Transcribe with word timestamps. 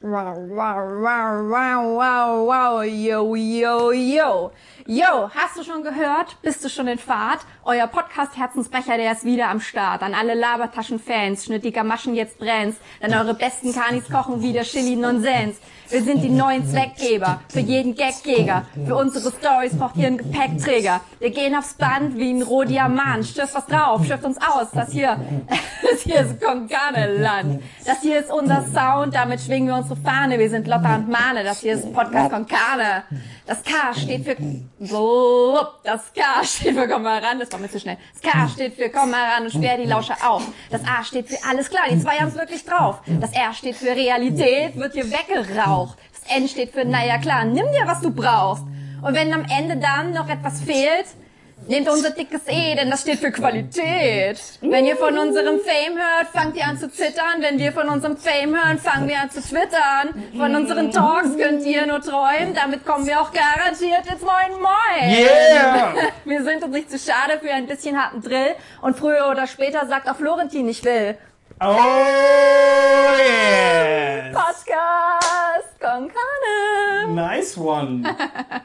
Wow, 0.00 0.36
wow, 0.36 1.00
wow, 1.00 1.48
wow, 1.48 1.96
wow, 1.96 2.44
wow, 2.44 2.82
yo, 2.82 3.34
yo, 3.34 3.90
yo. 3.92 4.50
Yo, 4.86 5.30
hast 5.34 5.56
du 5.56 5.62
schon 5.62 5.82
gehört? 5.82 6.36
Bist 6.42 6.62
du 6.62 6.68
schon 6.68 6.88
in 6.88 6.98
Fahrt? 6.98 7.40
Euer 7.64 7.86
Podcast 7.86 8.36
Herzensbrecher, 8.36 8.98
der 8.98 9.12
ist 9.12 9.24
wieder 9.24 9.48
am 9.48 9.60
Start. 9.60 10.02
An 10.02 10.12
alle 10.12 10.34
Labertaschen-Fans, 10.34 11.46
schnittiger 11.46 11.84
Maschen 11.84 12.14
jetzt 12.14 12.38
brennt's. 12.38 12.76
Denn 13.02 13.14
eure 13.14 13.32
besten 13.32 13.72
Kanis 13.72 14.10
kochen 14.10 14.42
wieder 14.42 14.62
Chili 14.62 14.96
Nonsens. 14.96 15.56
Wir 15.88 16.02
sind 16.02 16.22
die 16.22 16.30
neuen 16.30 16.66
Zweckgeber, 16.66 17.40
für 17.48 17.60
jeden 17.60 17.94
Gagjäger. 17.94 18.66
Für 18.86 18.96
unsere 18.96 19.30
Stories 19.30 19.78
braucht 19.78 19.96
ihr 19.96 20.08
einen 20.08 20.18
Gepäckträger. 20.18 21.00
Wir 21.18 21.30
gehen 21.30 21.54
aufs 21.54 21.74
Band 21.74 22.16
wie 22.16 22.32
ein 22.32 22.42
Rohdiamant. 22.42 23.24
Stirft 23.24 23.54
was 23.54 23.66
drauf, 23.66 24.04
schürft 24.04 24.24
uns 24.24 24.38
aus. 24.38 24.68
Das 24.72 24.90
hier, 24.92 25.18
das 25.82 26.00
hier 26.00 26.20
ist 26.20 26.42
Konkane-Land. 26.42 27.62
Das 27.86 28.00
hier 28.02 28.18
ist 28.18 28.30
unser 28.30 28.66
Sound, 28.74 29.14
damit 29.14 29.40
schwingen 29.40 29.68
wir 29.68 29.76
unsere 29.84 30.00
Fahne. 30.00 30.38
Wir 30.38 30.48
sind 30.48 30.66
Lotta 30.66 30.96
und 30.96 31.10
Mane, 31.10 31.44
das 31.44 31.60
hier 31.60 31.74
ist 31.74 31.92
Podcast 31.92 32.30
Konkane. 32.30 33.04
Das 33.46 33.62
K 33.62 33.92
steht 33.94 34.24
für, 34.24 34.36
das 35.84 36.12
K 36.14 36.22
steht 36.42 36.74
für 36.74 36.88
komm 36.88 37.02
mal 37.02 37.18
ran, 37.18 37.38
das 37.38 37.52
war 37.52 37.58
mir 37.58 37.68
zu 37.68 37.78
schnell. 37.78 37.98
Das 38.14 38.32
K 38.32 38.48
steht 38.48 38.74
für 38.76 38.88
komm 38.88 39.10
mal 39.10 39.22
ran 39.32 39.44
und 39.44 39.52
sperr 39.52 39.76
die 39.76 39.84
Lausche 39.84 40.14
auf. 40.26 40.42
Das 40.70 40.80
A 40.86 41.04
steht 41.04 41.28
für 41.28 41.36
alles 41.46 41.68
klar, 41.68 41.82
die 41.90 42.00
zwei 42.00 42.16
haben's 42.16 42.34
wirklich 42.34 42.64
drauf. 42.64 43.02
Das 43.20 43.32
R 43.32 43.52
steht 43.52 43.76
für 43.76 43.90
Realität, 43.90 44.76
wird 44.76 44.94
hier 44.94 45.06
weggeraucht. 45.10 45.98
Das 46.12 46.34
N 46.34 46.48
steht 46.48 46.72
für 46.72 46.86
naja 46.86 47.18
klar, 47.18 47.44
nimm 47.44 47.66
dir 47.66 47.86
was 47.86 48.00
du 48.00 48.10
brauchst. 48.10 48.64
Und 49.02 49.14
wenn 49.14 49.34
am 49.34 49.44
Ende 49.54 49.76
dann 49.76 50.12
noch 50.12 50.30
etwas 50.30 50.62
fehlt, 50.62 51.08
Nehmt 51.66 51.88
unser 51.88 52.10
dickes 52.10 52.42
E, 52.46 52.74
denn 52.74 52.90
das 52.90 53.02
steht 53.02 53.20
für 53.20 53.30
Qualität. 53.30 54.38
Wenn 54.60 54.84
ihr 54.84 54.96
von 54.96 55.16
unserem 55.16 55.60
Fame 55.60 55.96
hört, 55.96 56.28
fangt 56.32 56.56
ihr 56.56 56.64
an 56.66 56.76
zu 56.76 56.90
zittern. 56.90 57.40
Wenn 57.40 57.58
wir 57.58 57.72
von 57.72 57.88
unserem 57.88 58.18
Fame 58.18 58.54
hören, 58.54 58.78
fangen 58.78 59.08
wir 59.08 59.18
an 59.18 59.30
zu 59.30 59.40
twittern. 59.40 60.22
Von 60.36 60.54
unseren 60.54 60.90
Talks 60.90 61.36
könnt 61.38 61.64
ihr 61.64 61.86
nur 61.86 62.02
träumen. 62.02 62.54
Damit 62.54 62.84
kommen 62.84 63.06
wir 63.06 63.20
auch 63.20 63.32
garantiert 63.32 64.06
ins 64.12 64.20
Moin 64.20 64.60
Moin. 64.60 65.10
Yeah! 65.10 65.94
Wir 66.24 66.42
sind 66.42 66.62
uns 66.62 66.72
nicht 66.72 66.90
zu 66.90 66.98
schade 66.98 67.38
für 67.40 67.50
ein 67.50 67.66
bisschen 67.66 68.00
harten 68.00 68.20
Drill. 68.20 68.54
Und 68.82 68.96
früher 68.98 69.28
oder 69.30 69.46
später 69.46 69.86
sagt 69.86 70.08
auch 70.08 70.16
Florentin, 70.16 70.68
ich 70.68 70.84
will. 70.84 71.16
Oh 71.60 73.16
yes! 73.16 74.34
Podcast 74.34 75.80
Konkane. 75.80 77.14
Nice 77.14 77.56
one. 77.56 78.02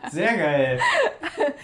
Sehr 0.10 0.36
geil. 0.36 0.80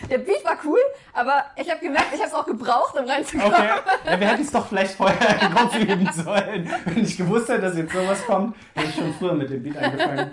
Der 0.09 0.19
Beat 0.19 0.45
war 0.45 0.57
cool, 0.63 0.79
aber 1.13 1.45
ich 1.55 1.67
habe 1.69 1.79
gemerkt, 1.79 2.09
ich 2.13 2.19
habe 2.19 2.29
es 2.29 2.33
auch 2.33 2.45
gebraucht, 2.45 2.95
um 2.99 3.05
reinzukommen. 3.09 3.53
Okay. 3.53 3.69
Ja, 4.05 4.19
wir 4.19 4.27
hätten 4.27 4.43
es 4.43 4.51
doch 4.51 4.67
vielleicht 4.67 4.91
vorher 4.95 5.49
kurz 5.55 5.75
üben 5.75 6.09
sollen. 6.13 6.71
Wenn 6.85 7.03
ich 7.03 7.17
gewusst 7.17 7.49
hätte, 7.49 7.61
dass 7.61 7.75
jetzt 7.77 7.91
sowas 7.93 8.23
kommt, 8.27 8.55
hätte 8.75 8.89
ich 8.89 8.95
schon 8.95 9.13
früher 9.15 9.33
mit 9.33 9.49
dem 9.49 9.63
Beat 9.63 9.77
angefangen. 9.77 10.31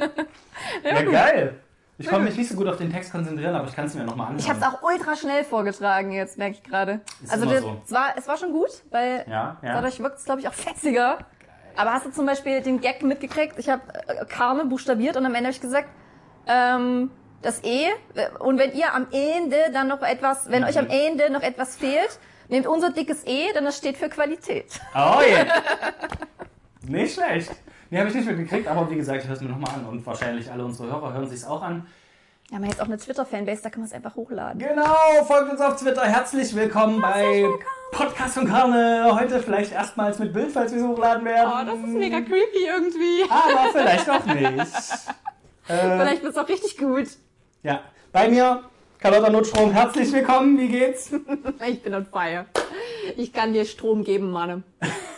Ja, 0.85 1.03
geil. 1.03 1.55
Ich 2.03 2.09
konnte 2.09 2.25
mich 2.25 2.37
nicht 2.37 2.49
so 2.49 2.57
gut 2.57 2.67
auf 2.67 2.77
den 2.77 2.93
Text 2.93 3.13
konzentrieren, 3.13 3.55
aber 3.55 3.69
ich 3.69 3.77
kann 3.77 3.87
es 3.87 3.95
mir 3.95 4.03
nochmal 4.05 4.29
anschauen. 4.29 4.41
Ich 4.41 4.49
habe 4.49 4.59
es 4.61 4.67
auch 4.67 4.83
ultra 4.83 5.15
schnell 5.15 5.45
vorgetragen 5.45 6.11
jetzt, 6.13 6.37
merke 6.37 6.57
ich 6.57 6.63
gerade. 6.65 7.01
Also 7.29 7.47
das, 7.47 7.61
so. 7.61 7.81
es, 7.85 7.93
war, 7.93 8.15
es 8.17 8.27
war 8.27 8.37
schon 8.37 8.53
gut, 8.53 8.71
weil 8.91 9.25
Ja, 9.29 9.57
ja. 9.63 9.75
dadurch 9.75 10.01
wirkt 10.01 10.19
es, 10.19 10.25
glaube 10.25 10.41
ich, 10.41 10.49
auch 10.49 10.53
fetziger. 10.53 11.19
Aber 11.77 11.93
hast 11.93 12.05
du 12.05 12.11
zum 12.11 12.27
Beispiel 12.27 12.61
den 12.61 12.81
Gag 12.81 13.03
mitgekriegt? 13.03 13.57
Ich 13.59 13.69
habe 13.69 13.83
äh, 14.09 14.25
Karne 14.27 14.65
buchstabiert 14.65 15.17
und 15.17 15.25
am 15.25 15.35
Ende 15.35 15.47
habe 15.47 15.55
ich 15.55 15.61
gesagt, 15.61 15.89
ähm, 16.47 17.11
das 17.41 17.63
E, 17.63 17.87
äh, 18.15 18.29
und 18.41 18.59
wenn 18.59 18.73
ihr 18.73 18.93
am 18.93 19.07
Ende 19.13 19.57
dann 19.73 19.87
noch 19.89 20.03
etwas, 20.03 20.51
wenn 20.51 20.65
euch 20.65 20.79
am 20.79 20.89
Ende 20.89 21.31
noch 21.31 21.43
etwas 21.43 21.77
fehlt, 21.77 22.19
nehmt 22.49 22.67
unser 22.67 22.91
dickes 22.91 23.25
E, 23.27 23.53
denn 23.55 23.65
das 23.65 23.79
steht 23.79 23.97
für 23.97 24.09
Qualität. 24.09 24.81
Oh 24.95 25.21
yeah. 25.21 25.47
Nicht 26.83 27.15
schlecht. 27.15 27.53
Nee, 27.93 27.99
habe 27.99 28.09
ich 28.09 28.15
nicht 28.15 28.27
mitgekriegt, 28.27 28.67
aber 28.69 28.91
wie 28.91 28.97
gesagt, 28.97 29.21
ich 29.21 29.29
höre 29.29 29.37
es 29.37 29.43
mir 29.43 29.51
nochmal 29.51 29.75
an 29.75 29.85
und 29.85 30.07
wahrscheinlich 30.07 30.51
alle 30.51 30.65
unsere 30.65 30.91
Hörer 30.91 31.13
hören 31.13 31.29
sich 31.29 31.45
auch 31.45 31.61
an. 31.61 31.87
Wir 32.49 32.57
haben 32.57 32.65
ja 32.65 32.71
jetzt 32.71 32.81
auch 32.81 32.87
eine 32.87 32.97
Twitter-Fanbase, 32.97 33.61
da 33.63 33.69
kann 33.69 33.81
man 33.81 33.87
es 33.87 33.93
einfach 33.93 34.17
hochladen. 34.17 34.59
Genau, 34.59 34.97
folgt 35.27 35.53
uns 35.53 35.61
auf 35.61 35.79
Twitter. 35.79 36.01
Herzlich 36.01 36.57
willkommen 36.57 37.03
bei 37.03 37.45
Podcast 37.91 38.39
und 38.39 38.49
Karne. 38.49 39.15
Heute 39.15 39.41
vielleicht 39.41 39.73
erstmals 39.73 40.19
mit 40.19 40.33
Bild, 40.33 40.51
falls 40.53 40.73
wir 40.73 40.81
es 40.81 40.87
hochladen 40.87 41.27
werden. 41.27 41.53
Oh, 41.53 41.67
das 41.67 41.81
ist 41.81 41.95
mega 41.95 42.23
creepy 42.23 42.65
irgendwie. 42.67 43.25
Aber 43.29 43.73
vielleicht 43.73 44.09
auch 44.09 44.25
nicht. 44.25 44.73
Äh, 45.69 45.97
Vielleicht 45.97 46.23
wird's 46.25 46.37
auch 46.39 46.49
richtig 46.49 46.77
gut. 46.77 47.07
ja, 47.63 47.83
bei 48.11 48.29
mir, 48.29 48.63
Carlotta 48.99 49.31
Notstrom. 49.31 49.71
Herzlich 49.71 50.11
willkommen. 50.13 50.59
Wie 50.59 50.67
geht's? 50.67 51.13
Ich 51.69 51.83
bin 51.83 51.95
on 51.95 52.05
fire. 52.07 52.47
Ich 53.17 53.33
kann 53.33 53.53
dir 53.53 53.65
Strom 53.65 54.03
geben, 54.03 54.33
Mann. 54.33 54.65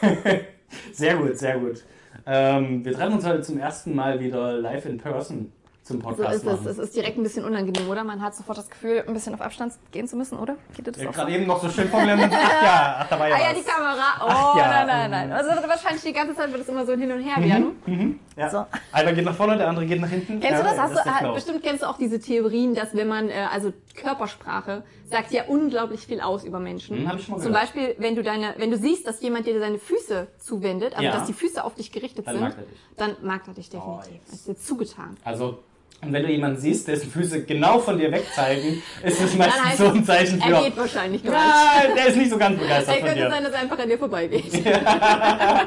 Sehr 0.92 1.16
gut, 1.16 1.38
sehr 1.38 1.56
gut. 1.58 1.82
Ähm, 2.26 2.84
wir 2.84 2.92
treffen 2.94 3.14
uns 3.14 3.26
heute 3.26 3.42
zum 3.42 3.58
ersten 3.58 3.94
Mal 3.94 4.20
wieder 4.20 4.52
live 4.54 4.86
in 4.86 4.98
person 4.98 5.52
zum 5.82 5.98
So 6.00 6.02
Podcast 6.02 6.36
ist 6.36 6.46
es. 6.46 6.52
machen. 6.60 6.66
Es 6.68 6.78
ist 6.78 6.96
direkt 6.96 7.18
ein 7.18 7.22
bisschen 7.22 7.44
unangenehm, 7.44 7.90
oder? 7.90 8.04
Man 8.04 8.22
hat 8.22 8.34
sofort 8.34 8.56
das 8.56 8.70
Gefühl, 8.70 9.04
ein 9.06 9.12
bisschen 9.12 9.34
auf 9.34 9.42
Abstand 9.42 9.74
gehen 9.92 10.08
zu 10.08 10.16
müssen, 10.16 10.38
oder? 10.38 10.56
Geht 10.74 10.86
dir 10.86 10.92
das 10.92 11.02
Ja, 11.02 11.10
auch 11.10 11.12
so? 11.12 11.20
Gerade 11.20 11.32
eben 11.34 11.46
noch 11.46 11.60
so 11.62 11.68
schön 11.68 11.88
formuliert. 11.88 12.20
Ach 12.32 12.62
ja, 12.62 12.96
ach, 13.00 13.08
da 13.10 13.18
war 13.20 13.28
ja 13.28 13.34
Ah 13.34 13.38
ja, 13.38 13.44
was. 13.50 13.58
die 13.58 13.70
Kamera. 13.70 14.14
Oh, 14.20 14.26
Ach 14.26 14.56
ja, 14.56 14.66
nein, 14.70 14.86
nein, 14.86 15.10
nein. 15.10 15.32
Also 15.32 15.50
wahrscheinlich 15.68 16.02
die 16.02 16.14
ganze 16.14 16.34
Zeit 16.36 16.50
wird 16.50 16.62
es 16.62 16.68
immer 16.70 16.86
so 16.86 16.94
hin 16.94 17.12
und 17.12 17.20
her 17.20 17.36
werden. 17.44 18.18
Ja. 18.34 18.48
So. 18.48 18.64
Einer 18.92 19.12
geht 19.12 19.26
nach 19.26 19.34
vorne, 19.34 19.58
der 19.58 19.68
andere 19.68 19.84
geht 19.84 20.00
nach 20.00 20.08
hinten. 20.08 20.40
Kennst 20.40 20.62
du 20.62 20.64
ja, 20.66 20.70
das? 20.70 20.78
Hast 20.78 20.92
ist 20.94 21.04
du, 21.04 21.10
ah, 21.10 21.32
bestimmt 21.34 21.62
kennst 21.62 21.82
du 21.82 21.86
auch 21.86 21.98
diese 21.98 22.18
Theorien, 22.18 22.74
dass 22.74 22.94
wenn 22.96 23.06
man, 23.06 23.28
äh, 23.28 23.34
also 23.52 23.74
Körpersprache 23.94 24.84
sagt 25.14 25.30
ja 25.32 25.44
unglaublich 25.46 26.00
viel 26.06 26.20
aus 26.20 26.44
über 26.44 26.58
Menschen. 26.58 26.96
Hm, 26.98 27.04
mal 27.04 27.18
Zum. 27.40 27.52
Beispiel, 27.52 27.94
wenn 27.98 28.16
du 28.16 28.22
deine, 28.24 28.54
wenn 28.58 28.70
du 28.72 28.76
siehst, 28.76 29.06
dass 29.06 29.22
jemand 29.22 29.46
dir 29.46 29.58
seine 29.60 29.78
Füße 29.78 30.26
zuwendet, 30.38 30.92
also 30.94 31.04
Ja. 31.04 31.12
dass 31.12 31.26
die 31.26 31.32
Füße 31.32 31.62
auf 31.62 31.74
dich 31.76 31.92
gerichtet 31.92 32.26
Dann 32.26 32.34
sind, 32.34 32.42
mag 32.44 32.54
er 32.58 32.62
dich. 32.64 32.78
dann 32.96 33.16
mag 33.22 33.42
er 33.46 33.54
dich 33.54 33.70
definitiv. 33.70 34.10
Oh. 34.16 34.24
Das 34.26 34.34
ist 34.40 34.48
dir 34.48 34.56
zugetan. 34.56 35.16
Also, 35.24 35.58
und 36.02 36.12
wenn 36.12 36.22
du 36.24 36.30
jemanden 36.30 36.58
siehst, 36.60 36.86
dessen 36.88 37.10
Füße 37.10 37.44
genau 37.44 37.78
von 37.78 37.96
dir 37.96 38.10
wegzeigen, 38.12 38.82
ist 39.04 39.22
das 39.22 39.34
meistens 39.36 39.64
heißt 39.64 39.78
so 39.78 39.86
ein 39.86 40.04
Zeichen 40.04 40.40
Er 40.40 40.56
für. 40.58 40.64
geht 40.64 40.76
wahrscheinlich 40.76 41.22
gar 41.24 41.30
nicht. 41.32 41.88
Ja, 41.88 41.94
der 41.94 42.06
ist 42.08 42.16
nicht 42.16 42.30
so 42.30 42.36
ganz 42.36 42.58
begeistert 42.60 42.96
Er 42.96 43.00
könnte 43.02 43.14
dir. 43.22 43.30
sein, 43.30 43.44
dass 43.44 43.52
er 43.52 43.58
einfach 43.60 43.78
an 43.78 43.88
dir 43.88 43.98
vorbeigeht. 43.98 44.52
Ja, 44.64 45.64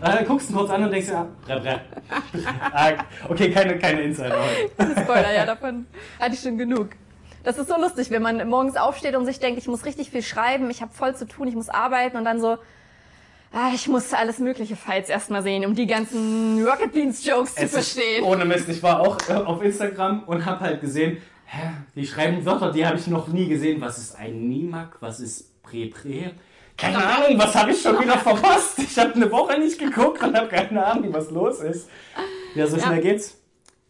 dann 0.00 0.24
guckst 0.26 0.48
du 0.48 0.52
ihn 0.52 0.56
kurz 0.58 0.70
an 0.70 0.84
und 0.84 0.90
denkst 0.92 1.08
dir, 1.08 1.18
ah, 1.48 1.58
brä. 1.58 1.80
Ah, 2.72 2.92
okay, 3.28 3.50
keine, 3.50 3.78
keine 3.78 4.02
Insider 4.02 4.36
heute. 4.78 5.00
Spoiler, 5.02 5.32
ja, 5.34 5.44
davon 5.46 5.86
hatte 6.18 6.34
ich 6.34 6.40
schon 6.40 6.56
genug. 6.56 6.88
Das 7.42 7.56
ist 7.58 7.68
so 7.68 7.76
lustig, 7.80 8.10
wenn 8.10 8.22
man 8.22 8.48
morgens 8.48 8.76
aufsteht 8.76 9.16
und 9.16 9.24
sich 9.24 9.40
denkt, 9.40 9.58
ich 9.58 9.66
muss 9.68 9.84
richtig 9.84 10.10
viel 10.10 10.22
schreiben, 10.22 10.68
ich 10.70 10.82
habe 10.82 10.92
voll 10.92 11.14
zu 11.16 11.26
tun, 11.26 11.48
ich 11.48 11.54
muss 11.54 11.68
arbeiten 11.70 12.16
und 12.18 12.24
dann 12.24 12.40
so, 12.40 12.58
ah, 13.52 13.70
ich 13.74 13.88
muss 13.88 14.12
alles 14.12 14.38
mögliche 14.38 14.76
Files 14.76 15.08
erstmal 15.08 15.42
sehen, 15.42 15.64
um 15.64 15.74
die 15.74 15.86
ganzen 15.86 16.62
Rocket 16.66 16.92
Beans 16.92 17.24
Jokes 17.24 17.54
zu 17.54 17.62
Es 17.62 17.72
ist 17.72 17.92
verstehen. 17.94 18.24
ohne 18.24 18.44
Mist, 18.44 18.68
ich 18.68 18.82
war 18.82 19.00
auch 19.00 19.16
äh, 19.28 19.32
auf 19.32 19.62
Instagram 19.62 20.24
und 20.24 20.44
habe 20.44 20.60
halt 20.60 20.80
gesehen, 20.82 21.16
hä, 21.46 21.70
die 21.94 22.06
schreiben 22.06 22.44
Wörter, 22.44 22.72
die 22.72 22.84
habe 22.86 22.96
ich 22.98 23.06
noch 23.06 23.28
nie 23.28 23.48
gesehen. 23.48 23.80
Was 23.80 23.96
ist 23.98 24.16
ein 24.18 24.48
Nimak? 24.48 24.98
Was 25.00 25.18
ist 25.20 25.62
Prä-Prä? 25.62 26.30
Keine 26.76 26.98
Ahnung, 26.98 27.38
was 27.38 27.54
habe 27.54 27.72
ich 27.72 27.80
schon 27.82 27.98
wieder 28.00 28.16
verpasst? 28.18 28.78
Ich 28.78 28.98
habe 28.98 29.14
eine 29.14 29.30
Woche 29.32 29.58
nicht 29.58 29.78
geguckt 29.78 30.22
und 30.22 30.36
habe 30.36 30.48
keine 30.48 30.84
Ahnung, 30.84 31.12
was 31.12 31.30
los 31.30 31.60
ist. 31.60 31.88
Ja, 32.54 32.66
so 32.66 32.76
Ja. 32.76 32.84
schnell 32.86 33.00
geht's. 33.00 33.36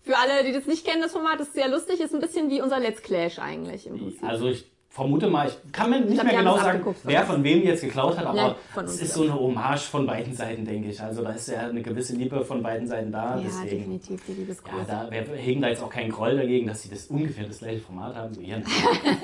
Für 0.03 0.17
alle, 0.17 0.45
die 0.45 0.53
das 0.53 0.67
nicht 0.67 0.87
kennen, 0.87 1.03
das 1.03 1.13
Format 1.13 1.41
ist 1.41 1.53
sehr 1.53 1.69
lustig, 1.69 2.01
ist 2.01 2.15
ein 2.15 2.21
bisschen 2.21 2.51
wie 2.51 2.63
unser 2.63 2.81
Let's 2.81 3.03
Clash 3.03 3.39
eigentlich 3.39 3.87
im 3.87 3.99
Prinzip. 3.99 4.25
Also 4.25 4.49
ich 4.49 4.65
vermute 4.91 5.29
mal, 5.29 5.47
ich 5.49 5.73
kann 5.73 5.89
mir 5.91 6.01
nicht 6.01 6.15
glaub, 6.15 6.27
mehr 6.27 6.37
genau 6.39 6.57
sagen, 6.59 6.85
wer 7.05 7.25
von 7.25 7.45
wem 7.45 7.63
jetzt 7.63 7.83
geklaut 7.83 8.19
hat, 8.19 8.27
aber 8.27 8.37
Ja, 8.37 8.83
es 8.83 9.01
ist 9.01 9.15
so 9.15 9.23
eine 9.23 9.35
Hommage 9.35 9.83
von 9.83 10.05
beiden 10.07 10.35
Seiten, 10.35 10.65
denke 10.65 10.89
ich. 10.89 11.01
Also 11.01 11.23
da 11.23 11.31
ist 11.31 11.49
ja 11.49 11.61
eine 11.61 11.81
gewisse 11.81 12.17
Liebe 12.17 12.45
von 12.45 12.63
beiden 12.63 12.89
Seiten 12.89 13.13
da. 13.13 13.37
Ja, 13.37 13.43
deswegen, 13.45 13.79
definitiv, 13.79 14.21
die 14.27 14.33
Liebe 14.33 14.51
ist 14.53 14.63
ja, 14.67 14.73
groß. 14.73 14.87
da 14.89 15.09
wir 15.11 15.37
hegen 15.37 15.63
da 15.63 15.69
jetzt 15.69 15.83
auch 15.83 15.91
keinen 15.91 16.11
Groll 16.11 16.37
dagegen, 16.37 16.67
dass 16.67 16.83
sie 16.83 16.91
das 16.91 17.07
ungefähr 17.07 17.47
das 17.47 17.59
gleiche 17.59 17.81
Format 17.81 18.17
haben. 18.17 18.35
So, 18.35 18.41
ja, 18.43 18.57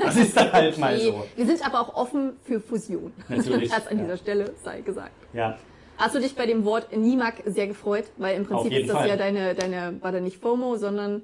das 0.03 0.17
ist 0.17 0.37
dann 0.37 0.53
halt 0.53 0.79
mal 0.79 0.97
Nee, 0.97 1.05
so. 1.05 1.27
Wir 1.35 1.47
sind 1.47 1.67
aber 1.67 1.81
auch 1.81 1.95
offen 1.95 2.35
für 2.45 2.61
Fusion. 2.61 3.13
Natürlich, 3.29 3.71
Das 3.77 3.89
an 3.89 3.99
ja. 3.99 4.05
dieser 4.05 4.17
Stelle 4.19 4.55
sei 4.63 4.83
gesagt. 4.83 5.13
Ja, 5.33 5.59
Hast 5.99 6.15
du 6.15 6.21
dich 6.21 6.35
bei 6.37 6.47
dem 6.47 6.65
Wort 6.65 6.95
Nimak 6.97 7.35
sehr 7.47 7.67
gefreut? 7.67 8.05
Weil 8.17 8.37
im 8.37 8.47
Prinzip 8.47 8.73
ist 8.73 8.89
das 8.89 8.99
Fall. 8.99 9.09
ja 9.09 9.17
deine, 9.17 9.55
deine, 9.55 9.97
war 10.03 10.13
da 10.13 10.21
nicht 10.21 10.37
FOMO, 10.39 10.77
sondern 10.77 11.23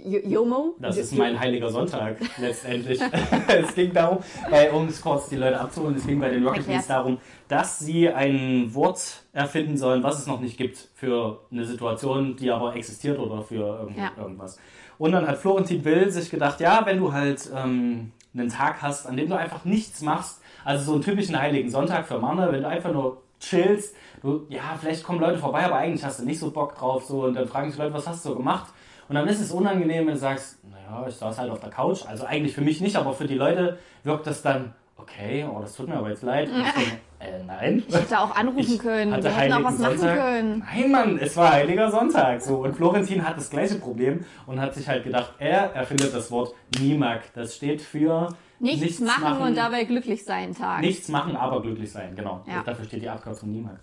Yomo? 0.00 0.74
das 0.80 0.96
ist 0.96 1.16
mein 1.16 1.38
heiliger 1.38 1.70
Sonntag 1.70 2.16
letztendlich. 2.38 3.00
es 3.48 3.74
ging 3.74 3.92
darum, 3.92 4.18
bei, 4.50 4.70
um 4.72 4.88
es 4.88 5.00
kurz 5.00 5.28
die 5.28 5.36
Leute 5.36 5.60
abzuholen, 5.60 5.94
es 5.96 6.06
ging 6.06 6.18
bei 6.18 6.28
den 6.28 6.44
Rocket. 6.44 6.66
Beans 6.66 6.88
darum, 6.88 7.18
dass 7.48 7.78
sie 7.78 8.08
ein 8.08 8.74
Wort 8.74 9.22
erfinden 9.32 9.76
sollen, 9.76 10.02
was 10.02 10.18
es 10.18 10.26
noch 10.26 10.40
nicht 10.40 10.56
gibt 10.58 10.88
für 10.94 11.40
eine 11.52 11.64
Situation, 11.64 12.36
die 12.36 12.50
aber 12.50 12.74
existiert 12.74 13.18
oder 13.18 13.42
für 13.42 13.78
irgend, 13.80 13.96
Ja. 13.96 14.10
irgendwas. 14.18 14.58
Und 14.98 15.12
dann 15.12 15.26
hat 15.26 15.38
Florentin 15.38 15.84
Will 15.84 16.10
sich 16.10 16.30
gedacht, 16.30 16.60
ja, 16.60 16.82
wenn 16.84 16.98
du 16.98 17.12
halt 17.12 17.48
ähm, 17.56 18.10
einen 18.34 18.48
Tag 18.48 18.82
hast, 18.82 19.06
an 19.06 19.16
dem 19.16 19.28
du 19.28 19.38
einfach 19.38 19.64
nichts 19.64 20.02
machst, 20.02 20.40
also 20.64 20.84
so 20.84 20.92
einen 20.94 21.02
typischen 21.02 21.40
heiligen 21.40 21.70
Sonntag 21.70 22.06
für 22.06 22.18
Männer, 22.18 22.52
wenn 22.52 22.62
du 22.62 22.68
einfach 22.68 22.92
nur 22.92 23.22
chillst, 23.40 23.94
du, 24.22 24.46
ja, 24.48 24.76
vielleicht 24.78 25.02
kommen 25.02 25.20
Leute 25.20 25.38
vorbei, 25.38 25.64
aber 25.64 25.76
eigentlich 25.76 26.04
hast 26.04 26.20
du 26.20 26.24
nicht 26.24 26.38
so 26.38 26.50
Bock 26.50 26.76
drauf, 26.76 27.04
so, 27.04 27.24
und 27.24 27.34
dann 27.34 27.48
fragen 27.48 27.70
sich 27.70 27.78
Leute, 27.78 27.94
was 27.94 28.06
hast 28.06 28.24
du 28.24 28.34
gemacht? 28.34 28.72
Und 29.08 29.16
dann 29.16 29.26
ist 29.26 29.40
es 29.40 29.50
unangenehm, 29.50 30.06
wenn 30.06 30.14
du 30.14 30.20
sagst, 30.20 30.58
naja, 30.70 31.04
ich 31.08 31.16
saß 31.16 31.36
halt 31.38 31.50
auf 31.50 31.58
der 31.58 31.70
Couch. 31.70 32.06
Also 32.06 32.24
eigentlich 32.24 32.54
für 32.54 32.60
mich 32.60 32.80
nicht, 32.80 32.94
aber 32.94 33.12
für 33.12 33.26
die 33.26 33.34
Leute 33.34 33.76
wirkt 34.04 34.28
das 34.28 34.40
dann, 34.40 34.72
okay, 34.96 35.44
oh, 35.50 35.58
das 35.60 35.74
tut 35.74 35.88
mir 35.88 35.96
aber 35.96 36.10
jetzt 36.10 36.22
leid. 36.22 36.48
Ich 36.48 36.72
so, 36.72 36.80
äh, 37.18 37.42
nein. 37.44 37.82
Ich 37.88 37.94
hätte 37.94 38.20
auch 38.20 38.36
anrufen 38.36 38.78
können. 38.78 39.12
hatte 39.12 39.24
Wir 39.24 39.36
hätten 39.36 39.52
auch 39.54 39.64
was 39.64 39.78
machen 39.78 39.98
Sonntag. 39.98 40.16
können. 40.16 40.64
Nein, 40.72 40.90
Mann, 40.92 41.18
es 41.18 41.36
war 41.36 41.50
Heiliger 41.50 41.90
Sonntag. 41.90 42.40
So. 42.40 42.58
Und 42.58 42.76
Florentin 42.76 43.26
hat 43.26 43.36
das 43.36 43.50
gleiche 43.50 43.76
Problem 43.76 44.24
und 44.46 44.60
hat 44.60 44.74
sich 44.74 44.88
halt 44.88 45.02
gedacht, 45.02 45.32
er 45.40 45.74
erfindet 45.74 46.14
das 46.14 46.30
Wort 46.30 46.54
Nimak. 46.78 47.22
Das 47.34 47.56
steht 47.56 47.82
für 47.82 48.28
Nichts, 48.60 49.00
machen, 49.00 49.38
und 49.40 49.56
dabei 49.56 49.84
glücklich 49.84 50.24
sein 50.24 50.54
Tag. 50.54 50.80
Nichts 50.80 51.08
machen, 51.08 51.34
aber 51.36 51.62
glücklich 51.62 51.90
sein, 51.90 52.14
genau. 52.14 52.42
Ja. 52.46 52.62
Dafür 52.62 52.84
steht 52.84 53.02
die 53.02 53.08
Abkürzung 53.08 53.50
Nimak. 53.50 53.80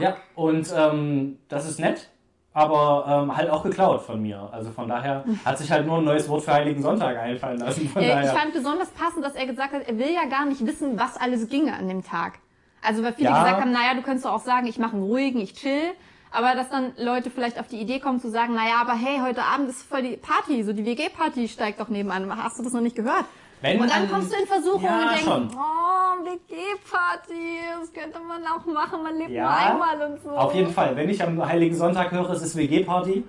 Ja, 0.00 0.16
und 0.34 0.72
ähm, 0.74 1.38
das 1.48 1.68
ist 1.68 1.78
nett, 1.78 2.08
aber 2.54 3.04
ähm, 3.24 3.36
halt 3.36 3.50
auch 3.50 3.62
geklaut 3.62 4.00
von 4.02 4.22
mir. 4.22 4.48
Also 4.52 4.70
von 4.70 4.88
daher 4.88 5.24
hat 5.44 5.58
sich 5.58 5.70
halt 5.70 5.86
nur 5.86 5.98
ein 5.98 6.04
neues 6.04 6.28
Wort 6.28 6.42
für 6.44 6.52
Heiligen 6.54 6.82
Sonntag 6.82 7.16
einfallen 7.18 7.58
lassen. 7.58 7.88
Von 7.88 8.02
Äh, 8.02 8.06
ich 8.06 8.12
daher. 8.14 8.32
fand 8.32 8.52
besonders 8.54 8.90
passend, 8.90 9.22
dass 9.24 9.34
er 9.34 9.46
gesagt 9.46 9.72
hat, 9.74 9.86
er 9.86 9.98
will 9.98 10.10
ja 10.12 10.24
gar 10.30 10.46
nicht 10.46 10.64
wissen, 10.66 10.98
was 10.98 11.16
alles 11.18 11.48
ginge 11.48 11.74
an 11.74 11.88
dem 11.88 12.02
Tag. 12.02 12.38
Also 12.82 13.02
weil 13.02 13.12
viele 13.12 13.28
Ja. 13.28 13.42
gesagt 13.42 13.60
haben, 13.60 13.72
naja, 13.72 13.94
du 13.94 14.02
könntest 14.02 14.24
doch 14.24 14.32
auch 14.32 14.40
sagen, 14.44 14.66
ich 14.66 14.78
mache 14.78 14.92
einen 14.94 15.02
ruhigen, 15.02 15.40
ich 15.40 15.52
chill. 15.54 15.92
Aber 16.30 16.54
dass 16.54 16.68
dann 16.68 16.92
Leute 16.98 17.30
vielleicht 17.30 17.58
auf 17.58 17.68
die 17.68 17.80
Idee 17.80 18.00
kommen 18.00 18.20
zu 18.20 18.30
sagen, 18.30 18.54
naja, 18.54 18.80
aber 18.82 18.92
hey, 18.94 19.18
heute 19.22 19.42
Abend 19.42 19.68
ist 19.68 19.82
voll 19.82 20.02
die 20.02 20.16
Party, 20.16 20.62
so 20.62 20.72
die 20.74 20.84
WG-Party 20.84 21.48
steigt 21.48 21.80
doch 21.80 21.88
nebenan. 21.88 22.30
Hast 22.42 22.58
du 22.58 22.62
das 22.62 22.72
noch 22.74 22.82
nicht 22.82 22.96
gehört? 22.96 23.24
Wenn 23.60 23.80
und 23.80 23.90
dann 23.90 24.02
an- 24.02 24.10
kommst 24.10 24.32
du 24.32 24.36
in 24.40 24.46
Versuchung 24.46 24.82
Ja, 24.84 25.02
und 25.02 25.08
denkst, 25.10 25.24
schon. 25.24 25.50
oh, 25.52 26.24
WG-Party, 26.24 27.58
das 27.80 27.92
könnte 27.92 28.18
man 28.20 28.42
auch 28.46 28.64
machen, 28.66 29.02
man 29.02 29.16
lebt 29.16 29.30
nur 29.30 29.36
Ja, 29.38 29.72
einmal 29.72 30.10
und 30.12 30.22
so. 30.22 30.30
Auf 30.30 30.54
jeden 30.54 30.72
Fall. 30.72 30.94
Wenn 30.96 31.08
ich 31.10 31.22
am 31.22 31.44
Heiligen 31.44 31.74
Sonntag 31.74 32.12
höre, 32.12 32.30
es 32.30 32.42
ist 32.42 32.56
WG-Party, 32.56 33.24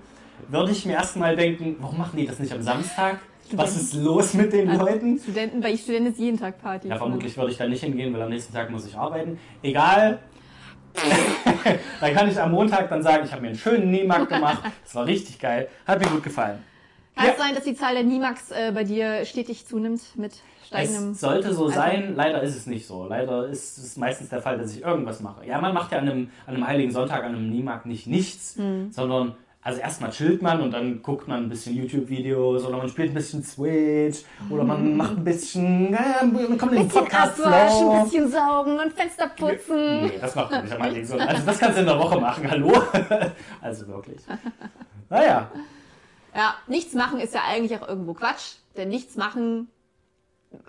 würde 0.48 0.72
ich 0.72 0.86
mir 0.86 0.94
erstmal 0.94 1.36
denken, 1.36 1.76
warum 1.80 1.98
machen 1.98 2.18
die 2.18 2.26
das 2.26 2.40
nicht 2.40 2.54
am 2.54 2.62
Samstag? 2.62 3.20
Was 3.54 3.76
ist 3.76 3.96
los 3.96 4.36
mit 4.36 4.54
den 4.54 4.78
Leuten? 4.78 5.18
Studenten, 5.18 5.60
bei 5.62 5.76
Studenten 5.76 6.12
ist 6.12 6.20
jeden 6.20 6.38
Tag 6.40 6.62
Party. 6.62 6.88
Ja, 6.88 6.98
vermutlich 6.98 7.36
würde 7.36 7.52
ich 7.52 7.58
da 7.58 7.68
nicht 7.68 7.84
hingehen, 7.84 8.14
weil 8.14 8.22
am 8.22 8.30
nächsten 8.30 8.54
Tag 8.54 8.70
muss 8.70 8.86
ich 8.86 8.96
arbeiten. 8.96 9.40
Egal. 9.64 10.20
dann 12.02 12.14
kann 12.14 12.30
ich 12.30 12.40
am 12.40 12.52
Montag 12.52 12.90
dann 12.90 13.02
sagen, 13.02 13.24
ich 13.26 13.31
habe 13.31 13.42
mir 13.42 13.48
einen 13.50 13.58
schönen 13.58 13.90
Niemarkt 13.90 14.30
gemacht. 14.30 14.62
Das 14.84 14.94
war 14.96 15.06
richtig 15.06 15.40
geil. 15.40 15.68
Hat 15.88 16.00
mir 16.00 16.08
gut 16.08 16.24
gefallen. 16.24 16.64
Kann 17.19 17.27
Ja. 17.27 17.33
es 17.33 17.38
sein, 17.38 17.54
dass 17.56 17.63
die 17.66 17.75
Zahl 17.75 17.95
der 17.95 18.04
Nimax 18.06 18.50
äh, 18.51 18.71
bei 18.74 18.86
dir 18.86 19.25
stetig 19.25 19.66
zunimmt 19.68 20.01
mit 20.16 20.33
steigendem... 20.66 21.12
Es 21.12 21.19
sollte 21.19 21.54
so 21.54 21.66
Also- 21.66 21.75
sein, 21.75 22.13
leider 22.16 22.42
ist 22.42 22.56
es 22.56 22.66
nicht 22.66 22.88
so. 22.88 23.06
Leider 23.06 23.48
ist 23.48 23.77
es 23.77 23.98
meistens 23.98 24.30
der 24.30 24.42
Fall, 24.42 24.57
dass 24.57 24.74
ich 24.74 24.83
irgendwas 24.83 25.19
mache. 25.19 25.45
Ja, 25.45 25.60
man 25.60 25.74
macht 25.74 25.92
ja 25.92 25.98
an 26.00 26.07
einem, 26.10 26.30
an 26.48 26.56
einem 26.56 26.66
Heiligen 26.66 26.92
Sonntag, 26.92 27.24
an 27.25 27.36
einem 27.36 27.50
Niemarkt 27.50 27.86
nicht 27.86 28.07
nichts, 28.07 28.56
Hm. 28.56 28.89
sondern 28.94 29.36
also 29.62 29.81
erstmal 29.81 30.12
chillt 30.12 30.42
man 30.42 30.62
und 30.62 30.71
dann 30.71 31.01
guckt 31.01 31.27
man 31.27 31.44
ein 31.44 31.50
bisschen 31.50 31.75
YouTube-Videos 31.75 32.63
oder 32.63 32.77
man 32.77 32.88
spielt 32.88 33.12
ein 33.12 33.13
bisschen 33.13 33.44
Switch 33.44 34.19
oder 34.50 34.63
man 34.63 34.95
macht 34.95 35.18
ein 35.18 35.24
bisschen, 35.25 35.92
ja, 35.92 36.24
man 36.24 36.57
kommt 36.57 36.71
in 36.71 36.77
den 36.83 36.88
podcast 36.88 37.42
abwaschen, 37.45 37.89
ein 37.89 38.04
bisschen 38.06 38.31
saugen 38.31 38.80
und 38.80 38.94
Fenster 38.94 39.27
putzen. 39.38 40.04
Nee, 40.06 40.13
das 40.21 40.33
macht 40.33 40.51
man 40.51 40.63
nicht 40.63 40.74
am 40.74 40.81
Heiligen 40.81 41.06
Sonntag. 41.06 41.27
Also 41.31 41.45
das 41.45 41.60
kannst 41.60 41.75
du 41.77 41.81
in 41.81 41.88
der 41.88 42.00
Woche 42.00 42.19
machen, 42.21 42.50
hallo? 42.50 42.71
Also 43.62 43.86
wirklich. 43.89 44.21
Naja, 45.10 45.50
Ja, 46.36 46.56
nichts 46.68 46.94
machen 46.94 47.20
ist 47.20 47.34
ja 47.34 47.42
eigentlich 47.48 47.80
auch 47.80 47.88
irgendwo 47.88 48.14
Quatsch. 48.14 48.56
Denn 48.78 48.90
nichts 48.90 49.16
machen, 49.16 49.70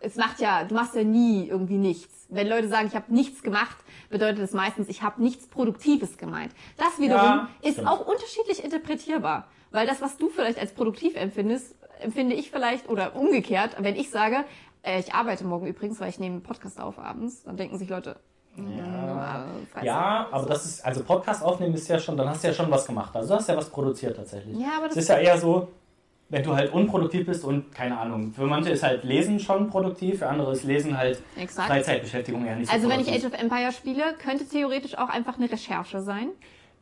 es 0.00 0.16
macht 0.16 0.40
ja, 0.40 0.64
du 0.64 0.74
machst 0.74 0.94
ja 0.94 1.04
nie 1.04 1.46
irgendwie 1.48 1.76
nichts. 1.76 2.26
Wenn 2.28 2.48
Leute 2.48 2.68
sagen, 2.68 2.86
ich 2.88 2.94
habe 2.94 3.12
nichts 3.12 3.42
gemacht, 3.42 3.76
bedeutet 4.08 4.40
es 4.40 4.52
meistens, 4.52 4.88
ich 4.88 5.02
habe 5.02 5.22
nichts 5.22 5.46
Produktives 5.46 6.16
gemeint. 6.18 6.52
Das 6.76 6.98
wiederum 6.98 7.22
Ja, 7.24 7.48
ist 7.62 7.74
stimmt. 7.74 7.88
auch 7.88 8.06
unterschiedlich 8.06 8.62
interpretierbar. 8.64 9.48
Weil 9.70 9.86
das, 9.86 10.00
was 10.00 10.16
du 10.16 10.28
vielleicht 10.28 10.58
als 10.58 10.72
produktiv 10.72 11.16
empfindest, 11.16 11.76
empfinde 12.00 12.34
ich 12.34 12.50
vielleicht, 12.50 12.88
oder 12.88 13.14
umgekehrt, 13.16 13.76
wenn 13.78 13.96
ich 13.96 14.10
sage, 14.10 14.44
äh, 14.82 14.98
ich 15.00 15.12
arbeite 15.14 15.44
morgen 15.44 15.66
übrigens, 15.66 16.00
weil 16.00 16.08
ich 16.08 16.18
nehme 16.18 16.36
einen 16.36 16.42
Podcast 16.42 16.80
auf 16.80 16.98
abends, 16.98 17.42
dann 17.44 17.56
denken 17.56 17.78
sich 17.78 17.88
Leute, 17.88 18.18
ja, 18.56 19.46
ja, 19.82 20.26
aber 20.30 20.46
das 20.46 20.64
ist, 20.66 20.84
also 20.84 21.02
Podcast 21.04 21.42
aufnehmen 21.42 21.74
ist 21.74 21.88
ja 21.88 21.98
schon, 21.98 22.16
dann 22.16 22.28
hast 22.28 22.42
du 22.42 22.48
ja 22.48 22.54
schon 22.54 22.70
was 22.70 22.86
gemacht. 22.86 23.14
Also 23.14 23.28
du 23.28 23.34
hast 23.34 23.48
ja 23.48 23.56
was 23.56 23.70
produziert 23.70 24.16
tatsächlich. 24.16 24.56
Ja, 24.58 24.72
aber 24.76 24.86
Es 24.86 24.94
das 24.94 25.04
ist 25.04 25.08
ja 25.08 25.18
eher 25.18 25.38
so, 25.38 25.68
wenn 26.28 26.42
du 26.42 26.54
halt 26.54 26.72
unproduktiv 26.72 27.26
bist 27.26 27.44
und 27.44 27.74
keine 27.74 27.98
Ahnung. 27.98 28.32
Für 28.32 28.44
manche 28.46 28.70
ist 28.70 28.82
halt 28.82 29.04
Lesen 29.04 29.38
schon 29.40 29.68
produktiv, 29.68 30.18
für 30.20 30.28
andere 30.28 30.52
ist 30.52 30.64
Lesen 30.64 30.96
halt 30.96 31.22
Exakt. 31.36 31.68
Freizeitbeschäftigung 31.68 32.46
eher 32.46 32.56
nicht 32.56 32.68
so 32.68 32.74
Also 32.74 32.88
wenn 32.88 33.00
ich 33.00 33.06
produktiv. 33.06 33.32
Age 33.32 33.34
of 33.34 33.40
Empire 33.40 33.72
spiele, 33.72 34.14
könnte 34.22 34.48
theoretisch 34.48 34.96
auch 34.98 35.08
einfach 35.08 35.38
eine 35.38 35.50
Recherche 35.50 36.00
sein. 36.02 36.28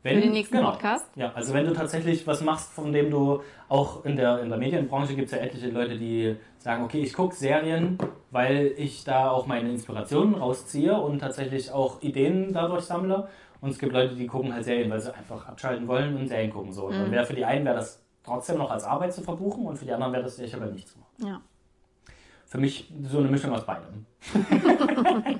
Wenn, 0.03 0.15
für 0.15 0.21
den 0.21 0.31
nächsten 0.31 0.57
genau. 0.57 0.71
Podcast. 0.71 1.05
Ja, 1.15 1.31
also 1.33 1.53
wenn 1.53 1.65
du 1.65 1.73
tatsächlich 1.73 2.25
was 2.25 2.41
machst, 2.41 2.71
von 2.71 2.91
dem 2.93 3.09
du 3.11 3.41
auch 3.67 4.05
in 4.05 4.15
der, 4.15 4.39
in 4.41 4.49
der 4.49 4.57
Medienbranche 4.57 5.15
gibt 5.15 5.27
es 5.27 5.31
ja 5.33 5.39
etliche 5.39 5.69
Leute, 5.69 5.97
die 5.97 6.35
sagen, 6.57 6.83
okay, 6.83 7.01
ich 7.01 7.13
gucke 7.13 7.35
Serien, 7.35 7.97
weil 8.31 8.73
ich 8.77 9.03
da 9.03 9.29
auch 9.29 9.45
meine 9.45 9.69
Inspirationen 9.69 10.35
rausziehe 10.35 10.99
und 10.99 11.19
tatsächlich 11.19 11.71
auch 11.71 12.01
Ideen 12.01 12.53
dadurch 12.53 12.85
sammle. 12.85 13.27
Und 13.61 13.71
es 13.71 13.79
gibt 13.79 13.91
Leute, 13.91 14.15
die 14.15 14.27
gucken 14.27 14.53
halt 14.53 14.63
Serien, 14.63 14.89
weil 14.89 15.01
sie 15.01 15.13
einfach 15.13 15.47
abschalten 15.47 15.87
wollen 15.87 16.15
und 16.15 16.27
Serien 16.27 16.51
gucken 16.51 16.71
so. 16.71 16.85
Und 16.85 16.93
Mhm. 16.97 17.01
dann 17.01 17.11
wäre 17.11 17.25
für 17.25 17.35
die 17.35 17.43
einen 17.45 17.65
wäre 17.65 17.75
das 17.75 18.01
trotzdem 18.23 18.57
noch 18.57 18.71
als 18.71 18.83
Arbeit 18.85 19.13
zu 19.13 19.21
verbuchen 19.21 19.65
und 19.65 19.77
für 19.77 19.85
die 19.85 19.91
anderen 19.91 20.13
wäre 20.13 20.23
das 20.23 20.37
sicher 20.37 20.57
aber 20.57 20.67
nichts 20.67 20.95
machen. 20.95 21.27
Ja. 21.29 21.41
Für 22.45 22.57
mich 22.57 22.91
so 23.03 23.19
eine 23.19 23.27
Mischung 23.27 23.51
aus 23.53 23.65
beidem. 23.65 24.05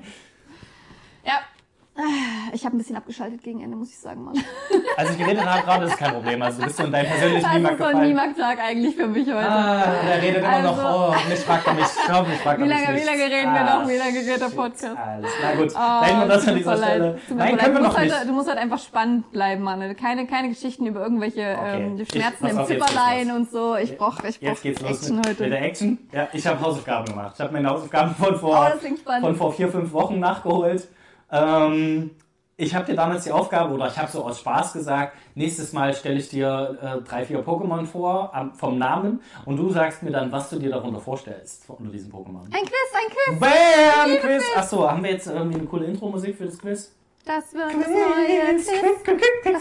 Ich 2.52 2.64
habe 2.64 2.76
ein 2.76 2.78
bisschen 2.78 2.96
abgeschaltet 2.96 3.42
gegen 3.42 3.60
Ende, 3.62 3.76
muss 3.76 3.90
ich 3.90 3.98
sagen, 3.98 4.24
Mann. 4.24 4.34
Als 4.96 5.10
ich 5.10 5.18
geredet 5.18 5.44
habe 5.44 5.62
gerade, 5.62 5.86
ist 5.86 5.96
kein 5.96 6.12
Problem. 6.12 6.42
Also 6.42 6.58
du 6.60 6.64
bist 6.66 6.76
so 6.78 6.84
in 6.84 6.92
deinem 6.92 7.06
persönlichen 7.06 7.42
Das 7.42 7.52
Niemarkt 7.54 7.80
ist 7.80 7.86
so 7.90 7.96
ein. 7.96 8.08
Niemarkt-Tag 8.08 8.58
eigentlich 8.60 8.96
für 8.96 9.06
mich 9.06 9.26
heute. 9.28 9.48
Ah, 9.48 9.84
der 10.06 10.22
redet 10.22 10.44
immer 10.44 10.62
noch, 10.62 10.78
Also- 10.78 11.12
oh, 11.14 11.28
mich 11.30 11.38
fragt 11.40 11.66
er 11.66 11.74
mich, 11.74 11.84
schau, 12.06 12.22
mich 12.24 12.38
fragt 12.38 12.60
er 12.60 12.66
mich 12.66 12.74
lange- 12.74 12.92
nicht. 12.92 13.02
wie 13.02 13.06
lange 13.06 13.24
reden 13.24 13.52
wir 13.54 13.60
Ah, 13.60 13.78
noch? 13.82 13.88
Wie 13.88 13.96
lange 13.96 14.12
geht 14.24 14.40
der 14.40 14.46
Podcast? 14.56 14.96
Alles 14.96 15.30
klar, 15.38 15.56
gut. 15.56 15.72
Oh, 15.74 16.06
Nehmen 16.06 16.20
wir 16.20 16.26
das 16.28 16.48
an 16.48 16.54
dieser 16.56 16.76
Stelle. 16.76 17.18
Nein, 17.30 17.56
können 17.56 17.74
wir 17.74 17.80
noch 17.80 17.88
musst 17.88 18.00
nicht. 18.00 18.14
halt, 18.16 18.28
du 18.28 18.32
musst 18.32 18.48
halt 18.48 18.58
einfach 18.58 18.78
spannend 18.78 19.30
bleiben, 19.32 19.62
Mann. 19.62 19.96
Keine, 19.96 20.26
keine 20.26 20.48
Geschichten 20.48 20.86
über 20.86 21.00
irgendwelche 21.02 21.40
ähm, 21.42 21.94
Okay. 21.94 22.06
Schmerzen 22.12 22.46
Ich- 22.46 22.52
im 22.52 22.66
Zipperlein 22.66 23.30
und 23.32 23.50
so. 23.50 23.76
Ich 23.76 23.96
brauch, 23.96 24.18
ich 24.24 24.40
brauch 24.40 24.64
los 24.64 24.64
Action 24.64 25.16
mit, 25.16 25.26
heute. 25.28 25.42
mit 25.44 25.52
der 25.52 25.62
Action. 25.62 25.98
Ja, 26.12 26.28
ich 26.32 26.46
habe 26.46 26.60
Hausaufgaben 26.60 27.06
gemacht. 27.06 27.32
Ich 27.36 27.40
habe 27.40 27.52
meine 27.52 27.68
Hausaufgaben 27.70 28.14
von 28.14 28.34
Oh, 28.34 28.38
vor, 28.38 28.70
das 28.80 28.98
spannend. 28.98 29.24
von 29.26 29.36
vor 29.36 29.52
vier, 29.52 29.68
fünf 29.68 29.92
Wochen 29.92 30.18
nachgeholt. 30.18 30.88
Ähm, 31.32 32.10
ich 32.56 32.74
habe 32.74 32.84
dir 32.84 32.94
damals 32.94 33.24
die 33.24 33.32
Aufgabe, 33.32 33.72
oder 33.72 33.86
ich 33.86 33.96
habe 33.96 34.10
so 34.12 34.22
aus 34.24 34.40
Spaß 34.40 34.74
gesagt, 34.74 35.16
nächstes 35.34 35.72
Mal 35.72 35.94
stelle 35.94 36.16
ich 36.18 36.28
dir 36.28 36.76
äh, 36.82 37.08
drei, 37.08 37.24
vier 37.24 37.42
Pokémon 37.42 37.86
vor, 37.86 38.34
am- 38.34 38.54
vom 38.54 38.76
Namen, 38.78 39.22
und 39.46 39.56
du 39.56 39.70
sagst 39.70 40.02
mir 40.02 40.10
dann, 40.10 40.30
was 40.30 40.50
du 40.50 40.58
dir 40.58 40.68
darunter 40.70 41.00
vorstellst, 41.00 41.64
unter 41.68 41.90
diesen 41.90 42.12
Pokémon. 42.12 42.42
Ein 42.44 42.64
Quiz, 42.64 42.90
ein 42.94 43.08
Quiz. 43.08 43.40
Bam! 43.40 44.18
Quiz! 44.20 44.44
Achso, 44.54 44.90
haben 44.90 45.02
wir 45.02 45.12
jetzt 45.12 45.26
irgendwie 45.26 45.58
eine 45.58 45.66
coole 45.68 45.86
Intro-Musik 45.86 46.36
für 46.36 46.44
das 46.44 46.58
Quiz? 46.58 46.94
Das 47.24 47.52
wird 47.54 47.64
das 47.64 47.88
neue 47.88 48.54
Quiz. 48.54 48.66
Das 48.66 48.74
neue 48.74 48.82
Quiz 48.82 49.04
kommt 49.06 49.20
jetzt 49.22 49.42
zu 49.44 49.52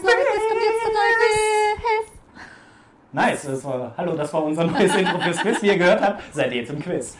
neue 0.92 1.16
Quiz. 1.80 2.19
Nice, 3.12 3.42
das 3.44 3.64
war, 3.64 3.92
hallo, 3.98 4.16
das 4.16 4.32
war 4.32 4.44
unser 4.44 4.66
neues 4.66 4.96
Intro 4.96 5.18
fürs 5.20 5.38
Quiz. 5.38 5.62
Wie 5.64 5.68
ihr 5.68 5.78
gehört 5.80 6.00
habt, 6.00 6.22
seid 6.32 6.52
ihr 6.52 6.58
jetzt 6.62 6.70
im 6.70 6.80
Quiz. 6.80 7.18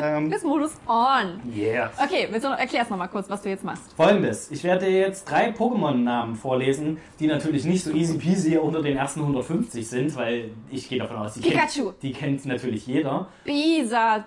Ähm, 0.00 0.30
Quizmodus 0.30 0.70
on. 0.86 1.40
yeah. 1.52 1.90
Okay, 2.00 2.28
willst 2.30 2.44
du 2.46 2.50
erklär's 2.50 2.88
nochmal 2.90 3.08
kurz, 3.08 3.28
was 3.28 3.42
du 3.42 3.48
jetzt 3.48 3.64
machst. 3.64 3.92
Folgendes, 3.96 4.52
ich 4.52 4.62
werde 4.62 4.86
dir 4.86 5.00
jetzt 5.00 5.24
drei 5.28 5.50
Pokémon-Namen 5.50 6.36
vorlesen, 6.36 6.98
die 7.18 7.26
natürlich 7.26 7.64
nicht 7.64 7.82
so 7.82 7.90
easy 7.90 8.18
peasy 8.18 8.56
unter 8.56 8.82
den 8.82 8.96
ersten 8.96 9.20
150 9.20 9.88
sind, 9.88 10.14
weil 10.14 10.50
ich 10.70 10.88
gehe 10.88 11.00
davon 11.00 11.16
aus, 11.16 11.34
die, 11.34 11.40
Pikachu. 11.40 11.86
kennt, 11.86 12.02
die 12.02 12.12
kennt 12.12 12.46
natürlich 12.46 12.86
jeder. 12.86 13.26
Bisa, 13.44 14.24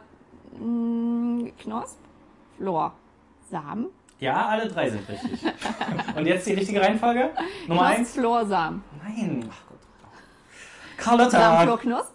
mh, 0.60 1.50
Knosp, 1.62 1.98
Flor, 2.58 2.92
Samen, 3.50 3.86
Ja, 4.20 4.48
alle 4.48 4.68
drei 4.68 4.90
sind 4.90 5.08
richtig. 5.08 5.40
Und 6.16 6.26
jetzt 6.26 6.46
die 6.46 6.54
richtige 6.54 6.82
Reihenfolge? 6.82 7.30
Nummer 7.68 7.84
Knosp, 7.84 8.00
eins? 8.00 8.12
Flor, 8.14 8.46
Samen. 8.46 8.84
Nein. 9.02 9.46
Ach 9.50 9.56
Gott. 9.70 9.75
Carlotta. 10.98 11.78
Knosp. 11.78 12.10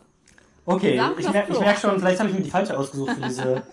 Okay, 0.67 1.01
ich, 1.19 1.33
mer 1.33 1.49
ich 1.49 1.59
merke 1.61 1.81
schon, 1.81 1.99
vielleicht 1.99 2.21
habe 2.21 2.31
ich 2.31 2.37
mir 2.37 2.43
die 2.43 2.51
falsche 2.51 2.79
ausgesucht 2.79 3.13
für 3.13 3.21
diese... 3.23 3.63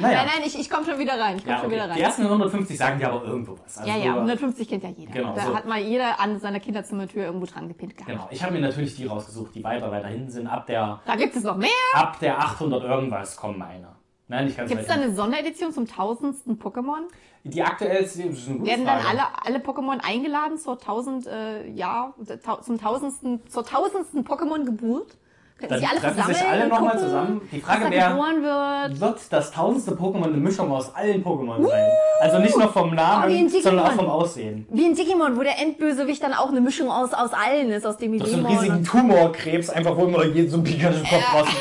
Naja. 0.00 0.22
Nein, 0.24 0.26
nein, 0.34 0.42
ich, 0.44 0.58
ich 0.58 0.68
komme 0.68 0.84
schon 0.84 0.98
wieder 0.98 1.12
rein. 1.20 1.36
Ich 1.36 1.44
komm 1.44 1.52
Ja, 1.52 1.58
schon 1.58 1.66
okay. 1.66 1.76
wieder 1.76 1.88
rein. 1.88 1.96
Die 1.96 2.02
ersten 2.02 2.22
150 2.22 2.76
sagen 2.76 2.98
dir 2.98 3.12
aber 3.12 3.24
irgendwo 3.24 3.56
was. 3.64 3.78
Also 3.78 3.88
ja, 3.88 3.96
ja, 3.96 4.06
nur- 4.06 4.14
150 4.22 4.68
kennt 4.68 4.82
ja 4.82 4.88
jeder. 4.90 5.12
Genau, 5.12 5.34
da 5.36 5.42
so. 5.46 5.54
hat 5.54 5.66
mal 5.66 5.78
jeder 5.80 6.18
an 6.18 6.40
seiner 6.40 6.58
Kinderzimmertür 6.58 7.26
irgendwo 7.26 7.46
dran 7.46 7.68
gepinnt 7.68 7.96
gehabt. 7.96 8.10
Genau, 8.10 8.26
ich 8.32 8.42
habe 8.42 8.54
mir 8.54 8.60
natürlich 8.60 8.96
die 8.96 9.06
rausgesucht, 9.06 9.54
die 9.54 9.62
weiter, 9.62 9.92
weiter 9.92 10.08
hinten 10.08 10.32
sind. 10.32 10.48
Ab 10.48 10.66
der, 10.66 11.00
Da 11.06 11.14
gibt 11.14 11.36
es 11.36 11.44
noch 11.44 11.56
mehr. 11.56 11.68
ab 11.94 12.18
der 12.18 12.40
800 12.40 12.82
irgendwas 12.82 13.36
kommen 13.36 13.56
meine. 13.56 13.86
Nein, 14.28 14.46
nicht 14.46 14.56
ganz 14.56 14.70
Gibt 14.70 14.80
es 14.82 14.86
da 14.88 14.94
eine 14.94 15.14
Sonderedition 15.14 15.72
zum 15.72 15.86
tausendsten 15.86 16.58
Pokémon? 16.58 17.02
Die 17.44 17.62
aktuellste 17.62 18.22
das 18.22 18.38
ist 18.38 18.48
eine 18.48 18.58
gute 18.58 18.70
Werden 18.70 18.86
Frage. 18.86 19.02
dann 19.02 19.18
alle, 19.18 19.22
alle 19.44 19.58
Pokémon 19.58 20.00
eingeladen 20.02 20.56
zur 20.58 20.78
tausend, 20.78 21.26
äh, 21.26 21.68
ja, 21.68 22.14
zum 22.62 22.80
tausendsten, 22.80 23.42
zur 23.48 23.66
tausendsten 23.66 24.24
Pokémon-Geburt? 24.24 25.16
Könnten 25.58 25.74
Dann 25.74 25.80
sie 25.80 25.86
alle 25.86 26.00
treffen 26.00 26.34
sich 26.34 26.42
alle 26.44 26.62
und 26.64 26.68
noch 26.70 26.80
mal 26.80 26.86
gucken, 26.92 27.04
zusammen. 27.04 27.48
Die 27.52 27.60
Frage 27.60 27.90
wäre- 27.90 28.10
geboren 28.10 28.42
wird? 28.42 29.00
Wird 29.00 29.20
das 29.32 29.52
tausendste 29.52 29.92
Pokémon 29.92 30.24
eine 30.24 30.36
Mischung 30.38 30.72
aus 30.72 30.92
allen 30.94 31.22
Pokémon 31.22 31.64
sein? 31.68 31.90
Also 32.20 32.38
nicht 32.38 32.56
nur 32.58 32.68
vom 32.72 32.90
Oh, 32.90 32.94
Namen, 32.94 33.30
ein 33.36 33.48
sondern 33.50 33.86
auch 33.86 33.92
vom 33.92 34.08
Aussehen. 34.08 34.66
Wie 34.70 34.86
ein 34.86 34.94
Digimon, 34.96 35.36
wo 35.36 35.42
der 35.42 35.60
Endbösewicht 35.60 36.22
dann 36.22 36.32
auch 36.32 36.48
eine 36.48 36.60
Mischung 36.62 36.90
aus, 36.90 37.12
aus 37.12 37.30
allen 37.34 37.70
ist, 37.70 37.86
aus 37.86 37.98
dem 37.98 38.18
Das 38.18 38.26
ist 38.28 38.34
ein 38.34 38.40
Digimon. 38.40 38.58
riesigen 38.58 38.84
Tumorkrebs, 38.84 39.68
einfach 39.70 39.96
wo 39.96 40.06
immer 40.06 40.24
jeden 40.24 40.50
so 40.50 40.56
ein 40.56 40.64
Pikachu-Kopf 40.64 41.34
raus. 41.34 41.48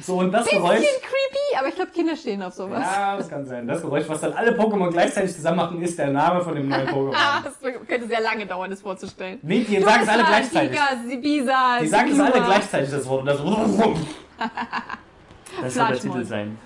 So, 0.05 0.19
und 0.19 0.31
das 0.31 0.43
Bisschen 0.43 0.61
Geräusch. 0.61 0.77
creepy, 0.79 1.57
aber 1.57 1.67
ich 1.69 1.75
glaube, 1.75 1.91
Kinder 1.91 2.15
stehen 2.15 2.43
auf 2.43 2.53
sowas. 2.53 2.81
Ja, 2.81 3.17
das 3.17 3.27
kann 3.27 3.45
sein. 3.45 3.67
Das 3.67 3.81
Geräusch, 3.81 4.07
was 4.07 4.21
dann 4.21 4.33
alle 4.33 4.51
Pokémon 4.51 4.91
gleichzeitig 4.91 5.33
zusammen 5.33 5.57
machen, 5.57 5.81
ist 5.81 5.97
der 5.97 6.11
Name 6.11 6.41
von 6.41 6.53
dem 6.55 6.69
neuen 6.69 6.87
Ah, 6.87 6.91
Pokémon. 6.91 7.43
das 7.43 7.59
könnte 7.87 8.07
sehr 8.07 8.21
lange 8.21 8.45
dauern, 8.45 8.69
das 8.69 8.81
vorzustellen. 8.81 9.39
Nee, 9.41 9.63
die 9.63 9.81
sagen 9.81 10.03
es 10.03 10.09
alle 10.09 10.23
gleichzeitig. 10.23 10.79
Sibisa, 11.07 11.79
Die 11.81 11.87
sagen 11.87 12.11
es 12.11 12.19
alle 12.19 12.41
gleichzeitig, 12.43 12.91
das 12.91 13.07
Wort. 13.07 13.21
Und 13.21 13.25
das, 13.27 13.39
das 15.61 15.73
soll 15.73 15.87
der. 15.87 15.99
Titel 15.99 16.23
sein. 16.23 16.57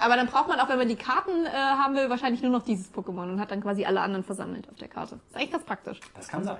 Aber 0.00 0.16
dann 0.16 0.26
braucht 0.26 0.48
man 0.48 0.60
auch, 0.60 0.68
wenn 0.68 0.78
man 0.78 0.88
die 0.88 0.96
Karten 0.96 1.46
äh, 1.46 1.50
haben 1.50 1.94
will, 1.96 2.08
wahrscheinlich 2.10 2.42
nur 2.42 2.52
noch 2.52 2.62
dieses 2.62 2.92
Pokémon 2.94 3.30
und 3.30 3.40
hat 3.40 3.50
dann 3.50 3.60
quasi 3.62 3.84
alle 3.84 4.00
anderen 4.00 4.24
versammelt 4.24 4.68
auf 4.70 4.76
der 4.76 4.88
Karte. 4.88 5.18
Ist 5.30 5.36
eigentlich 5.36 5.52
ganz 5.52 5.64
praktisch. 5.64 6.00
Das 6.14 6.28
kann 6.28 6.44
sein. 6.44 6.58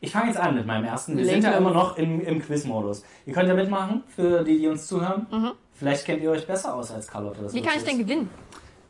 Ich 0.00 0.12
fange 0.12 0.28
jetzt 0.28 0.38
an 0.38 0.54
mit 0.54 0.66
meinem 0.66 0.84
ersten. 0.84 1.16
Wir 1.16 1.24
sind 1.24 1.34
Leg 1.42 1.44
ja 1.44 1.58
immer 1.58 1.72
noch 1.72 1.96
im, 1.96 2.20
im 2.20 2.40
Quiz-Modus. 2.40 3.02
Ihr 3.26 3.32
könnt 3.32 3.48
ja 3.48 3.54
mitmachen, 3.54 4.04
für 4.14 4.44
die, 4.44 4.58
die 4.58 4.68
uns 4.68 4.86
zuhören. 4.86 5.26
Vielleicht 5.74 6.04
kennt 6.04 6.22
ihr 6.22 6.30
euch 6.30 6.46
besser 6.46 6.74
aus 6.74 6.90
als 6.90 7.06
Carlotta. 7.08 7.42
Das 7.42 7.52
Mhm. 7.52 7.56
Wie 7.56 7.62
kann 7.62 7.70
ich 7.76 7.86
wirklich 7.86 7.96
denn 7.96 8.00
ist. 8.00 8.08
gewinnen? 8.08 8.30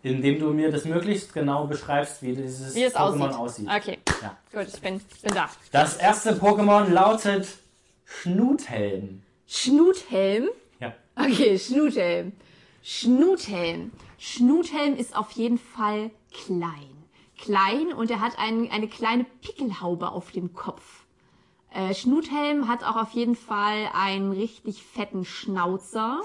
Indem 0.03 0.39
du 0.39 0.51
mir 0.53 0.71
das 0.71 0.85
möglichst 0.85 1.33
genau 1.35 1.67
beschreibst, 1.67 2.23
wie 2.23 2.33
dieses 2.35 2.75
Wie 2.75 2.87
Pokémon 2.87 3.31
aussieht. 3.31 3.69
aussieht. 3.69 3.69
Okay, 3.75 3.99
Ja. 4.23 4.37
gut, 4.53 4.69
ich 4.73 4.81
bin, 4.81 5.01
ich 5.15 5.23
bin 5.23 5.35
da. 5.35 5.49
Das 5.73 5.97
erste 5.97 6.35
Pokémon 6.35 6.89
lautet 6.91 7.49
Schnuthelm. 8.05 9.23
Schnuthelm. 9.47 10.49
Ja. 10.81 10.93
Okay, 11.17 11.59
Schnuthelm. 11.59 12.33
Schnuthelm. 12.83 13.93
Schnuthelm 14.19 14.97
ist 14.97 15.17
auf 15.17 15.31
jeden 15.33 15.59
Fall 15.59 16.11
klein. 16.33 16.98
Klein 17.39 17.93
und 17.93 18.11
er 18.11 18.21
hat 18.21 18.39
ein, 18.39 18.71
eine 18.71 18.89
kleine 18.89 19.25
Pickelhaube 19.43 20.11
auf 20.11 20.33
dem 20.33 20.53
Kopf. 20.53 21.07
Äh, 21.71 21.95
Schnuthelm 21.95 22.69
hat 22.69 22.85
auch 22.85 22.97
auf 22.97 23.13
jeden 23.13 23.37
Fall 23.37 23.89
einen 23.93 24.33
richtig 24.33 24.83
fetten 24.83 25.25
Schnauzer. 25.25 26.21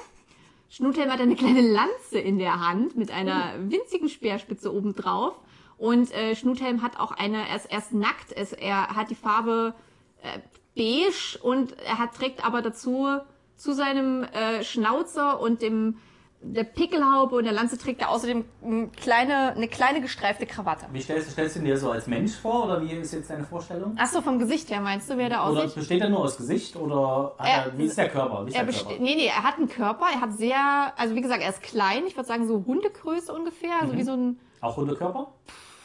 Schnuthelm 0.69 1.11
hat 1.11 1.21
eine 1.21 1.35
kleine 1.35 1.61
Lanze 1.61 2.19
in 2.19 2.37
der 2.37 2.59
Hand 2.59 2.95
mit 2.95 3.11
einer 3.11 3.53
winzigen 3.59 4.09
Speerspitze 4.09 4.73
oben 4.73 4.95
drauf. 4.95 5.39
Und 5.77 6.11
äh, 6.13 6.35
Schnuthelm 6.35 6.81
hat 6.81 6.99
auch 6.99 7.11
eine, 7.11 7.47
er 7.47 7.55
ist, 7.55 7.71
er 7.71 7.79
ist 7.79 7.93
nackt, 7.93 8.31
es, 8.35 8.53
er 8.53 8.95
hat 8.95 9.09
die 9.09 9.15
Farbe 9.15 9.75
äh, 10.21 10.39
beige 10.75 11.37
und 11.41 11.77
er 11.79 11.99
hat, 11.99 12.15
trägt 12.15 12.45
aber 12.45 12.61
dazu 12.61 13.07
zu 13.55 13.73
seinem 13.73 14.23
äh, 14.23 14.63
Schnauzer 14.63 15.39
und 15.39 15.61
dem 15.61 15.97
der 16.45 16.65
Pickelhaube 16.65 17.37
und 17.37 17.45
der 17.45 17.53
Lanze 17.53 17.77
trägt 17.77 18.01
er 18.01 18.09
außerdem 18.09 18.43
eine 18.63 18.87
kleine, 18.89 19.53
eine 19.55 19.67
kleine 19.69 20.01
gestreifte 20.01 20.45
Krawatte. 20.45 20.85
Wie 20.91 21.01
stellst, 21.01 21.31
stellst 21.31 21.55
du 21.55 21.59
ihn 21.59 21.65
dir 21.65 21.77
so 21.77 21.89
als 21.91 22.05
Mensch 22.05 22.33
vor 22.35 22.65
oder 22.65 22.81
wie 22.81 22.91
ist 22.91 23.13
jetzt 23.13 23.29
deine 23.29 23.45
Vorstellung? 23.45 23.95
Ach 23.97 24.07
so, 24.07 24.21
vom 24.21 24.39
Gesicht 24.39 24.69
her 24.69 24.81
meinst 24.81 25.09
du, 25.09 25.17
wer 25.17 25.29
der 25.29 25.49
Oder 25.49 25.63
aussieht? 25.63 25.75
besteht 25.75 26.01
er 26.01 26.09
nur 26.09 26.19
aus 26.19 26.35
Gesicht 26.37 26.75
oder 26.75 27.33
Er- 27.39 27.45
er, 27.67 27.77
wie 27.77 27.85
ist 27.85 27.97
der 27.97 28.09
Körper? 28.09 28.45
Wie 28.45 28.49
ist 28.49 28.55
Er 28.57 28.65
der 28.65 28.73
Körper? 28.73 28.91
nee, 28.99 29.15
nee, 29.15 29.27
er 29.27 29.43
hat 29.43 29.57
einen 29.57 29.69
Körper, 29.69 30.05
er 30.13 30.19
hat 30.21 30.33
sehr, 30.37 30.93
also 30.97 31.15
wie 31.15 31.21
gesagt, 31.21 31.41
er 31.41 31.49
ist 31.49 31.61
klein, 31.63 32.03
ich 32.07 32.15
würde 32.17 32.27
sagen 32.27 32.45
so 32.47 32.63
Hundegröße 32.67 33.33
ungefähr, 33.33 33.71
also 33.81 33.95
wie 33.95 34.03
so 34.03 34.11
ein, 34.11 34.39
Auch 34.59 34.75
Hundekörper? 34.75 35.27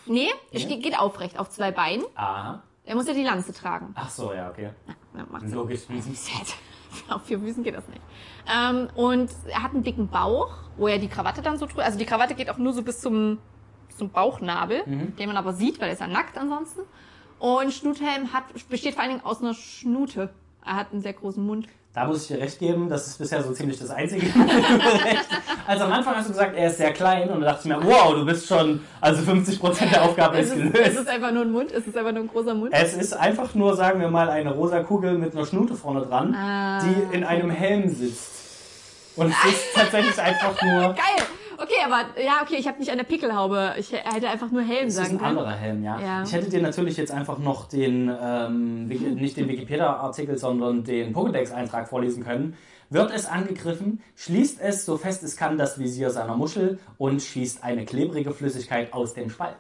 nee, 0.06 0.28
er 0.50 0.58
steht, 0.60 0.82
geht 0.82 0.98
aufrecht 0.98 1.38
auf 1.38 1.50
zwei 1.50 1.70
Beinen. 1.70 2.04
Aha. 2.16 2.62
Er 2.84 2.94
muss 2.96 3.06
ja 3.06 3.12
die 3.14 3.22
Lanze 3.22 3.52
tragen. 3.52 3.92
Ach 3.94 4.08
so, 4.10 4.32
ja, 4.32 4.48
okay. 4.48 4.70
Ja, 5.14 5.24
macht 5.30 5.42
Sinn. 5.42 5.54
Logisch. 5.54 5.82
Auf 7.10 7.22
vier 7.24 7.38
Füßen 7.38 7.62
geht 7.62 7.74
das 7.76 7.86
nicht. 7.88 8.00
Ähm, 8.52 8.88
und 8.94 9.30
er 9.48 9.62
hat 9.62 9.72
einen 9.74 9.82
dicken 9.82 10.08
Bauch, 10.08 10.54
wo 10.76 10.88
er 10.88 10.98
die 10.98 11.08
Krawatte 11.08 11.42
dann 11.42 11.58
so 11.58 11.66
trägt. 11.66 11.80
Also 11.80 11.98
die 11.98 12.06
Krawatte 12.06 12.34
geht 12.34 12.50
auch 12.50 12.58
nur 12.58 12.72
so 12.72 12.82
bis 12.82 13.00
zum, 13.00 13.38
zum 13.96 14.10
Bauchnabel, 14.10 14.82
den 15.18 15.26
man 15.26 15.36
aber 15.36 15.52
sieht, 15.52 15.80
weil 15.80 15.88
er 15.88 15.92
ist 15.92 16.00
ja 16.00 16.06
nackt 16.06 16.38
ansonsten. 16.38 16.80
Und 17.38 17.72
Schnuthelm 17.72 18.32
hat, 18.32 18.44
besteht 18.68 18.94
vor 18.94 19.02
allen 19.02 19.12
Dingen 19.12 19.24
aus 19.24 19.40
einer 19.40 19.54
Schnute. 19.54 20.30
Er 20.64 20.76
hat 20.76 20.92
einen 20.92 21.02
sehr 21.02 21.12
großen 21.12 21.44
Mund. 21.44 21.68
Da 21.94 22.04
muss 22.04 22.22
ich 22.22 22.28
dir 22.28 22.38
recht 22.42 22.58
geben, 22.60 22.88
das 22.88 23.06
ist 23.08 23.18
bisher 23.18 23.42
so 23.42 23.52
ziemlich 23.52 23.78
das 23.78 23.90
Einzige. 23.90 24.26
also 25.66 25.84
am 25.84 25.92
Anfang 25.92 26.14
hast 26.16 26.28
du 26.28 26.32
gesagt, 26.32 26.54
er 26.56 26.68
ist 26.68 26.76
sehr 26.76 26.92
klein 26.92 27.28
und 27.30 27.40
da 27.40 27.46
dachte 27.52 27.62
ich 27.68 27.74
mir, 27.76 27.82
wow, 27.84 28.14
du 28.14 28.24
bist 28.24 28.46
schon, 28.46 28.80
also 29.00 29.22
50% 29.22 29.90
der 29.90 30.02
Aufgabe 30.04 30.38
Es 30.38 30.50
ist 30.50 30.56
ist, 30.56 30.64
es 30.66 30.72
gelöst. 30.72 30.98
ist 31.00 31.08
einfach 31.08 31.32
nur 31.32 31.42
ein 31.42 31.50
Mund, 31.50 31.72
es 31.72 31.86
ist 31.86 31.96
einfach 31.96 32.12
nur 32.12 32.22
ein 32.22 32.28
großer 32.28 32.54
Mund. 32.54 32.72
Es 32.72 32.94
ist 32.94 33.14
einfach 33.14 33.54
nur, 33.54 33.74
sagen 33.74 34.00
wir 34.00 34.08
mal, 34.08 34.28
eine 34.28 34.52
rosa 34.52 34.82
Kugel 34.82 35.18
mit 35.18 35.34
einer 35.34 35.46
Schnute 35.46 35.74
vorne 35.74 36.02
dran, 36.02 36.34
Ah. 36.34 36.80
die 36.84 37.16
in 37.16 37.24
einem 37.24 37.50
Helm 37.50 37.88
sitzt. 37.92 38.30
Und 39.16 39.30
es 39.32 39.52
ist 39.52 39.64
tatsächlich 39.74 40.18
einfach 40.20 40.54
nur, 40.62 40.80
Geil! 40.94 41.24
Okay, 41.60 41.74
aber 41.84 42.20
ja, 42.22 42.40
okay, 42.42 42.56
ich 42.56 42.68
habe 42.68 42.78
nicht 42.78 42.92
der 42.96 43.04
Pickelhaube. 43.04 43.74
Ich 43.78 43.92
hätte 43.92 44.28
einfach 44.28 44.50
nur 44.52 44.62
Helm 44.62 44.86
ist 44.86 44.94
sagen 44.94 45.12
ein 45.12 45.18
können. 45.18 45.38
anderer 45.38 45.56
Helm, 45.56 45.82
ja. 45.82 46.00
Ja. 46.00 46.22
Ich 46.22 46.32
hätte 46.32 46.48
dir 46.48 46.62
natürlich 46.62 46.96
jetzt 46.96 47.10
einfach 47.10 47.38
noch 47.38 47.68
den, 47.68 48.10
ähm, 48.22 48.86
nicht 48.86 49.36
den 49.36 49.48
Wikipedia-Artikel, 49.48 50.38
sondern 50.38 50.84
den 50.84 51.12
Pokédex-Eintrag 51.12 51.88
vorlesen 51.88 52.22
können. 52.22 52.56
Wird 52.90 53.12
es 53.12 53.26
angegriffen, 53.26 54.00
schließt 54.16 54.60
es 54.60 54.86
so 54.86 54.96
fest 54.96 55.22
es 55.22 55.36
kann 55.36 55.58
das 55.58 55.78
Visier 55.78 56.10
seiner 56.10 56.36
Muschel 56.36 56.78
und 56.96 57.20
schießt 57.20 57.62
eine 57.62 57.84
klebrige 57.84 58.32
Flüssigkeit 58.32 58.92
aus 58.92 59.12
dem 59.14 59.28
Spalt. 59.28 59.58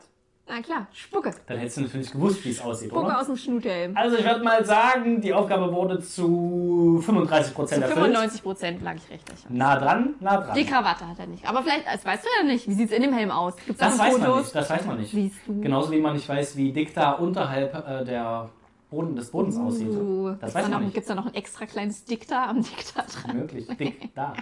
Na 0.48 0.62
klar, 0.62 0.86
Spucke. 0.92 1.30
Dann 1.46 1.58
hättest 1.58 1.76
du 1.76 1.80
natürlich 1.82 2.10
gewusst, 2.10 2.44
wie 2.44 2.50
es 2.50 2.60
aussieht, 2.60 2.88
Spucke 2.90 3.06
oder? 3.06 3.20
aus 3.20 3.26
dem 3.26 3.36
Schnuthelm. 3.36 3.94
Also 3.96 4.16
ich 4.16 4.24
würde 4.24 4.42
mal 4.42 4.64
sagen, 4.64 5.20
die 5.20 5.32
Aufgabe 5.34 5.70
wurde 5.72 6.00
zu 6.00 7.02
35% 7.06 7.58
erfüllt. 7.58 7.92
95 7.94 8.42
Prozent 8.42 8.82
lag 8.82 8.94
ich 8.94 9.10
richtig. 9.10 9.36
Nah 9.50 9.76
dran, 9.76 10.14
nah 10.20 10.38
dran. 10.38 10.54
Die 10.56 10.64
Krawatte 10.64 11.06
hat 11.06 11.18
er 11.18 11.26
nicht. 11.26 11.46
Aber 11.46 11.62
vielleicht, 11.62 11.86
das 11.86 12.04
weißt 12.04 12.24
du 12.24 12.28
ja 12.38 12.44
nicht. 12.52 12.66
Wie 12.66 12.74
sieht's 12.74 12.92
in 12.92 13.02
dem 13.02 13.12
Helm 13.12 13.30
aus? 13.30 13.54
Gibt's 13.66 13.78
da 13.80 13.86
Das 13.90 13.98
weiß 13.98 14.12
man 14.18 14.22
Fotos? 14.22 14.42
nicht, 14.44 14.54
das 14.54 14.70
weiß 14.70 14.86
man 14.86 14.96
nicht. 14.98 15.10
Siehst 15.12 15.36
du. 15.46 15.60
Genauso 15.60 15.90
wie 15.92 16.00
man 16.00 16.14
nicht 16.14 16.28
weiß, 16.28 16.56
wie 16.56 16.72
dick 16.72 16.94
da 16.94 17.12
unterhalb 17.12 17.74
äh, 17.74 18.04
der 18.04 18.48
Boden 18.90 19.16
des 19.16 19.30
Bodens 19.30 19.58
aussieht. 19.58 19.88
Uh, 19.88 20.30
Das 20.30 20.38
gibt's 20.40 20.54
weiß 20.54 20.62
da 20.64 20.68
man 20.68 20.70
noch, 20.70 20.80
nicht. 20.80 20.94
Gibt's 20.94 21.08
da 21.08 21.14
noch 21.14 21.26
ein 21.26 21.34
extra 21.34 21.66
kleines 21.66 22.04
Dikta 22.04 22.46
am 22.46 22.62
Dikta 22.62 23.02
dran? 23.02 23.36
Möglich, 23.36 23.66
dick 23.78 24.14
da. 24.14 24.32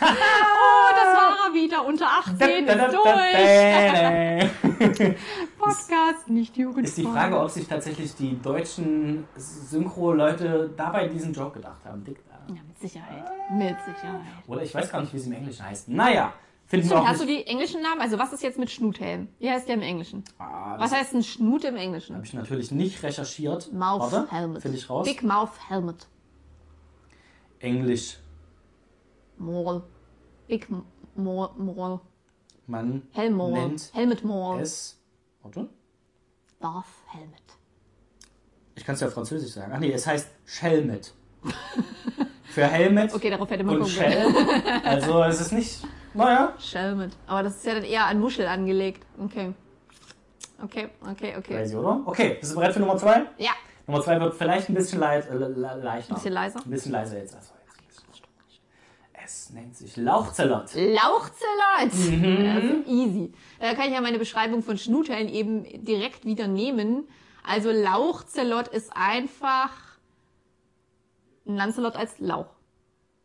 Oh, 0.00 0.90
das 0.94 1.14
war 1.14 1.48
er 1.48 1.54
wieder. 1.54 1.84
Unter 1.84 2.06
18 2.06 2.66
ist 2.66 2.92
durch. 5.02 5.16
Podcast, 5.58 6.28
nicht 6.28 6.56
jugendfrei. 6.56 6.88
Ist 6.88 6.96
die 6.98 7.04
Frage, 7.04 7.38
ob 7.38 7.50
sich 7.50 7.68
tatsächlich 7.68 8.14
die 8.14 8.40
deutschen 8.40 9.26
Synchro-Leute 9.36 10.70
dabei 10.76 11.08
diesen 11.08 11.32
Joke 11.34 11.56
gedacht 11.58 11.84
haben. 11.84 12.02
Dick 12.04 12.20
da. 12.26 12.54
Ja, 12.54 12.60
mit 12.66 12.78
Sicherheit. 12.78 13.24
Mit 13.50 13.76
Sicherheit. 13.84 14.20
Oder 14.46 14.62
ich 14.62 14.74
weiß 14.74 14.90
gar 14.90 15.02
nicht, 15.02 15.12
wie 15.12 15.18
sie 15.18 15.28
im 15.30 15.36
Englischen 15.36 15.64
heißt. 15.64 15.88
Naja, 15.88 16.32
finden 16.72 16.86
Stimmt, 16.86 17.06
hast 17.06 17.20
du 17.20 17.26
die 17.26 17.46
englischen 17.46 17.82
Namen? 17.82 18.00
Also 18.00 18.18
was 18.18 18.32
ist 18.32 18.42
jetzt 18.42 18.58
mit 18.58 18.70
Schnuthelm? 18.70 19.28
Wie 19.38 19.50
heißt 19.50 19.68
der 19.68 19.74
im 19.74 19.82
Englischen? 19.82 20.24
Ah, 20.38 20.76
Was 20.78 20.90
heißt 20.90 21.14
ein 21.14 21.22
Schnut 21.22 21.64
im 21.64 21.76
Englischen? 21.76 22.16
habe 22.16 22.24
ich 22.24 22.32
natürlich 22.32 22.70
nicht 22.70 23.02
recherchiert. 23.02 23.70
Mouth 23.74 24.00
Warte, 24.10 24.30
Helmet. 24.30 24.62
finde 24.62 24.78
ich 24.78 24.88
raus. 24.88 25.06
Big 25.06 25.22
Mouth 25.22 25.50
Helmet. 25.68 26.06
Englisch. 27.60 28.16
Maul. 29.36 29.82
Big 30.48 30.66
M- 30.70 30.84
Maul. 31.14 31.50
Maul. 31.58 32.00
Man 32.66 33.02
Helmmaul. 33.12 33.52
nennt 33.52 33.90
Helmet 33.92 34.24
Maul. 34.24 34.60
es. 34.62 34.98
Warte. 35.42 35.68
Darth 36.58 36.86
Helmet. 37.08 37.42
Ich 38.76 38.84
kann 38.86 38.94
es 38.94 39.02
ja 39.02 39.08
auf 39.08 39.12
Französisch 39.12 39.52
sagen. 39.52 39.72
Ach 39.74 39.78
nee, 39.78 39.92
es 39.92 40.06
heißt 40.06 40.28
Shellmet. 40.46 41.12
Für 42.44 42.66
Helmet 42.66 43.12
Okay, 43.14 43.28
darauf 43.28 43.50
hätte 43.50 43.62
man 43.64 43.78
und. 43.82 43.88
Shell. 43.88 44.26
Also 44.84 45.22
es 45.24 45.38
ist 45.40 45.52
nicht. 45.52 45.80
Naja. 46.14 46.52
Helmet. 46.72 47.16
Aber 47.26 47.42
das 47.42 47.56
ist 47.56 47.66
ja 47.66 47.74
dann 47.74 47.84
eher 47.84 48.06
an 48.06 48.20
Muschel 48.20 48.46
angelegt. 48.46 49.04
Okay. 49.18 49.54
Okay, 50.62 50.88
okay, 51.10 51.34
okay. 51.36 51.54
Crazy, 51.56 51.74
oder? 51.76 52.02
Okay, 52.06 52.36
bist 52.38 52.52
du 52.52 52.56
bereit 52.56 52.72
für 52.72 52.80
Nummer 52.80 52.96
zwei? 52.96 53.22
Ja. 53.38 53.50
Nummer 53.86 54.02
zwei 54.02 54.20
wird 54.20 54.34
vielleicht 54.34 54.68
ein 54.68 54.74
bisschen 54.74 55.00
leid, 55.00 55.28
äh, 55.28 55.34
le- 55.34 55.48
le- 55.48 55.80
leichter. 55.82 56.12
Ein 56.12 56.14
bisschen 56.14 56.32
leiser? 56.32 56.60
Ein 56.64 56.70
bisschen 56.70 56.92
leiser 56.92 57.18
jetzt. 57.18 57.34
Also 57.34 57.52
jetzt. 57.88 58.04
Es 59.24 59.50
nennt 59.50 59.76
sich 59.76 59.96
Lauchzellot. 59.96 60.66
Lauchzellot! 60.74 61.94
Mhm. 61.94 62.46
Also 62.46 62.90
easy. 62.90 63.32
Da 63.60 63.74
kann 63.74 63.86
ich 63.86 63.92
ja 63.94 64.00
meine 64.00 64.18
Beschreibung 64.18 64.62
von 64.62 64.78
Schnuthelm 64.78 65.28
eben 65.28 65.64
direkt 65.84 66.24
wieder 66.24 66.46
nehmen. 66.46 67.08
Also 67.44 67.70
Lauchzellot 67.72 68.68
ist 68.68 68.92
einfach 68.94 69.70
ein 71.46 71.56
Lancelot 71.56 71.96
als 71.96 72.18
Lauch. 72.20 72.46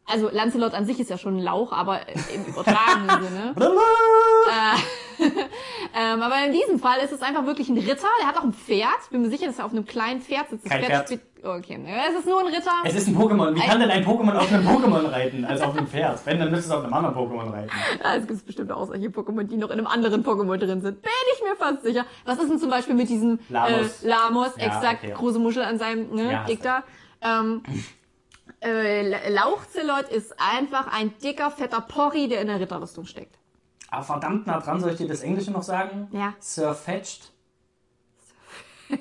Also 0.10 0.30
Lancelot 0.32 0.74
an 0.74 0.86
sich 0.86 1.00
ist 1.00 1.10
ja 1.10 1.18
schon 1.18 1.38
ein 1.38 1.44
Lauch, 1.44 1.72
aber 1.74 2.00
im 2.34 2.46
übertragenen 2.46 3.10
Sinne. 3.56 3.56
Ähm, 6.00 6.22
aber 6.22 6.36
in 6.46 6.52
diesem 6.54 6.78
Fall 6.80 7.00
ist 7.00 7.12
es 7.12 7.24
einfach 7.24 7.48
wirklich 7.48 7.70
ein 7.70 7.78
Ritter. 7.78 8.08
Der 8.22 8.28
hat 8.28 8.38
auch 8.38 8.44
ein 8.44 8.54
Pferd. 8.54 9.10
Bin 9.10 9.24
mir 9.24 9.30
sicher, 9.30 9.48
dass 9.48 9.58
er 9.58 9.66
auf 9.66 9.72
einem 9.72 9.86
kleinen 9.86 10.22
Pferd 10.22 10.50
sitzt. 10.50 10.66
Das 10.66 10.72
Kein 10.72 10.84
Pferd. 10.84 11.06
spielt- 11.08 11.22
Okay, 11.44 11.80
es 12.10 12.20
ist 12.20 12.28
nur 12.28 12.40
ein 12.42 12.48
Ritter. 12.48 12.72
Es 12.84 12.94
ist 12.96 13.08
ein 13.08 13.16
Pokémon. 13.18 13.56
Wie 13.56 13.60
kann 13.62 13.80
denn 13.80 13.90
ein 13.90 14.06
Pokémon 14.06 14.36
auf 14.36 14.52
einem 14.52 14.68
Pokémon 14.68 15.10
reiten, 15.12 15.44
als 15.46 15.62
auf 15.62 15.76
einem 15.76 15.88
Pferd? 15.88 16.20
Wenn, 16.26 16.40
dann 16.40 16.52
müsste 16.52 16.68
es 16.68 16.72
auf 16.72 16.84
einem 16.84 16.94
anderen 16.94 17.16
Pokémon 17.16 17.52
reiten. 17.52 17.70
Ja, 18.04 18.16
es 18.16 18.28
gibt 18.28 18.46
bestimmt 18.46 18.72
auch 18.72 18.86
solche 18.88 19.08
Pokémon, 19.08 19.44
die 19.44 19.58
noch 19.58 19.70
in 19.70 19.78
einem 19.80 19.88
anderen 19.88 20.24
Pokémon 20.24 20.58
drin 20.58 20.82
sind. 20.82 21.02
Bin 21.02 21.12
ich 21.36 21.42
mir 21.44 21.56
fast 21.56 21.84
sicher. 21.84 22.06
Was 22.26 22.38
ist 22.40 22.50
denn 22.52 22.60
zum 22.60 22.70
Beispiel 22.70 22.96
mit 22.96 23.10
diesem 23.10 23.40
Lamos. 23.50 24.04
Äh, 24.04 24.08
Lamos, 24.08 24.50
Ja, 24.58 24.66
exakt, 24.66 25.04
okay. 25.04 25.14
große 25.16 25.40
Muschel 25.40 25.64
an 25.64 25.80
seinem 25.80 26.14
ne, 26.14 26.32
Ja, 26.32 26.44
Dick 26.44 26.62
da. 26.62 26.84
Ähm, 27.22 27.64
äh, 28.62 29.08
La- 29.08 29.28
Lauchzelot 29.30 30.10
ist 30.10 30.36
einfach 30.40 30.88
ein 30.92 31.14
dicker, 31.20 31.52
fetter 31.52 31.82
Porri, 31.82 32.28
der 32.28 32.42
in 32.42 32.48
der 32.48 32.60
Ritterrüstung 32.60 33.06
steckt. 33.06 33.38
Aber 33.90 34.04
verdammt 34.04 34.48
nah 34.48 34.60
dran, 34.60 34.80
soll 34.82 34.92
ich 34.92 34.98
dir 34.98 35.08
das 35.08 35.22
Englische 35.22 35.52
noch 35.52 35.64
sagen? 35.64 36.08
Ja. 36.12 36.34
Sir 36.40 36.74
Fetched. 36.74 37.32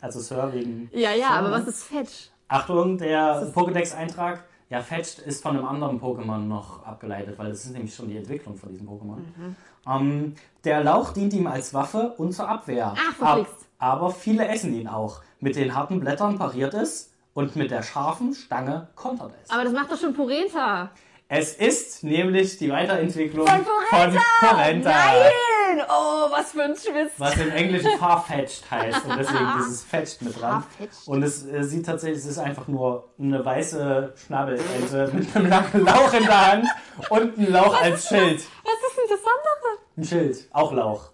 Also 0.00 0.18
Sir 0.20 0.52
wegen. 0.52 0.90
Ja, 0.92 1.12
ja, 1.12 1.28
Sir, 1.28 1.30
aber 1.36 1.50
was 1.52 1.66
ist 1.68 1.84
Fetch? 1.84 2.30
Achtung, 2.48 2.98
der 2.98 3.52
Pokédex-Eintrag. 3.54 4.42
Ja, 4.68 4.80
Fetched 4.80 5.20
ist 5.20 5.42
von 5.42 5.56
einem 5.56 5.66
anderen 5.66 6.00
Pokémon 6.00 6.38
noch 6.38 6.84
abgeleitet, 6.84 7.38
weil 7.38 7.50
das 7.50 7.64
ist 7.64 7.72
nämlich 7.72 7.94
schon 7.94 8.08
die 8.08 8.16
Entwicklung 8.16 8.56
von 8.56 8.70
diesem 8.70 8.88
Pokémon. 8.88 9.18
Mhm. 9.36 9.56
Ähm, 9.86 10.34
der 10.64 10.82
Lauch 10.82 11.12
dient 11.12 11.32
ihm 11.34 11.46
als 11.46 11.72
Waffe 11.74 12.14
und 12.16 12.32
zur 12.32 12.48
Abwehr. 12.48 12.94
Ach, 12.96 13.20
Ab, 13.22 13.46
aber 13.78 14.10
viele 14.10 14.48
essen 14.48 14.74
ihn 14.74 14.88
auch. 14.88 15.22
Mit 15.40 15.54
den 15.56 15.74
harten 15.74 16.00
Blättern 16.00 16.36
pariert 16.38 16.74
es 16.74 17.11
und 17.34 17.56
mit 17.56 17.70
der 17.70 17.82
scharfen 17.82 18.34
Stange 18.34 18.88
kontert 18.94 19.32
es. 19.42 19.50
Aber 19.50 19.64
das 19.64 19.72
macht 19.72 19.90
doch 19.90 19.98
schon 19.98 20.14
Porenta. 20.14 20.90
Es 21.28 21.54
ist 21.54 22.04
nämlich 22.04 22.58
die 22.58 22.70
Weiterentwicklung 22.70 23.46
Von 23.46 23.64
Porenta! 23.64 24.20
von 24.40 24.48
Porenta. 24.50 24.90
Nein! 24.90 25.82
Oh, 25.88 26.30
was 26.30 26.52
für 26.52 26.64
ein 26.64 26.76
Schwitz. 26.76 27.12
Was 27.16 27.38
im 27.38 27.50
Englischen 27.50 27.92
Farfetched 27.98 28.70
heißt 28.70 29.06
und 29.06 29.18
deswegen 29.18 29.46
dieses 29.56 29.82
Fetched 29.84 30.20
mit 30.20 30.38
dran. 30.38 30.62
Farfetched. 30.62 31.08
Und 31.08 31.22
es 31.22 31.46
äh, 31.46 31.62
sieht 31.64 31.86
tatsächlich, 31.86 32.18
es 32.18 32.26
ist 32.26 32.38
einfach 32.38 32.68
nur 32.68 33.08
eine 33.18 33.42
weiße 33.42 34.12
Schnabelente 34.26 35.10
mit 35.14 35.34
einem 35.34 35.48
langen 35.48 35.84
Lauch 35.86 36.12
in 36.12 36.24
der 36.24 36.52
Hand 36.52 36.68
und 37.08 37.38
ein 37.38 37.50
Lauch 37.50 37.80
als 37.80 38.08
Schild. 38.08 38.36
Was 38.36 38.90
ist 38.90 38.96
denn 38.98 39.08
das 39.08 39.20
andere? 39.20 39.78
Ein 39.96 40.04
Schild, 40.04 40.48
auch 40.52 40.72
Lauch. 40.72 41.12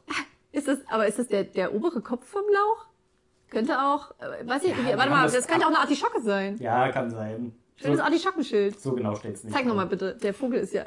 Ist 0.50 0.66
das, 0.66 0.78
aber 0.90 1.06
ist 1.06 1.20
das 1.20 1.28
der, 1.28 1.44
der 1.44 1.72
obere 1.72 2.00
Kopf 2.00 2.26
vom 2.26 2.42
Lauch? 2.52 2.87
Könnte 3.50 3.78
auch, 3.80 4.10
äh, 4.20 4.46
weiß 4.46 4.64
ich, 4.64 4.70
Ja, 4.88 4.96
warte 4.98 5.10
mal, 5.10 5.22
das 5.24 5.32
das, 5.32 5.46
könnte 5.48 5.64
auch 5.64 5.70
eine 5.70 5.78
Artischocke 5.80 6.20
sein. 6.20 6.56
Ja, 6.60 6.88
kann 6.90 7.10
sein. 7.10 7.52
Schönes 7.76 7.98
So, 7.98 8.04
Artischockenschild. 8.04 8.80
so 8.80 8.92
genau 8.92 9.14
steht 9.14 9.34
es 9.36 9.44
nicht. 9.44 9.54
Zeig 9.56 9.64
nochmal 9.66 9.86
bitte, 9.86 10.14
der 10.16 10.34
Vogel 10.34 10.58
ist 10.60 10.74
ja, 10.74 10.84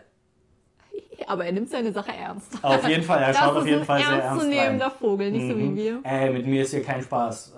aber 1.27 1.45
er 1.45 1.53
nimmt 1.53 1.69
seine 1.69 1.91
Sache 1.93 2.11
ernst. 2.11 2.61
Auf 2.63 2.85
jeden 2.87 3.03
Fall, 3.03 3.21
er 3.23 3.33
schaut 3.33 3.55
auf 3.55 3.65
jeden 3.65 3.79
ein 3.79 3.85
Fall 3.85 3.99
sehr 3.99 4.07
ernst 4.09 4.23
rein. 4.25 4.29
ernstzunehmender 4.51 4.91
Vogel, 4.91 5.31
nicht 5.31 5.47
so 5.49 5.57
wie 5.57 5.63
Mhm. 5.63 5.75
wir. 5.77 5.99
Ey, 6.03 6.29
mit 6.33 6.45
mir 6.45 6.63
ist 6.63 6.71
hier 6.71 6.83
kein 6.83 7.01
Spaß. 7.01 7.53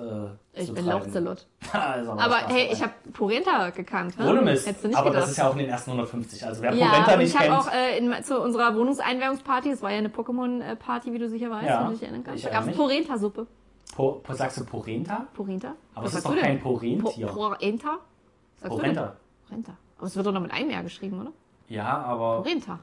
Äh, 0.53 0.61
Ich 0.61 0.67
zu 0.67 0.73
bin. 0.75 0.85
Lauchzelot. 0.85 1.47
Aber 1.73 2.03
Spaß 2.03 2.43
hey, 2.49 2.63
dabei. 2.65 2.73
ich 2.73 2.81
habe 2.83 2.93
Porenta 3.11 3.69
gekannt. 3.71 4.19
Ne? 4.19 4.29
Ohne 4.29 4.41
Mist. 4.43 4.67
Hättest 4.67 4.83
du 4.83 4.87
nicht 4.89 4.97
Aber 4.97 5.09
gedacht. 5.09 5.23
das 5.23 5.31
ist 5.31 5.37
ja 5.37 5.47
auch 5.49 5.53
in 5.53 5.59
den 5.59 5.69
ersten 5.69 5.89
150. 5.91 6.45
Also 6.45 6.61
wer 6.61 6.73
ja, 6.75 6.89
Porenta 6.89 7.17
nicht 7.17 7.29
ich 7.29 7.35
habe 7.39 7.47
kennt. 7.47 7.57
auch 7.57 7.73
äh, 7.73 7.97
in, 7.97 8.23
zu 8.23 8.39
unserer 8.39 8.75
Wohnungseinweihungsparty, 8.75 9.71
es 9.71 9.81
war 9.81 9.89
ja 9.91 9.97
eine 9.97 10.09
Pokémon-Party, 10.09 11.11
wie 11.11 11.17
du 11.17 11.27
sicher 11.27 11.49
weißt, 11.49 11.67
Ja, 11.67 11.79
wenn 11.79 11.87
du 11.87 11.93
dich 11.93 12.03
erinnern 12.03 12.23
kannst, 12.23 12.43
ich 12.45 12.49
da 12.51 12.59
gab 12.59 12.67
es 12.69 12.77
Porenta-Suppe. 12.77 13.47
Po, 13.95 14.13
po, 14.23 14.33
sagst 14.33 14.57
du 14.59 14.65
Porenta? 14.65 15.27
Porenta? 15.33 15.75
Aber 15.93 16.07
es 16.07 16.15
ist 16.15 16.25
doch 16.25 16.33
du 16.33 16.41
kein? 16.41 16.59
Porentier. 16.59 17.27
Po- 17.27 17.33
Porenta? 17.49 17.99
Sagst 18.59 18.75
Porenta. 18.75 19.01
du? 19.03 19.47
Porenta. 19.49 19.77
Aber 19.97 20.07
es 20.07 20.15
wird 20.15 20.25
doch 20.25 20.31
noch 20.31 20.41
mit 20.41 20.51
einem 20.51 20.69
R 20.71 20.83
geschrieben, 20.83 21.21
oder? 21.21 21.31
Ja, 21.69 22.01
aber 22.03 22.37
Porenta. 22.41 22.79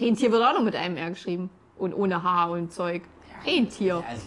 Rentier 0.00 0.32
wird 0.32 0.42
auch 0.44 0.54
noch 0.54 0.62
mit 0.62 0.74
einem 0.76 0.96
R 0.96 1.10
geschrieben. 1.10 1.50
Und 1.76 1.94
ohne 1.94 2.22
H 2.22 2.46
und 2.46 2.72
Zeug. 2.72 3.02
Rentier. 3.46 4.02
Also, 4.08 4.22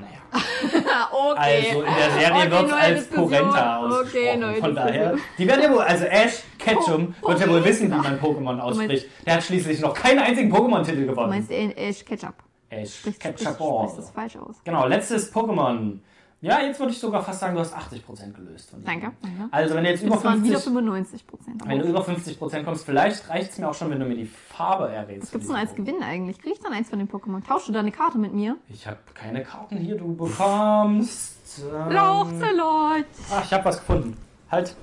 naja. 0.00 0.20
okay. 1.12 1.66
Also 1.68 1.82
in 1.82 1.94
der 1.94 2.10
Serie 2.10 2.36
Okay, 2.40 2.50
wird 2.50 2.66
es 2.66 2.72
als 2.72 2.98
Diskussion. 3.00 3.28
Porenta 3.30 3.84
Okay, 3.84 3.94
ausgesprochen. 4.00 4.40
neue 4.40 4.60
Von 4.60 4.74
daher, 4.74 5.14
die 5.36 5.46
werden 5.46 5.62
ja 5.62 5.70
wohl, 5.72 5.80
also 5.82 6.04
Ash 6.06 6.42
Ketchum 6.58 7.14
Po- 7.20 7.28
wird 7.28 7.40
ja 7.40 7.48
wohl 7.50 7.64
wissen, 7.64 7.90
wie 7.90 7.96
man 7.96 8.18
Pokémon 8.18 8.58
ausspricht. 8.60 9.08
Der 9.26 9.34
hat 9.34 9.42
schließlich 9.42 9.80
noch 9.80 9.92
keinen 9.92 10.20
einzigen 10.20 10.50
Pokémon-Titel 10.50 11.02
Du 11.02 11.06
gewonnen. 11.08 11.28
meinst 11.28 11.50
äh, 11.50 11.70
Ash 11.72 12.02
Ketchup. 12.02 12.32
Ketchup 12.70 13.38
sprichst, 13.38 13.58
Ball. 13.58 13.92
das 13.96 14.10
falsch 14.10 14.36
aus. 14.36 14.56
Genau, 14.64 14.86
letztes 14.86 15.32
Pokémon. 15.32 15.98
Ja, 16.42 16.60
jetzt 16.60 16.80
würde 16.80 16.92
ich 16.92 16.98
sogar 16.98 17.22
fast 17.22 17.40
sagen, 17.40 17.54
du 17.54 17.60
hast 17.60 17.76
80% 17.76 18.32
gelöst. 18.32 18.70
Von. 18.70 18.82
Danke. 18.82 19.12
Also 19.50 19.74
wenn 19.74 19.84
du 19.84 19.90
jetzt 19.90 20.02
über 20.02 20.14
Das 20.14 20.24
waren 20.24 20.42
wieder 20.42 20.54
50, 20.54 20.72
95 20.72 21.26
Prozent. 21.26 21.62
wenn 21.66 21.78
du 21.80 21.84
über 21.84 22.00
50% 22.00 22.64
kommst, 22.64 22.86
vielleicht 22.86 23.28
reicht 23.28 23.50
es 23.50 23.58
mir 23.58 23.68
auch 23.68 23.74
schon, 23.74 23.90
wenn 23.90 24.00
du 24.00 24.06
mir 24.06 24.14
die 24.14 24.24
Farbe 24.24 24.88
errätst. 24.90 25.24
Was 25.24 25.32
gibt's 25.32 25.48
denn 25.48 25.56
als 25.56 25.74
Gewinn 25.74 26.02
eigentlich? 26.02 26.38
Krieg 26.38 26.54
ich 26.54 26.60
dann 26.60 26.72
eins 26.72 26.88
von 26.88 26.98
den 26.98 27.10
Pokémon? 27.10 27.46
Tauschst 27.46 27.68
du 27.68 27.72
da 27.72 27.80
eine 27.80 27.92
Karte 27.92 28.16
mit 28.16 28.32
mir? 28.32 28.56
Ich 28.68 28.86
habe 28.86 28.96
keine 29.12 29.42
Karten 29.42 29.76
hier, 29.76 29.96
du 29.98 30.16
bekommst... 30.16 31.62
Ähm, 31.62 31.92
Lauchzelot! 31.92 33.04
Ah, 33.30 33.42
ich 33.44 33.52
habe 33.52 33.64
was 33.66 33.78
gefunden. 33.78 34.16
Halt. 34.50 34.74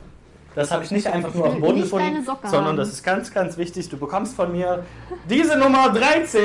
Das 0.58 0.72
habe 0.72 0.84
ich 0.84 0.90
nicht 0.90 1.06
einfach 1.06 1.32
nur 1.36 1.46
auf 1.46 1.54
dem 1.54 1.62
Boden 1.62 1.82
gefunden, 1.82 2.26
sondern 2.26 2.66
haben. 2.66 2.78
das 2.78 2.90
ist 2.90 3.04
ganz, 3.04 3.32
ganz 3.32 3.58
wichtig. 3.58 3.90
Du 3.90 3.98
bekommst 3.98 4.36
von 4.36 4.52
mir 4.52 4.84
diese 5.30 5.56
Nummer 5.56 5.90
13. 5.90 6.42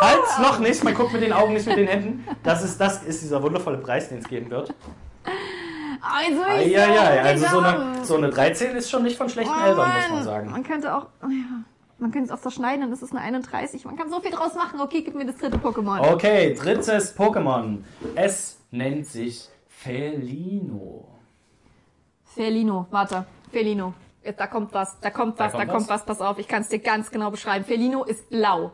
halt, 0.00 0.20
noch 0.40 0.60
nicht. 0.60 0.84
Man 0.84 0.94
guckt 0.94 1.12
mit 1.12 1.20
den 1.20 1.32
Augen, 1.32 1.52
nicht 1.52 1.66
mit 1.66 1.76
den 1.76 1.88
Händen. 1.88 2.28
Das 2.44 2.62
ist, 2.62 2.80
das 2.80 3.02
ist 3.02 3.22
dieser 3.22 3.42
wundervolle 3.42 3.78
Preis, 3.78 4.08
den 4.08 4.18
es 4.18 4.28
geben 4.28 4.50
wird. 4.50 4.72
Also 6.00 6.42
ich 6.62 6.78
Eieiei, 6.78 6.94
sag, 6.94 7.24
also 7.24 7.46
so 7.48 7.58
eine, 7.58 8.04
so 8.04 8.16
eine 8.18 8.30
13 8.30 8.76
ist 8.76 8.88
schon 8.88 9.02
nicht 9.02 9.18
von 9.18 9.28
schlechten 9.28 9.52
Oh 9.52 9.66
Eltern, 9.66 9.88
muss 9.88 10.10
man 10.10 10.22
sagen. 10.22 10.50
Man 10.52 10.62
könnte 10.62 10.94
auch, 10.94 11.08
oh 11.20 11.28
ja, 11.28 11.64
man 11.98 12.12
könnte 12.12 12.26
es 12.26 12.38
auch 12.38 12.40
zerschneiden, 12.40 12.82
dann 12.82 12.92
ist 12.92 13.02
es 13.02 13.10
eine 13.10 13.20
31. 13.20 13.84
Man 13.84 13.96
kann 13.96 14.10
so 14.10 14.20
viel 14.20 14.30
draus 14.30 14.54
machen. 14.54 14.80
Okay, 14.80 15.02
gib 15.02 15.16
mir 15.16 15.26
das 15.26 15.38
dritte 15.38 15.56
Pokémon. 15.56 16.08
Okay, 16.12 16.54
drittes 16.54 17.18
Pokémon. 17.18 17.78
Es 18.14 18.58
nennt 18.70 19.08
sich 19.08 19.48
Felino. 19.66 21.13
Felino, 22.34 22.86
warte. 22.90 23.26
Felino. 23.52 23.94
Da 24.36 24.46
kommt 24.46 24.72
was, 24.72 24.98
da 25.00 25.10
kommt 25.10 25.38
was, 25.38 25.52
da 25.52 25.58
kommt 25.58 25.70
kommt, 25.70 25.88
was? 25.88 26.00
was, 26.00 26.04
pass 26.06 26.20
auf, 26.22 26.38
ich 26.38 26.48
kann 26.48 26.62
es 26.62 26.68
dir 26.68 26.78
ganz 26.78 27.10
genau 27.10 27.30
beschreiben. 27.30 27.64
Felino 27.64 28.04
ist 28.04 28.30
blau. 28.30 28.72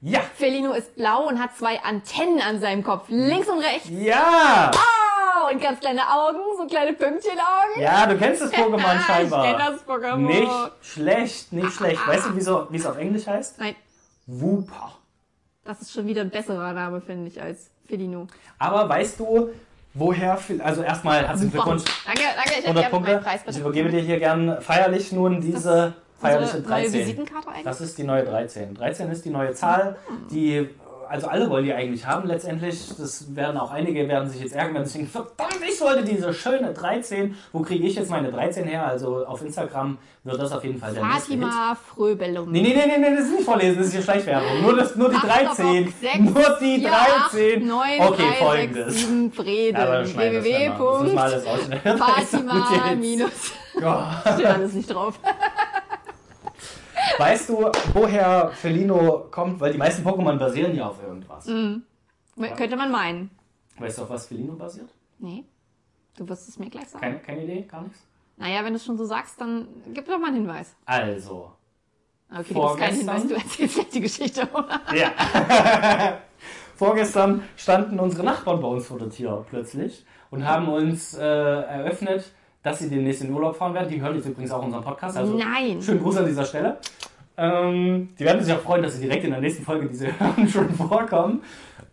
Ja! 0.00 0.20
Felino 0.34 0.72
ist 0.72 0.96
blau 0.96 1.28
und 1.28 1.40
hat 1.40 1.54
zwei 1.56 1.82
Antennen 1.82 2.40
an 2.40 2.60
seinem 2.60 2.82
Kopf, 2.82 3.06
links 3.08 3.48
und 3.48 3.58
rechts. 3.58 3.88
Ja! 3.90 4.70
Oh, 4.74 5.52
und 5.52 5.60
ganz 5.60 5.80
kleine 5.80 6.00
Augen, 6.10 6.38
so 6.56 6.66
kleine 6.66 6.94
Pünktchenaugen. 6.94 7.80
Ja, 7.80 8.06
du 8.06 8.16
kennst 8.16 8.40
das 8.42 8.52
Pokémon 8.52 8.82
Ah, 8.84 9.00
scheinbar. 9.00 9.44
Ich 9.44 9.50
kenn 9.56 9.66
das 9.72 9.86
Pokémon. 9.86 10.16
Nicht 10.16 10.52
schlecht, 10.82 11.52
nicht 11.52 11.72
schlecht. 11.72 12.06
Weißt 12.06 12.26
du, 12.26 12.36
wie 12.36 12.40
so- 12.40 12.66
wie 12.70 12.76
es 12.78 12.86
auf 12.86 12.96
Englisch 12.96 13.26
heißt? 13.26 13.58
Nein, 13.60 13.76
Wooper. 14.26 14.92
das 15.64 15.82
ist 15.82 15.92
schon 15.92 16.06
wieder 16.06 16.22
ein 16.22 16.30
besserer 16.30 16.72
Name, 16.72 17.00
finde 17.02 17.28
ich, 17.28 17.40
als 17.40 17.70
Felino. 17.86 18.26
Aber 18.58 18.88
weißt 18.88 19.20
du, 19.20 19.50
woher, 19.94 20.36
Fel- 20.36 20.60
also 20.60 20.82
erstmal 20.82 21.26
herzlichen 21.26 21.52
Glückwunsch, 21.52 21.82
Danke, 22.04 22.20
danke, 22.36 22.50
ich 22.50 22.56
hätte 22.56 22.66
100 22.68 22.90
gerne 22.90 22.90
Punkte. 22.90 23.18
Preis. 23.18 23.40
Ich 23.48 23.58
übergebe 23.58 23.88
dir 23.90 24.00
hier 24.00 24.18
gern 24.18 24.60
feierlich 24.60 25.12
nun 25.12 25.40
diese 25.40 25.94
feierliche 26.20 26.56
Unsere 26.58 26.72
neue 26.72 26.82
13. 26.82 27.00
Visitenkarte 27.00 27.48
eigentlich? 27.48 27.64
Das 27.64 27.80
ist 27.80 27.98
die 27.98 28.04
neue 28.04 28.24
13. 28.24 28.74
13 28.74 29.10
ist 29.10 29.24
die 29.24 29.30
neue 29.30 29.52
Zahl, 29.54 29.96
die, 30.30 30.68
also 31.08 31.28
alle 31.28 31.48
wollen 31.50 31.64
die 31.64 31.72
eigentlich 31.72 32.06
haben 32.06 32.26
letztendlich. 32.26 32.88
Das 32.98 33.34
werden 33.34 33.56
auch 33.56 33.70
einige, 33.70 34.08
werden 34.08 34.28
sich 34.28 34.40
jetzt 34.40 34.54
ärgern, 34.54 34.74
werden 34.74 34.86
sich 34.86 34.94
denken, 34.94 35.10
verdammt, 35.10 35.60
ich 35.68 35.80
wollte 35.80 36.04
diese 36.04 36.32
schöne 36.34 36.72
13. 36.72 37.34
Wo 37.52 37.60
kriege 37.60 37.86
ich 37.86 37.94
jetzt 37.94 38.10
meine 38.10 38.30
13 38.30 38.64
her? 38.66 38.86
Also 38.86 39.26
auf 39.26 39.42
Instagram 39.42 39.98
wird 40.24 40.40
das 40.40 40.52
auf 40.52 40.64
jeden 40.64 40.78
Fall 40.78 40.94
der 40.94 41.04
nächste 41.04 41.32
Hit. 41.32 41.42
Fatima 41.42 41.74
Fröbelum. 41.74 42.50
Nee, 42.50 42.62
nee, 42.62 42.74
nee, 42.74 42.86
nee, 42.86 42.98
nee, 42.98 43.16
das 43.16 43.26
ist 43.26 43.32
nicht 43.32 43.44
vorlesen, 43.44 43.78
das 43.78 43.86
ist 43.88 43.92
hier 43.92 44.02
Schleichwerbung. 44.02 44.62
Nur, 44.62 44.76
das, 44.76 44.96
nur 44.96 45.10
die 45.10 45.16
Acht, 45.16 45.58
13. 45.58 45.84
Bock, 45.84 45.94
sechs, 46.00 46.18
nur 46.18 46.58
die 46.60 46.78
vier, 46.78 46.90
13. 46.90 46.90
Acht, 46.90 47.62
neun, 47.62 48.08
okay, 48.08 48.22
drei, 48.22 48.44
folgendes. 48.44 48.94
Sechs, 48.94 49.06
sieben, 49.06 49.32
Frieden. 49.32 49.76
Ja, 49.76 49.86
das. 49.86 50.14
Das 50.14 51.46
rausschneiden. 51.46 51.98
Fatima 51.98 52.94
minus. 52.96 53.52
Steht 53.74 54.46
alles 54.46 54.72
nicht 54.72 54.92
drauf. 54.92 55.18
Weißt 57.18 57.48
du, 57.48 57.70
woher 57.92 58.50
Felino 58.50 59.26
kommt? 59.30 59.60
Weil 59.60 59.72
die 59.72 59.78
meisten 59.78 60.06
Pokémon 60.06 60.36
basieren 60.38 60.74
ja 60.74 60.88
auf 60.88 61.02
irgendwas. 61.02 61.46
Mhm. 61.46 61.82
Könnte 62.56 62.76
man 62.76 62.90
meinen. 62.90 63.30
Weißt 63.78 63.98
du, 63.98 64.02
auf 64.02 64.10
was 64.10 64.26
Felino 64.26 64.54
basiert? 64.54 64.90
Nee. 65.18 65.44
Du 66.16 66.28
wirst 66.28 66.48
es 66.48 66.58
mir 66.58 66.70
gleich 66.70 66.88
sagen. 66.88 67.02
Keine, 67.02 67.18
keine 67.20 67.44
Idee? 67.44 67.62
Gar 67.62 67.82
nichts? 67.82 68.06
Naja, 68.36 68.64
wenn 68.64 68.72
du 68.72 68.76
es 68.76 68.84
schon 68.84 68.98
so 68.98 69.04
sagst, 69.04 69.40
dann 69.40 69.68
gib 69.92 70.06
doch 70.06 70.18
mal 70.18 70.28
einen 70.28 70.36
Hinweis. 70.36 70.74
Also, 70.86 71.52
Okay, 72.30 72.54
du 72.54 72.60
gibst 72.60 72.78
keinen 72.78 72.94
Vorgestern? 72.96 72.98
Hinweis, 72.98 73.26
du 73.28 73.34
erzählst 73.34 73.74
gleich 73.74 73.88
die 73.90 74.00
Geschichte, 74.00 74.48
oder? 74.52 74.80
Ja. 74.94 76.18
Vorgestern 76.76 77.42
standen 77.56 78.00
unsere 78.00 78.24
Nachbarn 78.24 78.60
bei 78.60 78.66
uns 78.66 78.86
vor 78.86 78.98
der 78.98 79.10
Tür 79.10 79.44
plötzlich 79.48 80.04
und 80.30 80.44
haben 80.46 80.68
uns 80.68 81.14
äh, 81.14 81.22
eröffnet, 81.22 82.32
dass 82.64 82.78
sie 82.78 82.88
demnächst 82.88 83.20
in 83.20 83.28
den 83.28 83.36
Urlaub 83.36 83.54
fahren 83.54 83.74
werden. 83.74 83.88
Die 83.88 84.00
hören 84.00 84.16
jetzt 84.16 84.26
übrigens 84.26 84.50
auch 84.50 84.64
unseren 84.64 84.82
Podcast. 84.82 85.16
Also 85.16 85.36
Nein. 85.36 85.80
Schönen 85.80 86.02
Gruß 86.02 86.16
an 86.16 86.26
dieser 86.26 86.46
Stelle. 86.46 86.78
Ähm, 87.36 88.08
die 88.18 88.24
werden 88.24 88.42
sich 88.42 88.54
auch 88.54 88.60
freuen, 88.60 88.82
dass 88.82 88.96
sie 88.96 89.02
direkt 89.02 89.24
in 89.24 89.30
der 89.30 89.40
nächsten 89.40 89.62
Folge 89.62 89.86
diese 89.86 90.06
hören 90.18 90.48
schon 90.48 90.70
vorkommen. 90.70 91.42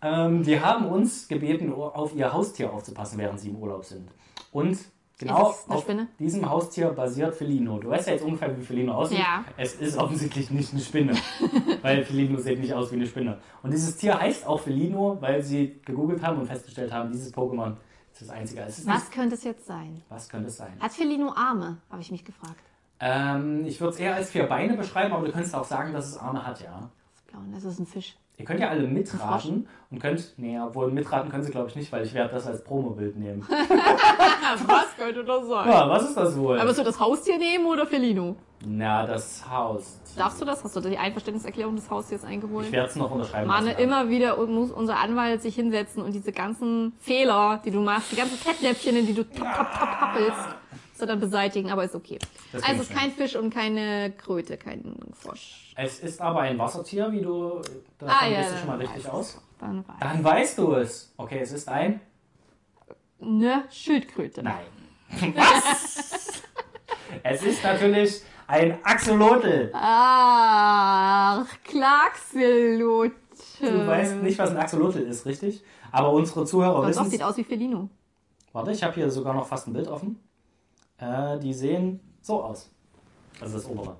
Ähm, 0.02 0.44
die 0.44 0.60
haben 0.60 0.86
uns 0.86 1.28
gebeten, 1.28 1.74
auf 1.74 2.16
ihr 2.16 2.32
Haustier 2.32 2.72
aufzupassen, 2.72 3.20
während 3.20 3.40
sie 3.40 3.50
im 3.50 3.58
Urlaub 3.58 3.84
sind. 3.84 4.08
Und 4.54 4.78
genau 5.20 5.54
auf 5.68 5.82
Spinne? 5.82 6.08
diesem 6.20 6.50
Haustier 6.50 6.88
basiert 6.90 7.36
Felino. 7.36 7.78
Du 7.80 7.90
weißt 7.90 8.08
ja 8.08 8.14
jetzt 8.14 8.24
ungefähr, 8.24 8.58
wie 8.58 8.62
Felino 8.62 8.94
aussieht. 8.94 9.20
Ja. 9.20 9.44
Es 9.58 9.76
ist 9.76 9.98
offensichtlich 9.98 10.52
nicht 10.52 10.72
eine 10.72 10.82
Spinne, 10.82 11.14
weil 11.82 12.06
Felino 12.06 12.38
sieht 12.40 12.62
nicht 12.62 12.74
aus 12.74 12.92
wie 12.92 12.96
eine 12.96 13.08
Spinne. 13.08 13.40
Und 13.62 13.74
dieses 13.74 13.98
Tier 13.98 14.18
heißt 14.18 14.48
auch 14.48 14.62
Felino, 14.62 15.18
weil 15.20 15.44
sie 15.44 15.82
gegoogelt 15.84 16.24
haben 16.24 16.40
und 16.40 16.46
festgestellt 16.46 16.94
haben, 16.94 17.12
dieses 17.12 17.34
Pokémon 17.34 17.74
das 18.22 18.30
einzige. 18.30 18.62
Es 18.62 18.80
ist 18.80 18.88
nicht, 18.88 18.96
Was 18.96 19.12
könnte 19.12 19.36
es 19.36 19.44
jetzt 19.44 19.66
sein? 19.66 20.02
was 20.10 20.30
könnte 20.30 20.48
es 20.48 20.58
sein? 20.58 20.74
Hat 20.80 20.92
Felino 20.92 21.34
Arme? 21.36 21.78
Habe 21.90 22.02
ich 22.02 22.12
mich 22.12 22.24
gefragt. 22.24 22.56
Ähm, 23.00 23.66
ich 23.66 23.82
würde 23.82 23.94
es 23.96 24.00
eher 24.00 24.16
als 24.16 24.30
vier 24.30 24.44
Beine 24.48 24.78
beschreiben, 24.78 25.14
aber 25.14 25.26
du 25.26 25.32
könntest 25.32 25.56
auch 25.56 25.64
sagen, 25.66 25.92
dass 25.94 26.08
es 26.08 26.18
Arme 26.18 26.46
hat, 26.46 26.62
ja. 26.62 26.90
Das 27.12 27.16
ist 27.22 27.28
blau 27.28 27.40
und 27.40 27.52
das 27.56 27.64
ist 27.64 27.80
ein 27.80 27.86
Fisch. 27.88 28.16
Ihr 28.38 28.46
könnt 28.46 28.60
ja 28.60 28.70
alle 28.70 28.88
mitraten 28.88 29.68
und 29.92 30.00
könnt, 30.00 30.34
nee, 30.38 30.60
obwohl 30.60 30.92
mitraten 30.92 31.30
können 31.30 31.44
sie 31.44 31.52
glaube 31.52 31.70
ich 31.70 31.76
nicht, 31.76 31.92
weil 31.92 32.04
ich 32.04 32.14
werde 32.14 32.34
das 32.34 32.48
als 32.48 32.64
Promobild 32.64 33.16
nehmen. 33.16 33.46
Was 33.48 34.96
könnte 34.98 35.24
das 35.24 35.48
sein? 35.48 35.70
Ja, 35.70 35.88
was 35.90 36.10
ist 36.10 36.18
das 36.18 36.36
wohl? 36.38 36.60
Aber 36.60 36.74
du 36.74 36.84
das 36.84 37.00
Haustier 37.00 37.38
nehmen 37.38 37.66
oder 37.68 37.86
Felino? 37.86 38.36
Na, 38.65 39.06
das 39.06 39.50
Haus. 39.50 40.00
Darfst 40.15 40.39
du 40.39 40.45
das? 40.45 40.63
Hast 40.63 40.76
du 40.76 40.82
die 40.82 40.97
Einverständniserklärung 40.97 41.76
des 41.76 41.89
Haustiers 41.89 42.24
Ich 42.24 42.30
eingeholt? 42.30 42.71
werde 42.71 42.89
es 42.89 42.95
noch 42.95 43.10
unterschreiben. 43.12 43.47
Mane, 43.47 43.74
immer 43.74 44.10
wieder 44.10 44.38
muss 44.45 44.71
unser 44.71 44.97
Anwalt 45.00 45.41
sich 45.41 45.56
hinsetzen 45.56 46.04
und 46.04 46.13
diese 46.13 46.32
ganzen 46.32 46.93
Fehler, 47.00 47.62
die 47.65 47.71
du 47.71 47.82
machst, 47.82 48.12
die 48.12 48.15
ganzen 48.17 48.38
Fettnäpfchen, 48.38 48.95
in 48.97 49.08
die 49.08 49.13
du 49.13 49.24
tap, 49.24 49.56
tap, 49.56 49.74
tap, 49.74 50.00
tappelst, 50.00 50.38
du 51.00 51.06
dann 51.08 51.19
beseitigen, 51.19 51.71
aber 51.71 51.84
ist 51.84 51.95
okay. 51.95 52.19
Das 52.52 52.63
also 52.63 52.82
es 52.84 52.89
ist 52.89 52.95
kein 52.95 53.12
Fisch 53.12 53.36
und 53.36 53.52
keine 53.52 54.12
Kröte, 54.12 54.58
kein 54.58 54.95
Frosch. 55.13 55.74
Es 55.76 56.00
ist 56.00 56.21
aber 56.21 56.41
ein 56.41 56.60
Wassertier, 56.60 57.12
wie 57.12 57.21
du. 57.21 57.62
Da 57.97 58.06
Ah, 58.08 58.28
ja, 58.28 58.41
du 58.41 58.50
dann 58.50 58.58
schon 58.60 58.67
mal 58.67 58.78
richtig 58.78 59.10
aus. 59.10 59.41
Dann 59.60 59.88
weiß 59.88 59.95
Dann 60.00 60.24
weißt 60.24 60.58
du 60.60 60.74
es. 60.76 61.13
Okay, 61.17 61.39
es 61.39 61.52
ist 61.52 61.67
ein. 61.67 62.00
Ne 63.19 63.63
Schildkröte. 63.71 64.43
Nein. 64.43 64.56
Was? 65.36 66.41
es 67.24 67.43
ist 67.43 67.63
natürlich 67.63 68.21
ein 68.52 68.84
Axolotl. 68.84 69.72
Ach, 69.74 71.48
Clarkselote. 71.64 73.16
Du 73.62 73.88
weißt 73.88 74.18
nicht, 74.18 74.38
was 74.38 74.52
ein 74.52 74.58
Axolotl 74.58 75.00
ist, 75.00 75.26
richtig? 75.26 75.64
Aber 75.92 76.12
unsere 76.12 76.46
Zuhörer 76.46 76.82
Doch, 76.82 76.88
wissen 76.90 77.10
sieht 77.10 77.24
aus 77.24 77.38
wie 77.38 77.46
Felino. 77.46 77.90
Warte, 78.52 78.72
ich 78.72 78.84
habe 78.84 78.94
hier 78.94 79.10
sogar 79.10 79.34
noch 79.34 79.48
fast 79.48 79.68
ein 79.68 79.74
Bild 79.74 79.88
offen. 79.88 80.20
Äh, 80.98 81.40
die 81.40 81.54
sehen 81.54 82.02
so 82.22 82.44
aus. 82.44 82.70
Also 83.40 83.56
das 83.56 83.70
obere. 83.70 83.96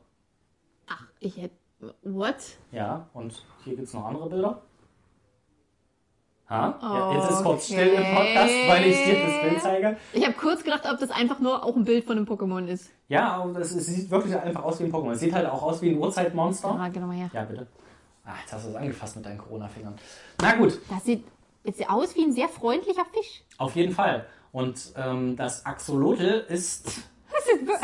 Ach, 0.88 1.06
ich 1.20 1.38
hätte... 1.38 1.56
What? 2.04 2.36
Ja, 2.72 3.08
und 3.14 3.44
hier 3.64 3.76
gibt 3.76 3.88
es 3.88 3.94
noch 3.94 4.06
andere 4.06 4.30
Bilder. 4.30 4.62
Ha? 6.52 6.78
Ja, 6.82 7.14
jetzt 7.16 7.32
ist 7.32 7.44
kurz 7.44 7.66
still 7.66 7.88
im 7.94 8.04
Podcast, 8.14 8.54
weil 8.68 8.86
ich 8.86 9.04
dir 9.06 9.14
das 9.26 9.42
Bild 9.42 9.62
zeige. 9.62 9.98
Ich 10.12 10.24
habe 10.26 10.34
kurz 10.34 10.64
gedacht, 10.64 10.84
ob 10.92 11.00
das 11.00 11.10
einfach 11.10 11.40
nur 11.40 11.64
auch 11.64 11.76
ein 11.78 11.86
Bild 11.86 12.04
von 12.06 12.18
einem 12.18 12.28
Pokémon 12.28 12.68
ist. 12.68 12.90
Ja, 13.08 13.38
aber 13.38 13.60
es 13.60 13.74
es 13.74 13.86
sieht 13.86 14.12
wirklich 14.12 14.36
einfach 14.36 14.64
aus 14.64 14.80
wie 14.82 14.84
ein 14.84 14.92
Pokémon. 14.92 15.12
Es 15.14 15.22
sieht 15.22 15.34
halt 15.34 15.48
auch 15.50 15.64
aus 15.64 15.82
wie 15.82 15.92
ein 15.92 15.98
Urzeitmonster. 15.98 16.78
Ah, 16.78 16.90
doch 16.90 17.02
mal 17.02 17.16
her. 17.16 17.30
Ja, 17.34 17.44
bitte. 17.44 17.68
Ah, 18.26 18.34
jetzt 18.42 18.52
hast 18.54 18.66
du 18.66 18.70
es 18.72 18.76
angefasst 18.76 19.16
mit 19.16 19.26
deinen 19.26 19.38
Corona-Fingern. 19.38 19.96
Na 20.42 20.56
gut, 20.56 20.78
Das 20.90 21.06
sieht 21.06 21.24
jetzt 21.64 21.90
aus 21.90 22.16
wie 22.16 22.24
ein 22.26 22.34
sehr 22.34 22.50
freundlicher 22.50 23.06
Fisch. 23.14 23.44
auf 23.58 23.76
jeden 23.78 23.94
Fall. 23.94 24.26
Und 24.52 24.78
ähm, 24.98 25.38
das 25.38 25.66
Axolotl 25.66 26.44
ist, 26.50 26.86
Das 27.32 27.46
ist 27.46 27.82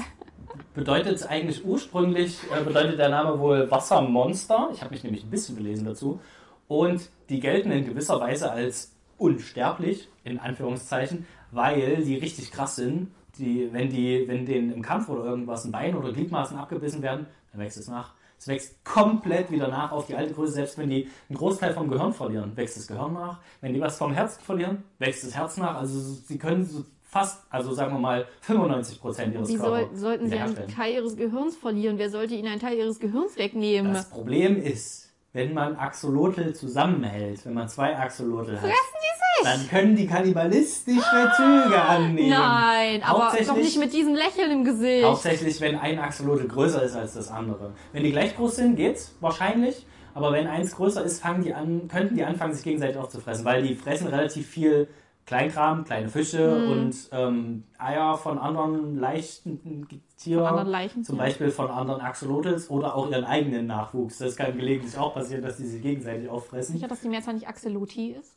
bedeutet 0.74 1.26
eigentlich 1.28 1.66
ursprünglich, 1.66 2.38
äh, 2.56 2.64
bedeutet 2.64 3.00
der 3.00 3.10
Name 3.10 3.40
wohl 3.40 3.72
Wassermonster. 3.72 4.70
Ich 4.74 4.82
habe 4.82 4.92
mich 4.92 5.04
nämlich 5.04 5.24
ein 5.24 5.30
bisschen 5.30 5.56
belesen 5.56 5.86
dazu. 5.86 6.20
Und 6.68 7.10
die 7.30 7.40
gelten 7.40 7.72
in 7.72 7.86
gewisser 7.86 8.20
Weise 8.20 8.52
als 8.52 8.94
unsterblich, 9.18 10.10
in 10.24 10.40
Anführungszeichen, 10.40 11.26
weil 11.52 12.04
die 12.04 12.16
richtig 12.16 12.52
krass 12.52 12.76
sind. 12.76 13.12
Die, 13.38 13.72
wenn, 13.72 13.90
die, 13.90 14.28
wenn 14.28 14.48
denen 14.48 14.72
im 14.72 14.82
Kampf 14.82 15.10
oder 15.10 15.24
irgendwas 15.24 15.64
ein 15.64 15.72
Bein 15.72 15.96
oder 15.96 16.12
Gliedmaßen 16.12 16.58
abgebissen 16.58 17.04
werden, 17.04 17.28
dann 17.52 17.62
wächst 17.62 17.78
es 17.78 17.88
nach. 17.88 18.14
Es 18.40 18.48
wächst 18.48 18.84
komplett 18.84 19.52
wieder 19.52 19.68
nach 19.68 19.92
auf 19.92 20.08
die 20.08 20.16
alte 20.16 20.34
Größe. 20.34 20.54
Selbst 20.54 20.78
wenn 20.78 20.90
die 20.90 21.10
einen 21.30 21.38
Großteil 21.38 21.74
vom 21.74 21.90
Gehirn 21.90 22.14
verlieren, 22.14 22.56
wächst 22.56 22.78
das 22.78 22.88
Gehirn 22.88 23.14
nach. 23.14 23.40
Wenn 23.62 23.74
die 23.74 23.82
was 23.82 23.98
vom 23.98 24.14
Herzen 24.14 24.42
verlieren, 24.42 24.84
wächst 25.00 25.24
das 25.24 25.36
Herz 25.36 25.58
nach. 25.58 25.76
Also 25.76 26.00
sie 26.00 26.38
können 26.38 26.66
so 26.66 26.84
fast, 27.04 27.44
also 27.50 27.74
sagen 27.74 27.94
wir 27.94 28.00
mal 28.00 28.28
95 28.42 29.00
Prozent 29.00 29.34
ihres 29.34 29.50
Wie 29.50 29.58
soll, 29.58 29.80
Körpers 29.80 30.00
sollten 30.00 30.30
sie 30.30 30.38
einen. 30.38 30.68
Teil 30.68 30.94
ihres 30.94 31.16
Gehirns 31.18 31.56
verlieren? 31.56 31.98
Wer 31.98 32.10
sollte 32.10 32.36
ihnen 32.36 32.48
einen 32.48 32.62
Teil 32.62 32.78
ihres 32.78 33.00
Gehirns 33.00 33.38
wegnehmen? 33.38 33.94
Das 33.94 34.10
Problem 34.10 34.62
ist, 34.62 35.07
wenn 35.34 35.54
man 35.54 35.76
Axolotl 35.76 36.54
zusammenhält, 36.54 37.46
wenn 37.46 37.54
man 37.54 37.70
zwei 37.70 37.98
Axolotl 37.98 38.54
hat, 38.54 38.62
Fressen 38.62 38.98
dann 39.44 39.68
können 39.70 39.96
die 39.96 40.08
kannibalistische 40.08 41.32
Züge 41.36 41.82
annehmen. 41.82 42.30
Nein, 42.30 43.04
aber 43.04 43.32
doch 43.46 43.56
nicht 43.56 43.78
mit 43.78 43.94
diesem 43.94 44.16
Lächeln 44.16 44.52
im 44.52 44.64
Gesicht. 44.64 45.06
Hauptsächlich, 45.06 45.62
wenn 45.62 45.78
ein 45.78 46.00
Axolotl 46.00 46.48
größer 46.48 46.82
ist 46.84 46.96
als 46.96 47.14
das 47.14 47.30
andere. 47.30 47.74
Wenn 47.94 48.04
die 48.04 48.12
gleich 48.12 48.36
groß 48.36 48.58
sind, 48.58 48.76
geht's 48.76 49.16
wahrscheinlich. 49.20 49.86
Aber 50.14 50.32
wenn 50.32 50.48
eins 50.48 50.76
größer 50.76 51.04
ist, 51.04 51.22
fangen 51.22 51.44
die 51.44 51.54
an, 51.54 51.88
könnten 51.88 52.16
die 52.16 52.24
anfangen, 52.24 52.54
sich 52.54 52.64
gegenseitig 52.64 52.98
aufzufressen, 52.98 53.46
weil 53.46 53.62
die 53.62 53.76
fressen 53.76 54.08
relativ 54.08 54.48
viel 54.48 54.88
Kleinkram, 55.28 55.84
kleine 55.84 56.08
Fische 56.10 56.58
Mhm. 56.58 56.72
und 56.72 56.96
ähm, 57.12 57.64
Eier 57.78 58.18
von 58.18 58.40
anderen 58.40 58.98
leichten 58.98 59.86
Tieren. 60.18 60.46
Anderen 60.46 60.70
Leichen, 60.70 61.04
Zum. 61.04 61.18
Beispiel 61.18 61.52
von 61.52 61.70
anderen 61.70 62.02
Axolotls 62.02 62.70
oder 62.70 62.96
auch 62.96 63.12
ihren 63.12 63.26
eigenen 63.26 63.68
Nachwuchs. 63.68 64.18
Das 64.20 64.36
kann 64.38 64.56
gelegentlich 64.58 64.98
auch 64.98 65.14
passieren, 65.14 65.44
dass 65.44 65.58
die 65.58 65.66
sich 65.68 65.82
gegenseitig 65.82 66.30
auffressen. 66.30 66.76
Sicher, 66.76 66.88
dass 66.88 67.02
die 67.02 67.10
Mehrzahl 67.10 67.34
nicht 67.36 67.48
Axolotl 67.48 68.16
ist? 68.20 68.36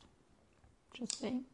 Just 0.94 1.20
saying. 1.20 1.44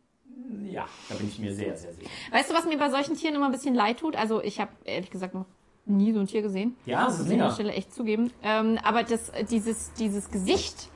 Ja, 0.65 0.87
da 1.09 1.15
bin 1.15 1.29
ich 1.29 1.39
mir 1.39 1.55
sehr, 1.55 1.77
sehr 1.77 1.93
sicher. 1.93 2.09
Weißt 2.33 2.51
du, 2.51 2.55
was 2.55 2.65
mir 2.65 2.79
bei 2.79 2.91
solchen 2.91 3.15
Tieren 3.15 3.35
immer 3.37 3.47
ein 3.47 3.53
bisschen 3.53 3.75
leid 3.75 3.99
tut? 4.01 4.17
Also 4.17 4.43
ich 4.43 4.59
habe 4.61 4.71
ehrlich 4.85 5.11
gesagt 5.11 5.35
noch 5.35 5.45
nie 5.85 6.13
so 6.13 6.21
ein 6.21 6.27
Tier 6.27 6.43
gesehen. 6.43 6.77
Ja, 6.87 7.09
es 7.09 7.21
ist 7.21 7.31
an 7.31 7.39
der. 7.39 7.51
Stelle 7.51 7.73
echt 7.73 7.95
zugeben. 7.95 8.33
Ähm, 8.43 8.79
aber 8.83 9.03
das, 9.03 9.31
dieses, 9.51 9.93
dieses 9.95 10.31
Gesicht 10.31 10.89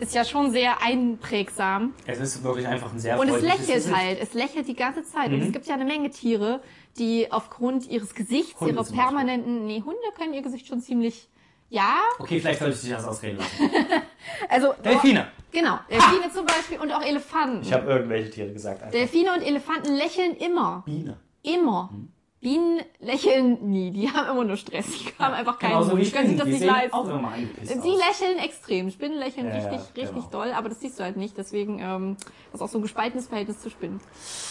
ist 0.00 0.14
ja 0.14 0.24
schon 0.24 0.50
sehr 0.50 0.82
einprägsam. 0.82 1.94
Es 2.06 2.18
ist 2.20 2.42
wirklich 2.42 2.66
einfach 2.66 2.92
ein 2.92 2.98
sehr 2.98 3.18
Und 3.18 3.28
es 3.28 3.42
lächelt 3.42 3.66
Gesicht. 3.74 3.96
halt. 3.96 4.18
Es 4.20 4.34
lächelt 4.34 4.68
die 4.68 4.74
ganze 4.74 5.02
Zeit. 5.04 5.28
Mhm. 5.28 5.34
Und 5.34 5.46
es 5.46 5.52
gibt 5.52 5.66
ja 5.66 5.74
eine 5.74 5.84
Menge 5.84 6.10
Tiere, 6.10 6.60
die 6.98 7.30
aufgrund 7.30 7.88
ihres 7.88 8.14
Gesichts, 8.14 8.60
Hunde 8.60 8.74
ihrer 8.74 8.84
permanenten, 8.84 9.66
nee, 9.66 9.82
Hunde 9.84 9.98
können 10.16 10.34
ihr 10.34 10.42
Gesicht 10.42 10.66
schon 10.66 10.80
ziemlich, 10.80 11.28
ja, 11.70 11.96
Okay, 12.18 12.40
vielleicht 12.40 12.60
sollte 12.60 12.74
ich 12.74 12.80
dich 12.80 12.90
das 12.90 13.04
ausreden 13.04 13.38
lassen. 13.38 13.70
also, 14.48 14.72
Delfine. 14.84 15.28
genau, 15.52 15.78
Delfine 15.90 16.32
zum 16.32 16.46
Beispiel 16.46 16.78
und 16.78 16.90
auch 16.92 17.02
Elefanten. 17.02 17.62
Ich 17.62 17.72
habe 17.72 17.90
irgendwelche 17.90 18.30
Tiere 18.30 18.52
gesagt. 18.52 18.82
Einfach. 18.82 18.92
Delfine 18.92 19.34
und 19.34 19.42
Elefanten 19.42 19.94
lächeln 19.94 20.34
immer. 20.36 20.82
Biene. 20.86 21.18
Immer. 21.42 21.90
Mhm. 21.92 22.12
Bienen 22.40 22.80
lächeln 23.00 23.68
nie. 23.68 23.90
Die 23.90 24.08
haben 24.12 24.30
immer 24.30 24.44
nur 24.44 24.56
Stress. 24.56 24.86
Die 24.86 25.12
haben 25.18 25.34
einfach 25.34 25.58
keinen 25.58 25.70
Genauso 25.72 25.96
Mut. 25.96 26.06
Die 26.06 26.10
können 26.12 26.28
sich 26.28 26.36
das 26.36 26.46
Die 26.46 26.52
nicht 26.52 26.64
leisten. 26.64 26.94
auch 26.94 27.08
immer 27.08 27.32
Sie 27.62 27.74
aus. 27.78 27.84
lächeln 27.98 28.38
extrem. 28.38 28.90
Spinnen 28.90 29.18
lächeln 29.18 29.48
Ja, 29.48 29.56
ja, 29.58 29.68
richtig, 29.70 29.80
richtig 29.96 30.30
genau. 30.30 30.44
doll, 30.44 30.52
aber 30.52 30.68
das 30.68 30.80
siehst 30.80 31.00
du 31.00 31.04
halt 31.04 31.16
nicht. 31.16 31.36
Deswegen 31.36 31.80
ähm, 31.80 32.16
ist 32.52 32.62
auch 32.62 32.68
so 32.68 32.78
ein 32.78 32.82
gespaltenes 32.82 33.26
Verhältnis 33.26 33.60
zu 33.60 33.70
Spinnen. 33.70 34.00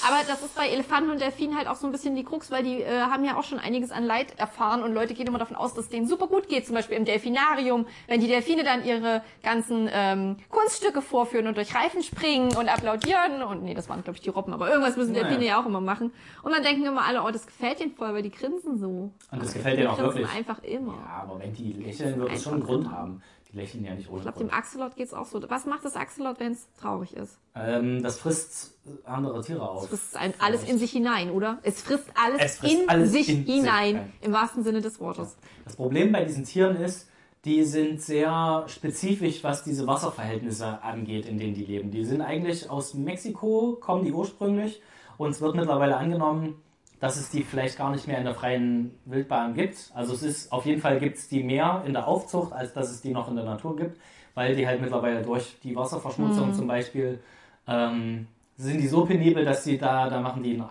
Aber 0.06 0.18
das 0.28 0.42
ist 0.44 0.56
bei 0.56 0.68
Elefanten 0.68 1.12
und 1.12 1.22
Delfinen 1.22 1.58
halt 1.58 1.68
auch 1.70 1.78
so 1.78 1.86
ein 1.88 1.94
bisschen 1.94 2.16
die 2.18 2.26
Krux, 2.26 2.52
weil 2.52 2.64
die 2.64 2.82
äh, 2.82 3.00
haben 3.04 3.24
ja 3.24 3.38
auch 3.38 3.44
schon 3.46 3.60
einiges 3.60 3.92
an 3.92 4.04
Leid 4.04 4.38
erfahren 4.38 4.84
und 4.84 4.94
Leute 4.94 5.14
gehen 5.14 5.28
immer 5.28 5.40
davon 5.40 5.56
aus, 5.56 5.74
dass 5.74 5.86
es 5.86 5.90
denen 5.90 6.08
super 6.08 6.28
gut 6.28 6.50
geht. 6.50 6.66
Zum 6.66 6.76
Beispiel 6.76 6.98
im 6.98 7.06
Delfinarium, 7.06 7.86
wenn 8.08 8.20
die 8.20 8.28
Delfine 8.28 8.66
dann 8.66 8.84
ihre 8.84 9.24
ganzen 9.44 9.90
ähm, 9.94 10.36
Kunststücke 10.50 11.02
vorführen 11.02 11.48
und 11.48 11.56
durch 11.56 11.74
Reifen 11.74 12.04
springen 12.04 12.54
und 12.58 12.68
applaudieren 12.68 13.44
und 13.44 13.64
nee, 13.64 13.74
das 13.74 13.88
waren 13.88 14.04
glaube 14.04 14.18
ich 14.18 14.22
die 14.24 14.30
Robben, 14.30 14.52
aber 14.54 14.70
irgendwas 14.70 14.98
müssen. 14.98 15.14
Delfine 15.14 15.46
ja 15.46 15.62
auch 15.62 15.66
immer 15.66 15.80
machen. 15.82 16.12
Und 16.44 16.54
dann 16.54 16.64
denken 16.64 16.86
immer 16.86 17.06
alle, 17.06 17.24
oh, 17.24 17.32
das 17.32 17.46
gefällt 17.46 17.77
denen 17.80 17.92
voll, 17.94 18.14
weil 18.14 18.24
die 18.24 18.32
grinsen 18.32 18.78
so. 18.78 18.88
Und 18.88 19.12
das 19.32 19.54
gefällt 19.54 19.78
denen 19.80 19.88
auch 19.88 19.98
wirklich. 19.98 20.28
einfach 20.30 20.62
immer. 20.64 20.94
Ja, 20.94 21.24
aber 21.24 21.40
wenn 21.40 21.54
die 21.54 21.74
lächeln, 21.74 22.20
wird 22.20 22.32
es 22.34 22.44
schon 22.44 22.54
einen 22.56 22.64
Grund 22.64 22.86
immer. 22.86 22.92
haben. 22.94 23.22
Die 23.52 23.56
lächeln 23.58 23.86
ja 23.86 23.96
nicht 23.96 24.10
ohne 24.10 24.18
Ich 24.18 24.24
glaube, 24.24 24.40
dem. 24.40 24.50
Axolot 24.50 24.96
geht's 24.98 25.14
auch 25.14 25.26
so. 25.26 25.42
Was 25.50 25.66
macht 25.66 25.86
das 25.86 25.96
Axolot, 25.96 26.40
wenn 26.40 26.52
es 26.52 26.68
traurig 26.80 27.14
ist? 27.16 27.40
Ähm, 27.56 28.04
das 28.04 28.20
frisst 28.20 28.78
andere 29.06 29.42
Tiere 29.42 29.70
auf. 29.70 29.84
Es 29.84 29.90
frisst 29.90 30.18
ein, 30.18 30.34
alles 30.40 30.64
in 30.70 30.78
sich 30.78 30.92
hinein, 30.92 31.32
oder? 31.32 31.60
Es 31.64 31.82
frisst 31.82 32.10
alles, 32.22 32.42
Es 32.42 32.58
frisst 32.58 32.74
in, 32.82 32.90
alles 32.90 33.12
sich 33.12 33.30
in 33.30 33.46
sich 33.46 33.56
hinein, 33.56 33.96
rein. 33.96 34.14
im 34.22 34.34
wahrsten 34.34 34.64
Sinne 34.64 34.82
des 34.82 35.00
Wortes. 35.00 35.38
Das 35.64 35.76
Problem 35.78 36.12
bei 36.12 36.26
diesen 36.26 36.44
Tieren 36.44 36.76
ist, 36.76 37.10
die 37.46 37.64
sind 37.64 38.02
sehr 38.02 38.66
spezifisch, 38.68 39.42
was 39.46 39.64
diese 39.64 39.88
Wasserverhältnisse 39.88 40.84
angeht, 40.84 41.26
in 41.26 41.38
denen 41.38 41.54
die 41.54 41.64
leben. 41.64 41.92
Die 41.92 42.04
sind 42.04 42.22
eigentlich 42.22 42.70
aus 42.70 42.94
Mexiko, 42.96 43.78
kommen 43.80 44.04
die 44.04 44.12
ursprünglich 44.12 44.82
und 45.18 45.30
es 45.30 45.40
wird 45.40 45.56
mittlerweile 45.56 45.96
angenommen, 45.96 46.56
dass 47.00 47.18
es 47.18 47.30
die 47.30 47.44
vielleicht 47.44 47.78
gar 47.78 47.92
nicht 47.92 48.08
mehr 48.08 48.18
in 48.18 48.26
der 48.26 48.34
freien 48.34 48.98
Wildbahn 49.06 49.54
gibt. 49.54 49.92
Also 49.94 50.14
es 50.14 50.24
ist 50.24 50.52
auf 50.52 50.66
jeden 50.66 50.82
Fall 50.82 51.00
gibt 51.00 51.18
es 51.18 51.28
die 51.28 51.44
mehr 51.44 51.84
in 51.86 51.94
der 51.94 52.08
Aufzucht, 52.08 52.54
als 52.54 52.74
dass 52.74 52.90
es 52.90 53.02
die 53.02 53.12
noch 53.12 53.30
in 53.30 53.36
der 53.36 53.46
Natur 53.46 53.76
gibt, 53.76 54.00
weil 54.34 54.56
die 54.56 54.68
halt 54.68 54.82
mittlerweile 54.82 55.22
durch 55.22 55.58
die 55.64 55.76
Wasserverschmutzung 55.76 56.54
zum 56.54 56.68
Beispiel 56.68 57.20
ähm, 57.68 58.28
sind 58.58 58.82
die 58.82 58.88
so 58.88 59.06
penibel, 59.06 59.46
dass 59.46 59.64
sie 59.64 59.78
da, 59.78 60.10
da 60.10 60.20
machen 60.20 60.42
die 60.42 60.62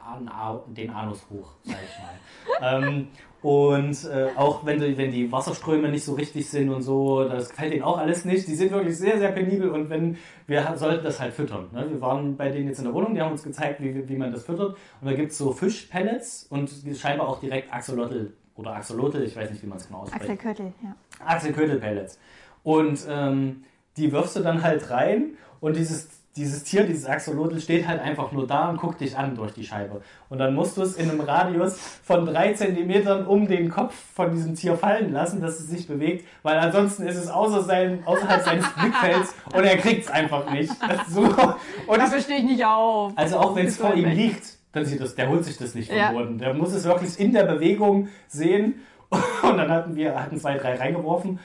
den 0.66 0.90
Anus 0.90 1.24
hoch, 1.30 1.52
sag 1.62 1.76
ich 1.84 2.60
mal. 2.60 2.82
ähm, 2.84 3.08
und 3.46 4.04
äh, 4.06 4.30
auch 4.34 4.66
wenn 4.66 4.80
die, 4.80 4.98
wenn 4.98 5.12
die 5.12 5.30
Wasserströme 5.30 5.88
nicht 5.88 6.04
so 6.04 6.14
richtig 6.14 6.50
sind 6.50 6.68
und 6.68 6.82
so, 6.82 7.28
das 7.28 7.50
gefällt 7.50 7.74
denen 7.74 7.84
auch 7.84 7.96
alles 7.96 8.24
nicht. 8.24 8.48
Die 8.48 8.56
sind 8.56 8.72
wirklich 8.72 8.98
sehr, 8.98 9.20
sehr 9.20 9.30
penibel 9.30 9.70
und 9.70 9.88
wenn 9.88 10.18
wir 10.48 10.74
sollten 10.76 11.04
das 11.04 11.20
halt 11.20 11.32
füttern. 11.32 11.68
Ne? 11.72 11.86
Wir 11.88 12.00
waren 12.00 12.36
bei 12.36 12.48
denen 12.48 12.66
jetzt 12.66 12.78
in 12.78 12.86
der 12.86 12.92
Wohnung, 12.92 13.14
die 13.14 13.20
haben 13.20 13.30
uns 13.30 13.44
gezeigt, 13.44 13.80
wie, 13.80 14.08
wie 14.08 14.16
man 14.16 14.32
das 14.32 14.42
füttert. 14.42 14.76
Und 15.00 15.08
da 15.08 15.12
gibt 15.12 15.30
es 15.30 15.38
so 15.38 15.52
Fischpellets 15.52 16.48
und 16.50 16.68
scheinbar 16.96 17.28
auch 17.28 17.38
direkt 17.38 17.72
Axolotl 17.72 18.32
oder 18.56 18.74
Axolotl, 18.74 19.22
ich 19.22 19.36
weiß 19.36 19.48
nicht, 19.48 19.62
wie 19.62 19.68
man 19.68 19.78
es 19.78 19.86
genau 19.86 20.00
ausspricht. 20.00 20.40
Köttel, 20.40 20.72
ja. 20.82 20.96
Axelköttel-Pellets. 21.24 22.18
Und 22.64 23.06
ähm, 23.08 23.62
die 23.96 24.10
wirfst 24.10 24.34
du 24.34 24.40
dann 24.40 24.64
halt 24.64 24.90
rein 24.90 25.36
und 25.60 25.76
dieses, 25.76 26.08
dieses 26.36 26.64
Tier, 26.64 26.84
dieses 26.84 27.06
Axolotl, 27.06 27.58
steht 27.60 27.88
halt 27.88 28.00
einfach 28.00 28.30
nur 28.32 28.46
da 28.46 28.68
und 28.68 28.76
guckt 28.78 29.00
dich 29.00 29.16
an 29.16 29.34
durch 29.34 29.52
die 29.52 29.64
Scheibe. 29.64 30.02
Und 30.28 30.38
dann 30.38 30.54
musst 30.54 30.76
du 30.76 30.82
es 30.82 30.94
in 30.96 31.10
einem 31.10 31.20
Radius 31.20 31.78
von 32.02 32.26
drei 32.26 32.52
Zentimetern 32.52 33.26
um 33.26 33.48
den 33.48 33.68
Kopf 33.70 33.94
von 34.14 34.30
diesem 34.32 34.54
Tier 34.54 34.76
fallen 34.76 35.12
lassen, 35.12 35.40
dass 35.40 35.58
es 35.58 35.68
sich 35.68 35.88
bewegt, 35.88 36.26
weil 36.42 36.58
ansonsten 36.58 37.04
ist 37.06 37.16
es 37.16 37.28
außer 37.30 37.62
sein, 37.62 38.02
außerhalb 38.04 38.42
seines 38.44 38.66
Blickfelds 38.74 39.34
und 39.54 39.64
er 39.64 39.76
kriegt 39.78 40.04
es 40.04 40.10
einfach 40.10 40.50
nicht. 40.52 40.72
Das 40.86 41.08
so. 41.08 41.20
Und 41.22 41.98
Dafür 41.98 42.20
stehe 42.20 42.38
ich 42.38 42.44
nicht 42.44 42.64
auf. 42.64 43.12
also 43.16 43.38
auch 43.38 43.56
wenn 43.56 43.66
es 43.66 43.76
vor 43.78 43.94
ihm 43.94 44.08
liegt, 44.10 44.56
dann 44.72 44.84
sieht 44.84 45.00
das, 45.00 45.14
der 45.14 45.28
holt 45.30 45.44
sich 45.44 45.56
das 45.56 45.74
nicht 45.74 45.88
vom 45.88 45.96
Ja. 45.96 46.12
Boden. 46.12 46.38
Der 46.38 46.52
muss 46.52 46.72
es 46.74 46.84
wirklich 46.84 47.18
in 47.18 47.32
der 47.32 47.44
Bewegung 47.44 48.08
sehen. 48.28 48.82
Und 49.08 49.56
dann 49.56 49.70
hatten 49.70 49.94
wir 49.96 50.20
hatten 50.20 50.38
zwei, 50.38 50.58
drei 50.58 50.74
reingeworfen. 50.74 51.38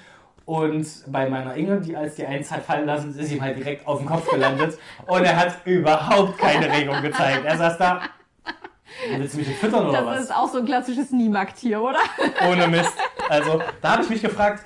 Und 0.45 0.87
bei 1.07 1.29
meiner 1.29 1.55
Inge, 1.55 1.79
die 1.81 1.95
als 1.95 2.15
die 2.15 2.25
eins 2.25 2.51
hat 2.51 2.63
fallen 2.63 2.85
lassen, 2.85 3.17
ist 3.17 3.31
ihm 3.31 3.41
halt 3.41 3.57
direkt 3.57 3.87
auf 3.87 3.99
den 3.99 4.07
Kopf 4.07 4.29
gelandet. 4.29 4.77
Und 5.07 5.23
er 5.23 5.35
hat 5.37 5.55
überhaupt 5.65 6.37
keine 6.37 6.71
Regung 6.71 7.01
gezeigt. 7.01 7.45
Er 7.45 7.57
saß 7.57 7.77
da. 7.77 8.01
Willst 9.15 9.35
du 9.35 9.37
mich 9.39 9.47
füttern 9.55 9.87
oder 9.87 9.99
Das 9.99 10.05
was? 10.05 10.21
ist 10.23 10.35
auch 10.35 10.51
so 10.51 10.59
ein 10.59 10.65
klassisches 10.65 11.11
Niemarkt-Tier, 11.11 11.81
oder? 11.81 11.99
Ohne 12.49 12.67
Mist. 12.67 12.91
Also, 13.29 13.61
da 13.81 13.93
habe 13.93 14.03
ich 14.03 14.09
mich 14.09 14.21
gefragt, 14.21 14.65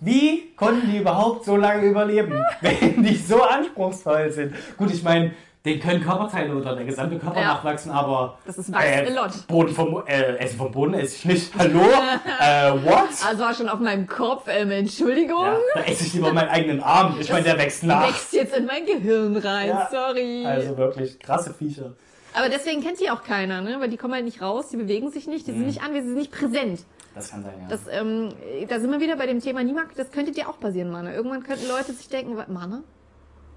wie 0.00 0.52
konnten 0.56 0.90
die 0.90 0.98
überhaupt 0.98 1.44
so 1.44 1.56
lange 1.56 1.82
überleben, 1.86 2.42
wenn 2.60 3.02
die 3.02 3.14
so 3.16 3.42
anspruchsvoll 3.42 4.30
sind? 4.32 4.54
Gut, 4.76 4.90
ich 4.92 5.02
meine, 5.02 5.32
den 5.64 5.78
können 5.78 6.02
Körperteile 6.02 6.54
oder 6.56 6.74
der 6.74 6.84
gesamte 6.86 7.18
Körper 7.18 7.40
Ja. 7.40 7.48
nachwachsen, 7.54 7.90
aber 7.90 8.38
Das 8.46 8.56
ist 8.56 8.68
lot. 8.70 9.46
Boden 9.46 9.74
vom 9.74 10.02
äh, 10.06 10.36
Essen 10.38 10.56
vom 10.56 10.72
Boden 10.72 10.94
esse 10.94 11.16
ich 11.16 11.24
nicht. 11.26 11.52
Hallo? 11.58 11.80
äh, 12.40 12.72
what? 12.84 13.08
Also 13.26 13.42
war 13.42 13.52
schon 13.54 13.68
auf 13.68 13.78
meinem 13.78 14.06
Kopf, 14.06 14.44
ähm, 14.48 14.70
Entschuldigung. 14.70 15.44
Ja, 15.44 15.56
da 15.74 15.80
esse 15.82 16.04
ich 16.04 16.14
lieber 16.14 16.32
meinen 16.32 16.48
eigenen 16.48 16.80
Arm. 16.82 17.16
Ich 17.20 17.30
meine, 17.30 17.44
der 17.44 17.58
wächst 17.58 17.82
nach. 17.82 18.08
Wächst 18.08 18.32
jetzt 18.32 18.56
in 18.56 18.64
mein 18.66 18.86
Gehirn 18.86 19.36
rein, 19.36 19.68
Ja. 19.68 19.88
sorry. 19.90 20.46
Also 20.46 20.76
wirklich 20.78 21.18
krasse 21.20 21.52
Viecher. 21.52 21.92
Aber 22.32 22.48
deswegen 22.48 22.80
kennt 22.82 23.00
die 23.00 23.10
auch 23.10 23.24
keiner, 23.24 23.60
ne? 23.60 23.76
Weil 23.80 23.90
die 23.90 23.96
kommen 23.96 24.14
halt 24.14 24.24
nicht 24.24 24.40
raus, 24.40 24.68
die 24.68 24.76
bewegen 24.76 25.10
sich 25.10 25.26
nicht, 25.26 25.46
die 25.46 25.52
Mhm. 25.52 25.56
sind 25.56 25.66
nicht 25.66 25.82
anwesend, 25.82 26.04
die 26.04 26.08
sind 26.10 26.18
nicht 26.18 26.32
präsent. 26.32 26.80
Das 27.14 27.30
kann 27.32 27.42
sein, 27.42 27.54
ja. 27.60 27.66
Das, 27.68 27.80
ähm, 27.90 28.32
da 28.68 28.78
sind 28.78 28.90
wir 28.92 29.00
wieder 29.00 29.16
bei 29.16 29.26
dem 29.26 29.40
Thema 29.40 29.62
Niemarkt, 29.64 29.98
das 29.98 30.10
könnte 30.12 30.30
dir 30.30 30.48
auch 30.48 30.58
passieren, 30.60 30.90
Manne. 30.90 31.12
Irgendwann 31.12 31.42
könnten 31.42 31.66
Leute 31.68 31.92
sich 31.92 32.08
denken, 32.08 32.36
Manne? 32.48 32.82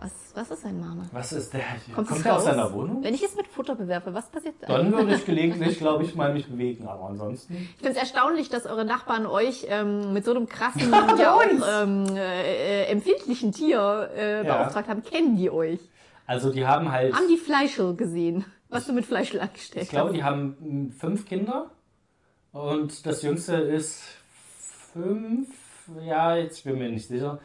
Was, 0.03 0.11
was 0.35 0.51
ist 0.59 0.65
ein 0.65 0.81
Manne? 0.81 1.07
Was 1.13 1.31
ist 1.31 1.53
der? 1.53 1.61
Kommt 1.95 2.09
Kommt 2.09 2.25
der 2.25 2.33
aus 2.33 2.39
raus? 2.39 2.45
seiner 2.45 2.73
Wohnung? 2.73 3.01
Wenn 3.03 3.13
ich 3.13 3.23
es 3.23 3.35
mit 3.37 3.47
Futter 3.47 3.73
bewerfe, 3.75 4.13
was 4.13 4.29
passiert 4.29 4.55
da? 4.59 4.67
Dann 4.67 4.91
würde 4.91 5.15
ich 5.15 5.25
gelegentlich, 5.25 5.77
glaube 5.79 6.03
ich, 6.03 6.13
mal 6.13 6.33
mich 6.33 6.47
bewegen. 6.47 6.87
Aber 6.89 7.05
ansonsten. 7.07 7.53
Ich 7.55 7.77
finde 7.77 7.91
es 7.91 7.97
erstaunlich, 7.97 8.49
dass 8.49 8.65
eure 8.65 8.83
Nachbarn 8.83 9.25
euch 9.25 9.65
ähm, 9.69 10.11
mit 10.11 10.25
so 10.25 10.31
einem 10.31 10.47
krassen, 10.49 10.91
ja, 11.17 11.33
auch, 11.33 11.41
ähm, 11.81 12.05
äh, 12.17 12.83
empfindlichen 12.87 13.53
Tier 13.53 14.09
äh, 14.13 14.45
Ja. 14.45 14.57
beauftragt 14.57 14.89
haben. 14.89 15.03
Kennen 15.03 15.37
die 15.37 15.49
euch? 15.49 15.79
Also 16.27 16.51
die 16.51 16.67
haben 16.67 16.91
halt. 16.91 17.13
Haben 17.15 17.29
die 17.29 17.37
Fleischl 17.37 17.95
gesehen? 17.95 18.43
Was 18.67 18.85
du 18.87 18.91
mit 18.93 19.05
Fleischl 19.05 19.39
angestellt 19.39 19.83
Ich 19.85 19.89
glaube, 19.89 20.09
hast? 20.09 20.15
die 20.17 20.23
haben 20.25 20.57
mm, 20.59 20.91
fünf 20.91 21.25
Kinder. 21.25 21.71
Und 22.51 23.05
das 23.05 23.21
jüngste 23.21 23.55
ist 23.55 24.01
fünf. 24.91 25.47
Ja, 26.05 26.35
jetzt 26.35 26.63
bin 26.63 26.73
ich 26.73 26.79
mir 26.79 26.89
nicht 26.89 27.07
sicher. 27.07 27.39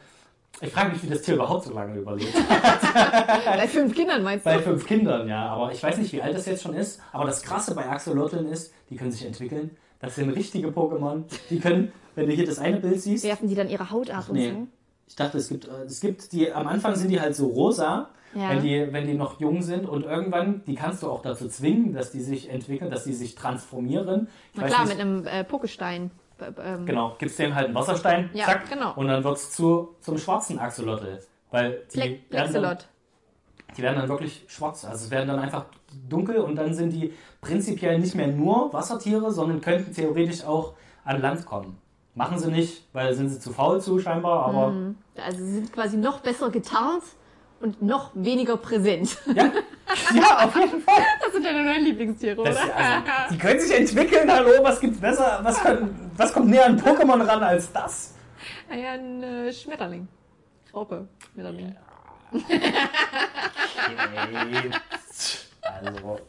Ich 0.61 0.73
frage 0.73 0.90
mich, 0.92 1.03
wie 1.03 1.07
das 1.09 1.23
Tier 1.23 1.35
überhaupt 1.37 1.64
so 1.64 1.73
lange 1.73 1.97
überlebt. 1.99 2.35
Bei 3.44 3.68
fünf 3.68 3.94
Kindern 3.94 4.23
meinst 4.25 4.44
du? 4.44 4.51
Bei 4.51 4.59
fünf 4.59 4.87
Kindern, 4.87 5.29
ja. 5.29 5.47
Aber 5.51 5.71
ich 5.73 5.83
weiß 5.83 5.99
nicht, 5.99 6.12
wie 6.12 6.21
alt 6.21 6.35
das 6.37 6.47
jetzt 6.47 6.62
schon 6.62 6.75
ist. 6.75 7.01
Aber 7.12 7.25
das 7.27 7.42
Krasse 7.42 7.75
bei 7.75 7.88
Axolotl 7.88 8.44
ist, 8.47 8.73
die 8.90 8.97
können 8.97 9.12
sich 9.12 9.25
entwickeln. 9.25 9.77
Das 10.01 10.16
sind 10.16 10.31
richtige 10.31 10.68
Pokémon. 10.68 11.25
Die 11.51 11.61
können, 11.61 11.92
wenn 12.16 12.27
du 12.27 12.33
hier 12.33 12.47
das 12.47 12.59
eine 12.59 12.79
Bild 12.79 13.01
siehst. 13.01 13.25
Werfen 13.25 13.49
die 13.49 13.55
dann 13.55 13.68
ihre 13.68 13.90
Haut 13.90 14.11
ab 14.11 14.25
und 14.29 14.35
Nee. 14.35 14.51
so? 14.51 14.66
Ich 15.07 15.16
dachte, 15.16 15.38
es 15.38 15.49
gibt, 15.49 15.66
äh, 15.66 15.85
es 15.87 16.01
gibt 16.01 16.33
die, 16.33 16.53
am 16.53 16.66
Anfang 16.66 16.94
sind 16.97 17.09
die 17.11 17.21
halt 17.21 17.35
so 17.35 17.47
rosa, 17.47 18.11
Ja. 18.35 18.51
wenn, 18.51 18.62
die, 18.62 18.88
wenn 18.92 19.07
die 19.07 19.14
noch 19.14 19.40
jung 19.40 19.62
sind 19.62 19.88
und 19.88 20.05
irgendwann, 20.05 20.62
die 20.66 20.75
kannst 20.75 21.03
du 21.03 21.11
auch 21.11 21.23
dazu 21.23 21.49
zwingen, 21.49 21.94
dass 21.94 22.11
die 22.12 22.21
sich 22.21 22.51
entwickeln, 22.51 22.90
dass 22.90 23.05
die 23.05 23.14
sich 23.14 23.35
transformieren. 23.35 24.29
Ich 24.55 24.61
Na 24.61 24.66
klar, 24.66 24.81
nicht, 24.85 24.90
mit 24.90 25.01
einem 25.01 25.27
äh, 25.27 25.44
Pokestein. 25.44 26.11
Ähm, 26.40 26.87
Genau, 26.87 27.16
gibst 27.18 27.38
dem 27.38 27.55
halt 27.55 27.66
einen 27.66 27.74
Wasserstein, 27.74 28.31
Ja, 28.33 28.46
zack, 28.46 28.68
genau. 28.70 28.92
und 28.94 29.09
dann 29.09 29.24
wird's 29.24 29.51
zu, 29.51 29.96
zum 30.01 30.18
schwarzen 30.18 30.59
Axolotl. 30.59 31.20
Weil 31.51 31.83
die 31.92 31.96
Black, 31.98 32.11
werden, 32.53 32.62
dann, 32.62 32.79
die 33.77 33.83
werden 33.83 33.96
dann 33.98 34.09
wirklich 34.09 34.44
schwarz. 34.48 34.85
Also 34.85 35.07
es 35.07 35.11
werden 35.11 35.29
dann 35.29 35.38
einfach 35.38 35.64
dunkel 36.09 36.38
und 36.38 36.57
dann 36.57 36.74
sind 36.74 36.90
die 36.90 37.14
prinzipiell 37.40 37.98
nicht 37.98 38.14
mehr 38.14 38.29
nur 38.29 38.72
Wassertiere, 38.72 39.33
sondern 39.33 39.61
könnten 39.61 39.92
theoretisch 39.94 40.44
auch 40.44 40.74
an 41.05 41.20
Land 41.22 41.46
kommen. 41.46 41.79
Machen 42.14 42.38
sie 42.38 42.51
nicht, 42.51 42.87
weil 42.92 43.14
sind 43.14 43.29
sie 43.31 43.38
zu 43.38 43.53
faul 43.53 43.81
zu 43.81 43.98
scheinbar, 43.98 44.46
aber 44.46 44.74
Also 45.24 45.38
sie 45.38 45.53
sind 45.55 45.72
quasi 45.72 45.96
noch 45.96 46.20
besser 46.20 46.51
getarnt 46.51 47.05
und 47.61 47.83
noch 47.83 48.11
weniger 48.14 48.57
präsent. 48.57 49.16
ja, 49.35 49.51
ja, 50.14 50.44
auf 50.44 50.55
jeden 50.55 50.81
Fall. 50.83 51.03
Das 51.23 51.33
sind 51.33 51.44
deine 51.44 51.64
neuen 51.64 51.85
Lieblingstiere, 51.85 52.42
Das, 52.44 52.57
oder? 52.57 52.77
also, 52.77 53.35
die 53.35 53.38
können 53.38 53.61
sich 53.61 53.77
entwickeln, 53.77 54.31
hallo, 54.33 54.51
was 54.62 54.81
gibt's 54.81 55.01
besser, 55.01 55.40
was, 55.42 55.61
können, 55.62 56.11
was 56.16 56.33
kommt 56.33 56.49
näher 56.49 56.66
an 56.66 56.81
Pokémon 56.81 57.27
ran 57.27 57.42
als 57.42 57.73
das? 57.73 58.14
Ah 58.71 58.77
ja, 58.77 58.92
ein 58.92 59.23
äh, 59.23 59.53
Schmetterling. 59.53 60.07
Raupe. 60.75 61.09
Schmetterling. 61.33 61.75
Okay. 62.33 62.61
Also, 65.62 66.21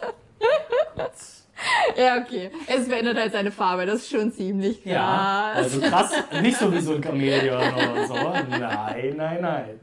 Ja, 1.97 2.17
okay. 2.17 2.49
Es 2.67 2.87
verändert 2.87 3.17
halt 3.17 3.33
seine 3.33 3.51
Farbe, 3.51 3.85
das 3.85 3.95
ist 3.97 4.09
schon 4.11 4.31
ziemlich 4.31 4.81
krass. 4.81 4.93
ja, 4.93 5.51
also 5.55 5.81
krass, 5.81 6.11
nicht 6.41 6.57
so 6.57 6.71
wie 6.73 6.79
so 6.79 6.93
ein 6.95 7.03
Chamäleon 7.03 7.61
oder 7.73 8.07
so. 8.07 8.13
Nein, 8.13 9.13
nein, 9.17 9.41
nein. 9.41 9.79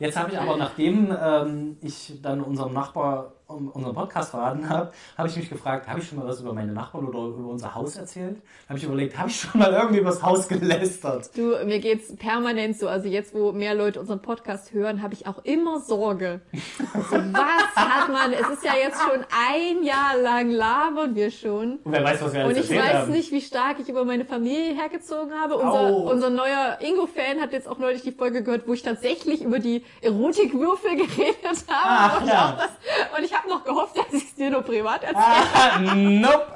Jetzt 0.00 0.18
habe 0.18 0.32
ich 0.32 0.38
aber, 0.38 0.56
nachdem 0.56 1.14
ähm, 1.22 1.76
ich 1.82 2.20
dann 2.22 2.40
unserem 2.40 2.72
Nachbar 2.72 3.34
um, 3.50 3.68
unseren 3.68 3.94
Podcast 3.94 4.30
verraten 4.30 4.68
habe, 4.68 4.92
habe 5.16 5.28
ich 5.28 5.36
mich 5.36 5.48
gefragt, 5.50 5.88
habe 5.88 6.00
ich 6.00 6.08
schon 6.08 6.18
mal 6.18 6.26
was 6.26 6.40
über 6.40 6.52
meine 6.52 6.72
Nachbarn 6.72 7.06
oder 7.06 7.18
über 7.18 7.48
unser 7.48 7.74
Haus 7.74 7.96
erzählt? 7.96 8.40
Habe 8.68 8.78
ich 8.78 8.84
überlegt, 8.84 9.18
habe 9.18 9.28
ich 9.28 9.40
schon 9.40 9.60
mal 9.60 9.72
irgendwie 9.72 9.98
über 9.98 10.10
das 10.10 10.22
Haus 10.22 10.48
gelästert? 10.48 11.30
Du, 11.36 11.56
mir 11.64 11.80
geht's 11.80 12.14
permanent 12.16 12.78
so. 12.78 12.88
Also 12.88 13.08
jetzt, 13.08 13.34
wo 13.34 13.52
mehr 13.52 13.74
Leute 13.74 14.00
unseren 14.00 14.22
Podcast 14.22 14.72
hören, 14.72 15.02
habe 15.02 15.14
ich 15.14 15.26
auch 15.26 15.44
immer 15.44 15.80
Sorge. 15.80 16.40
So, 16.52 17.16
was 17.16 17.76
hat 17.76 18.08
man? 18.12 18.32
Es 18.32 18.48
ist 18.48 18.64
ja 18.64 18.72
jetzt 18.80 19.00
schon 19.00 19.24
ein 19.30 19.82
Jahr 19.82 20.16
lang 20.22 20.50
labern 20.50 21.14
wir 21.14 21.30
schon. 21.30 21.78
Und 21.78 21.92
wer 21.92 22.04
weiß, 22.04 22.22
was 22.22 22.32
wir 22.32 22.44
alles 22.44 22.58
Und 22.58 22.64
ich 22.64 22.78
weiß 22.78 22.94
haben. 22.94 23.12
nicht, 23.12 23.32
wie 23.32 23.40
stark 23.40 23.78
ich 23.80 23.88
über 23.88 24.04
meine 24.04 24.24
Familie 24.24 24.74
hergezogen 24.74 25.32
habe. 25.32 25.56
Unser, 25.56 25.80
Au. 25.80 26.10
unser 26.10 26.30
neuer 26.30 26.78
Ingo-Fan 26.80 27.40
hat 27.40 27.52
jetzt 27.52 27.68
auch 27.68 27.78
neulich 27.78 28.02
die 28.02 28.12
Folge 28.12 28.42
gehört, 28.42 28.66
wo 28.66 28.72
ich 28.72 28.82
tatsächlich 28.82 29.42
über 29.42 29.58
die 29.58 29.84
Erotikwürfel 30.02 30.90
geredet 30.96 31.64
habe. 31.68 31.70
Ach, 31.70 32.20
und, 32.20 32.28
ja. 32.28 32.68
und 33.16 33.24
ich 33.24 33.34
habe 33.34 33.39
noch 33.48 33.64
gehofft, 33.64 33.96
dass 33.96 34.12
ich 34.12 34.24
es 34.24 34.34
dir 34.34 34.50
nur 34.50 34.62
privat 34.62 35.02
erzähle. 35.02 35.24
Ah, 35.54 35.78
nope. 35.80 36.46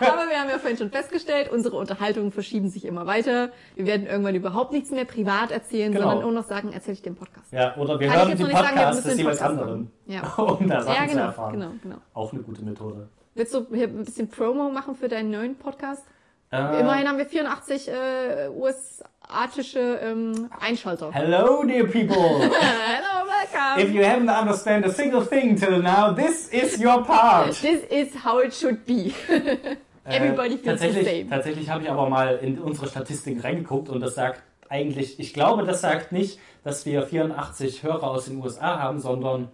Aber 0.00 0.28
wir 0.28 0.38
haben 0.40 0.48
ja 0.48 0.58
vorhin 0.58 0.76
schon 0.78 0.90
festgestellt, 0.90 1.50
unsere 1.52 1.76
Unterhaltungen 1.76 2.32
verschieben 2.32 2.68
sich 2.68 2.84
immer 2.84 3.06
weiter. 3.06 3.50
Wir 3.76 3.86
werden 3.86 4.06
irgendwann 4.06 4.34
überhaupt 4.34 4.72
nichts 4.72 4.90
mehr 4.90 5.04
privat 5.04 5.50
erzählen, 5.50 5.92
Genau. 5.92 6.04
sondern 6.08 6.22
nur 6.24 6.32
noch 6.32 6.44
sagen, 6.48 6.72
erzähle 6.72 6.94
ich 6.94 7.02
den 7.02 7.14
Podcast. 7.16 7.52
Ja, 7.52 7.76
oder 7.76 7.98
wir 8.00 8.08
Kann 8.08 8.16
hören 8.28 8.38
noch 8.38 8.48
nicht 8.48 8.56
sagen, 8.58 8.76
des 8.96 9.02
den 9.04 9.18
jeweils 9.18 9.38
Podcast 9.38 9.60
anderen. 9.60 9.90
Ja. 10.06 10.22
um 10.36 10.68
da 10.68 10.80
Sachen 10.82 10.94
Ja, 10.94 11.02
zu 11.02 11.08
genau, 11.10 11.24
erfahren. 11.26 11.52
genau, 11.52 11.70
genau. 11.82 11.96
Auch 12.14 12.32
eine 12.32 12.42
gute 12.42 12.62
Methode. 12.64 13.08
Willst 13.34 13.52
du 13.54 13.66
hier 13.74 13.88
ein 13.88 14.04
bisschen 14.04 14.28
Promo 14.28 14.70
machen 14.70 14.94
für 14.94 15.08
deinen 15.08 15.30
neuen 15.30 15.56
Podcast? 15.56 16.04
Äh, 16.52 16.80
Immerhin 16.80 17.08
haben 17.08 17.18
wir 17.18 17.26
84 17.26 17.88
äh, 17.88 18.48
US-artische 18.54 19.80
ähm, 20.02 20.50
Einschalter. 20.60 21.10
Hello, 21.12 21.64
dear 21.64 21.84
people. 21.86 22.16
Hello, 22.40 23.23
welcome. 23.52 23.80
If 23.82 23.92
you 23.94 24.02
haven't 24.04 24.28
understand 24.28 24.84
a 24.84 24.92
single 24.92 25.22
thing 25.22 25.56
till 25.56 25.80
now, 25.82 26.12
this 26.12 26.48
is 26.48 26.78
your 26.80 27.02
part. 27.04 27.54
This 27.62 27.82
is 27.90 28.14
how 28.24 28.38
it 28.40 28.52
should 28.54 28.84
be. 28.86 29.14
Everybody 30.06 30.54
Äh, 30.54 30.58
feels 30.58 30.80
the 30.80 30.86
tatsächlich, 30.86 31.06
same. 31.08 31.30
tatsächlich 31.30 31.70
habe 31.70 31.82
ich 31.84 31.90
aber 31.90 32.08
mal 32.08 32.36
in 32.36 32.58
unsere 32.58 32.88
Statistiken 32.88 33.40
reingeguckt 33.40 33.88
und 33.88 34.00
das 34.00 34.14
sagt 34.14 34.42
eigentlich, 34.68 35.18
ich 35.18 35.32
glaube, 35.32 35.64
das 35.64 35.80
sagt 35.80 36.12
nicht, 36.12 36.38
dass 36.62 36.84
wir 36.84 37.02
84 37.06 37.82
Hörer 37.82 38.04
aus 38.10 38.26
den 38.26 38.42
USA 38.42 38.78
haben, 38.80 39.00
sondern 39.00 39.48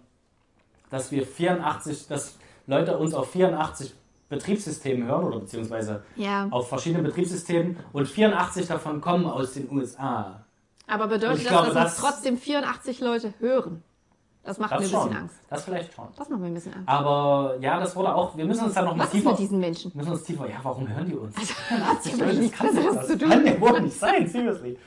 dass 0.89 1.11
wir 1.11 1.25
84, 1.25 2.07
dass 2.07 2.37
Leute 2.67 2.97
uns 2.97 3.13
auf 3.13 3.31
84 3.31 3.93
Betriebssystemen 4.29 5.07
hören 5.07 5.25
oder 5.25 5.39
beziehungsweise 5.39 6.03
Ja, 6.15 6.47
auf 6.51 6.69
verschiedenen 6.69 7.03
Betriebssystemen 7.03 7.77
und 7.93 8.07
84 8.07 8.67
davon 8.67 8.99
kommen 9.01 9.25
aus 9.25 9.53
den 9.53 9.69
USA. 9.71 10.43
Aber 10.91 11.07
bedeutet 11.07 11.45
das, 11.45 11.51
dass 11.51 11.65
uns 11.67 11.73
das- 11.75 11.97
trotzdem 11.97 12.37
84 12.37 12.99
Leute 13.01 13.33
hören? 13.39 13.83
Das 14.43 14.57
macht 14.57 14.71
mir 14.71 14.77
Das 14.77 14.85
ein 14.85 14.91
bisschen 14.91 15.07
schon. 15.11 15.17
Angst. 15.21 15.35
Das 15.49 15.63
vielleicht 15.65 15.93
schon. 15.93 16.07
Das 16.17 16.27
macht 16.29 16.39
mir 16.39 16.47
ein 16.47 16.53
bisschen 16.55 16.73
Angst. 16.73 16.89
Aber 16.89 17.55
ja, 17.61 17.79
das 17.79 17.95
wurde 17.95 18.13
auch, 18.15 18.35
wir 18.35 18.45
müssen 18.45 18.65
uns 18.65 18.73
da 18.73 18.81
noch 18.81 18.95
mal 18.95 19.03
Was 19.03 19.11
tiefer 19.11 19.29
mit 19.29 19.39
diesen 19.39 19.59
Menschen? 19.59 19.91
müssen 19.93 20.11
uns 20.11 20.23
tiefer, 20.23 20.49
ja, 20.49 20.55
warum 20.63 20.87
hören 20.87 21.05
die 21.05 21.13
uns? 21.15 21.35
Habe 21.69 21.97
Das 22.03 22.35
nichts 22.37 22.57
kann, 22.57 22.75
das 22.75 23.19
kann 23.19 23.45
ja 23.45 23.61
wohl 23.61 23.81
nicht 23.81 23.99
sein, 23.99 24.27
seriously. 24.27 24.77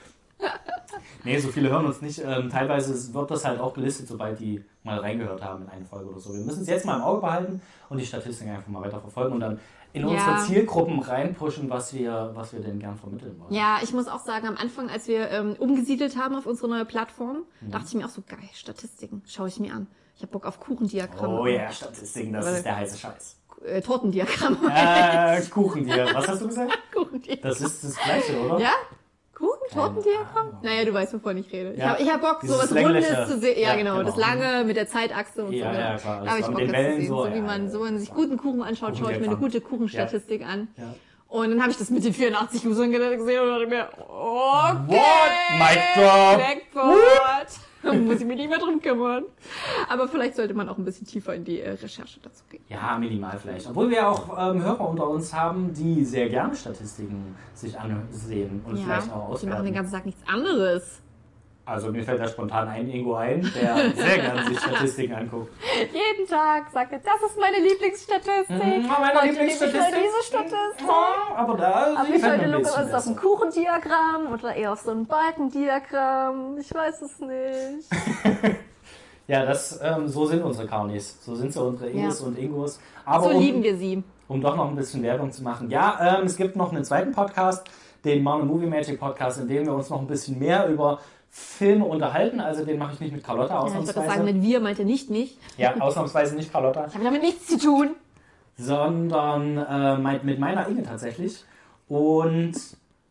Nee, 1.23 1.39
so 1.39 1.49
viele 1.49 1.71
hören 1.71 1.87
uns 1.87 2.03
nicht. 2.03 2.21
Ähm, 2.25 2.51
teilweise 2.51 3.15
wird 3.15 3.31
das 3.31 3.45
halt 3.45 3.61
auch 3.61 3.73
gelistet, 3.75 4.09
sobald 4.09 4.39
die 4.41 4.63
mal 4.83 4.99
reingehört 4.99 5.43
haben 5.43 5.63
in 5.65 5.69
eine 5.71 5.85
Folge 5.85 6.11
oder 6.11 6.19
so. 6.21 6.35
Wir 6.35 6.41
müssen 6.41 6.63
es 6.63 6.69
jetzt 6.69 6.85
mal 6.85 6.97
im 6.97 7.03
Auge 7.03 7.21
behalten 7.21 7.63
und 7.89 7.99
die 7.99 8.05
Statistiken 8.05 8.51
einfach 8.51 8.69
mal 8.69 8.83
weiter 8.83 9.01
verfolgen 9.01 9.35
und 9.35 9.41
dann 9.41 9.61
in 9.95 10.03
Ja. 10.03 10.09
unsere 10.09 10.39
Zielgruppen 10.47 10.99
reinpushen, 11.01 11.71
was 11.71 11.95
wir, 11.95 12.33
was 12.35 12.53
wir 12.53 12.61
denn 12.61 12.79
gern 12.81 12.97
vermitteln 12.97 13.39
wollen. 13.41 13.55
Ja, 13.55 13.79
ich 13.83 13.93
muss 13.95 14.07
auch 14.09 14.19
sagen, 14.21 14.47
am 14.47 14.57
Anfang, 14.57 14.91
als 14.91 15.09
wir 15.09 15.31
ähm, 15.31 15.55
umgesiedelt 15.59 16.19
haben 16.19 16.35
auf 16.37 16.45
unsere 16.47 16.69
neue 16.69 16.85
Plattform, 16.85 17.45
Mhm. 17.63 17.71
dachte 17.71 17.87
ich 17.89 17.95
mir 17.95 18.05
auch 18.05 18.11
so, 18.11 18.23
geil, 18.29 18.39
Statistiken, 18.53 19.23
schaue 19.27 19.49
ich 19.49 19.59
mir 19.59 19.73
an. 19.73 19.87
Ich 20.17 20.23
habe 20.23 20.33
Bock 20.33 20.45
auf 20.47 20.61
Kuchendiagramme. 20.61 21.41
Oh 21.41 21.47
ja, 21.47 21.73
Statistiken, 21.73 22.33
das 22.35 22.45
Weil- 22.45 22.55
ist 22.57 22.65
der 22.65 22.77
heiße 22.77 22.99
Scheiß. 22.99 23.37
Äh, 23.65 23.81
Tortendiagramme. 23.81 24.59
Äh, 24.71 25.41
Kuchen 25.47 25.87
dir. 25.87 26.07
Was 26.13 26.29
hast 26.29 26.43
du 26.43 26.49
gesagt? 26.49 26.77
Kuchendiagramme. 26.95 27.41
Das 27.55 27.61
ist 27.63 27.83
das 27.85 27.97
Gleiche, 27.97 28.39
oder? 28.41 28.59
Ja? 28.61 28.73
Kuchen? 29.47 29.75
Tortendiagramm? 29.75 30.49
Ahnung. 30.49 30.59
Naja, 30.63 30.85
du 30.85 30.95
weißt, 30.95 31.15
wovon 31.15 31.37
ich 31.37 31.53
rede. 31.53 31.73
Ich 31.73 31.79
Ja. 31.79 31.91
habe 31.91 32.03
ich 32.03 32.11
hab 32.11 32.21
Bock, 32.21 32.41
Dieses 32.41 32.57
sowas. 32.71 32.85
Rundes 32.85 33.07
zu 33.29 33.39
sehen. 33.39 33.59
Ja, 33.61 33.69
Ja, 33.71 33.77
genau, 33.77 33.97
genau. 33.99 34.07
Das 34.11 34.17
lange 34.17 34.65
mit 34.65 34.77
der 34.77 34.87
Zeitachse 34.89 35.45
und 35.45 35.53
Ja, 35.53 35.73
so. 35.73 35.79
ja, 35.81 35.97
klar. 35.97 36.23
Da 36.25 36.31
habe 36.31 36.41
ich 36.41 36.47
Bock, 36.47 36.59
das 36.59 36.67
zu 36.67 36.73
sehen. 36.73 37.09
so, 37.09 37.25
So, 37.27 37.35
wie 37.35 37.41
man, 37.41 37.71
so 37.71 37.79
wenn 37.81 37.93
man 37.95 37.99
sich 37.99 38.11
guten 38.11 38.37
Kuchen 38.39 38.63
anschaut, 38.63 38.97
schaue 38.97 39.13
ich 39.13 39.21
mir 39.21 39.27
eine 39.27 39.37
gute 39.37 39.61
Kuchenstatistik 39.61 40.45
an. 40.47 40.69
Ja. 40.77 40.95
Und 41.29 41.51
dann 41.51 41.61
habe 41.61 41.71
ich 41.73 41.77
das 41.79 41.91
mit 41.91 42.05
den 42.05 42.15
84 42.15 42.65
Usern 42.67 42.93
gesehen 42.93 43.41
und 43.43 43.49
dachte 43.49 43.67
mir, 43.67 43.89
okay. 43.99 44.79
What? 44.87 45.33
Mic 45.59 45.81
drop. 45.97 46.39
Jackpot. 46.39 47.49
Muss 48.07 48.21
ich 48.21 48.27
mich 48.27 48.37
nicht 48.37 48.49
mehr 48.49 48.59
drum 48.59 48.81
kümmern. 48.81 49.25
Aber 49.89 50.09
vielleicht 50.09 50.37
sollte 50.37 50.55
man 50.55 50.69
auch 50.69 50.79
ein 50.79 50.85
bisschen 50.85 51.07
tiefer 51.07 51.35
in 51.35 51.45
die 51.45 51.61
äh, 51.61 51.71
Recherche 51.71 52.21
dazu 52.21 52.45
gehen. 52.51 52.63
Ja, 52.69 52.97
minimal 52.99 53.39
vielleicht. 53.39 53.69
Obwohl 53.69 53.91
wir 53.91 54.09
auch 54.09 54.29
ähm, 54.51 54.63
Hörer 54.63 54.89
unter 54.89 55.09
uns 55.09 55.33
haben, 55.33 55.73
die 55.73 56.05
sehr 56.05 56.29
gerne 56.29 56.55
Statistiken 56.57 57.37
sich 57.55 57.79
ansehen 57.79 58.63
und 58.67 58.79
vielleicht 58.79 59.13
auch 59.13 59.39
die 59.39 59.47
machen 59.47 59.65
den 59.65 59.75
auswerten. 59.75 59.75
ganzen 59.75 59.93
Tag 59.93 60.07
nichts 60.07 60.23
anderes. 60.29 61.01
Also 61.67 61.91
mir 61.91 62.03
fällt 62.05 62.21
da 62.21 62.29
spontan 62.29 62.69
ein 62.69 62.91
Ingo 62.91 63.15
ein, 63.15 63.41
der 63.59 63.75
sehr 63.97 64.19
gerne 64.19 64.45
sich 64.47 64.59
Statistiken 64.61 65.15
anguckt. 65.15 65.51
Jeden 65.93 66.29
Tag 66.29 66.71
sagt 66.71 66.93
er, 66.93 66.99
das 66.99 67.31
ist 67.31 67.41
meine 67.41 67.57
Lieblingsstatistik. 67.67 68.49
Mhm, 68.83 68.87
meine 68.87 69.15
Heute 69.21 69.29
Lieblingsstatistik. 69.29 69.81
ich 69.81 70.03
diese 70.03 70.27
Statistik. 70.29 70.87
Ja, 70.87 71.37
aber 71.37 71.57
da 71.57 71.95
Aber 71.97 72.07
sie 72.07 72.13
ich 72.17 72.23
heute 72.23 72.59
bisschen 72.59 72.83
ist 72.87 72.95
auf 72.95 73.07
ein. 73.07 73.17
Kuchendiagramm 73.17 74.33
oder 74.35 74.55
eher 74.55 74.73
auf 74.73 74.81
so 74.81 74.91
ein 74.91 75.07
Balkendiagramm. 75.07 76.59
Ich 76.59 76.75
weiß 76.75 77.03
es 77.03 77.19
nicht. 77.21 77.89
Ja, 79.27 79.47
das, 79.47 79.81
ähm, 79.83 80.07
so 80.07 80.27
sind 80.27 80.43
unsere 80.43 80.67
Carnis. 80.69 81.19
So 81.25 81.35
sind 81.35 81.51
so 81.51 81.63
unsere 81.63 81.89
Ingos 81.89 82.21
Ja. 82.21 82.27
und 82.27 82.39
Ingos. 82.39 82.79
Aber 83.07 83.25
So 83.25 83.31
um, 83.31 83.41
lieben 83.41 83.63
wir 83.63 83.75
sie. 83.75 84.03
um 84.29 84.43
doch 84.43 84.55
noch 84.55 84.69
ein 84.69 84.77
bisschen 84.77 85.03
Werbung 85.03 85.33
zu 85.33 85.43
machen. 85.43 85.71
Ja, 85.71 86.19
ähm, 86.19 86.27
es 86.27 86.37
gibt 86.37 86.57
noch 86.57 86.71
einen 86.73 86.85
zweiten 86.85 87.13
Podcast, 87.13 87.67
den 88.05 88.23
Marne 88.23 88.45
Movie 88.45 88.67
Magic 88.67 89.01
Podcast, 89.01 89.41
in 89.41 89.49
dem 89.49 89.65
wir 89.65 89.73
uns 89.73 89.89
noch 89.89 89.99
ein 89.99 90.07
bisschen 90.07 90.39
mehr 90.39 90.69
über 90.69 90.99
Filme 91.37 91.85
unterhalten. 91.85 92.39
Also 92.41 92.65
den 92.65 92.79
mache 92.79 92.95
ich 92.95 93.01
nicht 93.01 93.13
mit 93.13 93.25
Carlotta 93.25 93.55
Ja, 93.55 93.59
ich 93.67 93.73
würde 93.73 93.79
ausnahmsweise. 93.81 94.09
sagen, 94.09 94.25
mit 94.25 94.41
wir 94.43 94.61
meinte 94.61 94.85
nicht 94.85 95.11
mich. 95.11 95.37
Ja, 95.59 95.75
ausnahmsweise 95.81 96.37
nicht 96.37 96.53
Carlotta. 96.53 96.87
Ich 96.87 96.95
habe 96.95 97.03
damit 97.05 97.23
nichts 97.23 97.49
zu 97.49 97.59
tun. 97.59 97.91
sondern 98.57 99.59
äh, 99.59 100.19
mit 100.23 100.39
meiner 100.39 100.69
Inge 100.69 100.83
tatsächlich. 100.85 101.45
Und 101.89 102.55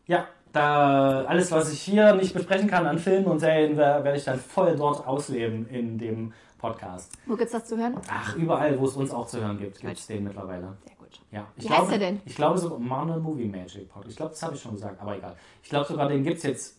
ja, 0.08 0.26
da 0.54 1.26
alles, 1.26 1.52
was 1.52 1.72
ich 1.74 1.82
hier 1.82 2.14
nicht 2.16 2.34
besprechen 2.34 2.70
kann 2.70 2.86
an 2.88 2.98
Filmen 2.98 3.26
und 3.26 3.40
Serien, 3.40 3.76
wer- 3.76 4.04
werde 4.06 4.18
ich 4.18 4.24
dann 4.24 4.40
voll 4.40 4.76
dort 4.78 5.06
ausleben 5.06 5.68
in 5.70 5.98
dem 5.98 6.34
Podcast. 6.60 7.12
Wo 7.26 7.36
gibt's 7.36 7.52
das 7.52 7.66
zu 7.66 7.78
hören? 7.78 7.98
Ach, 8.10 8.36
überall, 8.38 8.80
wo 8.80 8.86
es 8.86 8.96
uns 8.96 9.12
auch 9.12 9.28
zu 9.28 9.42
hören 9.42 9.58
gibt, 9.58 9.82
gibt 9.82 9.98
es 9.98 10.08
den 10.08 10.24
mittlerweile. 10.24 10.78
Sehr 10.86 10.96
gut. 10.98 11.20
Ja, 11.32 11.46
ich 11.58 11.64
Wie 11.64 11.68
glaube, 11.68 11.82
heißt 11.84 11.92
der 11.92 12.00
denn? 12.00 12.22
Ich 12.26 12.36
glaube 12.36 12.58
sogar 12.58 12.80
Marne 12.80 13.18
Movie 13.18 13.48
Magic 13.48 13.90
Podcast. 13.90 14.12
Ich 14.12 14.16
glaube, 14.18 14.32
das 14.32 14.44
habe 14.44 14.56
ich 14.56 14.62
schon 14.62 14.74
gesagt, 14.76 15.02
aber 15.02 15.18
egal. 15.18 15.36
Ich 15.62 15.70
glaube 15.70 15.86
sogar, 15.88 16.08
den 16.08 16.24
gibt 16.24 16.38
es 16.38 16.44
jetzt 16.44 16.78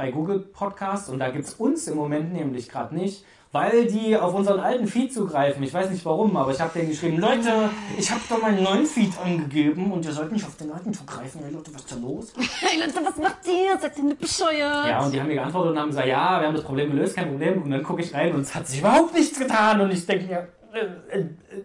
bei 0.00 0.10
Google 0.10 0.38
Podcast 0.38 1.10
und 1.10 1.18
da 1.18 1.28
gibt 1.28 1.44
es 1.44 1.52
uns 1.52 1.86
im 1.86 1.94
Moment 1.94 2.32
nämlich 2.32 2.70
gerade 2.70 2.94
nicht, 2.94 3.22
weil 3.52 3.84
die 3.84 4.16
auf 4.16 4.32
unseren 4.34 4.58
alten 4.58 4.86
Feed 4.86 5.12
zugreifen. 5.12 5.62
Ich 5.62 5.74
weiß 5.74 5.90
nicht 5.90 6.06
warum, 6.06 6.38
aber 6.38 6.52
ich 6.52 6.58
habe 6.58 6.70
denen 6.72 6.88
geschrieben, 6.88 7.18
Leute, 7.18 7.68
ich 7.98 8.10
habe 8.10 8.22
da 8.26 8.38
meinen 8.38 8.62
neuen 8.62 8.86
Feed 8.86 9.12
angegeben 9.22 9.92
und 9.92 10.02
ihr 10.06 10.12
sollt 10.12 10.32
nicht 10.32 10.46
auf 10.46 10.56
den 10.56 10.72
alten 10.72 10.94
zugreifen. 10.94 11.42
Hey 11.44 11.52
Leute, 11.52 11.74
was 11.74 11.82
ist 11.82 11.92
da 11.92 11.96
los? 11.96 12.32
Hey 12.60 12.80
Leute, 12.80 12.94
was 13.04 13.16
macht 13.18 13.46
ihr? 13.46 13.78
Seid 13.78 13.98
ihr 13.98 14.04
nicht 14.04 14.20
bescheuert? 14.20 14.88
Ja, 14.88 15.04
und 15.04 15.12
die 15.12 15.20
haben 15.20 15.28
mir 15.28 15.34
geantwortet 15.34 15.72
und 15.72 15.78
haben 15.78 15.88
gesagt, 15.88 16.08
ja, 16.08 16.40
wir 16.40 16.46
haben 16.46 16.54
das 16.54 16.64
Problem 16.64 16.90
gelöst, 16.92 17.14
kein 17.14 17.28
Problem. 17.28 17.62
Und 17.62 17.70
dann 17.70 17.82
gucke 17.82 18.00
ich 18.00 18.14
rein 18.14 18.34
und 18.34 18.40
es 18.40 18.54
hat 18.54 18.66
sich 18.66 18.80
überhaupt 18.80 19.12
nichts 19.12 19.38
getan 19.38 19.82
und 19.82 19.90
ich 19.90 20.06
denke 20.06 20.24
mir, 20.24 20.48
äh, 20.72 21.18
äh, 21.18 21.24
Äh, 21.50 21.62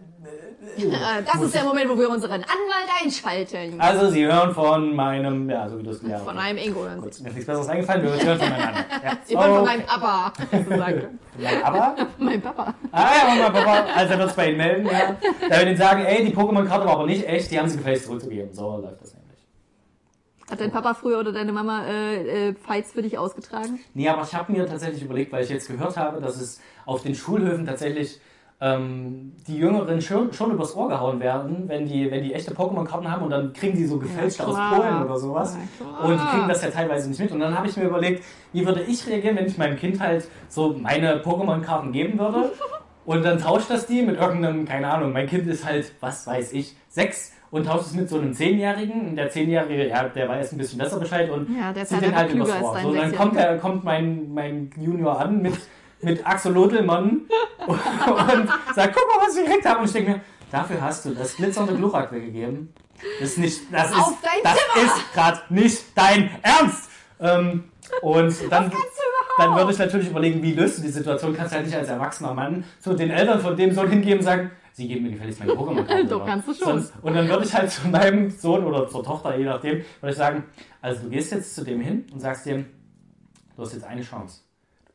das 1.24 1.42
ist 1.42 1.54
der 1.54 1.64
Moment, 1.64 1.90
wo 1.90 1.98
wir 1.98 2.10
unseren 2.10 2.42
Anwalt 2.42 2.90
einschalten. 3.02 3.80
also 3.80 4.10
sie 4.10 4.26
hören 4.26 4.52
von 4.52 4.94
meinem, 4.94 5.48
ja, 5.48 5.68
so 5.68 5.78
wie 5.78 5.82
du 5.82 5.90
es 5.90 6.02
ja, 6.02 6.18
Von 6.18 6.38
einem 6.38 6.58
Ingo. 6.58 6.80
Gut, 6.80 7.02
mir 7.02 7.08
ist 7.08 7.22
nichts 7.22 7.46
Besseres 7.46 7.68
eingefallen, 7.68 8.02
wir 8.02 8.10
hören 8.10 8.38
von 8.38 8.48
meinem 8.48 8.68
anderen. 8.68 8.84
Ja. 9.04 9.12
Sie 9.24 9.36
hören 9.36 9.54
von 9.54 9.64
meinem 9.64 9.86
Papa. 9.86 10.32
sozusagen. 10.50 11.18
mein 11.38 11.62
Aber? 11.62 11.96
mein 12.18 12.42
Papa. 12.42 12.74
Ah 12.92 13.10
ja, 13.14 13.32
und 13.32 13.38
mein 13.38 13.52
Papa, 13.52 13.86
also 13.94 14.12
er 14.12 14.18
wird 14.18 14.30
es 14.30 14.36
bei 14.36 14.48
Ihnen 14.48 14.56
melden, 14.56 14.86
ja. 14.86 15.16
Da 15.48 15.56
wird 15.56 15.68
Ihnen 15.68 15.76
sagen, 15.76 16.04
ey, 16.04 16.24
die 16.24 16.34
Pokémon-Karte 16.34 16.86
war 16.86 16.94
aber 16.94 17.06
nicht 17.06 17.26
echt, 17.26 17.50
die 17.50 17.58
haben 17.58 17.68
sie 17.68 17.76
gefälligst 17.76 18.06
zurückzugeben. 18.06 18.52
So 18.52 18.78
läuft 18.78 19.02
das 19.02 19.14
nämlich. 19.14 19.26
Hat 20.50 20.60
dein 20.60 20.70
Papa 20.70 20.94
früher 20.94 21.18
oder 21.18 21.32
deine 21.32 21.52
Mama 21.52 21.86
äh, 21.86 22.48
äh, 22.48 22.54
Fights 22.54 22.92
für 22.92 23.02
dich 23.02 23.18
ausgetragen? 23.18 23.80
Nee, 23.94 24.08
aber 24.08 24.22
ich 24.22 24.34
habe 24.34 24.52
mir 24.52 24.66
tatsächlich 24.66 25.02
überlegt, 25.02 25.32
weil 25.32 25.42
ich 25.42 25.50
jetzt 25.50 25.68
gehört 25.68 25.96
habe, 25.96 26.20
dass 26.20 26.40
es 26.40 26.60
auf 26.84 27.02
den 27.02 27.14
Schulhöfen 27.14 27.66
tatsächlich 27.66 28.20
ähm, 28.60 29.32
die 29.46 29.58
Jüngeren 29.58 30.00
schon, 30.00 30.32
schon 30.32 30.52
übers 30.52 30.74
Ohr 30.74 30.88
gehauen 30.88 31.20
werden, 31.20 31.64
wenn 31.66 31.86
die, 31.86 32.10
wenn 32.10 32.22
die 32.22 32.32
echte 32.32 32.54
Pokémon-Karten 32.54 33.10
haben 33.10 33.24
und 33.24 33.30
dann 33.30 33.52
kriegen 33.52 33.76
die 33.76 33.84
so 33.84 33.98
gefälschte 33.98 34.42
Ja, 34.44 34.48
aus. 34.48 34.76
Polen 34.76 35.04
oder 35.04 35.18
sowas. 35.18 35.56
Ja, 35.78 36.06
und 36.06 36.20
die 36.20 36.26
kriegen 36.26 36.48
das 36.48 36.62
ja 36.62 36.70
teilweise 36.70 37.08
nicht 37.08 37.20
mit. 37.20 37.32
Und 37.32 37.40
dann 37.40 37.56
habe 37.56 37.68
ich 37.68 37.76
mir 37.76 37.84
überlegt, 37.84 38.24
wie 38.52 38.64
würde 38.64 38.82
ich 38.82 39.06
reagieren, 39.06 39.36
wenn 39.36 39.46
ich 39.46 39.58
meinem 39.58 39.76
Kind 39.76 40.00
halt 40.00 40.26
so 40.48 40.74
meine 40.80 41.18
Pokémon-Karten 41.22 41.92
geben 41.92 42.18
würde. 42.18 42.52
Und 43.04 43.24
dann 43.24 43.38
tauscht 43.38 43.70
das 43.70 43.86
die 43.86 44.02
mit 44.02 44.18
irgendeinem, 44.18 44.64
keine 44.64 44.90
Ahnung, 44.90 45.12
mein 45.12 45.28
Kind 45.28 45.46
ist 45.46 45.64
halt, 45.64 45.92
was 46.00 46.26
weiß 46.26 46.52
ich, 46.52 46.76
sechs 46.88 47.32
und 47.52 47.64
tauscht 47.64 47.86
es 47.86 47.94
mit 47.94 48.08
so 48.08 48.18
einem 48.18 48.34
Zehnjährigen. 48.34 49.10
Und 49.10 49.16
der 49.16 49.30
Zehnjährige, 49.30 49.88
ja, 49.88 50.08
der 50.08 50.28
weiß 50.28 50.52
ein 50.52 50.58
bisschen 50.58 50.78
besser 50.80 50.98
Bescheid 50.98 51.30
und 51.30 51.48
Ja, 51.56 51.72
der 51.72 51.84
ist 51.84 51.92
halt 51.92 52.02
den 52.04 52.16
halt 52.16 52.32
übers 52.32 52.60
Ohr. 52.60 52.78
So, 52.82 52.92
dann 52.92 53.14
kommt, 53.14 53.36
der, 53.36 53.58
kommt 53.58 53.84
mein, 53.84 54.34
mein 54.34 54.70
Junior 54.76 55.20
an 55.20 55.40
mit, 55.40 55.54
mit 56.02 56.26
Axel 56.26 56.52
Lodelmann 56.52 57.22
und 57.66 57.80
sagt, 58.74 58.96
guck 58.96 59.08
mal, 59.08 59.26
was 59.26 59.36
wir 59.36 59.44
gekriegt 59.44 59.66
haben. 59.66 59.80
Und 59.80 59.86
ich 59.86 59.92
denke 59.92 60.10
mir, 60.12 60.20
dafür 60.50 60.80
hast 60.80 61.04
du 61.04 61.10
das 61.14 61.36
glitzernde 61.36 61.74
Glurak 61.74 62.12
weggegeben. 62.12 62.72
Das 63.20 63.30
ist 63.30 63.38
nicht, 63.38 63.60
das 63.72 63.90
ist, 63.90 63.98
das 64.42 64.56
Zimmer! 64.56 64.86
ist 64.86 65.12
gerade 65.12 65.40
nicht 65.50 65.84
dein 65.94 66.30
Ernst. 66.42 66.90
Ähm, 67.20 67.64
und 68.02 68.34
dann, 68.50 68.72
dann 69.38 69.56
würde 69.56 69.72
ich 69.72 69.78
natürlich 69.78 70.08
überlegen, 70.08 70.42
wie 70.42 70.52
löst 70.52 70.78
du 70.78 70.82
die 70.82 70.88
Situation? 70.88 71.34
Kannst 71.36 71.54
halt 71.54 71.66
nicht 71.66 71.76
als 71.76 71.88
erwachsener 71.88 72.34
Mann 72.34 72.64
zu 72.80 72.94
den 72.94 73.10
Eltern 73.10 73.40
von 73.40 73.56
dem 73.56 73.72
Sohn 73.72 73.88
hingeben 73.88 74.18
und 74.18 74.24
sagen, 74.24 74.50
sie 74.72 74.88
geben 74.88 75.04
mir 75.04 75.12
gefälligst 75.12 75.40
meine 75.40 75.52
Pokémon. 75.52 76.04
Doch, 76.08 76.26
kannst 76.26 76.48
du 76.48 76.54
schon. 76.54 76.66
Sonst, 76.66 76.92
und 77.02 77.14
dann 77.14 77.28
würde 77.28 77.44
ich 77.44 77.54
halt 77.54 77.70
zu 77.70 77.88
meinem 77.88 78.30
Sohn 78.30 78.64
oder 78.64 78.88
zur 78.88 79.02
Tochter, 79.02 79.36
je 79.36 79.44
nachdem, 79.44 79.84
würde 80.00 80.10
ich 80.10 80.16
sagen, 80.16 80.44
also 80.82 81.04
du 81.04 81.10
gehst 81.10 81.32
jetzt 81.32 81.54
zu 81.54 81.64
dem 81.64 81.80
hin 81.80 82.06
und 82.12 82.20
sagst 82.20 82.46
dem, 82.46 82.66
du 83.56 83.62
hast 83.62 83.72
jetzt 83.72 83.84
eine 83.84 84.02
Chance. 84.02 84.40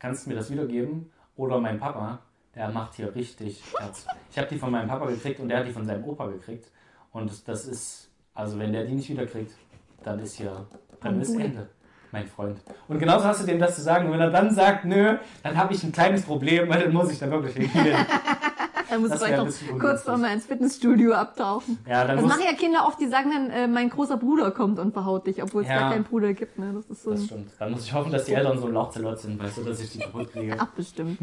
Du 0.02 0.08
kannst 0.08 0.26
mir 0.26 0.34
das 0.34 0.50
wiedergeben 0.50 1.12
oder 1.36 1.60
mein 1.60 1.80
Papa, 1.80 2.22
der 2.56 2.70
macht 2.70 2.96
hier 2.96 3.14
richtig 3.14 3.62
Herz. 3.78 4.08
Ich 4.32 4.38
habe 4.40 4.48
die 4.48 4.58
von 4.58 4.72
meinem 4.72 4.88
Papa 4.88 5.06
gekriegt 5.06 5.40
und 5.40 5.48
der 5.48 5.60
hat 5.60 5.68
die 5.68 5.72
von 5.72 5.86
seinem 5.86 6.04
Opa 6.06 6.26
gekriegt. 6.26 6.72
Und 7.12 7.48
das 7.48 7.68
ist, 7.68 8.10
also 8.34 8.58
wenn 8.58 8.74
der 8.74 8.86
die 8.86 8.96
nicht 8.96 9.12
wiederkriegt, 9.12 9.54
dann 10.02 10.18
ist 10.18 10.38
hier, 10.38 10.66
dann 11.02 11.22
ist 11.22 11.36
Ende, 11.36 11.70
mein 12.12 12.26
Freund. 12.26 12.58
Und 12.88 12.98
genauso 12.98 13.26
hast 13.26 13.44
du 13.44 13.46
dem 13.46 13.60
das 13.60 13.76
zu 13.76 13.84
sagen. 13.84 14.08
Und 14.08 14.14
wenn 14.14 14.22
er 14.22 14.32
dann 14.32 14.52
sagt, 14.52 14.86
nö, 14.86 15.18
dann 15.44 15.56
habe 15.56 15.72
ich 15.76 15.84
ein 15.84 15.92
kleines 15.92 16.24
Problem, 16.24 16.68
weil 16.68 16.82
dann 16.82 16.94
muss 16.94 17.12
ich 17.12 17.20
da 17.20 17.30
wirklich 17.30 17.56
hingehen. 17.56 17.96
Er 18.91 18.99
muss 18.99 19.10
noch 19.10 19.19
bisschen 19.19 19.36
kurz 19.38 19.62
ungünstig. 19.71 20.06
vor 20.06 20.17
mal 20.17 20.34
ins 20.34 20.45
Fitnessstudio 20.45 21.13
abtauchen. 21.13 21.77
Ja, 21.88 22.06
dann 22.06 22.17
Das 22.17 22.25
machen 22.25 22.41
ja 22.45 22.54
Kinder 22.54 22.86
oft, 22.88 22.99
die 22.99 23.08
sagen 23.08 23.32
dann, 23.34 23.49
äh, 23.49 23.67
mein 23.67 23.89
großer 23.89 24.17
Bruder 24.17 24.51
kommt 24.51 24.77
und 24.80 24.91
verhaut 24.93 25.25
dich, 25.27 25.41
obwohl 25.41 25.63
es 25.63 25.69
Ja. 25.69 25.80
gar 25.80 25.91
keinen 25.91 26.04
Bruder 26.04 26.34
gibt. 26.34 26.60
Ne? 26.60 26.71
Das 26.75 26.86
ist 26.89 27.04
so 27.04 27.12
das 27.12 27.25
stimmt. 27.25 27.51
Dann 27.58 27.71
muss 27.71 27.86
ich 27.86 27.93
hoffen, 27.93 28.12
dass 28.12 28.25
die 28.25 28.34
Eltern 28.34 28.60
so 28.60 28.67
ein 28.67 28.73
Lauchzelot 28.73 29.19
sind, 29.19 29.41
weißt 29.41 29.58
du, 29.58 29.63
dass 29.63 29.80
ich 29.82 29.91
die 29.91 29.99
kaputt 29.99 30.32
kriege. 30.32 30.60
Abbestimmt. 30.60 31.17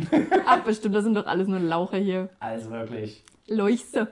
Abbestimmt, 0.46 0.94
das 0.94 1.04
sind 1.04 1.14
doch 1.14 1.26
alles 1.26 1.46
nur 1.48 1.60
Laucher 1.60 1.98
hier. 1.98 2.30
Also 2.40 2.70
wirklich. 2.70 3.24
Leuchte. 3.46 4.08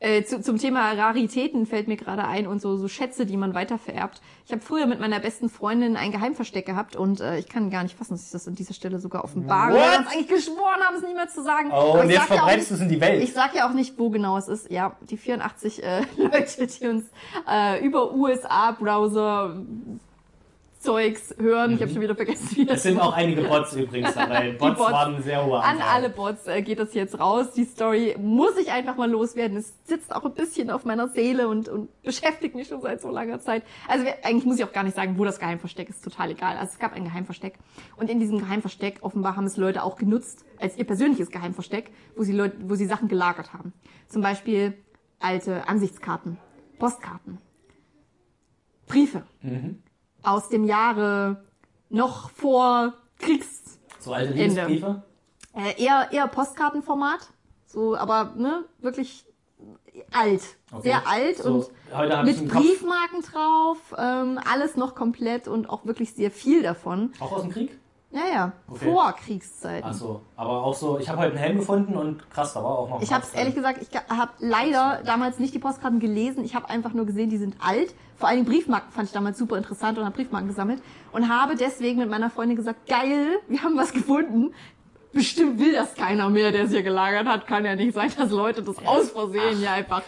Äh, 0.00 0.24
zu, 0.24 0.40
zum 0.40 0.56
Thema 0.56 0.92
Raritäten 0.92 1.66
fällt 1.66 1.86
mir 1.86 1.98
gerade 1.98 2.24
ein 2.24 2.46
und 2.46 2.62
so, 2.62 2.76
so 2.76 2.88
Schätze, 2.88 3.26
die 3.26 3.36
man 3.36 3.54
weitervererbt. 3.54 4.22
Ich 4.46 4.52
habe 4.52 4.62
früher 4.62 4.86
mit 4.86 4.98
meiner 4.98 5.20
besten 5.20 5.50
Freundin 5.50 5.94
ein 5.94 6.10
Geheimversteck 6.10 6.64
gehabt 6.64 6.96
und 6.96 7.20
äh, 7.20 7.38
ich 7.38 7.48
kann 7.50 7.68
gar 7.68 7.82
nicht 7.82 7.98
fassen, 7.98 8.14
dass 8.14 8.24
ich 8.24 8.32
das 8.32 8.48
an 8.48 8.54
dieser 8.54 8.72
Stelle 8.72 8.98
sogar 8.98 9.24
offenbare. 9.24 9.74
Wir 9.74 9.98
uns 9.98 10.08
eigentlich 10.08 10.28
geschworen 10.28 10.80
haben, 10.80 10.96
es 10.96 11.02
nie 11.02 11.12
mehr 11.12 11.28
zu 11.28 11.42
sagen. 11.42 11.68
Oh, 11.70 11.74
Aber 11.74 12.00
und 12.00 12.10
jetzt 12.10 12.28
sag 12.28 12.36
ja 12.48 12.54
du 12.54 12.60
es 12.60 12.80
in 12.80 12.88
die 12.88 13.00
Welt. 13.00 13.22
Ich 13.22 13.34
sag 13.34 13.54
ja 13.54 13.68
auch 13.68 13.74
nicht, 13.74 13.98
wo 13.98 14.08
genau 14.08 14.38
es 14.38 14.48
ist. 14.48 14.70
Ja, 14.70 14.96
die 15.02 15.18
84 15.18 15.82
äh, 15.82 16.00
Leute, 16.16 16.66
die 16.66 16.86
uns 16.86 17.04
äh, 17.46 17.84
über 17.84 18.14
USA-Browser 18.14 19.62
Zeugs 20.80 21.34
hören. 21.38 21.74
Ich 21.74 21.82
habe 21.82 21.92
schon 21.92 22.00
wieder 22.00 22.16
vergessen, 22.16 22.56
wie 22.56 22.64
das 22.64 22.78
Es 22.78 22.82
sind 22.84 22.98
auch 22.98 23.12
einige 23.12 23.42
Bots 23.42 23.76
übrigens 23.76 24.14
dabei. 24.14 24.52
Bots, 24.52 24.78
Bots. 24.78 24.90
waren 24.90 25.16
ein 25.16 25.22
sehr 25.22 25.44
hoher 25.44 25.62
An 25.62 25.76
Anteil. 25.76 25.88
alle 25.88 26.08
Bots 26.08 26.46
äh, 26.46 26.62
geht 26.62 26.78
das 26.78 26.94
jetzt 26.94 27.20
raus. 27.20 27.52
Die 27.52 27.64
Story 27.64 28.16
muss 28.18 28.56
ich 28.56 28.72
einfach 28.72 28.96
mal 28.96 29.10
loswerden. 29.10 29.58
Es 29.58 29.74
sitzt 29.84 30.14
auch 30.14 30.24
ein 30.24 30.32
bisschen 30.32 30.70
auf 30.70 30.86
meiner 30.86 31.08
Seele 31.08 31.48
und, 31.48 31.68
und 31.68 32.02
beschäftigt 32.02 32.54
mich 32.54 32.68
schon 32.68 32.80
seit 32.80 33.02
so 33.02 33.10
langer 33.10 33.40
Zeit. 33.40 33.62
Also 33.88 34.06
eigentlich 34.22 34.46
muss 34.46 34.58
ich 34.58 34.64
auch 34.64 34.72
gar 34.72 34.82
nicht 34.82 34.96
sagen, 34.96 35.18
wo 35.18 35.24
das 35.24 35.38
Geheimversteck 35.38 35.90
ist. 35.90 36.02
Total 36.02 36.30
egal. 36.30 36.56
Also 36.56 36.72
es 36.72 36.78
gab 36.78 36.94
ein 36.94 37.04
Geheimversteck. 37.04 37.58
Und 37.96 38.08
in 38.08 38.18
diesem 38.18 38.38
Geheimversteck, 38.38 39.00
offenbar 39.02 39.36
haben 39.36 39.44
es 39.44 39.58
Leute 39.58 39.82
auch 39.82 39.96
genutzt, 39.96 40.46
als 40.58 40.78
ihr 40.78 40.84
persönliches 40.84 41.30
Geheimversteck, 41.30 41.90
wo 42.16 42.22
sie, 42.22 42.32
Leute, 42.32 42.56
wo 42.62 42.74
sie 42.74 42.86
Sachen 42.86 43.08
gelagert 43.08 43.52
haben. 43.52 43.74
Zum 44.08 44.22
Beispiel 44.22 44.72
alte 45.18 45.68
Ansichtskarten, 45.68 46.38
Postkarten, 46.78 47.36
Briefe 48.86 49.24
aus 50.22 50.48
dem 50.48 50.64
Jahre 50.64 51.44
noch 51.88 52.30
vor 52.30 52.94
Kriegs 53.18 53.78
So 53.98 54.12
alte 54.12 54.32
Ende. 54.34 54.66
Liebesbriefe. 54.66 55.02
äh, 55.54 55.82
eher, 55.82 56.08
eher 56.12 56.26
Postkartenformat. 56.28 57.28
So, 57.66 57.96
aber 57.96 58.34
ne, 58.36 58.64
wirklich 58.80 59.24
alt. 60.12 60.42
Okay. 60.72 60.82
Sehr 60.82 61.06
alt 61.06 61.38
So, 61.38 61.52
und 61.54 62.24
mit 62.24 62.48
Briefmarken 62.48 63.22
drauf, 63.22 63.78
ähm, 63.98 64.38
alles 64.50 64.76
noch 64.76 64.94
komplett 64.94 65.48
und 65.48 65.68
auch 65.68 65.84
wirklich 65.84 66.14
sehr 66.14 66.30
viel 66.30 66.62
davon. 66.62 67.12
auch 67.20 67.32
aus 67.32 67.42
dem 67.42 67.50
Krieg. 67.50 67.78
Ja, 68.12 68.22
ja. 68.32 68.52
Okay. 68.66 68.84
Vor 68.86 69.12
Kriegszeiten. 69.12 69.88
Achso, 69.88 70.22
aber 70.34 70.64
auch 70.64 70.74
so, 70.74 70.98
ich 70.98 71.08
habe 71.08 71.18
heute 71.18 71.30
einen 71.30 71.38
Helm 71.38 71.58
gefunden 71.58 71.96
und 71.96 72.28
krass, 72.30 72.54
da 72.54 72.62
war 72.62 72.78
auch 72.78 72.88
noch 72.88 73.02
Ich 73.02 73.12
habe 73.12 73.24
ehrlich 73.34 73.54
gesagt, 73.54 73.80
ich 73.82 73.88
habe 74.08 74.32
leider 74.40 75.00
damals 75.04 75.38
nicht 75.38 75.54
die 75.54 75.60
Postkarten 75.60 76.00
gelesen. 76.00 76.44
Ich 76.44 76.56
habe 76.56 76.68
einfach 76.68 76.92
nur 76.92 77.06
gesehen, 77.06 77.30
die 77.30 77.38
sind 77.38 77.56
alt. 77.60 77.94
Vor 78.16 78.28
allem 78.28 78.44
Briefmarken 78.44 78.90
fand 78.90 79.06
ich 79.06 79.12
damals 79.12 79.38
super 79.38 79.56
interessant 79.56 79.96
und 79.96 80.04
habe 80.04 80.16
Briefmarken 80.16 80.48
gesammelt 80.48 80.82
und 81.12 81.28
habe 81.28 81.54
deswegen 81.54 82.00
mit 82.00 82.10
meiner 82.10 82.30
Freundin 82.30 82.56
gesagt, 82.56 82.88
geil, 82.88 83.38
wir 83.48 83.62
haben 83.62 83.76
was 83.76 83.92
gefunden. 83.92 84.52
Bestimmt 85.12 85.58
will 85.58 85.72
das 85.72 85.94
keiner 85.94 86.30
mehr, 86.30 86.52
der 86.52 86.64
es 86.64 86.70
hier 86.70 86.82
gelagert 86.82 87.26
hat. 87.26 87.46
Kann 87.46 87.64
ja 87.64 87.76
nicht 87.76 87.94
sein, 87.94 88.12
dass 88.16 88.30
Leute 88.30 88.62
das 88.62 88.84
aus 88.84 89.10
Versehen 89.10 89.58
hier 89.58 89.72
einfach 89.72 90.02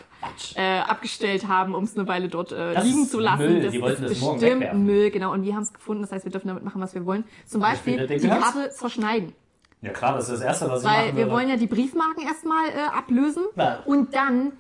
äh, 0.57 0.79
abgestellt 0.81 1.49
haben, 1.49 1.75
um 1.75 1.85
es 1.85 1.97
eine 1.97 2.07
Weile 2.09 2.29
dort 2.29 2.53
äh, 2.53 2.75
Das 2.75 2.85
liegen 2.85 3.07
zu 3.07 3.21
lassen. 3.21 3.43
Müll, 3.45 3.63
das 3.63 3.73
die 3.73 3.81
wollten 3.81 4.05
ist 4.05 4.23
das 4.23 4.39
bestimmt. 4.39 4.75
Müll, 4.75 5.11
genau. 5.11 5.33
Und 5.33 5.45
wir 5.45 5.55
haben 5.55 5.63
es 5.63 5.73
gefunden, 5.73 6.03
das 6.03 6.13
heißt, 6.13 6.25
wir 6.25 6.33
dürfen 6.33 6.49
damit 6.49 6.65
machen, 6.65 6.81
was 6.81 6.95
wir 6.95 7.05
wollen. 7.07 7.25
Zum 7.47 7.61
Beispiel 7.61 7.95
wieder 7.95 8.07
den 8.07 8.21
die? 8.21 8.29
Karte 8.29 8.71
zerschneiden. 8.71 9.33
Ja 9.81 9.91
klar, 9.91 10.15
das 10.15 10.29
ist 10.29 10.35
das 10.35 10.41
Erste, 10.43 10.69
was 10.71 10.83
ich 10.83 10.89
Weil 10.89 11.07
machen 11.07 11.17
wir 11.17 11.25
würde. 11.25 11.31
wollen 11.33 11.49
ja 11.49 11.57
die 11.57 11.67
Briefmarken 11.67 12.25
erstmal 12.25 12.69
äh, 12.69 12.97
ablösen. 12.97 13.45
Ja. 13.57 13.81
Und 13.85 14.15
dann 14.15 14.53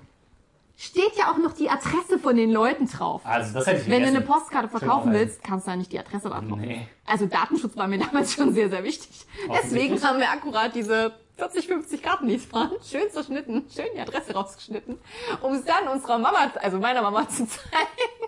steht 0.76 1.12
ja 1.16 1.30
auch 1.30 1.38
noch 1.38 1.52
die 1.52 1.70
Adresse 1.70 2.18
von 2.20 2.34
den 2.36 2.50
Leuten 2.50 2.88
drauf. 2.88 3.20
Also, 3.24 3.54
das 3.54 3.66
hätte 3.68 3.82
ich 3.82 3.88
Wenn 3.90 4.02
du 4.02 4.08
eine 4.08 4.20
Postkarte 4.20 4.68
verkaufen 4.68 5.12
willst, 5.12 5.44
kannst 5.44 5.66
du 5.66 5.70
da 5.70 5.76
nicht 5.76 5.92
die 5.92 5.98
Adresse 6.00 6.28
drauf. 6.28 6.42
Nee. 6.42 6.88
Also 7.06 7.26
Datenschutz 7.26 7.76
war 7.76 7.86
mir 7.86 7.98
damals 8.04 8.32
schon 8.34 8.52
sehr, 8.52 8.68
sehr 8.68 8.82
wichtig. 8.82 9.26
Deswegen 9.62 10.02
haben 10.02 10.18
wir 10.18 10.28
akkurat 10.30 10.74
diese 10.74 11.12
40, 11.42 11.66
50 11.66 12.02
Karten, 12.02 12.28
die 12.28 12.36
es 12.36 12.52
waren, 12.52 12.70
schön 12.88 13.10
zerschnitten, 13.10 13.64
schön 13.74 13.86
die 13.96 14.00
Adresse 14.00 14.32
rausgeschnitten, 14.32 14.96
um 15.40 15.54
es 15.54 15.64
dann 15.64 15.88
unserer 15.88 16.18
Mama, 16.18 16.52
also 16.62 16.78
meiner 16.78 17.02
Mama 17.02 17.28
zu 17.28 17.46
zeigen. 17.48 17.58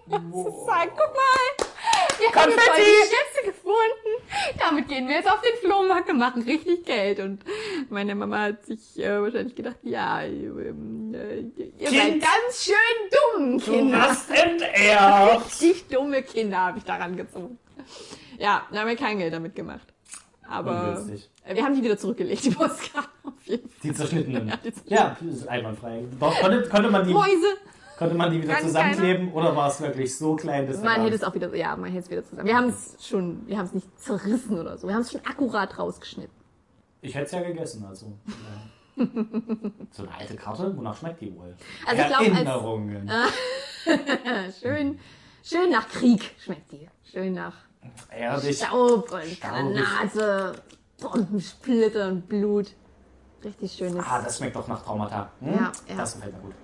zu 0.33 0.65
sagen, 0.67 0.91
guck 0.91 1.15
mal, 1.15 1.67
wir 2.19 2.29
haben 2.43 2.51
jetzt 2.51 2.59
Konfetti! 2.59 2.71
heute 2.73 2.83
Schätze 2.83 3.47
gefunden. 3.47 4.59
Damit 4.59 4.89
gehen 4.89 5.07
wir 5.07 5.15
jetzt 5.15 5.31
auf 5.31 5.41
den 5.41 5.57
Flohmarkt 5.61 6.11
und 6.11 6.19
machen 6.19 6.43
richtig 6.43 6.85
Geld. 6.85 7.21
Und 7.21 7.45
meine 7.89 8.17
Mama 8.17 8.41
hat 8.41 8.67
sich 8.67 8.99
äh, 8.99 9.23
wahrscheinlich 9.23 9.55
gedacht, 9.55 9.77
ja, 9.83 10.23
ähm, 10.23 11.15
äh, 11.15 11.41
ihr 11.79 11.91
seid 11.91 12.21
ganz 12.21 12.65
schön 12.65 12.75
dumm, 13.39 13.59
Du 13.59 13.73
Kinder. 13.73 14.03
hast 14.03 14.29
enterbt. 14.31 15.47
Richtig 15.63 15.87
dumme 15.89 16.23
Kinder 16.25 16.59
habe 16.59 16.79
ich 16.79 16.85
daran 16.85 17.17
gezogen. 17.17 17.59
Ja, 18.39 18.67
dann 18.71 18.81
haben 18.81 18.89
wir 18.89 18.97
kein 18.97 19.19
Geld 19.19 19.33
damit 19.33 19.55
gemacht. 19.55 19.94
Aber 20.49 20.89
Ungünstig. 20.91 21.31
wir 21.47 21.65
haben 21.65 21.75
die 21.75 21.83
wieder 21.83 21.97
zurückgelegt, 21.97 22.45
die 22.45 22.51
Postkarten 22.51 23.11
auf 23.25 23.43
jeden 23.45 23.69
Fall. 23.69 23.79
Die 23.83 23.93
zerschnittenen. 23.95 24.49
Ja, 24.49 24.57
die 24.57 24.73
zerschnittenen. 24.73 24.99
Ja, 24.99 25.17
das 25.21 25.35
ist 25.37 25.49
einwandfrei. 25.49 26.05
Konnte, 26.21 26.69
konnte, 26.69 26.91
man 26.91 27.07
die, 27.07 27.15
Mäuse! 27.15 27.57
konnte 27.99 28.15
man 28.15 28.31
die 28.31 28.43
wieder 28.43 28.55
Kann 28.55 28.65
zusammenkleben 28.65 29.33
oder 29.33 29.57
war 29.57 29.69
es 29.69 29.81
wirklich 29.81 30.17
so 30.17 30.37
klein, 30.37 30.67
dass 30.67 30.83
Man 30.83 31.01
hätte 31.03 31.15
es 31.15 31.25
auch 31.25 31.35
wieder, 31.35 31.55
ja, 31.55 31.75
man 31.77 31.91
hätte 31.91 32.05
es 32.05 32.11
wieder 32.11 32.25
zusammen. 32.25 32.47
Wir 32.47 32.57
haben 32.57 32.69
es 32.69 32.97
schon, 33.07 33.47
wir 33.47 33.57
haben 33.59 33.67
es 33.67 33.73
nicht 33.75 34.01
zerrissen 34.01 34.59
oder 34.59 34.77
so. 34.77 34.87
Wir 34.87 34.95
haben 34.95 35.03
es 35.03 35.13
schon 35.13 35.25
akkurat 35.25 35.79
rausgeschnitten. 35.79 36.35
Ich 37.01 37.15
hätte 37.15 37.27
es 37.27 37.33
ja 37.33 37.43
gegessen, 37.43 37.85
also. 37.85 38.13
Ja. 38.97 39.07
so 39.91 40.03
eine 40.05 40.15
alte 40.19 40.37
Karte, 40.37 40.77
wonach 40.77 40.97
schmeckt 40.97 41.21
die 41.21 41.35
wohl? 41.35 41.55
Also 41.87 42.03
ich 42.03 42.09
glaub, 42.09 42.21
als- 42.21 42.29
Erinnerungen. 42.29 43.09
Äh, 43.09 44.53
schön, 44.63 44.99
schön 45.43 45.71
nach 45.71 45.89
Krieg 45.89 46.35
schmeckt 46.39 46.71
die. 46.73 46.89
Schön 47.11 47.35
nach 47.35 47.55
Ehrlich. 48.17 48.59
Staub 48.59 49.11
und 49.13 49.23
Staubig. 49.23 49.41
Granate, 49.41 50.53
Bombensplitter 51.01 52.09
und 52.09 52.29
Blut. 52.29 52.75
Richtig 53.45 53.73
schönes. 53.73 54.05
Ah, 54.09 54.23
das 54.23 54.39
schmeckt 54.39 54.57
doch 54.57 54.67
nach 54.69 54.83
Traumata. 54.83 55.31
Hm? 55.41 55.49
Ja, 55.55 55.73
ja. 55.89 55.95
Das 55.97 56.15
gefällt 56.15 56.35
mir 56.35 56.41
gut. 56.41 56.55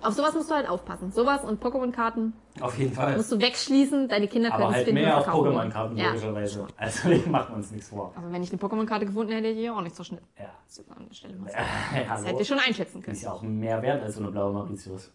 Auf 0.00 0.14
sowas 0.14 0.32
musst 0.34 0.48
du 0.48 0.54
halt 0.54 0.68
aufpassen. 0.68 1.10
Sowas 1.10 1.42
und 1.42 1.60
Pokémon-Karten 1.62 2.32
Auf 2.60 2.78
jeden 2.78 2.92
Fall. 2.92 3.16
musst 3.16 3.32
du 3.32 3.40
wegschließen. 3.40 4.08
Deine 4.08 4.28
Kinder 4.28 4.50
können 4.50 4.62
Aber 4.62 4.70
es 4.70 4.76
halt 4.76 4.84
finden 4.86 5.02
mehr 5.02 5.16
auf. 5.18 5.26
Pokémon-Karten, 5.26 5.96
Ja. 5.96 6.08
logischerweise. 6.10 6.66
Also, 6.76 7.08
wir 7.10 7.26
machen 7.28 7.56
uns 7.56 7.70
nichts 7.72 7.88
vor. 7.88 8.12
Aber 8.16 8.30
wenn 8.30 8.42
ich 8.42 8.50
eine 8.52 8.60
Pokémon-Karte 8.60 9.06
gefunden 9.06 9.32
hätte, 9.32 9.48
hätte 9.48 9.58
ich 9.60 9.70
auch 9.70 9.80
nicht 9.80 9.96
zerschnitten. 9.96 10.26
Ja. 10.38 10.46
Das 10.66 10.78
ist 10.78 10.90
an 10.90 11.06
der 11.08 11.14
Stelle 11.14 11.34
ja 11.34 11.40
Das 12.04 12.10
hallo. 12.10 12.26
hätte 12.26 12.42
ich 12.42 12.48
schon 12.48 12.58
einschätzen 12.60 13.02
können. 13.02 13.16
ist 13.16 13.22
ja 13.22 13.32
auch 13.32 13.42
mehr 13.42 13.82
wert 13.82 14.02
als 14.04 14.14
so 14.14 14.20
eine 14.22 14.30
blaue 14.30 14.52
Mauritius. 14.52 15.10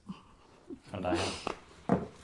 Von 0.91 1.01
daher. 1.01 1.17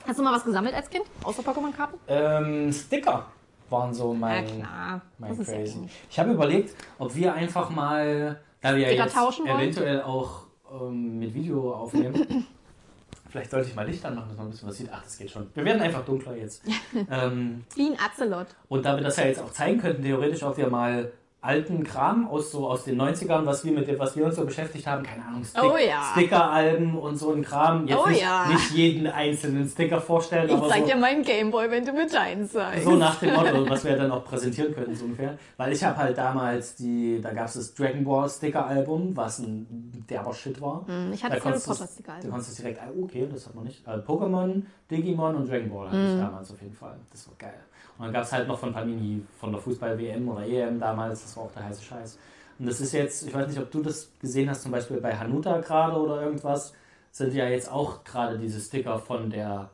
Hast 0.06 0.18
du 0.18 0.22
mal 0.22 0.32
was 0.34 0.44
gesammelt 0.44 0.74
als 0.74 0.88
Kind? 0.90 1.04
Außer 1.22 1.42
Pokémon-Karten? 1.42 1.98
Ähm, 2.08 2.72
Sticker 2.72 3.26
waren 3.68 3.94
so 3.94 4.12
mein, 4.12 4.46
Ja, 4.48 4.54
klar. 4.66 5.00
mein 5.18 5.38
Das 5.38 5.46
Crazy. 5.46 5.88
Ich 6.10 6.18
habe 6.18 6.32
überlegt, 6.32 6.74
ob 6.98 7.14
wir 7.14 7.32
einfach 7.34 7.70
mal, 7.70 8.40
da 8.60 8.74
wir 8.74 8.92
ja 8.92 9.04
jetzt 9.04 9.14
tauschen 9.14 9.46
wollen? 9.46 9.58
eventuell 9.60 10.02
auch 10.02 10.44
ähm, 10.72 11.18
mit 11.20 11.32
Video 11.34 11.72
aufnehmen, 11.74 12.46
vielleicht 13.28 13.50
sollte 13.50 13.68
ich 13.68 13.76
mal 13.76 13.86
Licht 13.86 14.04
anmachen, 14.04 14.28
dass 14.30 14.36
man 14.38 14.46
ein 14.48 14.50
bisschen 14.50 14.68
was 14.68 14.76
sieht. 14.76 14.88
Ach, 14.92 15.02
das 15.02 15.16
geht 15.18 15.30
schon. 15.30 15.48
Wir 15.54 15.64
werden 15.64 15.80
einfach 15.82 16.04
dunkler 16.04 16.34
jetzt. 16.36 16.62
ähm, 17.10 17.64
Wie 17.76 17.90
ein 17.90 17.96
Azelot. 18.00 18.46
und 18.68 18.84
da 18.84 18.96
wir 18.96 19.04
das 19.04 19.16
ja 19.18 19.26
jetzt 19.26 19.40
auch 19.40 19.52
zeigen 19.52 19.78
könnten, 19.80 20.02
theoretisch, 20.02 20.42
ob 20.42 20.56
wir 20.56 20.68
mal 20.68 21.12
alten 21.42 21.84
Kram 21.84 22.28
aus 22.28 22.50
so 22.52 22.68
aus 22.68 22.84
den 22.84 23.00
90ern, 23.00 23.46
was 23.46 23.64
wir 23.64 23.72
mit 23.72 23.88
dem, 23.88 23.98
was 23.98 24.14
wir 24.14 24.26
uns 24.26 24.36
so 24.36 24.44
beschäftigt 24.44 24.86
haben, 24.86 25.02
keine 25.02 25.24
Ahnung, 25.24 25.42
Stick, 25.42 25.62
Oh 25.62 25.76
ja. 25.76 26.02
Stickeralben 26.12 26.98
und 26.98 27.16
so 27.16 27.32
ein 27.32 27.42
Kram. 27.42 27.86
Jetzt 27.86 27.98
Oh 27.98 28.08
nicht, 28.08 28.20
ja. 28.20 28.46
nicht 28.48 28.70
jeden 28.72 29.06
einzelnen 29.06 29.66
Sticker 29.68 30.00
vorstellen, 30.00 30.50
Ich 30.50 30.68
zeig 30.68 30.80
so, 30.82 30.86
dir 30.88 30.96
meinen 30.96 31.22
Gameboy, 31.22 31.70
wenn 31.70 31.84
du 31.84 31.92
mir 31.92 32.06
deinen 32.06 32.48
zeigst. 32.48 32.84
so 32.84 32.90
nach 32.96 33.16
dem 33.20 33.34
Motto, 33.34 33.68
was 33.70 33.84
wir 33.84 33.96
dann 33.96 34.10
auch 34.10 34.24
präsentieren 34.24 34.74
können, 34.74 34.94
so 34.94 35.04
ungefähr. 35.06 35.38
Weil 35.56 35.72
ich 35.72 35.82
habe 35.82 35.96
halt 35.96 36.18
damals 36.18 36.74
die, 36.76 37.20
da 37.22 37.32
gab 37.32 37.46
es 37.46 37.54
das 37.54 37.74
Dragon 37.74 38.04
Ball 38.04 38.28
Sticker 38.28 38.66
Album, 38.66 39.16
was 39.16 39.38
ein 39.38 40.04
derber 40.10 40.34
Shit 40.34 40.60
war. 40.60 40.84
Hm, 40.86 41.12
ich 41.12 41.24
hatte 41.24 41.40
Da 41.40 41.50
das 41.50 41.66
Harry 41.66 41.78
Potter. 41.78 41.88
Du 42.22 42.28
konntest 42.28 42.50
es 42.50 42.56
direkt, 42.56 42.80
ah, 42.82 42.88
okay, 43.02 43.26
das 43.32 43.46
hat 43.46 43.54
man 43.54 43.64
nicht. 43.64 43.86
Also 43.88 44.04
Pokémon, 44.06 44.62
Digimon 44.90 45.36
und 45.36 45.48
Dragon 45.50 45.70
Ball 45.70 45.86
hatte 45.86 45.96
Mhm. 45.96 46.14
ich 46.16 46.20
damals 46.20 46.50
auf 46.52 46.60
jeden 46.60 46.74
Fall. 46.74 46.96
Das 47.10 47.26
war 47.26 47.34
geil. 47.38 47.54
Und 48.00 48.06
dann 48.06 48.14
gab 48.14 48.24
es 48.24 48.32
halt 48.32 48.48
noch 48.48 48.58
von 48.58 48.72
Panini, 48.72 49.26
von 49.38 49.52
der 49.52 49.60
Fußball-WM 49.60 50.26
oder 50.28 50.46
EM 50.46 50.80
damals, 50.80 51.22
das 51.22 51.36
war 51.36 51.44
auch 51.44 51.52
der 51.52 51.66
heiße 51.66 51.82
Scheiß. 51.84 52.18
Und 52.58 52.66
das 52.66 52.80
ist 52.80 52.92
jetzt, 52.92 53.26
ich 53.26 53.34
weiß 53.34 53.48
nicht, 53.48 53.60
ob 53.60 53.70
du 53.70 53.82
das 53.82 54.10
gesehen 54.20 54.48
hast, 54.50 54.62
zum 54.62 54.72
Beispiel 54.72 55.00
bei 55.02 55.16
Hanuta 55.16 55.58
gerade 55.60 55.98
oder 56.00 56.22
irgendwas, 56.22 56.74
sind 57.12 57.34
ja 57.34 57.46
jetzt 57.48 57.70
auch 57.70 58.04
gerade 58.04 58.38
diese 58.38 58.60
Sticker 58.60 58.98
von 58.98 59.28
der 59.30 59.70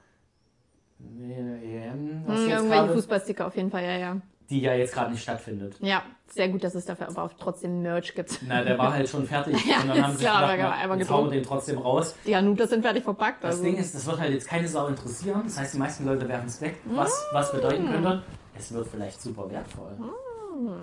EM, 1.01 2.25
was 2.27 2.41
Hm, 2.41 2.49
jetzt 2.49 2.51
irgendwelche 2.51 2.89
Fußballsticker 2.91 3.47
auf 3.47 3.57
jeden 3.57 3.71
Fall, 3.71 3.85
ja, 3.85 3.97
ja. 3.99 4.21
Die 4.51 4.61
ja 4.61 4.75
jetzt 4.75 4.95
gerade 4.95 5.11
nicht 5.13 5.23
stattfindet. 5.23 5.77
Ja, 5.81 6.03
sehr 6.29 6.49
gut, 6.49 6.63
dass 6.65 6.75
es 6.75 6.85
dafür 6.85 7.09
aber 7.09 7.25
auch 7.25 7.33
trotzdem 7.39 7.83
Merch 7.83 8.15
gibt. 8.15 8.39
Na, 8.47 8.63
der 8.63 8.79
war 8.79 8.93
halt 8.93 9.09
schon 9.09 9.27
fertig 9.27 9.57
Ja, 9.67 9.81
und 9.81 9.89
dann 9.89 10.03
haben 10.03 10.13
sie 10.17 10.25
klar, 10.25 10.57
gedacht, 10.57 10.85
aber 10.85 10.97
jetzt 10.97 11.11
hauen 11.11 11.31
den 11.31 11.43
trotzdem 11.43 11.79
raus. 11.79 12.15
Die 12.27 12.35
Hanutas 12.37 12.71
sind 12.71 12.83
fertig 12.83 13.03
verpackt. 13.05 13.43
Das 13.45 13.53
Also. 13.57 13.65
Ding 13.65 13.77
ist, 13.77 13.95
das 13.95 14.07
wird 14.07 14.19
halt 14.21 14.33
jetzt 14.33 14.47
keine 14.49 14.69
Sau 14.69 14.87
interessieren. 14.87 15.43
Das 15.45 15.59
heißt, 15.59 15.75
die 15.75 15.79
meisten 15.79 16.05
Leute 16.07 16.29
werfen 16.29 16.47
es 16.47 16.61
weg. 16.61 16.77
Was, 16.87 17.13
was 17.33 17.53
Mm. 17.53 17.57
bedeuten 17.57 17.91
könnte, 17.91 18.23
es 18.57 18.73
wird 18.73 18.87
vielleicht 18.89 19.21
super 19.21 19.51
wertvoll. 19.51 19.97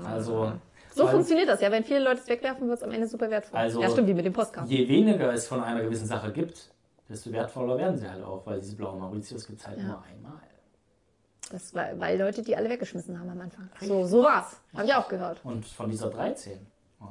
Also, 0.05 0.51
so 0.93 1.07
funktioniert 1.07 1.49
das, 1.49 1.61
ja. 1.61 1.71
Wenn 1.71 1.83
viele 1.83 1.99
Leute 2.03 2.21
es 2.21 2.27
wegwerfen, 2.29 2.67
wird 2.67 2.77
es 2.77 2.83
am 2.83 2.91
Ende 2.91 3.07
super 3.07 3.29
wertvoll. 3.29 3.59
Also- 3.59 3.81
ja, 3.81 3.89
stimmt, 3.89 4.07
wie 4.07 4.13
mit 4.13 4.25
dem 4.25 4.33
Postkarten. 4.33 4.69
je 4.71 4.87
weniger 4.87 5.33
es 5.33 5.47
von 5.47 5.63
einer 5.63 5.81
gewissen 5.81 6.05
Sache 6.07 6.31
gibt, 6.31 6.69
desto 7.09 7.31
wertvoller 7.31 7.77
werden 7.77 7.97
sie 7.97 8.09
halt 8.09 8.23
auch, 8.23 8.45
weil 8.45 8.59
diese 8.59 8.75
blauen 8.75 8.99
Mauritius 8.99 9.47
gibt 9.47 9.59
es 9.59 9.67
halt 9.67 9.77
Ja. 9.79 9.83
nur 9.85 10.03
einmal. 10.03 10.39
Das 11.51 11.73
war, 11.75 11.85
weil 11.99 12.17
Leute 12.19 12.41
die 12.41 12.55
alle 12.55 12.69
weggeschmissen 12.69 13.19
haben 13.19 13.29
am 13.29 13.39
Anfang. 13.41 13.69
So, 13.81 14.05
so 14.05 14.23
war's. 14.23 14.57
Hab 14.75 14.85
ich 14.85 14.93
auch 14.93 15.07
gehört. 15.07 15.39
Und 15.43 15.65
von 15.65 15.89
dieser 15.89 16.09
13 16.09 16.65
ja, 16.99 17.07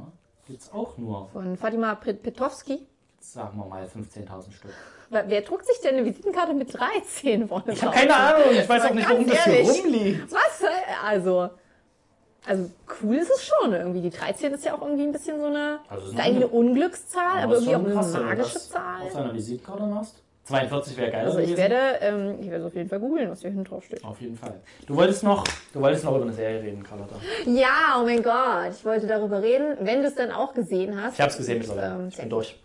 gibt 0.46 0.60
es 0.62 0.72
auch 0.72 0.96
nur, 0.98 1.28
Von 1.32 1.56
Fatima 1.56 1.94
Pet- 1.94 2.22
Petrovski. 2.22 2.86
sagen 3.20 3.56
wir 3.58 3.66
mal, 3.66 3.84
15.000 3.86 4.52
Stück. 4.52 4.72
Wer, 5.10 5.28
wer 5.28 5.42
druckt 5.42 5.66
sich 5.66 5.78
denn 5.80 5.96
eine 5.96 6.04
Visitenkarte 6.06 6.54
mit 6.54 6.72
13 6.74 7.46
vorne 7.46 7.72
Ich 7.72 7.82
habe 7.84 7.94
keine 7.94 8.14
Ahnung, 8.16 8.46
ich 8.52 8.68
weiß 8.68 8.84
auch 8.86 8.94
nicht, 8.94 9.08
warum 9.08 9.26
das 9.28 9.44
hier 9.44 9.60
rumliegt. 9.70 10.32
Was? 10.32 10.62
Also, 11.04 11.50
also 12.46 12.70
cool 13.02 13.16
ist 13.16 13.30
es 13.30 13.44
schon 13.44 13.72
irgendwie. 13.74 14.00
Die 14.00 14.10
13 14.10 14.54
ist 14.54 14.64
ja 14.64 14.74
auch 14.74 14.80
irgendwie 14.82 15.04
ein 15.04 15.12
bisschen 15.12 15.38
so 15.38 15.46
eine, 15.46 15.78
Also 15.88 16.10
eine- 16.12 16.22
eine 16.22 16.48
Unglückszahl, 16.48 17.42
aber 17.44 17.56
ist 17.58 17.66
irgendwie 17.66 17.92
auch 17.94 18.02
eine 18.02 18.24
magische 18.24 18.58
Zahl. 18.58 19.02
Auf 19.02 19.12
deiner 19.12 19.34
Visitkarte 19.34 19.82
machst. 19.84 20.16
42 20.44 20.96
wäre 20.96 21.10
geil 21.12 21.24
Also 21.26 21.38
ich 21.38 21.50
gewesen. 21.54 21.58
werde, 21.70 21.98
ähm, 22.00 22.36
ich 22.40 22.50
werde 22.50 22.64
auf 22.66 22.74
jeden 22.74 22.88
Fall 22.88 22.98
googeln, 22.98 23.30
was 23.30 23.40
hier 23.42 23.50
hinten 23.50 23.64
drauf 23.64 23.84
steht. 23.84 24.04
Auf 24.04 24.20
jeden 24.20 24.36
Fall. 24.36 24.60
Du 24.86 24.96
wolltest 24.96 25.22
noch, 25.22 25.44
du 25.72 25.80
wolltest 25.80 26.04
noch 26.04 26.14
über 26.16 26.24
eine 26.24 26.32
Serie 26.32 26.60
reden, 26.62 26.82
Carlotta. 26.82 27.14
Ja, 27.46 28.00
oh 28.00 28.04
mein 28.04 28.22
Gott, 28.22 28.72
ich 28.76 28.84
wollte 28.84 29.06
darüber 29.06 29.40
reden, 29.42 29.76
wenn 29.80 30.02
du 30.02 30.08
es 30.08 30.16
dann 30.16 30.32
auch 30.32 30.52
gesehen 30.52 31.00
hast. 31.00 31.14
Ich 31.14 31.20
hab's 31.20 31.36
gesehen 31.36 31.58
mittlerweile. 31.58 31.94
Ähm, 31.94 32.08
ich 32.08 32.16
bin 32.16 32.28
durch. 32.28 32.58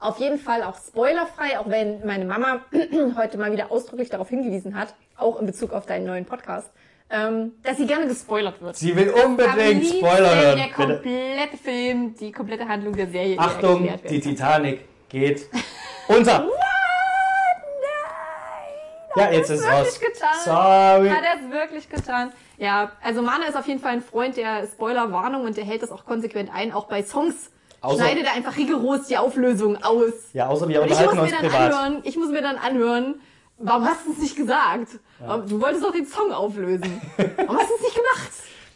Auf 0.00 0.18
jeden 0.20 0.38
Fall 0.38 0.62
auch 0.62 0.76
spoilerfrei, 0.76 1.58
auch 1.58 1.68
wenn 1.68 2.06
meine 2.06 2.24
Mama 2.24 2.60
heute 3.16 3.36
mal 3.36 3.52
wieder 3.52 3.70
ausdrücklich 3.70 4.08
darauf 4.08 4.28
hingewiesen 4.28 4.74
hat, 4.78 4.94
auch 5.16 5.38
in 5.40 5.46
Bezug 5.46 5.72
auf 5.72 5.86
deinen 5.86 6.06
neuen 6.06 6.24
Podcast, 6.24 6.70
ähm, 7.10 7.52
dass 7.62 7.76
sie 7.78 7.86
gerne 7.86 8.06
gespoilert 8.06 8.62
wird. 8.62 8.76
Sie 8.76 8.94
will 8.96 9.10
unbedingt 9.10 9.84
Spoiler 9.86 10.34
hören. 10.34 10.56
Der 10.56 10.64
Bitte. 10.64 10.74
komplette 10.74 11.56
Film, 11.62 12.14
die 12.18 12.32
komplette 12.32 12.66
Handlung 12.68 12.94
der 12.94 13.08
Serie. 13.08 13.38
Achtung, 13.38 13.88
die. 14.08 14.20
Titanic 14.20 14.84
geht 15.08 15.46
unter. 16.08 16.46
Ja, 19.18 19.30
jetzt 19.32 19.50
ist 19.50 19.60
es 19.60 19.66
raus. 19.66 19.86
wirklich 19.86 20.12
getan. 20.14 20.28
Sorry. 20.44 21.08
Hat 21.10 21.22
er 21.24 21.44
es 21.44 21.50
wirklich 21.52 21.88
getan? 21.88 22.32
Ja, 22.58 22.92
also 23.02 23.22
Mana 23.22 23.46
ist 23.46 23.56
auf 23.56 23.66
jeden 23.66 23.80
Fall 23.80 23.92
ein 23.92 24.02
Freund 24.02 24.36
der 24.36 24.66
Spoilerwarnung 24.66 25.44
und 25.44 25.56
der 25.56 25.64
hält 25.64 25.82
das 25.82 25.90
auch 25.92 26.04
konsequent 26.04 26.50
ein. 26.52 26.72
Auch 26.72 26.86
bei 26.86 27.02
Songs 27.02 27.50
Außer- 27.82 27.96
schneidet 27.96 28.24
er 28.26 28.32
einfach 28.34 28.56
rigoros 28.56 29.06
die 29.06 29.16
Auflösung 29.16 29.82
aus. 29.82 30.12
Ja, 30.32 30.48
außer 30.48 30.68
wir 30.68 30.82
unterhalten 30.82 31.18
uns 31.18 31.32
privat. 31.32 31.72
anhören, 31.72 32.00
ich 32.04 32.16
muss 32.16 32.30
mir 32.30 32.42
dann 32.42 32.56
anhören, 32.56 33.20
warum 33.58 33.84
hast 33.86 34.06
du 34.06 34.12
es 34.12 34.18
nicht 34.18 34.36
gesagt? 34.36 34.98
Du 35.48 35.60
wolltest 35.60 35.84
doch 35.84 35.92
den 35.92 36.06
Song 36.06 36.32
auflösen. 36.32 37.00
Warum 37.36 37.58
hast 37.58 37.70
du 37.70 37.74
es 37.74 37.80
nicht 37.82 37.94
gemacht? 37.96 38.30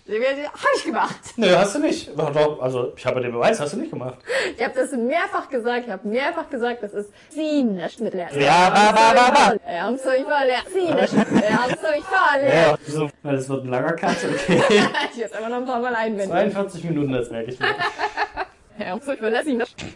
Hab 0.05 0.77
ich 0.77 0.85
gemacht. 0.85 1.21
Nö, 1.37 1.57
hast 1.57 1.77
du 1.77 1.79
nicht. 1.79 2.11
Also, 2.19 2.93
ich 2.97 3.07
habe 3.07 3.21
den 3.21 3.31
Beweis, 3.31 3.61
hast 3.61 3.75
du 3.75 3.77
nicht 3.79 3.93
gemacht. 3.93 4.19
Ich 4.57 4.63
habe 4.63 4.75
das 4.75 4.91
mehrfach 4.93 5.49
gesagt. 5.49 5.87
Ich 5.87 5.93
habe 5.93 6.09
mehrfach 6.09 6.51
gesagt, 6.51 6.83
das 6.83 6.93
ist 6.93 7.13
leer. 7.37 8.29
Ja, 8.37 8.71
ba, 8.71 8.91
ba, 8.91 9.13
ba, 9.13 9.31
ba. 9.31 9.57
Wir 9.65 9.83
haben's 9.83 10.05
euch 10.05 10.25
verlernt. 10.25 10.69
Sie 10.73 10.93
nicht 10.93 11.13
mit 11.13 11.31
leer. 11.41 11.63
haben's 11.63 11.85
euch 11.85 12.05
verlernt. 12.05 12.81
Ja, 12.87 12.93
so, 12.93 13.09
weil 13.23 13.37
es 13.37 13.49
wird 13.49 13.65
ein 13.65 13.69
langer 13.71 13.93
Cut, 13.93 14.17
okay. 14.25 14.61
Ich 15.13 15.19
jetzt 15.19 15.37
einfach 15.37 15.51
noch 15.51 15.59
ein 15.59 15.67
paar 15.67 15.81
Mal 15.81 15.95
einwenden. 15.95 16.31
42 16.31 16.85
Minuten, 16.85 17.13
das 17.13 17.31
merke 17.31 17.53
ich 17.53 17.61
mir. 17.61 17.69
Ja, 18.79 18.87
haben's 18.87 19.07
euch 19.07 19.19
verlernt. 19.19 19.47
Sie 19.47 19.55
nicht. 19.55 19.77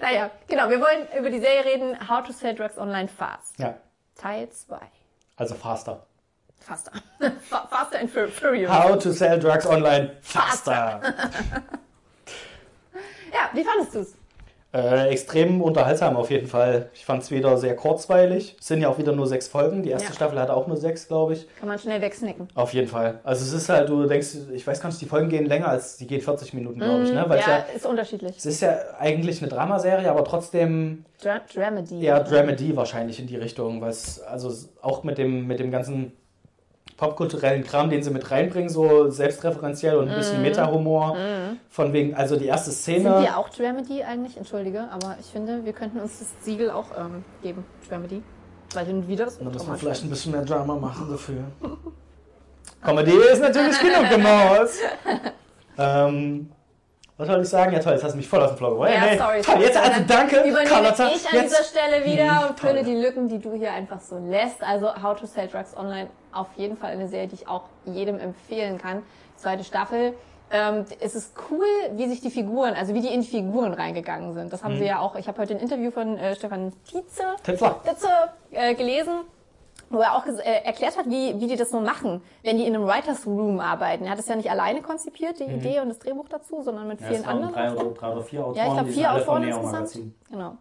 Naja, 0.00 0.30
genau. 0.46 0.68
Wir 0.68 0.80
wollen 0.80 1.06
über 1.18 1.30
die 1.30 1.40
Serie 1.40 1.64
reden. 1.64 1.96
How 2.08 2.22
to 2.22 2.32
Sell 2.32 2.54
Drugs 2.54 2.76
Online 2.76 3.08
Fast. 3.08 3.58
Ja, 3.58 3.78
Teil 4.14 4.48
2. 4.50 4.78
also 5.36 5.54
faster. 5.54 6.06
Faster. 6.66 6.90
Fa- 7.48 7.66
Faster 7.70 7.98
and 8.00 8.10
Fur- 8.10 8.28
Furious. 8.28 8.70
How 8.70 8.98
to 8.98 9.12
sell 9.12 9.38
drugs 9.38 9.66
online 9.66 10.10
faster. 10.20 11.00
Ja, 13.32 13.50
wie 13.52 13.64
fandest 13.64 13.94
du's? 13.94 14.14
Äh, 14.72 15.08
extrem 15.08 15.62
unterhaltsam 15.62 16.16
auf 16.16 16.30
jeden 16.30 16.46
Fall. 16.48 16.90
Ich 16.94 17.04
fand 17.04 17.22
es 17.22 17.30
wieder 17.30 17.56
sehr 17.56 17.74
kurzweilig. 17.76 18.56
Es 18.60 18.66
sind 18.66 18.80
ja 18.82 18.88
auch 18.88 18.98
wieder 18.98 19.12
nur 19.12 19.26
sechs 19.26 19.48
Folgen. 19.48 19.82
Die 19.82 19.90
erste 19.90 20.08
Ja. 20.08 20.14
Staffel 20.14 20.38
hatte 20.38 20.54
auch 20.54 20.66
nur 20.66 20.76
sechs, 20.76 21.06
glaube 21.08 21.32
ich. 21.34 21.46
Kann 21.58 21.68
man 21.68 21.78
schnell 21.78 22.00
wegsnacken. 22.00 22.48
Auf 22.54 22.72
jeden 22.74 22.88
Fall. 22.88 23.20
Also 23.24 23.44
es 23.44 23.52
ist 23.52 23.68
halt, 23.68 23.88
du 23.88 24.06
denkst, 24.06 24.28
ich 24.52 24.66
weiß 24.66 24.80
gar 24.80 24.88
nicht, 24.88 25.00
die 25.00 25.06
Folgen 25.06 25.28
gehen 25.28 25.46
länger 25.46 25.68
als, 25.68 25.96
die 25.98 26.06
geht 26.06 26.24
40 26.24 26.52
Minuten, 26.54 26.80
glaube 26.80 27.04
ich, 27.04 27.12
ne? 27.12 27.24
Weil 27.28 27.38
es 27.38 27.46
Mhm. 27.46 27.52
Ja, 27.52 27.58
ja, 27.58 27.64
ist 27.74 27.86
unterschiedlich. 27.86 28.36
es 28.36 28.46
ist 28.46 28.60
ja 28.60 28.76
eigentlich 28.98 29.40
eine 29.40 29.50
Dramaserie, 29.50 30.10
aber 30.10 30.24
trotzdem 30.24 31.04
Dra 31.22 31.40
Dramedy. 31.52 32.02
eher 32.04 32.20
Dramedy 32.22 32.76
wahrscheinlich 32.76 33.18
in 33.20 33.26
die 33.26 33.36
Richtung, 33.36 33.80
weil 33.80 33.90
es 33.90 34.20
also 34.20 34.52
auch 34.82 35.04
mit 35.04 35.16
dem, 35.18 35.46
mit 35.46 35.58
dem 35.58 35.70
ganzen 35.70 36.12
popkulturellen 36.96 37.62
Kram, 37.64 37.90
den 37.90 38.02
sie 38.02 38.10
mit 38.10 38.30
reinbringen, 38.30 38.68
so 38.70 39.10
selbstreferenziell 39.10 39.96
und 39.96 40.08
ein 40.08 40.16
bisschen 40.16 40.40
Meta-Humor. 40.42 41.16
Von 41.68 41.92
wegen, 41.92 42.14
also 42.14 42.36
die 42.36 42.46
erste 42.46 42.70
Mhm. 42.70 42.74
Sind 42.74 43.00
Szene. 43.02 43.20
wir 43.22 43.36
auch 43.36 43.48
Dramedy 43.50 44.02
eigentlich? 44.02 44.36
Entschuldige, 44.36 44.88
aber 44.90 45.16
ich 45.20 45.26
finde, 45.26 45.64
wir 45.64 45.72
könnten 45.72 46.00
uns 46.00 46.18
das 46.20 46.28
Siegel 46.44 46.70
auch 46.70 46.86
ähm, 46.98 47.24
geben. 47.42 47.64
Dramedy. 47.88 48.22
Weil 48.74 48.86
hin 48.86 48.96
und 48.96 49.08
wieder 49.08 49.26
das 49.26 49.38
Da 49.38 49.44
müssen 49.44 49.68
wir 49.68 49.76
vielleicht 49.76 50.04
ein 50.04 50.10
bisschen 50.10 50.32
mehr 50.32 50.44
Drama 50.44 50.74
machen 50.74 51.08
dafür. 51.10 51.44
Comedy 52.82 53.12
ist 53.32 53.40
natürlich 53.40 53.78
genug 53.80 54.08
gemacht. 54.10 54.68
ähm, 55.78 56.50
was 57.18 57.26
soll 57.28 57.40
ich 57.42 57.48
sagen? 57.48 57.72
Ja 57.72 57.78
toll, 57.80 57.92
jetzt 57.94 58.04
hast 58.04 58.12
du 58.12 58.16
mich 58.18 58.28
voll 58.28 58.42
auf 58.42 58.50
den 58.50 58.58
Floor 58.58 58.70
geworfen. 58.72 58.92
Ja, 58.94 59.06
Nee, 59.10 59.16
sorry. 59.18 59.40
Toll, 59.42 59.62
jetzt 59.62 59.76
also 59.76 60.00
danke, 60.06 60.36
Übernehme 60.40 60.64
Carlotta. 60.64 61.06
ich 61.08 61.26
an 61.26 61.42
dieser 61.44 61.58
Jetzt. 61.58 61.70
Stelle 61.70 62.04
wieder 62.04 62.40
Hm, 62.42 62.48
und 62.50 62.60
fülle 62.60 62.82
die 62.84 62.94
Lücken, 62.94 63.28
die 63.28 63.38
du 63.38 63.52
hier 63.54 63.72
einfach 63.72 64.00
so 64.00 64.18
lässt. 64.18 64.62
Also 64.62 64.88
How 65.02 65.18
to 65.18 65.26
Sell 65.26 65.48
Drugs 65.48 65.76
Online, 65.76 66.08
auf 66.32 66.48
jeden 66.56 66.76
Fall 66.76 66.90
eine 66.92 67.08
Serie, 67.08 67.28
die 67.28 67.36
ich 67.36 67.48
auch 67.48 67.62
jedem 67.86 68.18
empfehlen 68.18 68.78
kann. 68.78 69.02
Zweite 69.36 69.64
Staffel. 69.64 70.12
Ähm, 70.50 70.84
es 71.00 71.14
ist 71.16 71.34
cool, 71.50 71.64
wie 71.96 72.06
sich 72.06 72.20
die 72.20 72.30
Figuren, 72.30 72.74
also 72.74 72.94
wie 72.94 73.00
die 73.00 73.08
in 73.12 73.20
die 73.22 73.26
Figuren 73.26 73.72
reingegangen 73.74 74.32
sind. 74.32 74.52
Das 74.52 74.62
haben 74.62 74.74
Hm. 74.74 74.78
sie 74.78 74.86
ja 74.86 75.00
auch, 75.00 75.16
ich 75.16 75.26
habe 75.26 75.40
heute 75.42 75.54
ein 75.54 75.60
Interview 75.60 75.90
von 75.90 76.16
äh, 76.18 76.36
Stefan 76.36 76.72
Tietze 76.88 77.24
Titzler. 77.42 77.80
Witze 77.84 78.08
äh, 78.52 78.74
gelesen, 78.74 79.22
wo 79.90 79.98
er 80.00 80.14
auch 80.16 80.26
äh, 80.26 80.64
erklärt 80.64 80.96
hat, 80.98 81.06
wie, 81.06 81.38
wie 81.40 81.46
die 81.46 81.56
das 81.56 81.70
so 81.70 81.80
machen, 81.80 82.20
wenn 82.42 82.56
die 82.58 82.66
in 82.66 82.74
einem 82.74 82.86
Writers 82.86 83.26
Room 83.26 83.60
arbeiten. 83.60 84.04
Er 84.04 84.10
hat 84.10 84.18
es 84.18 84.26
ja 84.28 84.34
nicht 84.36 84.50
alleine 84.50 84.82
konzipiert, 84.82 85.38
die 85.38 85.44
Idee 85.44 85.80
und 85.80 85.88
das 85.88 85.98
Drehbuch 86.00 86.28
dazu, 86.28 86.62
sondern 86.62 86.88
mit 86.88 87.00
Mhm. 87.00 87.06
Ja, 87.06 87.12
vielen 87.12 87.24
anderen. 87.24 87.52
drei 87.54 87.72
oder, 87.72 87.84
drei 87.94 88.12
oder 88.12 88.22
vier 88.22 88.40
Autoren, 88.40 88.56
Ja, 88.56 88.66
ich 88.66 88.72
glaube 88.74 88.90
vier 88.90 89.14
Autoren 89.14 89.42
insgesamt. 89.44 89.98
Genau. 90.30 90.56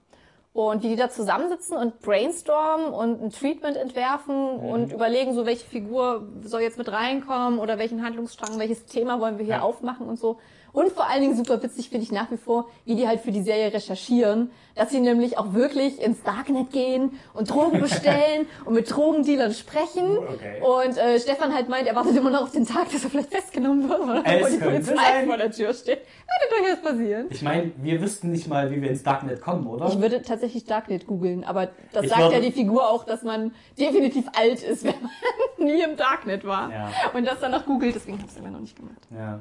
Und 0.54 0.84
wie 0.84 0.88
die 0.90 0.96
da 0.96 1.10
zusammensitzen 1.10 1.76
und 1.76 2.00
brainstormen 2.02 2.94
und 2.94 3.22
ein 3.22 3.30
Treatment 3.30 3.76
entwerfen 3.76 4.54
Mhm. 4.58 4.70
und 4.70 4.92
überlegen, 4.94 5.34
so 5.34 5.46
welche 5.46 5.66
Figur 5.66 6.28
soll 6.44 6.62
jetzt 6.62 6.78
mit 6.78 6.90
reinkommen 6.92 7.60
oder 7.60 7.78
welchen 7.78 8.06
Handlungsstrang, 8.06 8.58
welches 8.60 8.86
Thema 8.86 9.20
wollen 9.20 9.38
wir 9.38 9.44
hier 9.46 9.56
Ja. 9.56 9.62
aufmachen 9.64 10.08
und 10.08 10.18
so. 10.18 10.38
Und 10.76 10.92
vor 10.92 11.10
allen 11.10 11.22
Dingen 11.22 11.36
super 11.36 11.64
witzig 11.64 11.90
finde 11.90 12.04
ich 12.04 12.12
nach 12.12 12.30
wie 12.32 12.38
vor, 12.38 12.68
wie 12.86 12.96
die 12.96 13.08
halt 13.08 13.22
für 13.22 13.32
die 13.32 13.42
Serie 13.42 13.74
recherchieren, 13.74 14.52
dass 14.76 14.90
sie 14.90 15.00
nämlich 15.00 15.38
auch 15.38 15.54
wirklich 15.54 16.02
ins 16.02 16.22
Darknet 16.24 16.72
gehen 16.72 17.18
und 17.34 17.50
Drogen 17.50 17.80
bestellen 17.80 18.46
und 18.66 18.74
mit 18.74 18.94
Drogendealern 18.94 19.54
sprechen. 19.54 20.18
Okay. 20.18 20.62
Und 20.62 20.98
äh, 20.98 21.18
Stefan 21.20 21.54
halt 21.54 21.70
meint, 21.70 21.88
er 21.88 21.96
wartet 21.96 22.18
immer 22.18 22.30
noch 22.30 22.42
auf 22.44 22.52
den 22.52 22.66
Tag, 22.68 22.92
dass 22.92 23.06
er 23.06 23.10
vielleicht 23.10 23.32
festgenommen 23.32 23.88
wird, 23.90 24.06
weil 24.06 24.18
Es 24.18 24.52
die 24.52 24.58
könnte 24.58 24.66
Polizei 24.66 24.96
sein. 24.96 25.28
vor 25.28 25.38
der 25.38 25.52
Tür 25.52 25.74
steht. 25.74 26.02
Könnte 26.04 26.64
durchaus 26.66 26.82
passieren. 26.92 27.28
Ich 27.30 27.42
meine, 27.42 27.72
wir 27.78 28.02
wüssten 28.02 28.32
nicht 28.32 28.48
mal, 28.50 28.70
wie 28.70 28.82
wir 28.82 28.90
ins 28.90 29.04
Darknet 29.04 29.40
kommen, 29.42 29.66
oder? 29.68 29.88
Ich 29.88 30.00
würde 30.02 30.22
tatsächlich 30.24 30.66
Darknet 30.66 31.08
googeln, 31.08 31.46
aber 31.46 31.70
das 31.94 32.04
Ich 32.04 32.10
sagt 32.10 32.22
würde- 32.22 32.36
ja 32.36 32.42
die 32.42 32.52
Figur 32.52 32.90
auch, 32.90 33.06
dass 33.06 33.24
man 33.24 33.54
definitiv 33.80 34.26
alt 34.38 34.62
ist, 34.62 34.84
wenn 34.84 34.96
man 35.02 35.68
nie 35.74 35.82
im 35.82 35.96
Darknet 35.96 36.46
war. 36.46 36.70
Ja. 36.70 36.92
Und 37.14 37.26
das 37.26 37.40
dann 37.40 37.52
noch 37.52 37.66
googelt, 37.66 37.96
deswegen 37.96 38.18
habe 38.18 38.28
ich 38.28 38.34
es 38.36 38.42
aber 38.42 38.50
noch 38.52 38.60
nicht 38.60 38.76
gemacht. 38.76 39.00
ja. 39.10 39.40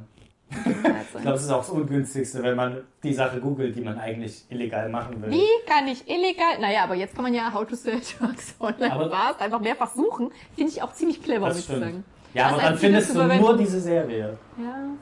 Ich 1.17 1.23
glaube, 1.23 1.37
es 1.37 1.43
ist 1.45 1.51
auch 1.51 1.59
das 1.59 1.71
Ungünstigste, 1.71 2.43
wenn 2.43 2.57
man 2.57 2.79
die 3.03 3.15
Sache 3.15 3.41
googelt, 3.41 3.75
die 3.77 3.81
man 3.81 3.99
eigentlich 3.99 4.45
illegal 4.51 4.89
machen 4.89 5.23
will. 5.23 5.31
Wie 5.31 5.49
kann 5.67 5.87
ich 5.89 6.09
illegal? 6.09 6.59
Naja, 6.61 6.85
aber 6.85 6.95
jetzt 6.95 7.15
kann 7.15 7.25
man 7.25 7.35
ja 7.35 7.53
How 7.53 7.67
to 7.67 7.75
Sell 7.77 8.01
Drugs 8.19 8.55
online 8.61 8.93
Aber- 8.93 9.11
fast 9.11 9.41
einfach 9.41 9.61
mehrfach 9.61 9.93
suchen. 9.95 10.31
Finde 10.55 10.71
ich 10.73 10.83
auch 10.83 10.93
ziemlich 10.93 11.23
clever, 11.23 11.49
Das 11.49 11.57
muss 11.57 11.69
ich 11.71 11.81
sagen. 11.81 12.05
Ja, 12.35 12.47
aber 12.49 12.57
Das 12.57 12.65
dann 12.67 12.79
findest 12.79 13.15
du 13.15 13.23
nur 13.23 13.57
diese 13.57 13.81
Serie. 13.81 14.37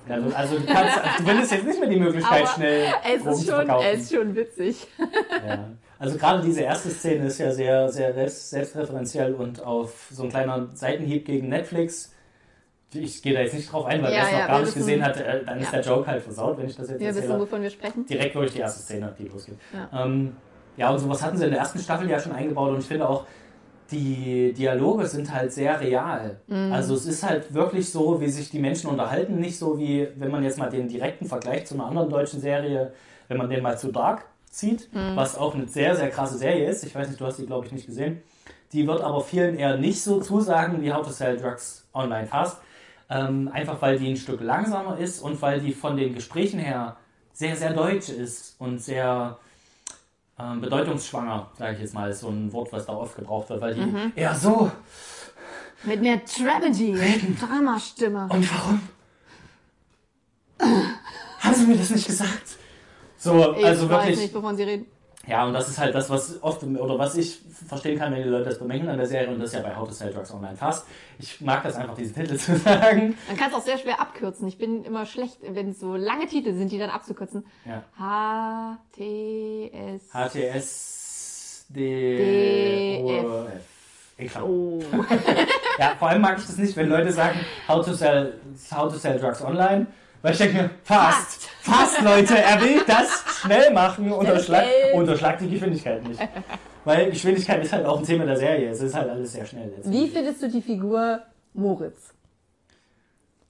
Ja. 0.08 0.16
Du- 0.18 0.36
also 0.36 0.58
du, 0.58 0.66
kannst, 0.66 0.96
du 1.18 1.24
findest 1.24 1.52
jetzt 1.52 1.66
nicht 1.66 1.80
mehr 1.80 1.88
die 1.88 2.00
Möglichkeit, 2.00 2.42
Aber 2.42 2.50
schnell 2.50 2.86
Es 3.04 3.24
ist, 3.26 3.48
schon, 3.48 3.68
es 3.70 4.00
ist 4.02 4.14
schon 4.14 4.36
witzig. 4.36 4.86
Ja. 5.46 5.68
Also 5.98 6.18
gerade 6.18 6.42
diese 6.44 6.62
erste 6.62 6.90
Szene 6.90 7.26
ist 7.26 7.38
ja 7.38 7.50
sehr, 7.52 7.88
sehr 7.88 8.12
selbst- 8.12 8.50
selbstreferenziell 8.50 9.34
und 9.34 9.62
auf 9.64 10.08
so 10.10 10.24
ein 10.24 10.28
kleiner 10.28 10.68
Seitenhieb 10.74 11.24
gegen 11.24 11.48
Netflix. 11.48 12.11
Ich 12.94 13.22
gehe 13.22 13.32
da 13.34 13.40
jetzt 13.40 13.54
nicht 13.54 13.72
drauf 13.72 13.86
ein, 13.86 14.02
weil 14.02 14.12
Ja, 14.12 14.18
wer 14.18 14.24
es 14.24 14.32
noch 14.32 14.38
ja, 14.38 14.46
gar 14.46 14.56
wir 14.56 14.60
nicht 14.60 14.68
wissen- 14.68 14.78
gesehen 14.78 15.04
hat, 15.04 15.16
äh, 15.16 15.44
dann 15.44 15.58
ist 15.60 15.72
der 15.72 15.80
Joke 15.82 16.06
halt 16.06 16.22
versaut, 16.22 16.58
wenn 16.58 16.66
ich 16.66 16.76
das 16.76 16.88
jetzt 16.90 17.00
Wir 17.00 17.08
wissen, 17.08 17.22
erzähle. 17.22 17.40
wovon 17.40 17.62
wir 17.62 17.70
sprechen. 17.70 18.06
Direkt 18.06 18.34
durch 18.34 18.52
die 18.52 18.58
erste 18.58 18.82
Szene, 18.82 19.14
die 19.18 19.28
losgeht. 19.28 19.56
Ja. 19.72 20.04
Ähm, 20.04 20.36
ja, 20.76 20.90
und 20.90 20.98
sowas 20.98 21.22
hatten 21.22 21.36
sie 21.36 21.44
in 21.44 21.50
der 21.50 21.60
ersten 21.60 21.78
Staffel 21.78 22.08
ja 22.10 22.18
schon 22.20 22.32
eingebaut 22.32 22.70
und 22.70 22.78
ich 22.80 22.86
finde 22.86 23.08
auch, 23.08 23.26
die 23.90 24.52
Dialoge 24.54 25.06
sind 25.06 25.32
halt 25.34 25.52
sehr 25.52 25.78
real. 25.80 26.38
Mhm. 26.46 26.72
Also 26.72 26.94
es 26.94 27.04
ist 27.06 27.22
halt 27.22 27.52
wirklich 27.52 27.90
so, 27.90 28.20
wie 28.20 28.28
sich 28.28 28.50
die 28.50 28.58
Menschen 28.58 28.88
unterhalten, 28.88 29.36
nicht 29.38 29.58
so 29.58 29.78
wie, 29.78 30.08
wenn 30.16 30.30
man 30.30 30.42
jetzt 30.42 30.58
mal 30.58 30.70
den 30.70 30.88
direkten 30.88 31.26
Vergleich 31.26 31.66
zu 31.66 31.74
einer 31.74 31.86
anderen 31.86 32.08
deutschen 32.08 32.40
Serie, 32.40 32.92
wenn 33.28 33.36
man 33.36 33.50
den 33.50 33.62
mal 33.62 33.76
zu 33.78 33.92
Dark 33.92 34.24
zieht, 34.50 34.88
Mhm. 34.94 35.16
was 35.16 35.36
auch 35.36 35.54
eine 35.54 35.66
sehr, 35.68 35.94
sehr 35.96 36.08
krasse 36.10 36.38
Serie 36.38 36.68
ist. 36.68 36.84
Ich 36.84 36.94
weiß 36.94 37.08
nicht, 37.08 37.20
du 37.20 37.26
hast 37.26 37.38
die, 37.38 37.46
glaube 37.46 37.66
ich, 37.66 37.72
nicht 37.72 37.86
gesehen. 37.86 38.22
Die 38.72 38.86
wird 38.86 39.02
aber 39.02 39.20
vielen 39.20 39.56
eher 39.58 39.76
nicht 39.76 40.02
so 40.02 40.20
zusagen 40.20 40.80
wie 40.80 40.90
How 40.92 41.04
to 41.06 41.12
Sell 41.12 41.36
Drugs 41.36 41.86
Online 41.92 42.26
Fast. 42.26 42.58
Ähm, 43.14 43.50
einfach 43.52 43.82
weil 43.82 43.98
die 43.98 44.08
ein 44.10 44.16
Stück 44.16 44.40
langsamer 44.40 44.96
ist 44.98 45.20
und 45.20 45.42
weil 45.42 45.60
die 45.60 45.72
von 45.72 45.96
den 45.98 46.14
Gesprächen 46.14 46.58
her 46.58 46.96
sehr, 47.34 47.54
sehr 47.56 47.74
deutsch 47.74 48.08
ist 48.08 48.56
und 48.58 48.78
sehr 48.78 49.38
ähm, 50.38 50.62
bedeutungsschwanger, 50.62 51.50
sage 51.58 51.74
ich 51.74 51.80
jetzt 51.80 51.92
mal, 51.94 52.08
ist 52.10 52.20
so 52.20 52.28
ein 52.28 52.50
Wort, 52.54 52.72
was 52.72 52.86
da 52.86 52.94
oft 52.94 53.14
gebraucht 53.16 53.50
wird, 53.50 53.60
weil 53.60 53.74
die 53.74 53.80
Mhm. 53.82 54.12
eher 54.16 54.34
so 54.34 54.70
Mit 55.84 56.00
mehr 56.00 56.20
Dramedy, 56.24 57.36
Dramastimme. 57.38 58.28
und 58.30 58.50
warum? 58.54 58.80
Haben 61.40 61.54
sie 61.54 61.66
mir 61.66 61.76
das 61.76 61.90
nicht 61.90 62.06
gesagt? 62.06 62.56
So, 63.18 63.54
Ich 63.58 63.64
also 63.66 63.90
weiß 63.90 64.04
wirklich. 64.06 64.18
nicht, 64.20 64.34
wovon 64.34 64.56
sie 64.56 64.62
reden. 64.62 64.86
Ja, 65.26 65.44
und 65.46 65.52
das 65.52 65.68
ist 65.68 65.78
halt 65.78 65.94
das, 65.94 66.10
was 66.10 66.42
oft, 66.42 66.64
oder 66.64 66.98
was 66.98 67.16
ich 67.16 67.40
verstehen 67.68 67.96
kann, 67.98 68.12
wenn 68.12 68.24
die 68.24 68.28
Leute 68.28 68.46
das 68.46 68.58
bemängeln 68.58 68.90
an 68.90 68.96
der 68.96 69.06
Serie, 69.06 69.28
und 69.28 69.38
das 69.38 69.50
ist 69.50 69.54
ja 69.54 69.62
bei 69.62 69.74
How 69.76 69.86
to 69.86 69.94
Sell 69.94 70.12
Drugs 70.12 70.32
Online 70.32 70.56
fast. 70.56 70.84
Ich 71.18 71.40
mag 71.40 71.62
das 71.62 71.76
einfach, 71.76 71.94
diese 71.94 72.12
Titel 72.12 72.36
zu 72.38 72.56
sagen. 72.56 73.16
Man 73.28 73.36
kann 73.36 73.50
es 73.50 73.56
auch 73.56 73.62
sehr 73.62 73.78
schwer 73.78 74.00
abkürzen. 74.00 74.48
Ich 74.48 74.58
bin 74.58 74.84
immer 74.84 75.06
schlecht, 75.06 75.38
wenn 75.46 75.70
es 75.70 75.80
so 75.80 75.94
lange 75.94 76.26
Titel 76.26 76.54
sind, 76.54 76.72
die 76.72 76.78
dann 76.78 76.90
abzukürzen. 76.90 77.46
Ja. 77.64 77.84
H, 77.98 78.78
T, 78.96 79.70
S, 79.72 80.10
HTS, 80.10 81.66
D, 81.68 82.16
D. 82.18 83.24
Egal. 84.18 84.42
O. 84.42 84.82
Ja, 85.78 85.94
vor 85.98 86.10
allem 86.10 86.20
mag 86.20 86.38
ich 86.38 86.44
das 86.44 86.58
nicht, 86.58 86.76
wenn 86.76 86.88
Leute 86.90 87.10
sagen, 87.12 87.40
how 87.66 87.82
to 87.84 87.94
sell, 87.94 88.34
how 88.70 88.92
to 88.92 88.98
sell 88.98 89.18
drugs 89.18 89.40
online. 89.40 89.86
Weil 90.22 90.32
ich 90.32 90.38
denke 90.38 90.62
mir, 90.62 90.70
fast, 90.84 91.48
fast, 91.60 92.00
Leute, 92.00 92.38
er 92.38 92.60
will 92.60 92.80
das 92.86 93.24
schnell 93.40 93.72
machen, 93.72 94.12
unterschlag, 94.12 94.64
Geld. 94.64 94.94
unterschlag 94.94 95.38
die 95.38 95.50
Geschwindigkeit 95.50 96.06
nicht. 96.06 96.20
Weil 96.84 97.10
Geschwindigkeit 97.10 97.62
ist 97.64 97.72
halt 97.72 97.84
auch 97.86 97.98
ein 97.98 98.04
Thema 98.04 98.24
der 98.24 98.36
Serie. 98.36 98.70
Es 98.70 98.80
ist 98.80 98.94
halt 98.94 99.10
alles 99.10 99.32
sehr 99.32 99.44
schnell. 99.46 99.72
Jetzt. 99.76 99.90
Wie 99.90 100.08
findest 100.08 100.42
du 100.42 100.48
die 100.48 100.62
Figur 100.62 101.20
Moritz? 101.54 102.14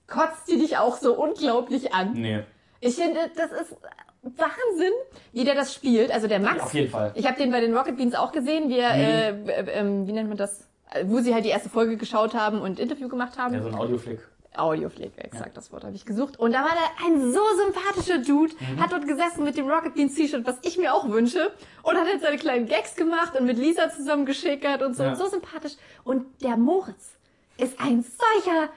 Kotzt 0.07 0.47
die 0.47 0.57
dich 0.57 0.77
auch 0.77 0.97
so 0.97 1.15
unglaublich 1.15 1.93
an? 1.93 2.13
Nee, 2.13 2.41
Ich 2.79 2.95
finde, 2.95 3.19
das 3.35 3.51
ist 3.51 3.75
Wahnsinn, 4.23 4.93
wie 5.31 5.43
der 5.43 5.55
das 5.55 5.73
spielt. 5.73 6.11
Also 6.11 6.27
der 6.27 6.39
Max. 6.39 6.61
auf 6.63 6.73
jeden 6.73 6.89
Fall. 6.89 7.11
Ich 7.15 7.25
habe 7.27 7.37
den 7.37 7.51
bei 7.51 7.59
den 7.61 7.75
Rocket 7.75 7.97
Beans 7.97 8.15
auch 8.15 8.31
gesehen, 8.31 8.69
wie, 8.69 8.79
er, 8.79 8.95
äh, 8.95 9.29
äh, 9.29 9.71
ähm, 9.73 10.07
wie 10.07 10.11
nennt 10.11 10.29
man 10.29 10.37
das? 10.37 10.67
Äh, 10.91 11.05
Wo 11.07 11.19
sie 11.19 11.33
halt 11.33 11.45
die 11.45 11.49
erste 11.49 11.69
Folge 11.69 11.97
geschaut 11.97 12.33
haben 12.33 12.61
und 12.61 12.79
Interview 12.79 13.07
gemacht 13.09 13.37
haben. 13.37 13.53
Ja, 13.53 13.61
so 13.61 13.69
ein 13.69 13.75
Audioflick. 13.75 14.19
Audioflick, 14.55 15.13
exakt 15.17 15.55
das 15.57 15.71
Wort 15.71 15.83
habe 15.83 15.95
ich 15.95 16.05
gesucht. 16.05 16.39
Und 16.39 16.53
da 16.53 16.59
war 16.63 16.71
der 16.71 17.05
ein 17.07 17.31
so 17.31 17.41
sympathischer 17.63 18.19
Dude, 18.19 18.53
hat 18.79 18.91
dort 18.91 19.07
gesessen 19.07 19.43
mit 19.43 19.57
dem 19.57 19.67
Rocket 19.69 19.93
Beans 19.95 20.15
T-Shirt, 20.15 20.45
was 20.45 20.57
ich 20.63 20.77
mir 20.77 20.93
auch 20.93 21.09
wünsche, 21.09 21.51
und 21.83 21.95
hat 21.97 22.07
jetzt 22.07 22.23
seine 22.23 22.37
kleinen 22.37 22.67
Gags 22.67 22.95
gemacht 22.95 23.35
und 23.39 23.45
mit 23.45 23.57
Lisa 23.57 23.89
zusammen 23.89 24.25
geschickert 24.25 24.81
und 24.81 24.95
so, 24.95 25.03
Ja. 25.03 25.15
so 25.15 25.27
sympathisch. 25.27 25.73
Und 26.03 26.25
der 26.41 26.57
Moritz, 26.57 27.09
ist 27.55 27.79
ein 27.79 28.03
solcher 28.03 28.69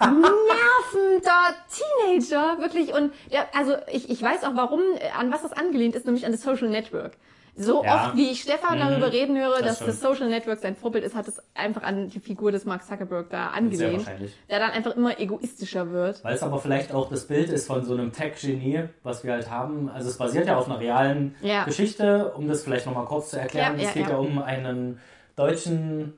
nervender 0.00 1.54
Teenager, 1.70 2.58
wirklich. 2.60 2.94
Und 2.94 3.12
der, 3.32 3.54
also 3.54 3.74
ich, 3.90 4.10
ich 4.10 4.22
weiß 4.22 4.44
auch 4.44 4.54
warum, 4.54 4.80
an 5.18 5.32
was 5.32 5.42
das 5.42 5.52
angelehnt 5.52 5.94
ist, 5.96 6.06
nämlich 6.06 6.24
an 6.24 6.32
das 6.32 6.42
Social 6.42 6.68
Network. 6.68 7.12
So 7.54 7.84
Ja. 7.84 8.06
oft, 8.06 8.16
wie 8.16 8.30
ich 8.30 8.40
Stefan 8.42 8.78
Mhm. 8.78 8.82
darüber 8.82 9.12
reden 9.12 9.36
höre, 9.38 9.60
Das 9.60 9.78
dass 9.78 9.86
das 9.86 10.00
Social 10.00 10.28
Network 10.30 10.60
sein 10.60 10.74
Vorbild 10.74 11.04
ist, 11.04 11.14
hat 11.14 11.28
es 11.28 11.42
einfach 11.54 11.82
an 11.82 12.08
die 12.08 12.18
Figur 12.20 12.50
des 12.50 12.64
Mark 12.64 12.82
Zuckerberg 12.84 13.28
da 13.28 13.48
angelehnt. 13.48 13.98
wahrscheinlich. 14.06 14.32
Der 14.48 14.58
dann 14.58 14.70
einfach 14.70 14.96
immer 14.96 15.20
egoistischer 15.20 15.90
wird. 15.90 16.24
Weil 16.24 16.34
es 16.34 16.42
aber 16.42 16.58
vielleicht 16.58 16.94
auch 16.94 17.10
das 17.10 17.26
Bild 17.26 17.50
ist 17.50 17.66
von 17.66 17.84
so 17.84 17.92
einem 17.92 18.10
Tech-Genie, 18.12 18.84
was 19.02 19.22
wir 19.22 19.32
halt 19.32 19.50
haben. 19.50 19.90
Also 19.90 20.08
es 20.08 20.16
basiert 20.16 20.46
ja 20.46 20.56
auf 20.56 20.66
einer 20.66 20.80
realen 20.80 21.34
Ja. 21.42 21.64
Geschichte, 21.64 22.32
um 22.36 22.48
das 22.48 22.64
vielleicht 22.64 22.86
nochmal 22.86 23.04
kurz 23.04 23.28
zu 23.30 23.38
erklären. 23.38 23.78
Ja, 23.78 23.88
es 23.88 23.94
geht 23.94 24.08
ja. 24.08 24.16
um 24.16 24.40
einen 24.40 24.98
deutschen 25.36 26.14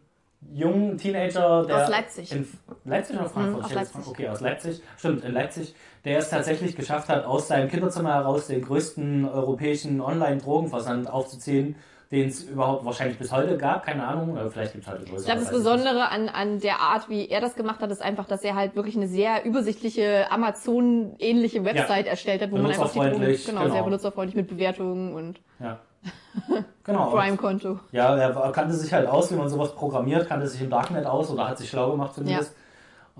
jungen 0.52 0.98
Teenager, 0.98 1.64
der 1.64 1.84
Aus 1.84 1.88
Leipzig. 1.88 2.32
In 2.32 2.48
Leipzig 2.84 3.16
oder 3.16 3.28
Frankfurt? 3.28 3.58
Mhm, 3.58 3.64
aus 3.64 3.74
Leipzig. 3.74 4.06
Okay, 4.06 4.28
aus 4.28 4.40
Leipzig. 4.40 4.82
Stimmt, 4.96 5.24
in 5.24 5.32
Leipzig. 5.32 5.74
Der 6.04 6.18
es 6.18 6.28
tatsächlich 6.28 6.76
geschafft 6.76 7.08
hat, 7.08 7.24
aus 7.24 7.48
seinem 7.48 7.68
Kinderzimmer 7.68 8.14
heraus 8.14 8.46
den 8.46 8.62
größten 8.62 9.24
europäischen 9.26 10.00
Online-Drogenversand 10.00 11.10
aufzuziehen, 11.10 11.76
den 12.10 12.28
es 12.28 12.42
überhaupt 12.42 12.84
wahrscheinlich 12.84 13.18
bis 13.18 13.32
heute 13.32 13.56
gab. 13.56 13.86
Keine 13.86 14.06
Ahnung, 14.06 14.32
oder 14.32 14.50
vielleicht 14.50 14.72
gibt 14.72 14.84
es 14.86 14.92
heute 14.92 15.04
größere. 15.04 15.20
Ich 15.20 15.24
glaube, 15.24 15.40
das. 15.40 15.50
Besondere 15.50 16.08
an, 16.10 16.28
an 16.28 16.60
der 16.60 16.80
Art, 16.80 17.08
wie 17.08 17.28
er 17.28 17.40
das 17.40 17.54
gemacht 17.54 17.80
hat, 17.80 17.90
ist 17.90 18.02
einfach, 18.02 18.26
dass 18.26 18.44
er 18.44 18.54
halt 18.54 18.76
wirklich 18.76 18.96
eine 18.96 19.08
sehr 19.08 19.44
übersichtliche 19.44 20.30
Amazon-ähnliche 20.30 21.64
Website 21.64 22.06
erstellt 22.06 22.42
hat, 22.42 22.52
wo 22.52 22.56
man 22.56 22.66
einfach 22.66 22.92
die 22.92 22.98
Drogen, 22.98 23.18
genau, 23.20 23.62
genau. 23.62 23.72
sehr 23.72 23.82
benutzerfreundlich 23.82 24.36
mit 24.36 24.48
Bewertungen 24.48 25.14
und 25.14 25.40
Ja. 25.58 25.80
genau. 26.84 27.10
Prime-Konto. 27.10 27.80
Ja, 27.92 28.16
er 28.16 28.52
kannte 28.52 28.74
sich 28.74 28.92
halt 28.92 29.06
aus, 29.06 29.30
wie 29.30 29.36
man 29.36 29.48
sowas 29.48 29.74
programmiert, 29.74 30.28
kannte 30.28 30.46
sich 30.46 30.60
im 30.60 30.70
Darknet 30.70 31.06
aus 31.06 31.30
oder 31.30 31.48
hat 31.48 31.58
sich 31.58 31.70
schlau 31.70 31.90
gemacht 31.92 32.14
zumindest. 32.14 32.54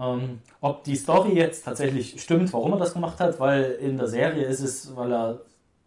Ähm, 0.01 0.41
ob 0.61 0.83
die 0.85 0.97
Story 0.97 1.35
jetzt 1.35 1.65
tatsächlich 1.65 2.21
stimmt, 2.21 2.53
warum 2.53 2.73
er 2.73 2.79
das 2.79 2.95
gemacht 2.95 3.21
hat, 3.21 3.39
weil 3.39 3.63
in 3.81 3.97
der 3.97 4.09
Serie 4.09 4.45
ist 4.45 4.61
es, 4.61 4.97
weil 4.97 5.13
er 5.13 5.41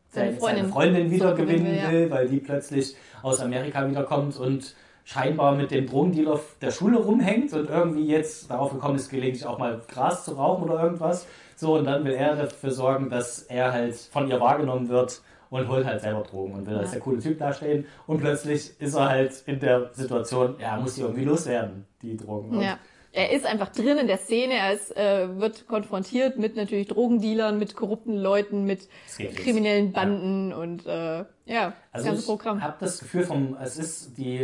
Seine 0.10 0.34
Freundin 0.38 0.58
seine 0.64 0.74
Freundin 0.74 1.12
wieder 1.12 1.26
zurückgewinnen 1.36 1.66
gewinnen 1.66 1.92
will, 1.92 2.02
will, 2.04 2.12
weil 2.12 2.28
die 2.28 2.38
plötzlich 2.38 2.96
aus 3.22 3.40
Amerika 3.42 3.88
wiederkommt 3.88 4.40
und 4.40 4.74
scheinbar 5.04 5.56
mit 5.56 5.72
dem 5.72 5.88
Drogendealer 5.88 6.40
der 6.62 6.72
Schule 6.72 6.98
rumhängt 6.98 7.54
und 7.54 7.70
irgendwie 7.70 8.08
jetzt 8.08 8.50
darauf 8.50 8.72
gekommen 8.72 8.96
ist, 8.96 9.10
gelegentlich 9.10 9.46
auch 9.46 9.58
mal 9.58 9.82
Gras 9.88 10.26
zu 10.26 10.34
rauchen 10.34 10.70
oder 10.70 10.84
irgendwas. 10.84 11.28
So, 11.56 11.76
und 11.78 11.86
dann 11.86 12.04
will 12.06 12.14
er 12.14 12.36
dafür 12.36 12.72
sorgen, 12.72 13.10
dass 13.10 13.40
er 13.44 13.72
halt 13.74 13.96
von 13.96 14.28
ihr 14.30 14.40
wahrgenommen 14.40 14.90
wird 14.90 15.22
und 15.50 15.68
holt 15.68 15.86
halt 15.86 16.02
selber 16.02 16.24
Drogen 16.24 16.54
und 16.54 16.66
will 16.68 16.76
als 16.78 16.92
der 16.92 17.00
coole 17.00 17.20
Typ 17.20 17.40
dastehen. 17.40 17.86
Und 18.06 18.20
plötzlich 18.20 18.80
ist 18.80 18.94
er 18.96 19.10
halt 19.10 19.32
in 19.46 19.60
der 19.60 19.90
Situation, 19.94 20.56
ja, 20.60 20.76
er 20.76 20.82
muss 20.82 20.96
sie 20.96 21.02
irgendwie 21.02 21.24
loswerden, 21.26 21.86
die 22.02 22.18
Drogen. 22.18 22.60
Ja. 22.62 22.78
Er 23.14 23.32
ist 23.32 23.46
einfach 23.48 23.70
drin 23.70 23.98
in 23.98 24.06
der 24.06 24.18
Szene, 24.18 24.54
er 24.54 24.74
ist, 24.74 24.96
äh, 24.96 25.40
wird 25.40 25.68
konfrontiert 25.68 26.38
mit 26.38 26.56
natürlich 26.56 26.88
Drogendealern, 26.88 27.58
mit 27.58 27.76
korrupten 27.76 28.16
Leuten, 28.16 28.66
mit 28.66 28.88
kriminellen 29.18 29.92
Banden 29.92 30.54
und 30.54 30.86
äh, 30.86 31.20
ja, 31.20 31.26
das 31.46 31.74
Also 31.94 32.06
ganze 32.08 32.22
ich 32.22 32.28
Programm. 32.28 32.62
habe 32.62 32.76
das 32.80 33.00
Gefühl, 33.00 33.24
vom, 33.24 33.58
es 33.60 33.80
ist 33.80 34.18
die, 34.20 34.38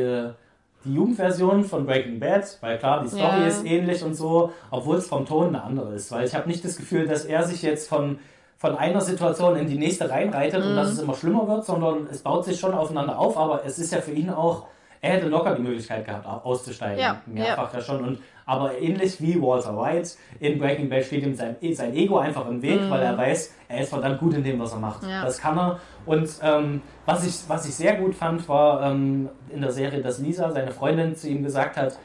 die 0.86 0.93
Jugendversion 0.93 1.66
von 1.66 1.86
Breaking 1.86 2.20
Bad, 2.20 2.58
weil 2.62 2.80
klar, 2.80 3.04
die 3.04 3.10
Story 3.10 3.41
Ja. 3.41 3.47
ist 3.47 3.64
ähnlich 3.64 4.04
und 4.04 4.16
so, 4.16 4.51
obwohl 4.72 4.95
es 4.97 5.08
vom 5.08 5.26
Ton 5.28 5.49
eine 5.49 5.62
andere 5.64 5.93
ist. 5.93 6.12
Weil 6.12 6.26
ich 6.26 6.34
habe 6.34 6.47
nicht 6.47 6.66
das 6.66 6.76
Gefühl, 6.78 7.06
dass 7.06 7.26
er 7.26 7.43
sich 7.43 7.62
jetzt 7.62 7.88
von, 7.88 8.18
von 8.64 8.78
einer 8.78 9.01
Situation 9.01 9.57
in 9.57 9.68
die 9.68 9.78
nächste 9.78 10.09
reinreitet 10.09 10.64
Mhm. 10.64 10.70
und 10.70 10.76
dass 10.78 10.88
es 10.93 10.99
immer 10.99 11.14
schlimmer 11.16 11.45
wird, 11.49 11.66
sondern 11.66 12.07
es 12.09 12.20
baut 12.22 12.45
sich 12.45 12.57
schon 12.57 12.74
aufeinander 12.74 13.20
auf, 13.20 13.38
aber 13.38 13.66
es 13.66 13.78
ist 13.78 13.91
ja 13.91 13.99
für 13.99 14.11
ihn 14.11 14.30
auch, 14.30 14.68
er 15.01 15.16
hätte 15.16 15.28
locker 15.28 15.53
die 15.55 15.61
Möglichkeit 15.61 16.05
gehabt, 16.05 16.26
au- 16.26 16.49
auszusteigen. 16.49 16.97
Ja, 16.97 17.18
Mehrfach 17.26 17.74
ja. 17.74 17.82
schon. 17.82 18.01
Und, 18.05 18.20
aber 18.45 18.78
ähnlich 18.80 19.20
wie 19.22 19.41
Walter 19.41 19.76
White 19.78 20.11
in 20.39 20.59
Breaking 20.59 20.88
Bad 20.89 21.03
steht 21.03 21.24
ihm 21.26 21.36
sein, 21.36 21.57
sein 21.74 21.93
Ego 21.93 22.20
einfach 22.20 22.47
im 22.47 22.61
Weg, 22.61 22.80
weil 22.89 23.01
er 23.01 23.18
weiß, 23.18 23.53
er 23.68 23.82
ist 23.82 23.89
verdammt 23.89 24.20
gut 24.22 24.34
in 24.34 24.43
dem, 24.45 24.57
was 24.61 24.72
er 24.72 24.80
macht. 24.80 25.03
Mhm. 25.03 25.09
Ja. 25.09 25.26
Das 25.26 25.39
kann 25.39 25.57
er. 25.57 25.80
Und 26.05 26.30
ähm, 26.41 26.82
was, 27.05 27.28
ich, 27.28 27.43
was 27.49 27.68
ich 27.68 27.76
sehr 27.76 27.95
gut 27.97 28.16
fand, 28.16 28.47
war 28.47 28.82
ähm, 28.89 29.28
in 29.49 29.59
der 29.59 29.72
Serie, 29.74 29.99
dass 30.01 30.20
Lisa, 30.20 30.49
seine 30.51 30.72
Freundin, 30.72 31.18
zu 31.18 31.28
ihm 31.28 31.43
gesagt 31.43 31.76
hat, 31.76 31.99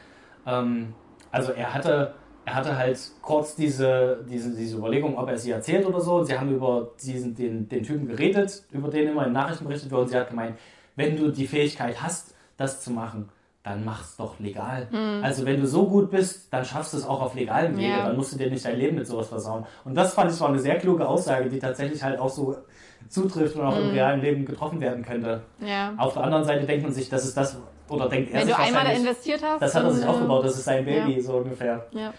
ähm, 0.45 0.93
also 1.31 1.53
er 1.53 1.73
hatte, 1.73 2.15
er 2.49 2.55
hatte 2.55 2.77
halt 2.77 2.99
kurz 3.21 3.55
diese, 3.55 4.25
diese, 4.27 4.55
diese 4.55 4.77
Überlegung, 4.77 5.17
ob 5.17 5.29
er 5.29 5.37
sie 5.37 5.51
erzählt 5.51 5.85
oder 5.85 6.01
so. 6.01 6.15
Und 6.15 6.25
sie 6.25 6.37
haben 6.37 6.51
über 6.51 6.89
diesen, 7.01 7.35
den, 7.35 7.69
den 7.69 7.83
Typen 7.83 8.07
geredet, 8.07 8.63
über 8.71 8.89
den 8.89 9.09
immer 9.09 9.27
in 9.27 9.33
Nachrichten 9.33 9.65
berichtet 9.65 9.91
wird. 9.91 10.01
Und 10.01 10.07
sie 10.07 10.17
hat 10.17 10.29
gemeint, 10.29 10.57
wenn 10.95 11.15
du 11.15 11.29
die 11.31 11.45
Fähigkeit 11.45 12.01
hast, 12.01 12.33
das 12.57 12.81
zu 12.81 12.91
machen, 12.91 13.29
dann 13.61 13.85
mach's 13.85 14.17
doch 14.17 14.39
legal. 14.39 14.87
Also 15.21 15.45
wenn 15.45 15.61
du 15.61 15.67
so 15.67 15.87
gut 15.87 16.09
bist, 16.09 16.51
dann 16.51 16.65
schaffst 16.65 16.93
du 16.93 16.97
es 16.97 17.05
auch 17.05 17.21
auf 17.21 17.35
legalem 17.35 17.77
Wege. 17.77 17.89
Ja. 17.89 18.07
Dann 18.07 18.17
musst 18.17 18.33
du 18.33 18.37
dir 18.37 18.49
nicht 18.49 18.65
dein 18.65 18.77
Leben 18.77 18.95
mit 18.95 19.05
sowas 19.05 19.27
versauen. 19.27 19.65
Und 19.85 19.93
das 19.95 20.15
fand 20.15 20.31
ich 20.31 20.39
war 20.39 20.49
eine 20.49 20.59
sehr 20.59 20.79
kluge 20.79 21.07
Aussage, 21.07 21.49
die 21.49 21.59
tatsächlich 21.59 22.01
halt 22.01 22.19
auch 22.19 22.29
so 22.29 22.57
zutrifft 23.09 23.55
und 23.57 23.65
auch 23.65 23.77
im 23.77 23.91
realen 23.91 24.21
Leben 24.21 24.45
getroffen 24.45 24.81
werden 24.81 25.05
könnte. 25.05 25.41
Ja. 25.59 25.93
Auf 25.97 26.13
der 26.13 26.23
anderen 26.23 26.45
Seite 26.45 26.65
denkt 26.65 26.83
man 26.83 26.93
sich, 26.93 27.09
das 27.09 27.25
ist 27.25 27.37
das, 27.37 27.57
oder 27.89 28.09
denkt 28.09 28.31
er 28.31 28.39
Wenn 28.39 28.47
sich 28.47 28.55
du 28.55 28.61
einmal 28.61 28.95
investiert 28.95 29.41
hast, 29.43 29.61
das 29.61 29.75
hat 29.75 29.83
er 29.83 29.91
sich 29.91 30.03
äh, 30.03 30.07
aufgebaut, 30.07 30.45
das 30.45 30.55
ist 30.57 30.63
sein 30.65 30.85
Baby, 30.85 31.21
so 31.21 31.33
ungefähr. 31.33 31.85
Ja. 31.91 32.13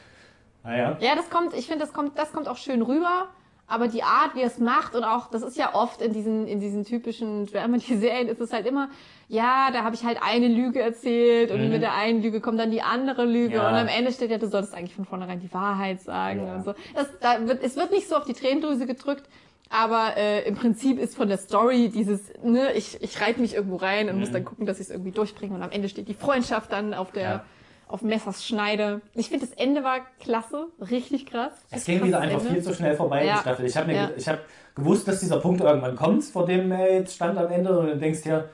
Naja. 0.64 0.96
Ja, 1.00 1.14
das 1.14 1.30
kommt, 1.30 1.54
ich 1.54 1.66
finde, 1.66 1.84
das 1.84 1.92
kommt, 1.92 2.18
das 2.18 2.32
kommt 2.32 2.48
auch 2.48 2.56
schön 2.56 2.82
rüber. 2.82 3.28
Aber 3.72 3.86
die 3.86 4.02
Art, 4.02 4.34
wie 4.34 4.40
er 4.40 4.48
es 4.48 4.58
macht 4.58 4.96
und 4.96 5.04
auch, 5.04 5.30
das 5.30 5.42
ist 5.42 5.56
ja 5.56 5.76
oft 5.76 6.02
in 6.02 6.12
diesen, 6.12 6.48
in 6.48 6.58
diesen 6.58 6.84
typischen 6.84 7.46
Dramedy-Serien, 7.46 8.26
ist 8.26 8.40
es 8.40 8.52
halt 8.52 8.66
immer, 8.66 8.88
ja, 9.28 9.70
da 9.72 9.84
habe 9.84 9.94
ich 9.94 10.02
halt 10.02 10.18
eine 10.20 10.48
Lüge 10.48 10.80
erzählt 10.82 11.52
und 11.52 11.62
Mhm. 11.64 11.68
mit 11.70 11.82
der 11.82 11.94
einen 11.94 12.20
Lüge 12.20 12.40
kommt 12.40 12.58
dann 12.58 12.72
die 12.72 12.82
andere 12.82 13.24
Lüge 13.24 13.54
Ja. 13.54 13.68
und 13.68 13.76
am 13.76 13.86
Ende 13.86 14.10
steht 14.10 14.32
ja, 14.32 14.38
du 14.38 14.48
solltest 14.48 14.74
eigentlich 14.74 14.96
von 14.96 15.04
vornherein 15.04 15.38
die 15.38 15.54
Wahrheit 15.54 16.00
sagen 16.00 16.46
Ja. 16.48 16.56
und 16.56 16.64
so. 16.64 16.74
Das, 16.96 17.06
da 17.20 17.46
wird, 17.46 17.62
es 17.62 17.76
wird 17.76 17.92
nicht 17.92 18.08
so 18.08 18.16
auf 18.16 18.24
die 18.24 18.32
Tränendrüse 18.32 18.86
gedrückt, 18.86 19.28
aber 19.68 20.16
äh, 20.16 20.42
im 20.48 20.56
Prinzip 20.56 20.98
ist 20.98 21.16
von 21.16 21.28
der 21.28 21.38
Story 21.38 21.90
dieses, 21.94 22.22
ne, 22.42 22.72
ich, 22.72 23.00
ich 23.00 23.20
reite 23.20 23.40
mich 23.40 23.54
irgendwo 23.54 23.76
rein 23.76 24.08
und 24.10 24.18
muss 24.18 24.32
dann 24.32 24.44
gucken, 24.44 24.66
dass 24.66 24.80
ich 24.80 24.86
es 24.86 24.90
irgendwie 24.90 25.12
durchbringe 25.12 25.54
und 25.54 25.62
am 25.62 25.70
Ende 25.70 25.88
steht 25.88 26.08
die 26.08 26.14
Freundschaft 26.14 26.72
dann 26.72 26.92
auf 26.92 27.12
der, 27.12 27.22
Ja. 27.22 27.44
Auf 27.90 28.02
Messers 28.02 28.46
Schneide. 28.46 29.00
Ich 29.14 29.28
finde, 29.28 29.46
das 29.46 29.54
Ende 29.56 29.82
war 29.84 30.00
klasse, 30.20 30.66
richtig 30.90 31.26
krass. 31.26 31.52
Es 31.70 31.84
ging 31.84 32.02
wieder 32.04 32.20
einfach 32.20 32.40
viel 32.40 32.62
zu 32.62 32.74
schnell 32.74 32.94
vorbei, 32.96 33.24
Ja. 33.24 33.34
die 33.34 33.40
Staffel. 33.40 33.66
Ich 33.66 33.76
habe 33.76 33.92
Ja. 33.92 34.10
ich 34.16 34.28
habe 34.28 34.38
gewusst, 34.74 35.06
dass 35.08 35.20
dieser 35.20 35.38
Punkt 35.40 35.60
irgendwann 35.60 35.96
kommt, 35.96 36.24
vor 36.24 36.46
dem 36.46 36.70
er 36.72 36.92
jetzt 36.94 37.14
stand 37.14 37.36
am 37.38 37.50
Ende 37.50 37.76
und 37.78 37.86
du 37.86 37.96
denkst 37.96 38.22
dir, 38.22 38.48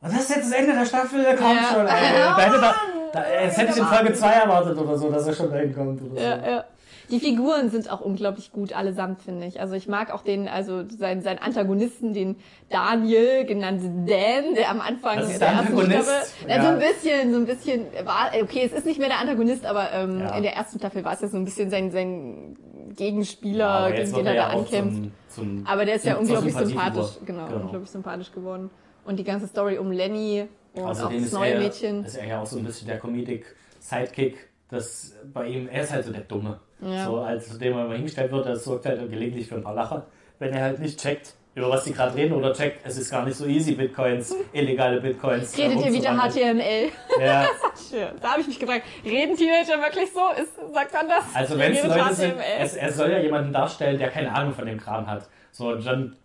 was 0.00 0.12
ist 0.14 0.30
jetzt 0.30 0.50
das 0.50 0.58
Ende 0.58 0.72
der 0.74 0.84
Staffel? 0.86 1.24
Komm 1.38 1.56
Ja. 1.56 1.62
schon, 1.72 1.86
ey. 1.86 2.12
Da 2.36 2.38
hätte 2.40 2.60
da, 2.60 2.74
da, 3.12 3.24
jetzt 3.42 3.56
hätte 3.58 3.72
ich 3.72 3.78
in 3.78 3.84
Folge 3.86 4.12
2 4.14 4.30
erwartet 4.32 4.78
oder 4.78 4.96
so, 4.98 5.10
dass 5.10 5.26
er 5.26 5.32
schon 5.34 5.50
dahin 5.50 5.74
kommt 5.74 6.02
oder 6.02 6.14
so. 6.20 6.26
Ja, 6.26 6.50
ja. 6.50 6.64
Die 7.10 7.20
Figuren 7.20 7.70
sind 7.70 7.90
auch 7.90 8.00
unglaublich 8.00 8.52
gut 8.52 8.72
allesamt, 8.72 9.22
finde 9.22 9.46
ich. 9.46 9.60
Also 9.60 9.74
ich 9.74 9.88
mag 9.88 10.12
auch 10.12 10.22
den, 10.22 10.48
also 10.48 10.84
seinen, 10.88 11.20
seinen 11.22 11.38
Antagonisten, 11.38 12.14
den 12.14 12.36
Daniel, 12.70 13.44
genannt 13.44 13.82
Dan, 13.82 14.54
der 14.54 14.70
am 14.70 14.80
Anfang 14.80 15.18
Das 15.18 15.30
ist 15.30 15.40
der 15.40 15.48
ersten 15.48 15.68
Antagonist? 15.68 16.04
Staffel, 16.08 16.50
Ja. 16.50 16.62
so 16.62 16.68
ein 16.68 16.78
bisschen, 16.78 17.32
so 17.32 17.38
ein 17.38 17.46
bisschen 17.46 17.86
war, 18.04 18.30
okay, 18.42 18.62
es 18.64 18.72
ist 18.72 18.86
nicht 18.86 18.98
mehr 18.98 19.08
der 19.08 19.18
Antagonist, 19.20 19.66
aber 19.66 19.92
ähm, 19.92 20.20
Ja. 20.20 20.36
in 20.36 20.42
der 20.42 20.54
ersten 20.54 20.78
Staffel 20.78 21.04
war 21.04 21.12
es 21.14 21.20
ja 21.20 21.28
so 21.28 21.36
ein 21.36 21.44
bisschen 21.44 21.70
sein, 21.70 21.90
sein 21.90 22.56
Gegenspieler, 22.96 23.88
Ja, 23.88 23.94
gegen 23.96 24.12
den 24.12 24.26
er 24.26 24.34
da 24.34 24.48
auch 24.52 24.60
ankämpft. 24.60 24.96
zum, 25.34 25.62
zum, 25.62 25.66
aber 25.66 25.84
der 25.84 25.96
ist 25.96 26.04
ja 26.04 26.16
unglaublich 26.16 26.54
sympathisch, 26.54 27.18
genau, 27.26 27.46
Genau. 27.46 27.60
unglaublich 27.62 27.90
sympathisch 27.90 28.32
geworden. 28.32 28.70
Und 29.04 29.18
die 29.18 29.24
ganze 29.24 29.48
Story 29.48 29.78
um 29.78 29.90
Lenny 29.90 30.46
und 30.74 30.82
auch 30.84 30.90
Außerdem 30.90 31.18
das 31.18 31.26
ist 31.26 31.32
neue 31.32 31.50
er, 31.54 31.60
Mädchen. 31.60 32.04
ist 32.04 32.16
er 32.16 32.26
ja 32.26 32.40
auch 32.40 32.46
so 32.46 32.58
ein 32.58 32.64
bisschen 32.64 32.86
der 32.86 32.98
Comedic-Sidekick, 33.00 34.36
das 34.70 35.14
bei 35.32 35.46
ihm, 35.48 35.68
er 35.68 35.82
ist 35.82 35.92
halt 35.92 36.04
so 36.04 36.12
der 36.12 36.22
Dumme. 36.22 36.60
Ja. 36.82 37.06
So, 37.06 37.18
als 37.18 37.58
dem 37.58 37.72
er 37.74 37.84
immer 37.84 37.94
hingestellt 37.94 38.32
wird, 38.32 38.46
das 38.46 38.64
sorgt 38.64 38.86
halt 38.86 39.08
gelegentlich 39.10 39.46
für 39.46 39.54
ein 39.56 39.62
paar 39.62 39.74
Lacher. 39.74 40.06
Wenn 40.38 40.52
er 40.52 40.62
halt 40.62 40.80
nicht 40.80 41.00
checkt, 41.00 41.34
über 41.54 41.68
was 41.70 41.84
die 41.84 41.92
gerade 41.92 42.16
reden, 42.16 42.32
oder 42.32 42.52
checkt, 42.52 42.80
es 42.84 42.96
ist 42.96 43.10
gar 43.10 43.24
nicht 43.24 43.36
so 43.36 43.46
easy, 43.46 43.72
Bitcoins, 43.72 44.34
illegale 44.52 45.00
Bitcoins. 45.00 45.56
Redet 45.56 45.84
ihr 45.84 45.92
wieder. 45.92 46.16
HTML? 46.16 46.88
Ja, 47.20 47.46
Schön. 47.90 48.08
Da 48.20 48.32
habe 48.32 48.40
ich 48.40 48.48
mich 48.48 48.58
gefragt, 48.58 48.84
reden 49.04 49.36
Teenager 49.36 49.80
wirklich 49.80 50.10
so? 50.12 50.20
Ist, 50.42 50.74
sagt 50.74 50.92
man 50.92 51.08
das? 51.08 51.24
also 51.34 51.58
wenn 51.58 51.72
es 51.72 51.84
Leute 51.84 52.14
sind, 52.14 52.34
es, 52.58 52.74
er 52.74 52.92
soll 52.92 53.10
ja 53.10 53.18
jemanden 53.18 53.52
darstellen, 53.52 53.98
der 53.98 54.08
keine 54.08 54.34
Ahnung 54.34 54.54
von 54.54 54.66
dem 54.66 54.78
Kram 54.78 55.06
hat. 55.06 55.28
So, 55.52 55.68
und 55.68 55.86
dann 55.86 56.16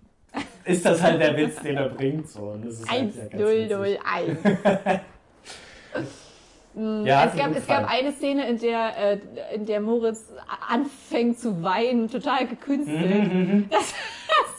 ist 0.64 0.86
das 0.86 1.02
halt 1.02 1.22
der 1.22 1.36
Witz, 1.38 1.62
den 1.62 1.78
er 1.78 1.90
bringt. 1.90 2.30
So, 2.30 2.42
und 2.42 2.66
das 2.66 2.80
ist 2.80 2.90
halt 2.90 3.16
ja 3.16 3.24
ganz 3.26 3.34
witzig. 3.34 4.00
1001. 4.08 5.02
Ja, 7.06 7.26
es, 7.26 7.36
gab, 7.36 7.56
es 7.56 7.66
gab 7.66 7.90
eine 7.90 8.12
Szene, 8.12 8.48
in 8.48 8.60
der, 8.60 8.98
äh, 8.98 9.20
in 9.56 9.66
der 9.66 9.82
Moritz 9.82 10.32
anfängt 10.70 11.40
zu 11.40 11.64
weinen, 11.64 12.08
total 12.10 12.46
gekünstelt. 12.48 13.34
Mhm, 13.34 13.70
Das 13.70 13.82
ist 13.82 13.96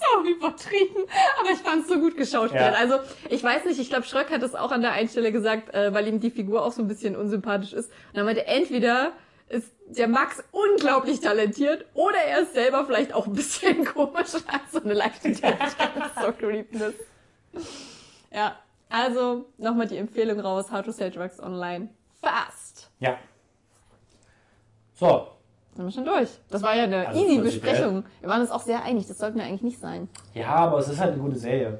so 0.00 0.28
übertrieben, 0.28 1.04
aber 1.40 1.50
ich 1.50 1.58
fand 1.58 1.82
es 1.82 1.88
so 1.88 2.00
gut 2.00 2.16
geschauspielert. 2.16 2.74
Ja. 2.74 2.80
Also 2.80 2.96
ich 3.28 3.44
weiß 3.44 3.66
nicht, 3.66 3.78
ich 3.78 3.90
glaube 3.90 4.04
Schröck 4.04 4.30
hat 4.30 4.42
es 4.42 4.54
auch 4.54 4.72
an 4.72 4.80
der 4.80 4.92
einen 4.92 5.08
Stelle 5.08 5.30
gesagt, 5.30 5.72
äh, 5.74 5.92
weil 5.94 6.08
ihm 6.08 6.18
die 6.18 6.30
Figur 6.30 6.64
auch 6.64 6.72
so 6.72 6.82
ein 6.82 6.88
bisschen 6.88 7.14
unsympathisch 7.14 7.72
ist. 7.72 7.90
Und 8.12 8.18
er 8.18 8.24
meinte, 8.24 8.46
entweder 8.46 9.12
ist 9.48 9.72
der 9.86 10.08
Max 10.08 10.42
unglaublich 10.50 11.20
talentiert 11.20 11.84
oder 11.94 12.18
er 12.18 12.40
ist 12.40 12.54
selber 12.54 12.84
vielleicht 12.84 13.12
auch 13.14 13.26
ein 13.26 13.34
bisschen 13.34 13.84
komisch, 13.94 14.34
hat 14.46 14.62
so 14.72 14.82
eine 14.82 14.94
leichte 14.94 15.32
Creepness. 16.38 16.94
Ja, 18.32 18.56
also 18.88 19.46
nochmal 19.58 19.86
die 19.86 19.96
Empfehlung 19.98 20.40
raus, 20.40 20.72
How 20.72 20.82
to 20.82 20.90
Sell 20.90 21.10
Drugs 21.10 21.40
Online. 21.40 21.90
Fast. 22.22 22.90
Ja, 23.00 23.16
So, 24.94 25.28
Sind 25.74 25.84
wir 25.84 25.92
schon 25.92 26.04
durch. 26.04 26.28
Das 26.50 26.62
war 26.62 26.74
ja 26.74 26.84
eine 26.84 27.06
Also 27.08 27.24
easy. 27.24 27.40
Besprechung. 27.40 28.04
Wir 28.20 28.28
waren 28.28 28.40
uns 28.40 28.50
auch 28.50 28.62
sehr 28.62 28.82
einig. 28.82 29.06
Das 29.06 29.18
sollten 29.18 29.38
wir 29.38 29.44
eigentlich 29.44 29.62
nicht 29.62 29.78
sein. 29.80 30.08
ja, 30.34 30.48
aber 30.48 30.78
es 30.78 30.88
ist 30.88 30.98
halt 30.98 31.12
eine 31.12 31.22
gute 31.22 31.38
Serie. 31.38 31.78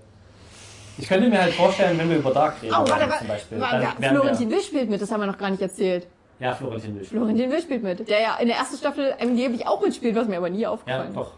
Ich 0.97 1.09
könnte 1.09 1.29
mir 1.29 1.41
halt 1.41 1.55
vorstellen, 1.55 1.97
wenn 1.99 2.09
wir 2.11 2.17
über 2.19 2.33
Dark 2.33 2.61
reden 2.63 2.75
Oh, 2.75 2.89
warte, 2.89 3.19
zum 3.19 3.29
Beispiel. 3.29 3.61
warte. 3.61 3.81
dann 3.87 4.03
wären 4.03 4.17
Florentin 4.17 4.51
Will 4.51 4.61
spielt 4.61 4.91
mit. 4.91 5.01
Das 5.01 5.11
haben 5.13 5.21
wir 5.21 5.27
noch 5.27 5.39
gar 5.39 5.51
nicht 5.51 5.63
erzählt. 5.63 6.07
Ja, 6.41 6.55
Florentin 6.55 6.95
Will. 6.97 7.05
Florentin 7.05 7.51
Will 7.51 7.61
spielt 7.63 7.83
mit. 7.83 8.09
Der 8.09 8.21
ja 8.21 8.37
in 8.37 8.47
der 8.49 8.57
ersten 8.57 8.77
Staffel 8.77 9.15
angeblich 9.21 9.67
auch 9.67 9.81
mitspielt, 9.83 10.15
was 10.17 10.29
mir 10.29 10.37
aber 10.39 10.51
nie 10.51 10.61
Ja, 10.61 10.71
aufgefallen 10.71 11.09
ist. 11.09 11.17
doch. 11.17 11.33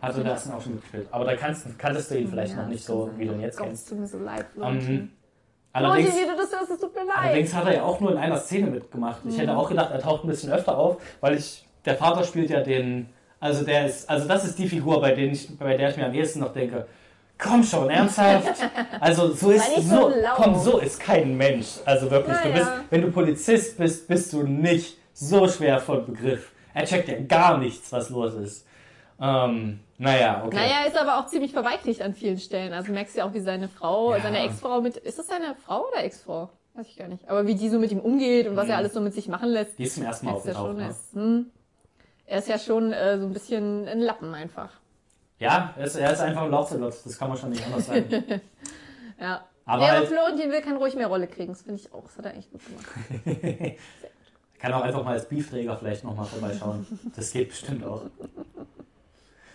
Hat 0.00 0.16
in 0.16 0.24
der 0.24 0.32
ersten 0.32 0.52
auch 0.52 0.60
schon 0.62 0.72
mitgespielt. 0.74 1.06
Aber 1.10 1.24
da 1.26 1.36
kannst, 1.36 1.78
kanntest 1.78 2.10
du 2.10 2.18
ihn 2.18 2.28
vielleicht 2.28 2.54
Ja, 2.54 2.62
noch 2.62 2.68
nicht 2.68 2.84
so, 2.84 3.10
wie 3.16 3.26
du 3.26 3.32
ihn 3.34 3.40
jetzt 3.40 3.56
Gott, 3.58 3.68
kennst. 3.68 3.88
tut 3.88 3.98
mir 4.00 4.06
so 4.06 4.18
leid, 4.18 4.46
Florentin. 4.52 4.90
Ähm, 4.94 5.12
Allerdings, 5.72 6.14
wie 6.14 6.26
du 6.26 6.36
das 6.36 6.52
hörst, 6.52 6.70
es 6.70 6.78
tut 6.80 6.94
mir 6.94 7.04
leid. 7.04 7.16
allerdings 7.16 7.54
hat 7.54 7.66
er 7.66 7.74
ja 7.76 7.82
auch 7.82 7.98
nur 8.00 8.12
in 8.12 8.18
einer 8.18 8.36
Szene 8.38 8.66
mitgemacht. 8.70 9.20
Ich 9.26 9.34
Mhm. 9.36 9.40
hätte 9.40 9.56
auch 9.56 9.68
gedacht, 9.68 9.90
er 9.90 10.00
taucht 10.00 10.24
ein 10.24 10.28
bisschen 10.28 10.52
öfter 10.52 10.76
auf, 10.76 10.96
weil 11.20 11.36
ich, 11.36 11.64
der 11.84 11.96
Vater 11.96 12.24
spielt 12.24 12.50
ja 12.50 12.60
den, 12.60 13.08
also 13.40 13.64
der 13.64 13.86
ist, 13.86 14.08
also 14.08 14.28
das 14.28 14.44
ist 14.44 14.58
die 14.58 14.68
Figur, 14.68 15.00
bei, 15.00 15.12
denen 15.12 15.32
ich, 15.32 15.48
bei 15.58 15.76
der 15.76 15.90
ich 15.90 15.96
mir 15.96 16.06
am 16.06 16.14
ehesten 16.14 16.40
noch 16.40 16.52
denke, 16.52 16.86
komm 17.38 17.62
schon, 17.64 17.88
ernsthaft? 17.90 18.68
Also 19.00 19.32
so 19.32 19.50
ist, 19.50 19.64
so, 19.76 20.10
so 20.10 20.12
komm, 20.36 20.58
so 20.58 20.78
ist 20.78 21.00
kein 21.00 21.36
Mensch. 21.36 21.78
Also 21.84 22.10
wirklich, 22.10 22.36
du 22.38 22.48
Ja, 22.50 22.54
bist, 22.54 22.68
wenn 22.90 23.02
du 23.02 23.10
Polizist 23.10 23.78
bist, 23.78 24.06
bist 24.06 24.32
du 24.32 24.42
nicht 24.44 24.96
so 25.14 25.48
schwer 25.48 25.80
von 25.80 26.04
Begriff. 26.06 26.52
Er 26.74 26.84
checkt 26.84 27.08
ja 27.08 27.16
gar 27.26 27.58
nichts, 27.58 27.90
was 27.92 28.10
los 28.10 28.34
ist. 28.34 28.66
Ähm, 29.20 29.80
naja, 29.98 30.42
okay. 30.44 30.56
Naja, 30.56 30.84
ist 30.88 30.96
aber 30.96 31.18
auch 31.18 31.26
ziemlich 31.26 31.52
verweichlicht 31.52 32.02
an 32.02 32.14
vielen 32.14 32.38
Stellen. 32.38 32.72
Also 32.72 32.92
merkst 32.92 33.14
du 33.14 33.20
ja 33.20 33.24
auch, 33.26 33.34
wie 33.34 33.40
seine 33.40 33.68
Frau, 33.68 34.14
Ja. 34.14 34.20
seine 34.22 34.40
Ex-Frau 34.44 34.80
mit, 34.80 34.96
ist 34.96 35.18
das 35.18 35.26
seine 35.28 35.54
Frau 35.64 35.86
oder 35.88 36.02
Ex-Frau? 36.04 36.48
Weiß 36.74 36.86
ich 36.88 36.96
gar 36.96 37.06
nicht. 37.08 37.28
Aber 37.28 37.46
wie 37.46 37.54
die 37.54 37.68
so 37.68 37.78
mit 37.78 37.92
ihm 37.92 38.00
umgeht 38.00 38.48
und 38.48 38.56
was 38.56 38.68
er 38.68 38.76
alles 38.78 38.94
so 38.94 39.00
mit 39.00 39.12
sich 39.14 39.28
machen 39.28 39.50
lässt. 39.50 39.78
Die 39.78 39.84
ist 39.84 39.94
zum 39.94 40.04
ersten 40.04 40.26
Mal 40.26 40.40
du 40.40 40.48
ja 40.48 40.54
schon, 40.54 40.78
er 40.80 40.84
Ne? 40.86 40.90
ist, 40.90 41.12
hm, 41.12 41.46
er 42.26 42.38
ist 42.38 42.48
ja 42.48 42.58
schon 42.58 42.92
äh, 42.92 43.18
so 43.18 43.26
ein 43.26 43.32
bisschen 43.32 43.86
ein 43.86 44.00
Lappen 44.00 44.34
einfach. 44.34 44.70
Ja, 45.38 45.74
er 45.76 45.84
ist, 45.84 45.96
er 45.96 46.12
ist 46.12 46.20
einfach 46.20 46.42
ein 46.42 46.50
Lauchsalot, 46.50 46.94
das 47.04 47.18
kann 47.18 47.28
man 47.28 47.36
schon 47.36 47.50
nicht 47.50 47.64
anders 47.66 47.86
sagen. 47.86 48.06
Ja. 49.20 49.44
Aber 49.66 49.82
ja, 49.84 49.88
aber 49.90 49.98
halt- 49.98 50.08
Florentin 50.08 50.50
will 50.50 50.60
kann 50.62 50.76
ruhig 50.78 50.96
mehr 50.96 51.06
Rolle 51.06 51.28
kriegen. 51.28 51.52
Das 51.52 51.62
finde 51.62 51.80
ich 51.80 51.92
auch. 51.92 52.02
Das 52.04 52.18
hat 52.18 52.24
er 52.24 52.32
eigentlich 52.32 52.50
gut 52.50 52.60
gemacht. 52.66 53.76
kann 54.58 54.72
auch 54.72 54.82
einfach 54.82 55.04
mal 55.04 55.12
als 55.12 55.28
Beefträger 55.28 55.76
vielleicht 55.76 56.02
nochmal 56.02 56.26
vorbeischauen. 56.26 56.84
Das 57.14 57.30
geht 57.32 57.50
bestimmt 57.50 57.84
auch. 57.84 58.02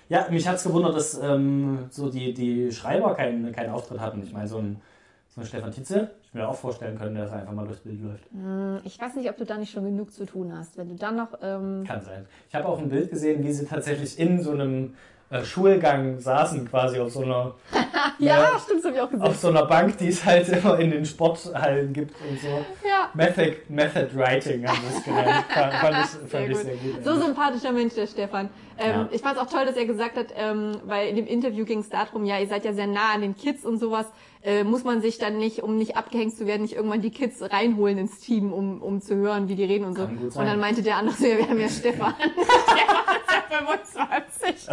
Ja, 0.09 0.27
mich 0.29 0.47
hat's 0.47 0.63
gewundert, 0.63 0.95
dass 0.95 1.19
ähm, 1.21 1.87
so 1.89 2.09
die, 2.09 2.33
die 2.33 2.71
Schreiber 2.71 3.13
keinen, 3.15 3.51
keinen 3.51 3.71
Auftritt 3.71 3.99
hatten. 3.99 4.23
Ich 4.23 4.31
meine, 4.31 4.47
so 4.47 4.57
ein, 4.59 4.81
so 5.29 5.41
ein 5.41 5.47
Stefan 5.47 5.71
Tietze, 5.71 6.11
ich 6.23 6.33
mir 6.33 6.47
auch 6.47 6.55
vorstellen 6.55 6.97
können, 6.97 7.15
dass 7.15 7.31
er 7.31 7.39
einfach 7.39 7.53
mal 7.53 7.65
durchs 7.65 7.81
Bild 7.81 8.01
läuft. 8.01 8.23
Hm, 8.31 8.79
Ich 8.85 8.99
weiß 8.99 9.15
nicht, 9.15 9.29
ob 9.29 9.37
du 9.37 9.45
da 9.45 9.57
nicht 9.57 9.71
schon 9.71 9.83
genug 9.83 10.11
zu 10.13 10.25
tun 10.25 10.53
hast. 10.57 10.77
Wenn 10.77 10.89
du 10.89 10.95
dann 10.95 11.17
noch, 11.17 11.33
ähm, 11.41 11.83
Kann 11.85 12.01
sein. 12.01 12.25
Ich 12.47 12.55
habe 12.55 12.67
auch 12.67 12.79
ein 12.79 12.89
Bild 12.89 13.09
gesehen, 13.09 13.43
wie 13.43 13.51
sie 13.51 13.65
tatsächlich 13.65 14.17
in 14.17 14.41
so 14.41 14.51
einem 14.51 14.93
äh, 15.30 15.43
Schulgang 15.43 16.19
saßen, 16.19 16.69
quasi 16.69 16.99
auf 16.99 17.11
so 17.11 17.21
einer 17.23 17.53
ja, 18.19 18.39
Ja. 18.53 18.59
stimmt, 18.59 18.80
das 18.80 18.86
habe 18.86 18.95
ich 18.95 19.01
auch 19.01 19.09
gesehen. 19.09 19.25
auf 19.28 19.36
so 19.38 19.49
einer 19.49 19.65
Bank, 19.65 19.97
die 19.97 20.07
es 20.07 20.23
halt 20.23 20.47
immer 20.49 20.80
in 20.80 20.91
den 20.91 21.05
Sporthallen 21.05 21.91
gibt 21.93 22.15
und 22.21 22.39
so. 22.39 22.47
Ja. 22.88 23.09
Method, 23.13 23.57
Method 23.69 24.09
Writing 24.15 24.67
haben 24.67 24.80
wir 24.89 24.97
es 24.97 25.03
genannt. 25.03 25.45
Fand, 25.49 25.73
fand 25.73 25.97
ich, 26.05 26.30
Sehr 26.30 26.39
fand 26.39 26.49
ich 26.49 26.57
gut. 26.57 26.61
sehr 26.65 26.75
gut. 26.75 27.03
So 27.03 27.15
sympathischer 27.21 27.71
Mensch, 27.71 27.93
der 27.95 28.07
Stefan. 28.07 28.49
Ähm, 28.78 28.91
Ja. 28.91 29.09
Ich 29.11 29.21
fand 29.21 29.38
es 29.38 29.43
auch 29.43 29.49
toll, 29.49 29.65
dass 29.65 29.75
er 29.75 29.86
gesagt 29.86 30.17
hat, 30.17 30.28
ähm, 30.36 30.78
weil 30.86 31.07
in 31.09 31.15
dem 31.15 31.28
Interview 31.28 31.65
ging 31.65 31.80
es 31.80 31.89
darum, 31.89 32.25
ja, 32.25 32.38
ihr 32.39 32.47
seid 32.47 32.63
ja 32.65 32.73
sehr 32.73 32.88
nah 32.88 33.13
an 33.13 33.21
den 33.21 33.36
Kids 33.36 33.65
und 33.65 33.80
sowas, 33.80 34.05
äh, 34.47 34.63
muss 34.63 34.85
man 34.85 35.01
sich 35.01 35.17
dann 35.17 35.37
nicht, 35.37 35.61
um 35.61 35.75
nicht 35.77 35.97
abgehängt 35.97 36.37
zu 36.37 36.47
werden, 36.47 36.61
nicht 36.61 36.75
irgendwann 36.75 37.01
die 37.01 37.11
Kids 37.11 37.41
reinholen 37.41 37.97
ins 37.97 38.19
Team, 38.19 38.53
um, 38.53 38.81
um 38.81 39.01
zu 39.01 39.15
hören, 39.15 39.49
wie 39.49 39.55
die 39.55 39.65
reden 39.65 39.83
und 39.83 39.95
so. 39.97 40.03
Und 40.03 40.45
dann 40.45 40.59
meinte 40.61 40.81
der 40.81 40.95
andere 40.95 41.15
so, 41.17 41.25
ja, 41.27 41.37
wir 41.37 41.49
haben 41.49 41.59
ja 41.59 41.67
Stefan. 41.67 42.15
Stefan 42.21 43.15
ist 43.17 43.33
ja 43.51 43.57
25, 43.57 44.67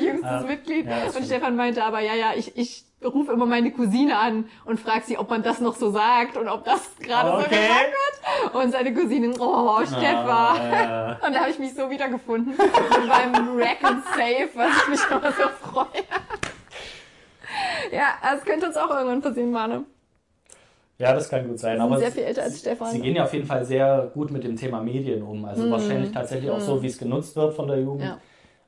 jüngstes 0.00 0.30
Ja. 0.30 0.40
Mitglied. 0.46 0.86
Ja, 0.86 1.04
und. 1.14 1.24
Stefan 1.26 1.56
meinte 1.56 1.84
aber, 1.84 2.00
ja, 2.00 2.14
ja, 2.14 2.32
ich, 2.34 2.56
ich 2.56 2.84
rufe 3.04 3.32
immer 3.32 3.44
meine 3.44 3.70
Cousine 3.70 4.16
an 4.18 4.48
und 4.64 4.80
frage 4.80 5.02
sie, 5.04 5.18
ob 5.18 5.28
man 5.28 5.42
das 5.42 5.60
noch 5.60 5.76
so 5.76 5.90
sagt 5.90 6.38
und 6.38 6.48
ob 6.48 6.64
das 6.64 6.80
gerade 6.98 7.30
so 7.30 7.36
Okay. 7.44 7.50
gesagt 7.60 7.92
wird. 8.52 8.54
Und 8.54 8.72
seine 8.72 8.94
Cousine, 8.94 9.34
oh, 9.38 9.78
Stefan. 9.84 10.26
Ah, 10.26 10.56
äh, 10.56 11.16
Und 11.26 11.34
da 11.34 11.40
habe 11.40 11.50
ich 11.50 11.58
mich 11.58 11.74
so 11.74 11.90
wiedergefunden 11.90 12.54
beim 12.56 13.58
Rack 13.58 13.84
and 13.84 14.02
Save, 14.14 14.48
was 14.54 14.70
ich 14.82 14.88
mich 14.88 15.00
immer 15.10 15.32
so 15.32 15.48
freue. 15.70 15.86
Ja, 17.92 18.14
es 18.36 18.44
könnte 18.44 18.66
uns 18.66 18.76
auch 18.76 18.90
irgendwann 18.90 19.22
passieren, 19.22 19.50
Mane. 19.50 19.84
ja, 20.98 21.12
das 21.12 21.28
kann 21.28 21.46
gut 21.46 21.58
sein. 21.58 21.76
Wir 21.76 21.84
Aber 21.84 21.98
sind 21.98 22.06
sehr 22.06 22.12
viel 22.12 22.24
älter 22.24 22.42
als 22.42 22.58
Stefan. 22.60 22.90
Sie 22.92 23.00
gehen 23.00 23.16
ja 23.16 23.24
auf 23.24 23.32
jeden 23.32 23.46
Fall 23.46 23.64
sehr 23.64 24.10
gut 24.14 24.30
mit 24.30 24.44
dem 24.44 24.56
Thema 24.56 24.80
Medien 24.82 25.22
um. 25.22 25.44
Also 25.44 25.70
wahrscheinlich 25.70 26.12
tatsächlich 26.12 26.50
auch 26.50 26.60
so, 26.60 26.82
wie 26.82 26.88
es 26.88 26.98
genutzt 26.98 27.36
wird 27.36 27.54
von 27.54 27.68
der 27.68 27.80
Jugend. 27.80 28.00
Mhm. 28.02 28.06
Ja. 28.06 28.18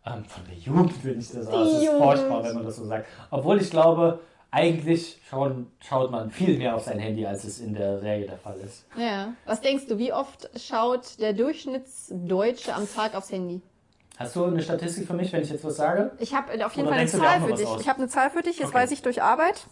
Ähm, 0.07 0.25
von 0.25 0.43
der 0.49 0.57
Jugend 0.57 1.05
will 1.05 1.19
ich 1.19 1.31
das 1.31 1.45
sagen. 1.45 1.59
Das 1.59 1.73
ist 1.73 1.83
Jugend. 1.85 2.03
furchtbar, 2.03 2.45
wenn 2.45 2.55
man 2.55 2.65
das 2.65 2.77
so 2.77 2.85
sagt. 2.87 3.07
Obwohl 3.31 3.61
ich 3.61 3.71
glaube, 3.71 4.21
eigentlich 4.51 5.21
schauen, 5.29 5.71
schaut 5.81 6.11
man 6.11 6.31
viel 6.31 6.59
mehr 6.59 6.75
auf 6.75 6.83
sein 6.85 6.99
Handy, 6.99 7.25
als 7.27 7.45
es 7.45 7.61
in 7.61 7.75
der 7.75 7.99
Serie 8.01 8.27
der 8.27 8.39
Fall 8.39 8.57
ist. 8.65 8.85
Ja. 8.97 9.35
Was 9.45 9.61
denkst 9.61 9.87
du, 9.89 9.99
wie 9.99 10.13
oft 10.13 10.51
schaut 10.59 11.21
der 11.21 11.35
Durchschnittsdeutsche 11.35 12.75
am 12.75 12.89
Tag 12.93 13.15
aufs 13.15 13.31
Handy? 13.31 13.61
Hast 14.21 14.37
du 14.37 14.45
eine 14.45 14.61
Statistik 14.63 15.07
für 15.07 15.15
mich, 15.15 15.33
wenn 15.33 15.43
ich 15.43 15.49
jetzt 15.49 15.65
was 15.65 15.77
sage? 15.77 16.13
Ich 16.19 16.35
habe 16.35 16.53
auf 16.67 16.75
jeden 16.75 16.89
Oder 16.89 16.97
Fall 16.97 17.01
eine 17.01 17.11
Zahl 17.11 17.41
für 17.41 17.55
dich. 17.55 17.67
aus? 17.67 17.81
Ich 17.81 17.89
habe 17.89 18.01
eine 18.01 18.09
Zahl 18.09 18.29
für 18.31 18.43
dich, 18.43 18.59
das 18.59 18.67
Okay. 18.69 18.77
weiß 18.77 18.91
ich 18.91 19.01
durch 19.01 19.23
Arbeit. 19.23 19.65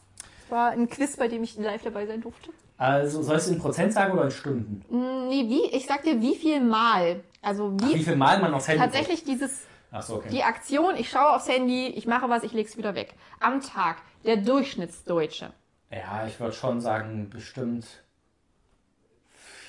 Das 0.42 0.50
war 0.50 0.70
ein 0.70 0.88
Quiz, 0.88 1.18
bei 1.18 1.28
dem 1.28 1.42
ich 1.42 1.58
live 1.58 1.82
dabei 1.82 2.06
sein 2.06 2.22
durfte. 2.22 2.50
Also 2.78 3.22
sollst 3.22 3.48
du 3.48 3.52
in 3.52 3.58
Prozent 3.58 3.92
sagen 3.92 4.14
oder 4.14 4.24
in 4.24 4.30
Stunden? 4.30 4.82
Hm, 4.88 5.28
Nee, 5.28 5.44
wie? 5.50 5.66
Ich 5.76 5.86
sag 5.86 6.02
dir, 6.02 6.18
wie 6.22 6.34
viel 6.34 6.62
Mal. 6.62 7.20
Also 7.42 7.74
wie, 7.78 7.96
Wie 7.96 8.02
viel 8.02 8.16
Mal 8.16 8.40
man 8.40 8.54
aufs 8.54 8.68
Handy 8.68 8.82
tatsächlich 8.82 9.22
dieses 9.22 9.50
guckt? 9.50 9.64
Ach 9.90 10.02
so, 10.02 10.14
okay. 10.16 10.28
Die 10.30 10.42
Aktion, 10.42 10.96
ich 10.96 11.10
schaue 11.10 11.36
aufs 11.36 11.46
Handy, 11.48 11.88
ich 11.88 12.06
mache 12.06 12.30
was, 12.30 12.42
ich 12.42 12.54
leg's 12.54 12.78
wieder 12.78 12.94
weg. 12.94 13.14
Am 13.40 13.60
Tag. 13.60 13.96
Der 14.24 14.38
Durchschnittsdeutsche. 14.38 15.50
Ja, 15.90 16.26
ich 16.26 16.40
würde 16.40 16.54
schon 16.54 16.80
sagen, 16.80 17.28
bestimmt 17.28 17.86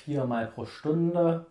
viermal 0.04 0.46
pro 0.46 0.64
Stunde. 0.64 1.46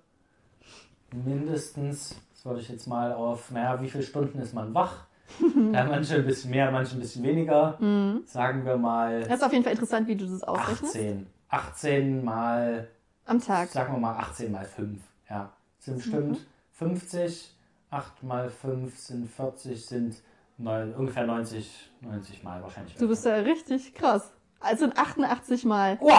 Mindestens. 1.11 2.15
Das 2.39 2.45
würde 2.45 2.61
ich 2.61 2.69
jetzt 2.69 2.87
mal 2.87 3.11
auf, 3.11 3.51
naja, 3.51 3.81
wie 3.81 3.89
viele 3.89 4.01
Stunden 4.01 4.39
ist 4.39 4.53
man 4.53 4.73
wach? 4.73 5.03
Da 5.73 5.83
manche 5.83 6.15
ein 6.15 6.25
bisschen 6.25 6.51
mehr, 6.51 6.71
manche 6.71 6.95
ein 6.95 7.01
bisschen 7.01 7.21
weniger. 7.21 7.77
Sagen 8.25 8.63
wir 8.65 8.77
mal 8.77 9.19
Das 9.23 9.39
ist 9.39 9.43
auf 9.43 9.51
jeden 9.51 9.65
Fall 9.65 9.73
interessant, 9.73 10.07
wie 10.07 10.15
du 10.15 10.25
das 10.25 10.41
ausrechnest. 10.43 10.95
18. 10.95 11.27
18 11.49 12.23
mal, 12.23 12.87
Am 13.25 13.41
Tag. 13.41 13.67
sagen 13.67 13.93
wir 13.93 13.99
mal 13.99 14.15
18 14.15 14.53
mal 14.53 14.63
5. 14.63 15.01
Ja, 15.29 15.51
sind 15.79 15.97
bestimmt 15.97 16.39
50. 16.71 17.53
8 17.91 18.23
mal 18.23 18.49
5 18.49 18.97
sind 18.97 19.29
40, 19.29 19.85
sind 19.85 20.15
neun, 20.57 20.95
ungefähr 20.95 21.25
90, 21.25 21.91
90 21.99 22.41
mal 22.43 22.63
wahrscheinlich. 22.63 22.95
Du 22.95 23.09
bist 23.09 23.25
ja 23.25 23.35
richtig 23.35 23.93
krass. 23.95 24.31
Also 24.61 24.85
88 24.95 25.65
Mal. 25.65 25.97
Oh, 25.99 26.13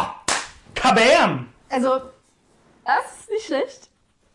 kabam! 0.75 1.47
Also, 1.71 2.01
das 2.85 3.21
ist 3.21 3.31
nicht 3.31 3.47
schlecht. 3.47 3.89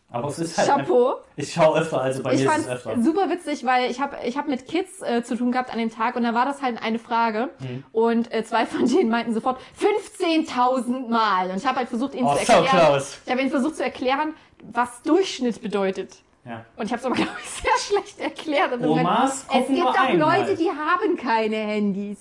Aber 0.08 0.28
es 0.28 0.38
ist 0.38 0.56
halt. 0.56 0.68
Chapeau. 0.68 1.14
Ich 1.34 1.52
schaue 1.52 1.80
öfter, 1.80 2.00
also 2.00 2.22
bei 2.22 2.34
Ich 2.34 2.44
mir 2.44 2.50
ist 2.52 2.58
es 2.58 2.68
öfter. 2.68 3.02
super 3.02 3.28
witzig, 3.28 3.66
weil 3.66 3.90
ich 3.90 4.00
habe 4.00 4.16
ich 4.24 4.38
hab 4.38 4.46
mit 4.48 4.66
Kids 4.66 5.02
äh, 5.02 5.22
zu 5.24 5.36
tun 5.36 5.50
gehabt 5.52 5.72
an 5.72 5.78
dem 5.78 5.90
Tag 5.90 6.14
und 6.16 6.22
da 6.22 6.32
war 6.32 6.44
das 6.46 6.62
halt 6.62 6.80
eine 6.82 6.98
Frage 6.98 7.50
Mhm. 7.58 7.84
und 7.92 8.32
äh, 8.32 8.44
zwei 8.44 8.66
von 8.66 8.86
denen 8.86 9.10
meinten 9.10 9.34
sofort 9.34 9.58
15.000 9.80 11.08
Mal 11.08 11.50
und 11.50 11.56
ich 11.56 11.66
habe 11.66 11.78
halt 11.78 11.88
versucht 11.88 12.14
ihnen 12.14 12.26
Oh, 12.26 12.34
zu 12.36 12.44
so 12.46 12.52
erklären, 12.52 12.86
close. 12.92 13.16
ich 13.24 13.30
habe 13.30 13.40
ihnen 13.40 13.50
versucht 13.50 13.76
zu 13.76 13.84
erklären, 13.84 14.34
was 14.72 15.02
Durchschnitt 15.02 15.60
bedeutet. 15.62 16.16
Ja. 16.44 16.64
Und 16.76 16.86
ich 16.86 16.92
habe 16.92 17.00
es 17.00 17.06
aber, 17.06 17.14
glaube 17.16 17.30
ich, 17.42 17.50
sehr 17.50 17.72
schlecht 17.98 18.20
erklärt. 18.20 18.72
Und 18.74 18.84
Omas 18.84 19.42
es 19.42 19.46
gucken 19.48 19.74
gibt 19.74 19.86
doch 19.88 19.98
einmal. 19.98 20.38
Leute, 20.40 20.56
die 20.56 20.70
haben 20.70 21.16
keine 21.16 21.56
Handys. 21.56 22.18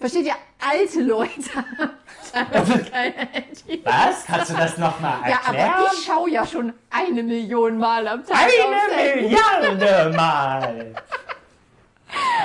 Versteht 0.00 0.26
ihr? 0.26 0.34
Alte 0.58 1.02
Leute 1.02 1.30
haben 2.34 2.86
keine 2.90 3.14
Handys. 3.14 3.84
Was? 3.84 4.24
Kannst 4.26 4.50
du 4.50 4.56
das 4.56 4.78
nochmal 4.78 5.18
Ja, 5.28 5.36
erklären? 5.46 5.72
aber 5.76 5.90
ich 5.92 6.04
schaue 6.04 6.30
ja 6.30 6.46
schon 6.46 6.72
eine 6.90 7.22
Million 7.22 7.78
Mal 7.78 8.08
am 8.08 8.24
Tag 8.26 8.36
Eine. 8.38 9.22
Milliarde 9.22 10.16
Mal! 10.16 10.94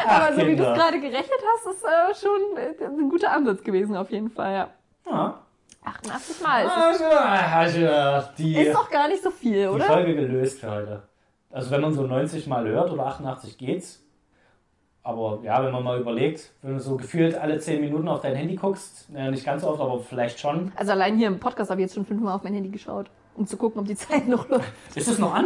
Ach, 0.08 0.22
Aber 0.28 0.36
so 0.36 0.42
wie 0.42 0.56
du 0.56 0.64
Kinder. 0.64 0.72
es 0.74 0.78
gerade 0.80 1.00
gerechnet 1.00 1.40
hast, 1.56 1.66
ist 1.76 1.84
äh, 1.84 2.14
schon 2.22 2.58
äh, 2.58 2.86
ein 2.86 3.10
guter 3.10 3.32
Ansatz 3.32 3.64
gewesen, 3.64 3.96
auf 3.98 4.12
jeden 4.12 4.30
Fall, 4.30 4.54
ja. 4.54 4.70
Ja. 5.12 5.40
88 5.84 6.42
Mal. 6.42 6.68
Also, 6.68 7.06
also, 7.06 8.30
die, 8.38 8.56
Ist, 8.60 8.68
ist 8.68 8.74
doch 8.76 8.90
gar 8.90 9.08
nicht 9.08 9.24
so 9.24 9.32
viel, 9.32 9.62
die 9.64 9.68
oder? 9.68 9.86
Folge 9.86 10.16
gelöst 10.16 10.60
für 10.60 10.70
heute. 10.72 11.04
Also 11.52 11.72
wenn 11.72 11.82
man 11.82 11.94
so 11.94 12.04
90 12.04 12.48
Mal 12.48 12.68
hört 12.68 12.92
oder 12.92 13.06
88 13.08 13.58
geht's. 13.58 14.04
Aber 15.06 15.38
ja, 15.44 15.64
wenn 15.64 15.72
man 15.72 15.84
mal 15.84 16.00
überlegt, 16.00 16.52
wenn 16.64 16.74
du 16.74 16.80
so 16.80 16.98
gefühlt 16.98 17.36
alle 17.38 17.60
10 17.60 17.80
Minuten 17.80 18.08
auf 18.08 18.22
dein 18.22 18.34
Handy 18.36 18.56
guckst, 18.56 19.08
naja, 19.12 19.30
nicht 19.30 19.46
ganz 19.46 19.64
oft, 19.64 19.80
aber 19.80 20.00
vielleicht 20.00 20.40
schon. 20.40 20.72
Also 20.76 20.94
allein 20.94 21.16
hier 21.16 21.28
im 21.28 21.40
Podcast 21.40 21.70
habe 21.70 21.80
ich 21.80 21.86
jetzt 21.86 21.94
schon 21.94 22.08
fünfmal 22.08 22.34
auf 22.34 22.42
mein 22.44 22.56
Handy 22.56 22.70
geschaut, 22.70 23.06
um 23.36 23.46
zu 23.46 23.56
gucken, 23.56 23.82
ob 23.82 23.88
die 23.88 23.96
Zeit 23.96 24.28
noch 24.28 24.50
läuft. 24.50 24.66
Ist 24.96 25.08
es 25.08 25.20
noch 25.20 25.32
an? 25.36 25.46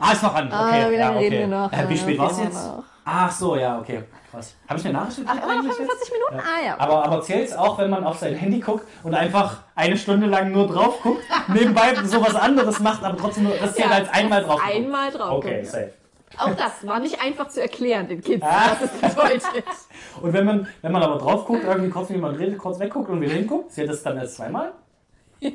ah, 0.00 0.12
ist 0.12 0.22
noch 0.24 0.34
an. 0.34 0.48
Okay, 0.48 0.56
Ah, 0.56 0.90
wie 0.90 0.94
ja, 0.94 1.00
lange 1.06 1.16
okay. 1.18 1.28
reden 1.28 1.38
wir 1.50 1.58
noch? 1.58 1.72
Äh, 1.72 1.88
wie 1.88 1.96
spät 1.96 2.18
war's 2.18 2.38
wir 2.38 2.44
jetzt? 2.46 2.66
noch. 2.66 2.82
Ach 3.04 3.30
so, 3.30 3.56
ja, 3.56 3.78
okay. 3.78 4.02
Krass. 4.32 4.56
Habe 4.68 4.80
ich 4.80 4.84
eine 4.86 4.98
Nachricht 4.98 5.18
Ach, 5.26 5.32
gekriegt 5.34 5.44
immer 5.44 5.54
noch 5.54 5.62
eigentlich 5.62 5.78
jetzt? 5.78 6.08
45 6.08 6.12
Minuten? 6.12 6.46
Ah 6.48 6.66
ja. 6.66 6.74
Aber, 6.80 7.04
aber 7.04 7.20
zählt 7.22 7.48
es 7.48 7.56
auch, 7.56 7.78
wenn 7.78 7.90
man 7.90 8.02
auf 8.04 8.18
sein 8.18 8.34
Handy 8.34 8.58
guckt 8.58 8.86
und 9.04 9.14
einfach 9.14 9.58
eine 9.76 9.96
Stunde 9.96 10.26
lang 10.26 10.50
nur 10.50 10.66
drauf 10.66 11.00
guckt, 11.02 11.22
nebenbei 11.48 11.94
sowas 12.04 12.34
anderes 12.34 12.80
macht, 12.80 13.04
aber 13.04 13.16
trotzdem 13.16 13.44
nur, 13.44 13.52
das 13.54 13.74
zählt 13.74 13.90
Ja, 13.90 13.96
als 13.96 14.08
einmal 14.10 14.42
drauf. 14.42 14.60
Einmal 14.64 15.10
drauf. 15.12 15.32
Okay, 15.38 15.62
safe. 15.64 15.92
Auch 16.38 16.54
das 16.54 16.86
war 16.86 16.98
nicht 17.00 17.20
einfach 17.22 17.48
zu 17.48 17.60
erklären 17.60 18.08
den 18.08 18.20
Kids, 18.22 18.42
Ah. 18.44 18.76
was 18.80 18.90
es 18.90 19.14
bedeutet. 19.14 19.64
Und 20.22 20.32
wenn 20.32 20.44
man, 20.44 20.66
wenn 20.82 20.92
man 20.92 21.02
aber 21.02 21.18
drauf 21.18 21.44
guckt, 21.46 21.64
irgendwie 21.64 21.90
kurz 21.90 22.10
wie 22.10 22.16
man 22.16 22.34
redet, 22.36 22.58
kurz 22.58 22.78
wegguckt 22.78 23.08
und 23.10 23.20
wieder 23.20 23.32
hinguckt, 23.34 23.72
zählt 23.72 23.88
das 23.90 24.02
dann 24.02 24.18
als 24.18 24.34
zweimal? 24.36 24.72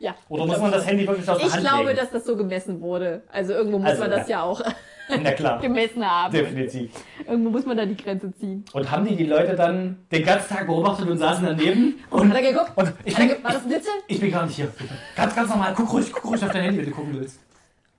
Ja. 0.00 0.14
Oder 0.28 0.46
muss 0.46 0.58
man 0.60 0.70
das 0.70 0.86
Handy 0.86 1.04
wirklich 1.08 1.28
aus 1.28 1.38
der 1.38 1.46
Ich 1.48 1.52
Hand 1.52 1.62
glaube, 1.64 1.86
legen? 1.88 1.98
dass 1.98 2.10
das 2.12 2.24
so 2.24 2.36
gemessen 2.36 2.80
wurde. 2.80 3.22
Also 3.32 3.52
irgendwo 3.52 3.78
muss 3.80 3.88
Also, 3.90 4.02
man 4.02 4.10
das 4.12 4.28
ja. 4.28 4.38
ja 4.38 4.42
auch 4.44 4.62
Na 5.08 5.32
klar, 5.32 5.58
gemessen 5.60 6.08
haben. 6.08 6.32
definitiv. 6.32 6.92
Irgendwo 7.26 7.50
muss 7.50 7.66
man 7.66 7.76
da 7.78 7.84
die 7.84 7.96
Grenze 7.96 8.32
ziehen. 8.36 8.64
Und 8.72 8.88
haben 8.92 9.04
die 9.04 9.16
die 9.16 9.24
Leute 9.26 9.56
dann 9.56 10.04
den 10.12 10.24
ganzen 10.24 10.54
Tag 10.54 10.68
beobachtet 10.68 11.08
und 11.08 11.18
saßen 11.18 11.44
daneben? 11.44 11.98
Und 12.10 12.30
hat 12.32 12.40
er 12.40 12.52
geguckt? 12.52 12.70
Und 12.76 12.92
ich 13.04 13.16
bin, 13.16 13.30
war 13.42 13.52
das 13.52 13.62
ein 13.62 13.68
Blitze? 13.70 13.88
ich 14.06 14.20
bin 14.20 14.30
gar 14.30 14.46
nicht 14.46 14.54
hier. 14.54 14.68
Ganz, 15.16 15.34
ganz 15.34 15.50
normal. 15.50 15.72
Guck 15.76 15.92
ruhig, 15.92 16.12
guck 16.12 16.24
ruhig 16.30 16.44
auf 16.44 16.52
dein 16.52 16.62
Handy, 16.62 16.78
wenn 16.78 16.84
du 16.84 16.90
gucken 16.92 17.14
willst. 17.18 17.40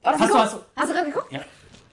War 0.01 0.13
das 0.13 0.22
Hast 0.22 0.30
du 0.34 0.36
was? 0.38 0.57
Hast 0.78 0.89
du 0.89 0.93
gerade 0.93 1.07
geguckt? 1.11 1.32
Ja. 1.34 1.39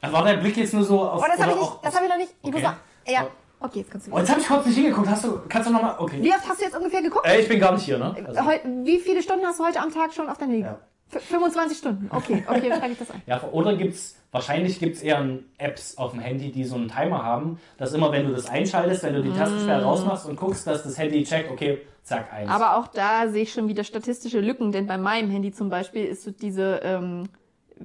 Also 0.00 0.14
war 0.16 0.24
dein 0.24 0.40
Blick 0.40 0.56
jetzt 0.56 0.74
nur 0.74 0.84
so 0.84 1.00
auf. 1.02 1.22
Oh, 1.22 1.26
das 1.30 1.40
habe 1.40 1.52
ich 1.52 1.58
nicht. 1.60 1.72
Das 1.82 1.94
habe 1.94 2.04
ich 2.04 2.10
noch 2.10 2.18
nicht. 2.18 2.32
Ich 2.42 2.44
muss 2.50 2.54
Okay. 2.54 2.62
sagen. 2.64 2.76
Ja. 3.08 3.26
Okay, 3.58 3.78
jetzt 3.80 3.90
kannst 3.90 4.06
du 4.06 4.12
Oh, 4.12 4.18
jetzt 4.18 4.30
habe 4.30 4.40
ich 4.40 4.46
kurz 4.46 4.66
nicht 4.66 4.76
hingeguckt. 4.76 5.08
Hast 5.08 5.24
du, 5.24 5.40
kannst 5.48 5.68
du 5.68 5.72
nochmal? 5.72 5.96
Okay. 5.98 6.18
Wie 6.22 6.30
oft 6.30 6.46
hast 6.48 6.60
du 6.60 6.64
jetzt 6.64 6.76
ungefähr 6.76 7.00
geguckt? 7.02 7.26
Äh, 7.26 7.40
ich 7.40 7.48
bin 7.48 7.58
gar 7.58 7.72
nicht 7.72 7.84
hier, 7.84 7.98
ne? 7.98 8.14
Also, 8.26 8.44
Heu- 8.44 8.60
Wie 8.84 8.98
viele 8.98 9.22
Stunden 9.22 9.46
hast 9.46 9.58
du 9.58 9.64
heute 9.64 9.80
am 9.80 9.92
Tag 9.92 10.12
schon 10.12 10.28
auf 10.28 10.36
dein 10.36 10.50
Handy? 10.50 10.64
Ja. 10.66 10.78
F 11.10 11.22
25 11.24 11.78
Stunden. 11.78 12.10
Okay, 12.12 12.44
okay, 12.48 12.68
dann 12.68 12.80
trage 12.80 12.92
ich 12.92 12.98
das 12.98 13.10
ein. 13.10 13.22
ja, 13.26 13.40
oder 13.52 13.74
gibt's, 13.76 14.16
wahrscheinlich 14.32 14.78
gibt's 14.80 15.00
eher 15.00 15.24
Apps 15.56 15.96
auf 15.96 16.10
dem 16.10 16.20
Handy, 16.20 16.50
die 16.52 16.64
so 16.64 16.74
einen 16.74 16.88
Timer 16.88 17.22
haben, 17.22 17.58
dass 17.78 17.94
immer, 17.94 18.10
wenn 18.12 18.26
du 18.26 18.34
das 18.34 18.46
einschaltest, 18.46 19.04
wenn 19.04 19.14
du 19.14 19.22
die 19.22 19.32
Tastensperre 19.32 19.84
rausmachst 19.84 20.26
und 20.26 20.36
guckst, 20.36 20.66
dass 20.66 20.82
das 20.82 20.98
Handy 20.98 21.22
checkt, 21.24 21.50
okay, 21.50 21.78
zack, 22.02 22.32
eins. 22.32 22.50
Aber 22.50 22.76
auch 22.76 22.88
da 22.88 23.28
sehe 23.28 23.44
ich 23.44 23.52
schon 23.52 23.68
wieder 23.68 23.84
statistische 23.84 24.40
Lücken, 24.40 24.72
denn 24.72 24.86
bei 24.86 24.98
meinem 24.98 25.30
Handy 25.30 25.52
zum 25.52 25.70
Beispiel 25.70 26.04
ist 26.04 26.24
so 26.24 26.30
diese, 26.32 26.80
ähm, 26.82 27.28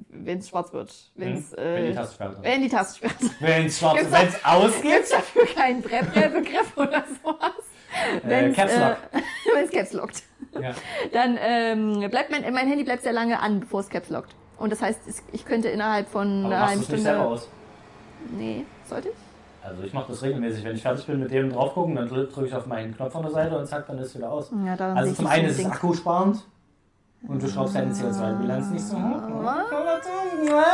wenn 0.10 0.38
es 0.40 0.50
schwarz 0.50 0.72
wird, 0.74 0.94
wenn's, 1.16 1.52
Hm? 1.52 1.58
wenn 1.58 1.84
die 1.86 1.92
äh, 1.92 1.94
Tastensperre 1.96 2.34
drin 2.34 2.44
wenn 2.44 2.62
die 2.62 2.70
Wenn's 3.42 3.80
schwarz, 3.80 3.98
Gibt's 4.00 4.12
wenn's 4.14 4.34
Gibt 4.34 4.46
ausgeht, 4.46 5.04
es 5.04 5.10
dafür 5.10 5.46
keinen 5.48 5.82
Begriff 5.82 6.78
oder 6.78 7.04
sowas? 7.24 7.52
äh, 8.16 8.20
wenn 8.24 8.52
es 8.52 9.72
Caps 9.72 9.94
lockt. 9.94 10.24
Ja. 10.60 10.72
Dann 11.12 11.38
ähm, 11.42 12.10
bleibt 12.10 12.32
mein, 12.32 12.42
mein 12.54 12.68
Handy 12.68 12.84
bleibt 12.84 13.04
sehr 13.04 13.14
lange 13.14 13.40
an, 13.40 13.60
bevor 13.62 13.82
es 13.82 13.90
Caps 13.90 14.10
lockt. 14.10 14.34
Und 14.58 14.72
das 14.72 14.82
heißt, 14.82 15.02
es- 15.08 15.24
ich 15.32 15.44
könnte 15.46 15.68
innerhalb 15.70 16.08
von 16.08 16.46
Aber 16.46 16.56
einer 16.56 16.68
halben 16.68 16.82
es 16.82 16.90
nicht 16.90 17.02
selber 17.04 17.20
Stunde. 17.20 17.34
aus? 17.36 17.50
Nee, 18.38 18.66
sollte 18.88 19.10
ich? 19.10 19.16
Also 19.64 19.84
ich 19.84 19.94
mache 19.94 20.12
das 20.12 20.22
regelmäßig. 20.24 20.64
Wenn 20.64 20.76
ich 20.76 20.82
fertig 20.82 21.06
bin 21.06 21.20
mit 21.20 21.32
dem 21.32 21.52
drauf 21.52 21.74
gucken, 21.74 21.96
dann 21.96 22.08
drücke 22.08 22.46
ich 22.46 22.54
auf 22.56 22.66
meinen 22.66 22.96
Knopf 22.96 23.16
an 23.16 23.24
der 23.24 23.32
Seite 23.32 23.58
und 23.58 23.68
zack, 23.68 23.88
dann 23.88 23.98
ist 24.00 24.08
es 24.08 24.16
wieder 24.18 24.32
aus. 24.32 24.52
Ja, 24.66 24.74
Also 24.96 25.14
zum 25.14 25.28
einen 25.28 25.46
ist 25.48 25.60
es 25.60 25.66
akkusparend 25.66 26.44
und 27.28 27.42
du 27.42 27.48
schraubst 27.48 27.76
deine 27.76 27.94
CO2-Bilanz 27.94 28.70
nicht 28.72 28.86
so 28.86 28.96
hoch. 28.96 29.22
Ja, 30.46 30.66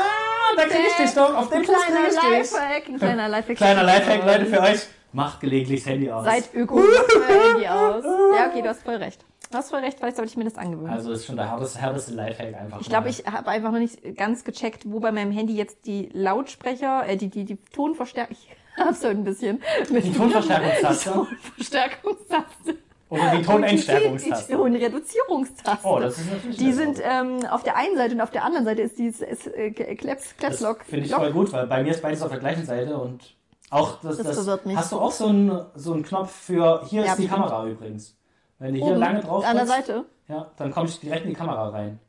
da 0.56 0.64
krieg 0.64 0.88
ich 0.88 0.96
dich 0.96 1.14
doch. 1.14 1.36
Auf 1.36 1.50
den 1.50 1.64
Fuß 1.64 1.76
kleiner 1.76 2.08
krieg 2.08 2.14
ich 2.14 2.20
dich. 2.20 2.52
Lifehack, 2.52 2.88
ein 2.88 2.98
kleiner 2.98 3.28
Lifehack. 3.28 3.58
Kleiner 3.58 3.84
Lifehack, 3.84 4.26
Leute, 4.26 4.46
für 4.46 4.62
euch. 4.62 4.88
Macht 5.14 5.40
gelegentlich 5.40 5.84
das 5.84 5.92
Handy 5.94 6.12
aus. 6.12 6.26
Seid 6.26 6.54
öko, 6.54 6.80
Handy 7.28 7.68
aus. 7.68 8.04
Ja, 8.36 8.48
okay, 8.50 8.62
du 8.62 8.70
hast 8.70 8.84
voll 8.84 8.96
recht. 8.96 9.24
Du 9.50 9.58
hast 9.58 9.70
voll 9.70 9.80
recht, 9.80 9.98
vielleicht 9.98 10.18
sollte 10.18 10.30
ich 10.30 10.38
mir 10.38 10.44
das 10.44 10.56
angewöhnen. 10.56 10.92
also 10.92 11.14
ist 11.14 11.26
schon 11.26 11.38
der 11.38 11.50
härteste, 11.50 11.80
härteste 11.80 12.14
Lifehack 12.14 12.54
einfach. 12.54 12.82
Ich 12.82 12.90
glaube, 12.90 13.08
ich 13.08 13.26
habe 13.26 13.48
einfach 13.48 13.72
noch 13.72 13.80
nicht 13.80 14.18
ganz 14.18 14.44
gecheckt, 14.44 14.84
wo 14.86 15.00
bei 15.00 15.14
meinem 15.14 15.32
Handy 15.32 15.56
jetzt 15.56 15.86
die 15.86 16.10
Lautsprecher, 16.12 17.08
äh, 17.08 17.16
die, 17.16 17.30
die, 17.30 17.46
die 17.46 17.56
Tonverstärker, 17.74 18.32
ich 18.34 18.50
hab's 18.78 19.02
so 19.02 19.08
ein 19.08 19.24
bisschen. 19.24 19.62
Mit 19.90 20.04
Die 20.04 20.12
Tonverstärkungstaste? 20.12 21.10
Die 21.58 21.64
Tonverstärkungstaste. 21.64 22.77
Oder 23.10 23.32
die 23.32 23.38
Die 23.42 23.44
Tonendstärkungstaste. 23.44 24.54
Tonreduzierungstaste. 24.54 25.88
Oh, 25.88 26.00
das 26.00 26.18
ist 26.18 26.32
natürlich 26.32 26.58
Die 26.58 26.72
sind 26.74 27.00
ähm, 27.04 27.46
auf 27.50 27.64
der 27.64 27.76
einen 27.78 27.96
Seite 27.96 28.16
und 28.16 28.22
auf 28.22 28.32
der 28.32 28.44
anderen 28.44 28.66
Seite 28.66 28.82
ist 28.82 28.98
dieses 28.98 29.22
ist, 29.22 29.48
äh, 29.48 29.72
Claps, 29.72 30.36
Claps 30.38 30.60
Lock. 30.62 30.84
finde 30.84 31.06
ich 31.06 31.12
Lock. 31.12 31.22
voll 31.22 31.32
gut, 31.32 31.54
weil 31.54 31.68
bei 31.68 31.84
mir 31.84 31.92
ist 31.92 32.02
beides 32.02 32.22
auf 32.22 32.30
der 32.30 32.40
gleichen 32.40 32.66
Seite 32.66 32.98
und 32.98 33.36
auch 33.70 34.00
das, 34.02 34.18
Das 34.18 34.46
das. 34.46 34.60
Hast 34.76 34.92
du 34.92 35.00
auch 35.00 35.12
so 35.12 35.28
einen, 35.28 35.62
so 35.76 35.94
einen 35.94 36.04
Knopf 36.04 36.32
für 36.32 36.84
hier 36.88 37.02
Ja, 37.04 37.12
ist 37.12 37.18
die 37.20 37.24
bestimmt. 37.24 37.44
Kamera 37.46 37.66
übrigens. 37.68 38.16
Wenn 38.60 38.74
du 38.74 38.80
hier 38.80 38.88
Oben, 38.92 39.00
lange 39.00 39.20
drauf 39.22 39.46
An 39.46 39.56
der 39.56 39.68
Seite. 39.68 40.06
ja, 40.28 40.52
dann 40.58 40.72
kommst 40.72 40.98
du 41.04 41.08
direkt 41.08 41.24
in 41.26 41.30
die 41.32 41.36
Kamera 41.36 41.70
rein. 41.70 42.00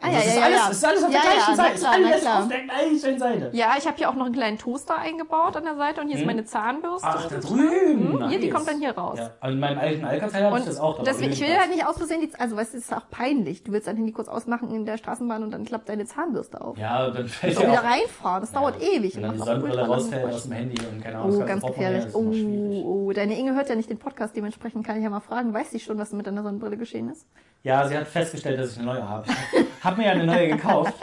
Ah, 0.00 0.06
Und 0.06 0.12
ja, 0.12 0.18
das 0.18 0.26
ja, 0.26 0.30
ist 0.30 0.36
ja, 0.38 0.44
alles, 0.44 0.58
ja. 0.58 0.70
Ist 0.70 0.84
alles 0.84 1.04
auf 1.04 1.12
ja, 1.12 1.20
der 1.20 1.30
gleichen 1.32 1.50
ja, 1.50 1.56
Seite. 1.56 1.78
klar, 1.80 1.92
alles 1.94 2.20
klar. 2.20 2.38
auf 2.42 2.48
der 2.48 2.60
gleichen 2.62 3.18
Seite. 3.18 3.50
Ja, 3.52 3.74
ich 3.76 3.86
habe 3.86 3.96
hier 3.96 4.08
auch 4.10 4.14
noch 4.14 4.26
einen 4.26 4.34
kleinen 4.34 4.56
Toaster 4.58 4.96
eingebaut 4.96 5.56
an 5.56 5.64
der 5.64 5.74
Seite 5.74 6.00
und 6.00 6.06
hier 6.08 6.18
ist 6.18 6.24
meine 6.26 6.44
Zahnbürste. 6.44 7.08
Hm? 7.08 7.14
Ach, 7.18 7.26
da 7.28 7.36
drüben. 7.38 8.12
Mhm, 8.12 8.28
Hier, 8.28 8.38
die 8.38 8.46
nice. 8.46 8.54
kommt 8.54 8.68
dann 8.68 8.78
hier 8.78 8.92
raus. 8.96 9.18
Ja, 9.18 9.30
also 9.40 9.54
in 9.54 9.60
meinem 9.60 9.78
alten 9.78 10.04
Alcatel 10.04 10.44
habe 10.44 10.56
ich 10.56 10.62
Und 10.62 10.68
das 10.68 10.78
auch. 10.78 11.02
deswegen, 11.02 11.32
ich 11.32 11.40
will 11.40 11.56
halt 11.58 11.70
nicht 11.70 11.84
aus 11.84 11.96
Versehen 11.96 12.20
die, 12.20 12.30
also 12.38 12.56
weißt 12.56 12.74
du, 12.74 12.78
es 12.78 12.84
ist 12.84 12.94
auch 12.94 13.10
peinlich. 13.10 13.64
Du 13.64 13.72
willst 13.72 13.88
dein 13.88 13.96
Handy 13.96 14.12
kurz 14.12 14.28
ausmachen 14.28 14.72
in 14.72 14.86
der 14.86 14.98
Straßenbahn 14.98 15.42
und 15.42 15.50
dann 15.50 15.64
klappt 15.64 15.88
deine 15.88 16.04
Zahnbürste 16.06 16.60
auf. 16.60 16.78
Ja, 16.78 17.10
dann 17.10 17.26
fällt 17.26 17.56
Und 17.56 17.62
ja 17.64 17.72
wieder 17.72 17.82
reinfahren, 17.82 18.40
das 18.40 18.52
dauert 18.52 18.80
ewig. 18.80 19.16
wenn 19.16 19.22
dann 19.22 19.32
die 19.32 19.38
Sonnenbrille 19.38 19.84
rausfällt 19.84 20.32
aus 20.32 20.44
dem 20.44 20.52
Handy 20.52 20.76
und 20.86 21.02
keine 21.02 21.18
Ahnung, 21.18 21.42
Oh, 21.42 21.44
ganz 21.44 21.64
gefährlich. 21.66 22.02
schwierig. 22.12 22.84
Oh, 22.84 23.06
oh, 23.08 23.12
deine 23.12 23.36
Inge 23.36 23.54
hört 23.56 23.68
ja 23.68 23.74
nicht 23.74 23.90
den 23.90 23.98
Podcast, 23.98 24.36
dementsprechend 24.36 24.86
kann 24.86 24.96
ich 24.98 25.02
ja 25.02 25.10
mal 25.10 25.18
fragen, 25.18 25.52
weiß 25.52 25.72
sie 25.72 25.80
schon, 25.80 25.98
was 25.98 26.12
mit 26.12 26.24
deiner 26.28 26.44
Sonnenbrille 26.44 26.76
geschehen 26.76 27.10
ist? 27.10 27.26
Ja, 27.64 27.86
sie 27.88 27.96
hat 27.98 28.06
festgestellt, 28.06 28.60
dass 28.60 28.70
ich 28.72 28.78
eine 28.78 28.86
neue 28.86 29.08
habe. 29.08 29.24
Habe 29.82 29.98
mir 29.98 30.06
ja 30.06 30.12
eine 30.12 30.24
neue 30.24 30.48
gekauft. 30.48 30.94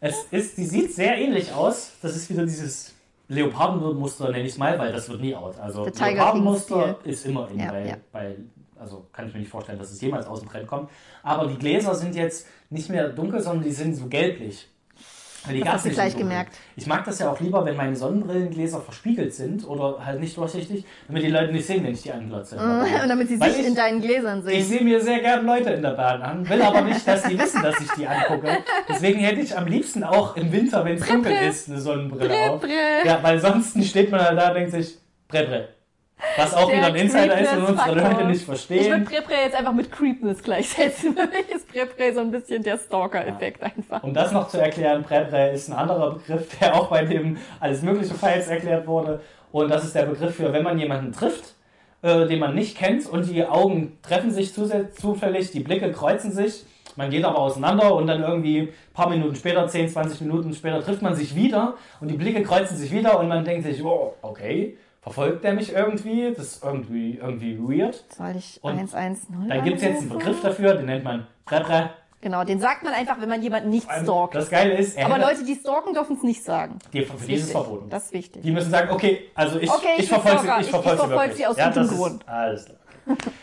Es 0.00 0.24
ist, 0.30 0.58
die 0.58 0.66
sieht 0.66 0.94
sehr 0.94 1.16
ähnlich 1.16 1.52
aus. 1.52 1.92
Das 2.02 2.14
ist 2.14 2.28
wieder 2.28 2.44
dieses 2.44 2.94
Leopardenmuster, 3.28 4.30
nenne 4.30 4.44
ich 4.44 4.52
es 4.52 4.58
mal, 4.58 4.78
weil 4.78 4.92
das 4.92 5.08
wird 5.08 5.20
nie 5.20 5.34
out. 5.34 5.58
Also 5.58 5.86
Leopardenmuster 5.86 6.98
ist 7.04 7.24
immer 7.26 7.48
in 7.50 7.60
Ja, 7.60 7.70
bei, 7.70 7.86
ja. 7.86 7.96
bei, 8.12 8.36
also 8.78 9.06
kann 9.12 9.28
ich 9.28 9.34
mir 9.34 9.40
nicht 9.40 9.50
vorstellen, 9.50 9.78
dass 9.78 9.90
es 9.90 10.00
jemals 10.00 10.26
aus 10.26 10.40
dem 10.40 10.48
Trend 10.48 10.66
kommt. 10.66 10.90
Aber 11.22 11.46
die 11.46 11.56
Gläser 11.56 11.94
sind 11.94 12.14
jetzt 12.14 12.46
nicht 12.70 12.90
mehr 12.90 13.08
dunkel, 13.08 13.40
sondern 13.40 13.64
die 13.64 13.72
sind 13.72 13.94
so 13.94 14.06
gelblich. 14.06 14.68
Weil 15.46 15.54
die 15.56 15.60
Das 15.60 15.74
hast 15.74 15.86
du 15.86 15.90
gleich 15.90 16.16
gemerkt. 16.16 16.54
Ich 16.76 16.86
mag 16.86 17.04
das 17.04 17.18
ja 17.18 17.30
auch 17.30 17.38
lieber, 17.40 17.64
wenn 17.66 17.76
meine 17.76 17.94
Sonnenbrillengläser 17.94 18.80
verspiegelt 18.80 19.34
sind 19.34 19.66
oder 19.68 19.98
halt 20.04 20.20
nicht 20.20 20.36
durchsichtig, 20.36 20.84
damit 21.06 21.22
die 21.22 21.28
Leute 21.30 21.52
nicht 21.52 21.66
sehen, 21.66 21.84
wenn 21.84 21.92
ich 21.92 22.02
die 22.02 22.12
anglotze. 22.12 22.56
Und 23.02 23.08
damit 23.08 23.28
sie 23.28 23.38
Weil 23.38 23.50
sich 23.50 23.60
ich- 23.60 23.66
in 23.66 23.74
deinen 23.74 24.00
Gläsern 24.00 24.38
Ich 24.40 24.44
sehen. 24.44 24.64
sehe 24.78 24.84
mir 24.84 25.00
sehr 25.00 25.20
gern 25.20 25.44
Leute 25.44 25.70
in 25.70 25.82
der 25.82 25.90
Bahn 25.90 26.22
an, 26.22 26.48
will 26.48 26.62
aber 26.62 26.80
nicht, 26.82 27.06
dass 27.06 27.22
die 27.24 27.38
wissen, 27.38 27.62
dass 27.62 27.78
ich 27.80 27.90
die 27.92 28.06
angucke. 28.06 28.48
Deswegen 28.88 29.18
hätte 29.20 29.40
ich 29.40 29.56
am 29.56 29.66
liebsten 29.66 30.02
auch 30.04 30.36
im 30.36 30.50
Winter, 30.52 30.84
wenn 30.84 30.96
es 30.96 31.06
dunkel 31.06 31.32
ist, 31.48 31.68
eine 31.68 31.80
Sonnenbrille 31.80 32.28
Bre, 32.28 32.50
auf. 32.50 32.60
bre. 32.60 32.68
Ja, 33.06 33.18
weil 33.22 33.38
sonst 33.38 33.82
steht 33.84 34.10
man 34.10 34.20
halt 34.20 34.38
da 34.38 34.48
und 34.48 34.54
denkt 34.54 34.70
sich, 34.72 34.96
bre, 35.28 35.44
bre. 35.44 35.68
Was 36.36 36.54
auch 36.54 36.68
Der 36.68 36.78
wieder 36.78 36.86
ein 36.86 36.96
Insider 36.96 37.38
ist 37.38 37.52
und 37.52 37.64
unsere. 37.64 37.94
Leute 37.94 38.24
nicht 38.24 38.42
Ich 38.42 38.48
würde 38.48 38.58
verstehen. 38.58 39.04
Prepre 39.04 39.34
jetzt 39.34 39.56
einfach 39.56 39.72
mit 39.72 39.90
Creepness 39.90 40.42
gleichsetzen. 40.42 41.14
Für 41.16 41.26
mich 41.26 41.48
ist 41.50 41.68
Prepre 41.68 42.14
so 42.14 42.20
ein 42.20 42.30
bisschen 42.30 42.62
der 42.62 42.78
Stalker-Effekt 42.78 43.62
einfach. 43.62 44.02
Um 44.02 44.14
das 44.14 44.32
noch 44.32 44.48
zu 44.48 44.58
erklären, 44.58 45.02
bre 45.02 45.50
ist 45.50 45.68
ein 45.68 45.74
anderer 45.74 46.14
Begriff, 46.14 46.58
der 46.58 46.74
auch 46.74 46.88
bei 46.88 47.04
dem 47.04 47.36
alles 47.60 47.82
mögliche 47.82 48.14
Files 48.14 48.48
erklärt 48.48 48.86
wurde. 48.86 49.20
Und 49.52 49.70
das 49.70 49.84
ist 49.84 49.94
der 49.94 50.06
Begriff 50.06 50.34
für, 50.34 50.52
wenn 50.52 50.64
man 50.64 50.78
jemanden 50.78 51.12
trifft, 51.12 51.54
äh, 52.02 52.26
den 52.26 52.38
man 52.38 52.54
nicht 52.54 52.76
kennt 52.76 53.06
und 53.06 53.28
die 53.30 53.44
Augen 53.44 53.98
treffen 54.02 54.30
sich 54.30 54.52
zufällig, 54.52 55.50
die 55.52 55.60
Blicke 55.60 55.92
kreuzen 55.92 56.32
sich, 56.32 56.64
man 56.96 57.10
geht 57.10 57.24
aber 57.24 57.38
auseinander 57.38 57.94
und 57.94 58.06
dann 58.06 58.22
irgendwie 58.22 58.60
ein 58.60 58.68
paar 58.92 59.08
Minuten 59.08 59.34
später, 59.34 59.66
10, 59.66 59.88
20 59.88 60.20
Minuten 60.20 60.52
später 60.52 60.82
trifft 60.82 61.02
man 61.02 61.14
sich 61.14 61.34
wieder 61.34 61.74
und 62.00 62.08
die 62.08 62.16
Blicke 62.16 62.42
kreuzen 62.42 62.76
sich 62.76 62.92
wieder 62.92 63.18
und 63.18 63.28
man 63.28 63.44
denkt 63.44 63.64
sich, 63.64 63.82
oh, 63.84 64.14
okay, 64.22 64.76
verfolgt 65.04 65.44
der 65.44 65.52
mich 65.54 65.72
irgendwie? 65.72 66.32
Das 66.36 66.46
ist 66.46 66.64
irgendwie, 66.64 67.18
irgendwie 67.22 67.58
weird. 67.58 68.02
Soll 68.16 68.34
ich 68.36 68.58
Und 68.62 68.72
110 68.72 69.48
Dann 69.48 69.62
gibt 69.62 69.76
es 69.76 69.82
jetzt 69.84 70.00
einen? 70.00 70.08
Begriff 70.08 70.40
dafür, 70.42 70.74
den 70.74 70.86
nennt 70.86 71.04
man 71.04 71.26
Prepre. 71.44 71.90
Genau, 72.20 72.42
den 72.42 72.58
sagt 72.58 72.82
man 72.82 72.94
einfach, 72.94 73.20
wenn 73.20 73.28
man 73.28 73.42
jemanden 73.42 73.68
nicht 73.68 73.84
stalkt. 73.84 74.34
Das 74.34 74.48
Geile 74.48 74.72
ist, 74.78 74.96
er 74.96 75.06
Aber 75.06 75.18
Leute, 75.18 75.44
die 75.44 75.54
stalken, 75.54 75.92
dürfen 75.92 76.16
es 76.16 76.22
nicht 76.22 76.42
sagen. 76.42 76.78
die, 76.94 77.02
für 77.02 77.26
die 77.26 77.34
ist 77.34 77.44
es 77.44 77.52
verboten. 77.52 77.90
Das 77.90 78.06
ist 78.06 78.12
wichtig. 78.14 78.42
Die 78.42 78.50
müssen 78.50 78.70
sagen, 78.70 78.90
okay, 78.90 79.28
also 79.34 79.58
ich, 79.58 79.70
Okay, 79.70 79.88
ich 79.98 80.04
ich 80.04 80.08
verfolge 80.08 80.40
sie, 80.40 80.60
ich 80.62 80.70
verfolge 80.70 81.02
sie, 81.02 81.10
wirklich. 81.10 81.36
sie 81.36 81.46
aus 81.46 81.56
ja, 81.58 81.66
gutem 81.68 81.86
Grund. 81.88 82.26
Alles 82.26 82.64
klar. 82.64 82.78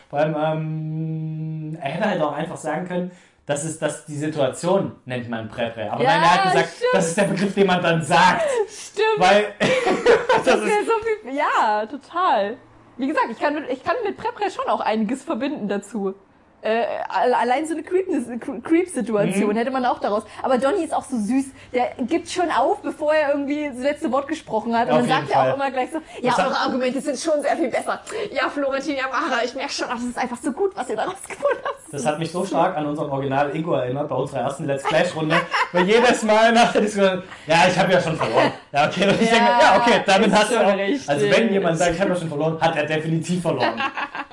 Vor 0.09 0.19
allem, 0.19 0.35
ähm, 0.35 1.77
er 1.79 1.89
hätte 1.91 2.09
halt 2.09 2.21
auch 2.23 2.33
einfach 2.33 2.57
sagen 2.57 2.87
können, 2.87 3.11
das 3.45 3.65
ist 3.65 3.81
das, 3.81 4.05
die 4.05 4.15
Situation 4.15 4.93
nennt 5.05 5.29
man 5.29 5.47
Prä-Prä. 5.49 5.89
Aber 5.89 6.01
Ja, 6.03 6.09
nein, 6.09 6.23
er 6.23 6.33
hat 6.33 6.51
gesagt, 6.51 6.69
stimmt. 6.69 6.89
das 6.93 7.07
ist 7.09 7.17
der 7.17 7.23
Begriff, 7.25 7.53
den 7.53 7.67
man 7.67 7.81
dann 7.83 8.01
sagt. 8.01 8.45
Stimmt. 8.67 9.19
Weil, 9.19 9.45
das 10.45 10.61
ist 10.61 10.85
so 10.85 10.93
viel, 11.03 11.33
ja, 11.35 11.85
total. 11.85 12.57
Wie 12.97 13.07
gesagt, 13.07 13.27
ich 13.31 13.39
kann 13.39 13.53
mit, 13.53 13.69
ich 13.69 13.83
kann 13.83 13.95
mit 14.03 14.17
Prepre 14.17 14.51
schon 14.51 14.67
auch 14.67 14.81
einiges 14.81 15.23
verbinden 15.23 15.67
dazu. 15.67 16.15
Äh, 16.63 16.83
allein 17.09 17.65
so 17.65 17.73
eine 17.73 17.83
Creep-Situation 17.83 19.55
hätte 19.55 19.71
man 19.71 19.85
auch 19.85 19.99
daraus. 19.99 20.23
Aber 20.43 20.57
Donny 20.57 20.83
ist 20.83 20.93
auch 20.93 21.03
so 21.03 21.17
süß. 21.17 21.45
Der 21.73 21.91
gibt 22.01 22.29
schon 22.29 22.51
auf, 22.51 22.81
bevor 22.81 23.13
er 23.13 23.29
irgendwie 23.31 23.67
das 23.69 23.79
letzte 23.79 24.11
Wort 24.11 24.27
gesprochen 24.27 24.77
hat. 24.77 24.87
Und 24.87 24.93
Auf 24.93 24.99
dann 24.99 25.07
sagt 25.07 25.21
jeden 25.27 25.31
er 25.33 25.39
auch 25.39 25.45
Fall. 25.45 25.53
immer 25.55 25.71
gleich 25.71 25.89
so, 25.91 25.99
ja, 26.21 26.33
eure 26.37 26.55
Argumente 26.57 27.01
sind 27.01 27.17
schon 27.19 27.41
sehr 27.41 27.55
viel 27.57 27.69
besser. 27.69 27.99
Ja, 28.31 28.49
Florentin 28.49 28.95
Yamara, 28.95 29.43
ich 29.43 29.53
merke 29.55 29.71
schon, 29.71 29.87
das 29.89 30.03
ist 30.03 30.17
einfach 30.17 30.37
so 30.41 30.51
gut, 30.51 30.75
was 30.75 30.89
ihr 30.89 30.95
daraus 30.95 31.21
gefunden 31.27 31.61
habt. 31.63 31.75
Das 31.91 32.05
hat 32.05 32.19
mich 32.19 32.31
so 32.31 32.45
stark 32.45 32.77
an 32.77 32.85
unseren 32.85 33.09
Original 33.09 33.53
Ingo 33.55 33.73
erinnert 33.73 34.07
bei 34.07 34.15
unserer 34.15 34.41
ersten 34.41 34.65
Let's 34.65 34.83
Clash-Runde. 34.83 35.35
Weil 35.73 35.83
jedes 35.85 36.23
Mal 36.23 36.51
nach 36.53 36.71
der 36.71 36.81
Diskussion, 36.81 37.23
ja, 37.47 37.55
ich 37.67 37.77
habe 37.77 37.91
ja 37.91 38.01
schon 38.01 38.15
verloren. 38.15 38.51
Ja, 38.71 38.87
okay, 38.87 39.07
und 39.09 39.21
ich 39.21 39.29
Ja, 39.29 39.35
denke, 39.37 39.51
ja, 39.61 39.77
okay, 39.81 40.01
damit 40.05 40.31
hast 40.31 40.51
du 40.51 40.57
auch. 40.57 40.73
richtig. 40.77 41.09
Also 41.09 41.29
wenn 41.29 41.51
jemand 41.51 41.77
sagt, 41.77 41.91
ich 41.95 41.99
habe 41.99 42.11
ja 42.11 42.15
schon 42.15 42.29
verloren, 42.29 42.57
hat 42.61 42.75
er 42.77 42.85
definitiv 42.85 43.41
verloren. 43.41 43.81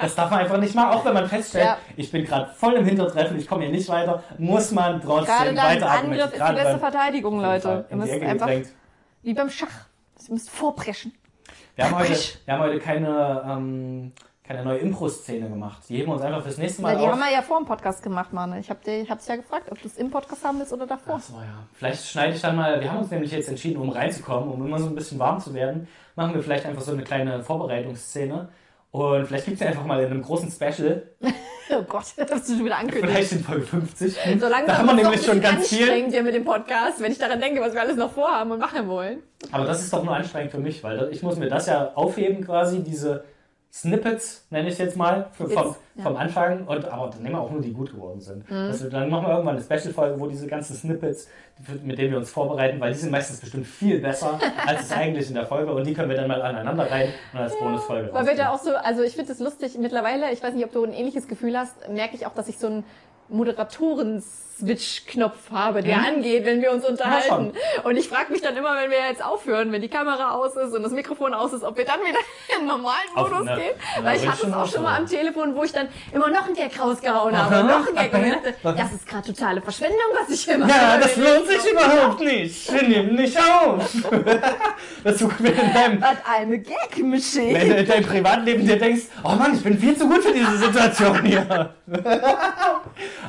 Das 0.00 0.14
darf 0.14 0.30
man 0.30 0.40
einfach 0.40 0.58
nicht 0.58 0.74
machen, 0.76 0.90
auch 0.96 1.04
wenn 1.04 1.14
man 1.14 1.28
feststellt, 1.28 1.64
Ja. 1.64 1.78
ich 1.96 2.12
bin 2.12 2.17
gerade 2.24 2.50
voll 2.54 2.74
im 2.74 2.84
Hintertreffen, 2.84 3.38
ich 3.38 3.46
komme 3.46 3.64
hier 3.64 3.72
nicht 3.72 3.88
weiter, 3.88 4.22
muss 4.38 4.70
man 4.72 5.00
Gerade 5.00 5.26
trotzdem 5.26 5.56
dann 5.56 5.66
weiter 5.66 5.90
Angriff 5.90 6.24
ist 6.24 6.32
die 6.34 6.38
Gerade 6.38 6.54
beste 6.56 6.78
Verteidigung, 6.78 7.40
Leute. 7.40 7.86
Ihr 7.90 7.96
müsst 7.96 8.12
einfach, 8.12 8.46
gedrängt. 8.46 8.68
wie 9.22 9.34
beim 9.34 9.50
Schach. 9.50 9.86
Ihr 10.26 10.34
müsst 10.34 10.50
vorpreschen. 10.50 11.12
Wir 11.76 11.84
haben 11.84 11.98
heute, 11.98 12.12
wir 12.44 12.54
haben 12.54 12.62
heute 12.62 12.78
keine, 12.80 13.42
ähm, 13.48 14.12
keine 14.42 14.64
neue 14.64 14.78
Impro-Szene 14.78 15.48
gemacht. 15.48 15.82
Die 15.88 15.96
heben 15.96 16.08
wir 16.08 16.14
uns 16.14 16.22
einfach 16.22 16.42
fürs 16.42 16.58
nächste 16.58 16.82
Mal 16.82 16.94
Ja, 16.94 16.98
die 16.98 17.04
auf. 17.04 17.12
haben 17.12 17.20
wir 17.20 17.32
ja 17.32 17.42
vor 17.42 17.58
dem 17.58 17.66
Podcast 17.66 18.02
gemacht, 18.02 18.32
Mann. 18.32 18.58
Ich 18.58 18.68
habe 18.68 18.80
hab's 19.08 19.28
ja 19.28 19.36
gefragt, 19.36 19.70
ob 19.70 19.80
du 19.80 19.86
es 19.86 19.96
im 19.96 20.10
Podcast 20.10 20.44
haben 20.44 20.58
willst 20.58 20.72
oder 20.72 20.86
davor. 20.86 21.16
Ach 21.18 21.22
so, 21.22 21.34
ja. 21.34 21.64
Vielleicht 21.74 22.04
schneide 22.06 22.34
ich 22.34 22.40
dann 22.40 22.56
mal, 22.56 22.80
wir 22.80 22.90
haben 22.90 22.98
uns 22.98 23.10
nämlich 23.10 23.30
jetzt 23.30 23.48
entschieden, 23.48 23.80
um 23.80 23.90
reinzukommen, 23.90 24.50
um 24.50 24.66
immer 24.66 24.78
so 24.78 24.86
ein 24.86 24.94
bisschen 24.94 25.18
warm 25.18 25.38
zu 25.40 25.54
werden, 25.54 25.86
machen 26.16 26.34
wir 26.34 26.42
vielleicht 26.42 26.66
einfach 26.66 26.82
so 26.82 26.92
eine 26.92 27.04
kleine 27.04 27.42
Vorbereitungsszene. 27.44 28.48
Und 28.90 29.26
vielleicht 29.26 29.44
gibt 29.44 29.56
es 29.56 29.60
ja 29.60 29.68
einfach 29.68 29.84
mal 29.84 30.00
in 30.00 30.10
einem 30.10 30.22
großen 30.22 30.50
Special, 30.50 31.10
Oh 31.70 31.82
Gott, 31.82 32.06
das 32.16 32.30
hast 32.30 32.48
du 32.48 32.54
schon 32.54 32.64
wieder 32.64 32.78
angekündigt. 32.78 33.12
vielleicht 33.12 33.32
in 33.32 33.44
Folge 33.44 33.66
50. 33.66 34.14
So 34.40 34.48
langsam 34.48 34.66
da 34.66 34.78
haben 34.78 34.86
wir 34.86 34.94
nämlich 34.94 35.22
schon 35.22 35.40
ganz 35.40 35.68
viel. 35.68 35.80
anstrengend 35.82 36.12
hier 36.14 36.22
mit 36.22 36.34
dem 36.34 36.44
Podcast, 36.44 37.00
wenn 37.02 37.12
ich 37.12 37.18
daran 37.18 37.40
denke, 37.40 37.60
was 37.60 37.74
wir 37.74 37.82
alles 37.82 37.96
noch 37.96 38.10
vorhaben 38.12 38.50
und 38.52 38.58
machen 38.58 38.88
wollen. 38.88 39.22
Aber 39.52 39.66
das 39.66 39.82
ist 39.82 39.92
doch 39.92 40.02
nur 40.02 40.16
anstrengend 40.16 40.50
für 40.50 40.58
mich, 40.58 40.82
weil 40.82 41.10
ich 41.12 41.22
muss 41.22 41.36
mir 41.36 41.48
das 41.48 41.66
ja 41.66 41.92
aufheben 41.94 42.42
quasi, 42.42 42.82
diese 42.82 43.24
Snippets, 43.72 44.46
nenne 44.50 44.68
ich 44.68 44.74
es 44.74 44.78
jetzt 44.78 44.96
mal, 44.96 45.28
für, 45.32 45.48
vom, 45.48 45.66
ja. 45.66 45.74
Mhm. 45.94 46.02
vom 46.02 46.16
Anfang. 46.16 46.66
Und, 46.66 46.84
aber 46.86 47.10
dann 47.10 47.22
nehmen 47.22 47.34
wir 47.34 47.40
auch 47.40 47.50
nur 47.50 47.60
die 47.60 47.72
gut 47.72 47.92
geworden 47.92 48.20
sind. 48.20 48.50
Also, 48.50 48.88
dann 48.88 49.10
machen 49.10 49.26
wir 49.26 49.32
irgendwann 49.32 49.56
eine 49.56 49.64
Special-Folge, 49.64 50.18
wo 50.18 50.26
diese 50.26 50.46
ganzen 50.46 50.74
Snippets, 50.74 51.28
mit 51.84 51.98
denen 51.98 52.12
wir 52.12 52.18
uns 52.18 52.30
vorbereiten, 52.30 52.80
weil 52.80 52.92
die 52.92 52.98
sind 52.98 53.10
meistens 53.10 53.40
bestimmt 53.40 53.66
viel 53.66 54.00
besser 54.00 54.38
als 54.66 54.82
es 54.82 54.92
eigentlich 54.92 55.28
in 55.28 55.34
der 55.34 55.46
Folge. 55.46 55.72
Und 55.72 55.86
die 55.86 55.92
können 55.92 56.08
wir 56.08 56.16
dann 56.16 56.28
mal 56.28 56.40
aneinander 56.40 56.90
rein 56.90 57.12
und 57.32 57.40
als 57.40 57.58
Bonusfolge 57.58 58.12
Weil 58.12 58.26
wir 58.26 58.36
da 58.36 58.50
auch 58.50 58.58
so, 58.58 58.74
also 58.74 59.02
ich 59.02 59.14
finde 59.14 59.32
es 59.32 59.38
lustig, 59.38 59.76
mittlerweile, 59.78 60.32
ich 60.32 60.42
weiß 60.42 60.54
nicht, 60.54 60.64
ob 60.64 60.72
du 60.72 60.84
ein 60.84 60.92
ähnliches 60.92 61.28
Gefühl 61.28 61.56
hast, 61.56 61.88
merke 61.90 62.16
ich 62.16 62.26
auch, 62.26 62.34
dass 62.34 62.48
ich 62.48 62.58
so 62.58 62.68
einen 62.68 62.84
Moderatoren-Switch-Knopf 63.28 65.50
habe, 65.52 65.82
der 65.82 65.98
angeht, 65.98 66.44
wenn 66.46 66.60
wir 66.62 66.72
uns 66.72 66.84
unterhalten. 66.84 67.52
und 67.84 67.96
ich 67.96 68.08
frage 68.08 68.32
mich 68.32 68.40
dann 68.42 68.56
immer, 68.56 68.74
wenn 68.74 68.90
wir 68.90 68.98
jetzt 69.08 69.24
aufhören, 69.24 69.70
wenn 69.72 69.82
die 69.82 69.88
Kamera 69.88 70.32
aus 70.32 70.56
ist 70.56 70.74
und 70.74 70.82
das 70.82 70.90
Mikrofon 70.92 71.32
aus 71.34 71.52
ist, 71.52 71.62
ob 71.62 71.76
wir 71.76 71.84
dann 71.84 72.00
wieder 72.00 72.18
in 72.54 72.60
den 72.60 72.66
normalen 72.68 73.08
Modus 73.14 73.42
na, 73.44 73.54
gehen. 73.56 73.74
na, 73.98 74.04
Weil 74.04 74.16
ich 74.16 74.26
hatte 74.28 74.46
es 74.46 74.52
auch 74.52 74.66
schon 74.66 74.82
mal 74.82 74.96
am 74.96 75.06
Telefon, 75.06 75.54
wo 75.54 75.62
ich 75.64 75.72
dann 75.72 75.88
immer 76.12 76.28
noch 76.28 76.46
einen 76.46 76.54
Gag 76.54 76.78
rausgehauen 76.80 77.36
habe. 77.36 77.54
Aha, 77.54 77.60
und 77.60 77.66
noch 77.68 77.86
einen 77.86 77.96
Gag. 77.96 78.14
Aha. 78.14 78.22
dachte, 78.62 78.74
das 78.76 78.92
ist 78.92 79.06
gerade 79.06 79.32
totale 79.32 79.60
Verschwendung, 79.62 79.98
was 80.20 80.28
ich 80.30 80.46
mache. 80.58 80.70
Ja, 80.70 80.98
das 80.98 81.16
lohnt 81.16 81.46
sich 81.46 81.64
überhaupt 81.70 82.20
nicht. 82.20 82.72
Wir 82.72 82.82
nehmen 82.82 83.14
nicht 83.14 83.38
auf. 83.38 83.78
dass 85.04 85.16
du 85.18 85.30
wenn 85.38 85.54
in 85.54 85.72
deinem, 85.74 86.00
But 86.00 86.16
I'm 86.26 86.52
a 86.52 86.56
gag 86.56 86.98
machine. 87.04 87.54
wenn 87.54 87.68
du 87.68 87.76
in 87.76 87.86
deinem 87.86 88.04
Privatleben 88.04 88.66
dir 88.66 88.78
denkst, 88.78 89.02
oh 89.22 89.32
Mann, 89.34 89.54
ich 89.54 89.62
bin 89.62 89.78
viel 89.78 89.96
zu 89.96 90.08
gut 90.08 90.24
für 90.24 90.32
diese 90.32 90.56
Situation 90.56 91.22
hier. 91.24 91.74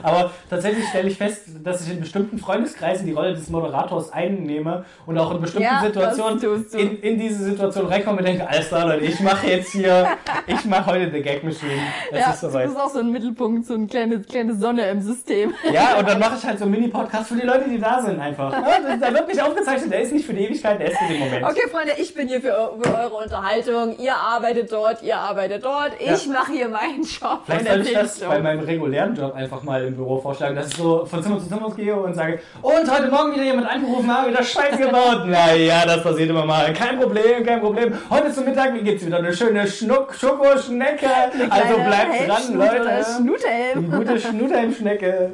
Aber 0.04 0.32
tatsächlich 0.50 0.88
stelle 0.88 1.10
ich 1.10 1.18
fest, 1.18 1.44
dass 1.64 1.86
ich 1.86 1.94
in 1.94 2.00
bestimmten 2.00 2.38
Freundeskreisen 2.40 3.06
die 3.06 3.14
Rolle 3.14 3.34
des 3.34 3.50
Moderators 3.50 4.12
einnehme 4.12 4.86
und 5.06 5.18
auch 5.18 5.32
in 5.32 5.42
bestimmten 5.42 5.64
Ja, 5.64 5.82
Situationen 5.84 6.40
das 6.42 6.74
in, 6.74 7.00
in 7.02 7.20
diese 7.20 7.44
Situation 7.44 7.88
reinkomme 7.88 8.20
und 8.20 8.26
denke, 8.28 8.48
alles 8.48 8.68
klar, 8.70 8.88
Leute, 8.88 9.06
ich 9.06 9.20
mache 9.20 9.48
jetzt 9.48 9.72
hier, 9.72 10.08
ich 10.48 10.66
mache 10.66 10.86
heute 10.92 11.12
The 11.12 11.22
Gag 11.22 11.44
Machine. 11.44 11.72
Es 12.12 12.20
ja, 12.20 12.32
ist 12.32 12.42
soweit. 12.42 12.66
bist 12.68 12.80
auch 12.80 12.90
so 12.90 13.00
ein 13.00 13.12
Mittelpunkt, 13.12 13.66
so 13.68 13.74
eine 13.74 13.88
kleine, 13.88 14.20
kleine 14.22 14.56
Sonne 14.56 14.90
im 14.90 15.02
System. 15.02 15.54
Ja, 15.74 15.98
und 15.98 16.08
dann 16.08 16.20
mache 16.20 16.36
ich 16.38 16.46
halt 16.46 16.58
so 16.60 16.66
einen 16.66 16.74
Mini-Podcast 16.74 17.30
für 17.30 17.36
die 17.36 17.46
Leute, 17.46 17.70
die 17.70 17.80
da 17.80 18.02
sind 18.02 18.20
einfach. 18.20 18.52
Ja, 18.52 18.80
das- 18.82 19.00
der 19.00 19.14
wird 19.14 19.28
nicht 19.28 19.42
aufgezeichnet, 19.42 19.92
der 19.92 20.02
ist 20.02 20.14
nicht 20.14 20.26
für 20.26 20.34
die 20.34 20.46
Ewigkeit, 20.46 20.80
der 20.80 20.92
ist 20.92 20.98
für 20.98 21.12
den 21.12 21.20
Moment. 21.20 21.44
Okay, 21.46 21.68
Freunde, 21.72 21.94
ich 21.98 22.14
bin 22.14 22.28
hier 22.28 22.42
für, 22.42 22.74
für 22.82 22.96
eure 22.98 23.16
Unterhaltung. 23.24 23.96
Ihr 24.00 24.16
arbeitet 24.16 24.72
dort, 24.72 25.02
ihr 25.04 25.18
arbeitet 25.18 25.64
dort. 25.64 25.92
Ich 26.00 26.28
mache 26.28 26.52
hier 26.52 26.70
meinen 26.70 27.04
Job. 27.04 27.42
Vielleicht 27.46 27.68
soll 27.68 27.82
ich 27.82 27.94
das 27.94 28.20
bei 28.20 28.40
meinem 28.40 28.62
regulären 28.62 29.16
Job 29.16 29.34
einfach 29.36 29.64
mal 29.64 29.79
im 29.88 29.96
Büro 29.96 30.20
vorschlagen, 30.20 30.56
dass 30.56 30.68
ich 30.70 30.76
so 30.76 31.06
von 31.06 31.24
Zimmer 31.24 31.40
zu 31.40 31.48
Zimmer 31.48 31.70
gehe 31.76 31.96
und 31.96 32.14
sage, 32.14 32.40
und 32.62 32.92
heute 32.92 33.10
Morgen 33.10 33.34
wieder 33.34 33.44
jemand 33.44 33.68
angerufen, 33.70 34.16
habe 34.16 34.30
wieder 34.30 34.44
Scheiße 34.44 34.78
gebaut. 34.78 35.26
Naja, 35.26 35.86
das 35.86 36.04
passiert 36.04 36.30
immer 36.30 36.46
mal. 36.46 36.74
Kein 36.74 37.00
Problem, 37.00 37.46
kein 37.46 37.60
Problem. 37.62 37.94
Heute 38.10 38.34
zum 38.34 38.46
Mittag 38.46 38.74
gibt's 38.84 39.06
wieder 39.06 39.18
eine 39.18 39.34
schöne 39.34 39.68
Schnuck, 39.68 40.14
Schokoschnecke. 40.14 41.08
Also 41.50 41.76
bleibt 41.76 42.28
dran, 42.28 42.54
Leute. 42.56 43.00
Die 43.00 43.24
Schnutelm. 43.24 43.92
gute 43.92 44.20
Schnutterschnecke. 44.20 45.32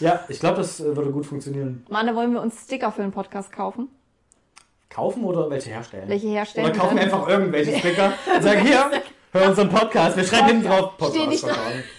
Ja, 0.00 0.20
ich 0.28 0.40
glaube, 0.40 0.56
das 0.56 0.80
äh, 0.80 0.96
würde 0.96 1.10
gut 1.10 1.26
funktionieren. 1.26 1.84
Mann, 1.88 2.06
da 2.06 2.14
wollen 2.14 2.32
wir 2.32 2.40
uns 2.40 2.64
Sticker 2.64 2.92
für 2.92 3.02
den 3.02 3.12
Podcast 3.12 3.52
kaufen. 3.52 3.88
Kaufen 4.88 5.24
oder 5.24 5.50
welche 5.50 5.70
herstellen? 5.70 6.08
Welche 6.08 6.28
herstellen? 6.28 6.70
Oder 6.70 6.78
kaufen 6.78 6.96
wir 6.96 7.02
einfach 7.02 7.28
irgendwelche 7.28 7.78
Sticker 7.78 8.12
und 8.34 8.42
sagen, 8.42 8.60
hier, 8.66 8.90
hör 9.32 9.48
unseren 9.48 9.68
Podcast. 9.68 10.16
Wir 10.16 10.24
schreiben 10.24 10.46
hinten 10.48 10.66
drauf 10.66 10.92
Steh 11.10 11.26
nicht 11.26 11.42
Podcast. 11.42 11.97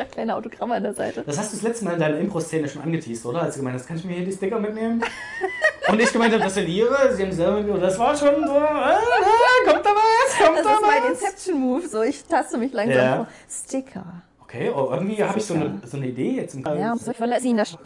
Habe 0.00 0.10
kleine 0.10 0.34
Autogramme 0.36 0.74
an 0.74 0.82
der 0.82 0.94
Seite. 0.94 1.22
Das 1.26 1.38
hast 1.38 1.52
du 1.52 1.56
das 1.56 1.62
letzte 1.62 1.84
Mal 1.84 1.94
in 1.94 2.00
deiner 2.00 2.18
Impro-Szene 2.18 2.68
schon 2.68 2.82
angeteased, 2.82 3.24
oder? 3.26 3.42
Als 3.42 3.54
du 3.54 3.60
gemeint 3.60 3.76
hast, 3.78 3.86
kann 3.86 3.96
ich 3.96 4.04
mir 4.04 4.14
hier 4.14 4.24
die 4.24 4.32
Sticker 4.32 4.58
mitnehmen? 4.58 5.02
Und 5.88 6.00
ich 6.00 6.12
gemeint 6.12 6.32
habe, 6.32 6.42
das 6.44 6.54
sind 6.54 6.68
ihre, 6.68 7.14
sie 7.14 7.22
haben 7.22 7.32
selber 7.32 7.78
das 7.78 7.98
war 7.98 8.16
schon 8.16 8.34
so, 8.46 8.54
äh, 8.56 8.58
äh, 8.58 9.66
kommt 9.66 9.84
da 9.84 9.90
was, 9.90 10.38
kommt 10.46 10.58
Das 10.58 10.64
da 10.66 10.74
ist 10.74 10.80
mein 10.82 11.02
was? 11.02 11.10
Inception-Move. 11.22 11.88
So, 11.88 12.02
ich 12.02 12.24
taste 12.24 12.58
mich 12.58 12.72
langsam 12.72 12.96
Ja. 12.98 13.16
vor. 13.16 13.26
Sticker. 13.48 14.04
Okay, 14.42 14.70
oh, 14.74 14.88
irgendwie 14.92 15.22
habe 15.22 15.38
ich 15.38 15.44
so 15.44 15.54
eine, 15.54 15.80
so 15.84 15.96
eine 15.96 16.06
Idee 16.08 16.32
jetzt 16.32 16.54
im 16.54 16.64
Ja, 16.64 16.96
so, 16.96 17.10
ich 17.12 17.16
verlasse 17.16 17.46
ihn 17.46 17.56
das. 17.56 17.76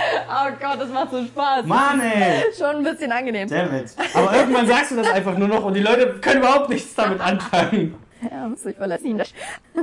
Oh 0.28 0.50
Gott, 0.60 0.80
das 0.80 0.88
macht 0.90 1.10
so 1.10 1.24
Spaß. 1.24 1.66
Mann, 1.66 2.00
ey! 2.00 2.44
Schon 2.58 2.76
ein 2.76 2.82
bisschen 2.84 3.12
angenehm. 3.12 3.48
Damn 3.48 3.74
it. 3.74 3.94
Aber 4.14 4.34
irgendwann 4.34 4.66
sagst 4.66 4.92
du 4.92 4.96
das 4.96 5.10
einfach 5.10 5.36
nur 5.36 5.48
noch 5.48 5.64
und 5.64 5.74
die 5.74 5.80
Leute 5.80 6.18
können 6.20 6.40
überhaupt 6.40 6.68
nichts 6.68 6.94
damit 6.94 7.20
anfangen. 7.20 7.94
Ja, 8.30 8.50
so, 8.56 8.68
ich 8.68 8.76
verlasse 8.76 9.06
ihn 9.06 9.18
das. 9.18 9.32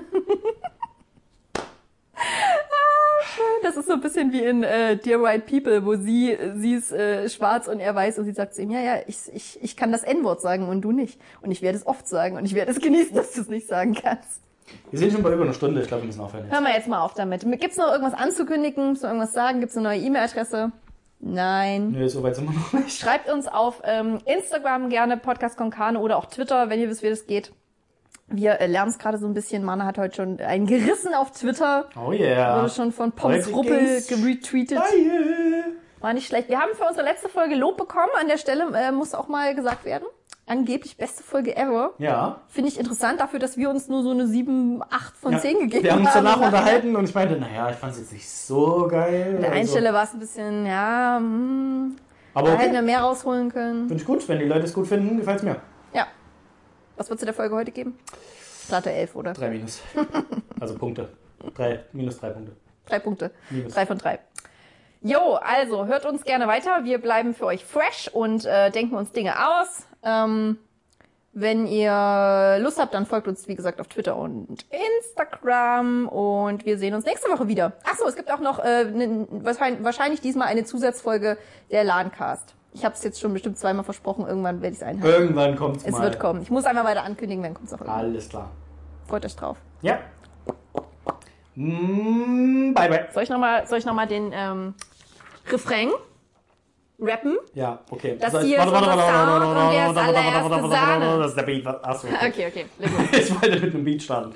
Ah, 2.19 3.23
schön. 3.35 3.45
Das 3.61 3.77
ist 3.77 3.87
so 3.87 3.93
ein 3.93 4.01
bisschen 4.01 4.31
wie 4.33 4.43
in 4.43 4.63
äh, 4.63 4.97
Dear 4.97 5.21
White 5.21 5.45
People, 5.47 5.85
wo 5.85 5.95
sie, 5.95 6.35
sie 6.55 6.73
ist 6.73 6.91
äh, 6.91 7.29
schwarz 7.29 7.67
und 7.67 7.79
er 7.79 7.93
weiß 7.93 8.17
und 8.17 8.25
sie 8.25 8.31
sagt 8.31 8.55
zu 8.55 8.63
ihm, 8.63 8.71
ja, 8.71 8.79
ja, 8.79 8.95
ich, 9.05 9.17
ich, 9.33 9.59
ich 9.61 9.77
kann 9.77 9.91
das 9.91 10.03
N-Wort 10.03 10.41
sagen 10.41 10.67
und 10.67 10.81
du 10.81 10.91
nicht. 10.91 11.19
Und 11.41 11.51
ich 11.51 11.61
werde 11.61 11.77
es 11.77 11.85
oft 11.85 12.07
sagen 12.07 12.37
und 12.37 12.45
ich 12.45 12.55
werde 12.55 12.71
es 12.71 12.79
genießen, 12.79 13.15
dass 13.15 13.33
du 13.33 13.41
es 13.41 13.49
nicht 13.49 13.67
sagen 13.67 13.93
kannst. 13.93 14.41
Wir 14.91 14.99
sind 14.99 15.13
schon 15.13 15.23
bei 15.23 15.33
über 15.33 15.43
einer 15.43 15.53
Stunde, 15.53 15.81
ich 15.81 15.87
glaube, 15.87 16.03
wir 16.03 16.07
müssen 16.07 16.21
aufhören 16.21 16.45
jetzt. 16.45 16.53
Hören 16.53 16.63
wir 16.63 16.73
jetzt 16.73 16.87
mal 16.87 17.01
auf 17.01 17.13
damit. 17.13 17.41
Gibt's 17.59 17.77
noch 17.77 17.91
irgendwas 17.91 18.13
anzukündigen? 18.13 18.89
Musst 18.89 19.03
du 19.03 19.07
irgendwas 19.07 19.33
sagen? 19.33 19.59
Gibt's 19.59 19.75
eine 19.75 19.89
neue 19.89 19.99
E-Mail-Adresse? 19.99 20.71
Nein. 21.19 21.91
Nö, 21.91 22.07
so 22.07 22.21
weit 22.23 22.35
sind 22.35 22.47
wir 22.47 22.55
noch 22.55 22.73
nicht. 22.73 22.99
Schreibt 22.99 23.29
uns 23.29 23.47
auf 23.47 23.81
ähm, 23.83 24.19
Instagram 24.25 24.89
gerne 24.89 25.17
Podcast 25.17 25.57
Konkane 25.57 25.99
oder 25.99 26.17
auch 26.17 26.25
Twitter, 26.25 26.69
wenn 26.69 26.79
ihr 26.79 26.89
wisst, 26.89 27.03
wie 27.03 27.09
das 27.09 27.25
geht. 27.25 27.51
Wir 28.27 28.59
äh, 28.59 28.67
lernen 28.67 28.91
es 28.91 28.99
gerade 28.99 29.17
so 29.17 29.25
ein 29.25 29.33
bisschen. 29.33 29.63
Mana 29.63 29.85
hat 29.85 29.97
heute 29.97 30.15
schon 30.15 30.39
einen 30.39 30.67
gerissen 30.67 31.13
auf 31.13 31.31
Twitter. 31.31 31.89
Oh 31.95 32.11
yeah. 32.11 32.61
Wurde 32.61 32.69
schon 32.69 32.91
von 32.91 33.13
Pommes 33.13 33.51
Ruppel 33.51 34.03
geretweetet. 34.07 34.79
War 36.01 36.13
nicht 36.13 36.27
schlecht. 36.27 36.49
Wir 36.49 36.59
haben 36.59 36.75
für 36.75 36.85
unsere 36.85 37.05
letzte 37.05 37.29
Folge 37.29 37.55
Lob 37.55 37.77
bekommen. 37.77 38.11
An 38.19 38.27
der 38.27 38.37
Stelle 38.37 38.67
äh, 38.75 38.91
muss 38.91 39.15
auch 39.15 39.27
mal 39.27 39.55
gesagt 39.55 39.85
werden. 39.85 40.05
Angeblich 40.49 40.95
beste 40.95 41.23
Folge 41.23 41.57
ever. 41.57 41.91
Ja. 41.97 42.39
Finde 42.47 42.69
ich 42.69 42.79
interessant 42.79 43.19
dafür, 43.19 43.37
dass 43.37 43.57
wir 43.57 43.69
uns 43.69 43.89
nur 43.89 44.01
so 44.01 44.11
eine 44.11 44.27
7, 44.27 44.81
8 44.81 45.17
von 45.17 45.33
ja. 45.33 45.39
10 45.39 45.59
gegeben 45.59 45.83
Wir 45.83 45.91
haben 45.91 45.99
uns 46.05 46.15
haben. 46.15 46.23
danach 46.23 46.41
unterhalten 46.41 46.95
und 46.95 47.09
ich 47.09 47.13
meinte, 47.13 47.35
naja, 47.35 47.69
ich 47.69 47.75
fand 47.75 47.91
es 47.93 47.99
jetzt 47.99 48.13
nicht 48.13 48.29
so 48.29 48.87
geil. 48.89 49.33
An 49.35 49.41
der 49.41 49.51
einen 49.51 49.59
also. 49.61 49.73
Stelle 49.73 49.93
war 49.93 50.03
es 50.03 50.13
ein 50.13 50.19
bisschen, 50.19 50.65
ja, 50.65 51.17
hm, 51.19 51.97
Aber 52.33 52.51
da 52.51 52.57
hätten 52.57 52.71
wir 52.71 52.79
okay. 52.79 52.85
mehr 52.85 53.01
rausholen 53.01 53.51
können. 53.51 53.87
Finde 53.87 54.01
ich 54.01 54.05
gut. 54.05 54.27
Wenn 54.29 54.39
die 54.39 54.45
Leute 54.45 54.63
es 54.63 54.73
gut 54.73 54.87
finden, 54.87 55.17
gefällt 55.17 55.39
es 55.39 55.43
mir. 55.43 55.57
Ja. 55.93 56.07
Was 56.95 57.09
wird 57.09 57.19
es 57.19 57.25
der 57.25 57.33
Folge 57.33 57.53
heute 57.53 57.71
geben? 57.71 57.99
Platte 58.69 58.91
11, 58.91 59.15
oder? 59.15 59.33
Drei 59.33 59.49
Minus. 59.49 59.81
Also 60.59 60.75
Punkte. 60.75 61.09
Drei, 61.53 61.83
minus 61.93 62.19
drei 62.19 62.31
Punkte. 62.31 62.53
Drei 62.87 62.99
Punkte. 62.99 63.31
Minus. 63.51 63.73
Drei 63.73 63.85
von 63.85 63.97
drei. 63.99 64.19
Jo, 65.01 65.35
also 65.35 65.85
hört 65.85 66.05
uns 66.05 66.23
gerne 66.23 66.47
weiter. 66.47 66.83
Wir 66.83 66.97
bleiben 66.97 67.35
für 67.35 67.45
euch 67.45 67.63
fresh 67.63 68.09
und 68.11 68.45
äh, 68.45 68.71
denken 68.71 68.95
uns 68.95 69.11
Dinge 69.11 69.35
aus. 69.37 69.85
Ähm, 70.07 70.57
wenn 71.33 71.67
ihr 71.67 72.57
Lust 72.59 72.79
habt, 72.79 72.95
dann 72.95 73.05
folgt 73.05 73.27
uns, 73.27 73.47
wie 73.47 73.55
gesagt, 73.55 73.79
auf 73.79 73.87
Twitter 73.87 74.15
und 74.15 74.65
Instagram. 74.99 76.07
Und 76.07 76.65
wir 76.65 76.79
sehen 76.79 76.95
uns 76.95 77.05
nächste 77.05 77.29
Woche 77.29 77.47
wieder. 77.47 77.73
Ach 77.85 77.95
so, 77.95 78.07
es 78.07 78.15
gibt 78.15 78.31
auch 78.31 78.39
noch 78.39 78.57
äh, 78.57 78.85
ne, 78.85 79.27
wahrscheinlich, 79.29 79.83
wahrscheinlich 79.83 80.21
diesmal 80.21 80.47
eine 80.47 80.63
Zusatzfolge 80.63 81.37
der 81.69 81.83
LANcast. 81.83 82.55
Ich 82.73 82.83
habe 82.83 82.95
es 82.95 83.03
jetzt 83.03 83.19
schon 83.19 83.33
bestimmt 83.33 83.59
zweimal 83.59 83.83
versprochen. 83.83 84.25
Irgendwann 84.25 84.61
werde 84.61 84.73
ich 84.73 84.81
es 84.81 84.87
einhalten. 84.87 85.21
Irgendwann 85.21 85.55
kommt's 85.55 85.83
Es 85.85 85.91
mal. 85.91 86.03
wird 86.03 86.19
kommen. 86.19 86.41
Ich 86.41 86.49
muss 86.49 86.65
einmal 86.65 86.85
weiter 86.85 87.03
ankündigen, 87.03 87.43
dann 87.43 87.53
kommt 87.53 87.67
es 87.67 87.73
auch 87.73 87.81
irgendwann. 87.81 87.99
Alles 88.05 88.29
klar. 88.29 88.49
Freut 89.07 89.25
euch 89.25 89.35
drauf. 89.35 89.57
Ja. 89.81 89.99
Mm, 91.53 92.73
bye, 92.73 92.89
bye. 92.89 93.07
Soll 93.13 93.23
ich 93.23 93.29
nochmal 93.29 93.63
noch 93.69 93.93
mal 93.93 94.07
den 94.07 94.31
ähm, 94.33 94.73
Refrain 95.51 95.89
rappen? 96.99 97.37
Ja, 97.53 97.79
okay. 97.89 98.17
Das 98.19 98.41
hier 98.41 98.57
ist 98.59 98.65
unser 98.65 98.81
Sound 98.81 99.45
und 99.45 99.71
der 99.71 99.89
ist 99.89 99.97
allererste 99.97 100.69
Sahne. 100.69 101.19
Das 101.19 101.29
ist 101.29 101.37
der 101.37 101.43
Beat. 101.43 101.67
Achso. 101.67 102.07
Okay, 102.07 102.47
okay. 102.47 102.65
leg 102.77 102.91
los. 102.91 103.19
Ich 103.19 103.41
wollte 103.41 103.59
mit 103.59 103.73
einem 103.73 103.83
Beat 103.83 104.03
starten. 104.03 104.35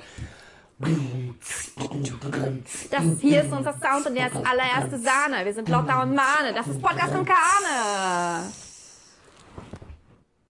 Das 2.90 3.04
hier 3.20 3.42
ist 3.42 3.52
unser 3.52 3.72
Sound 3.72 4.06
und 4.06 4.14
der 4.16 4.26
ist 4.26 4.36
allererste 4.36 4.98
Sahne. 4.98 5.44
Wir 5.44 5.54
sind 5.54 5.68
und 5.68 5.86
Mane. 5.86 6.52
Das 6.54 6.66
ist 6.66 6.82
Podcast 6.82 7.12
von 7.12 7.24
Kane. 7.24 8.52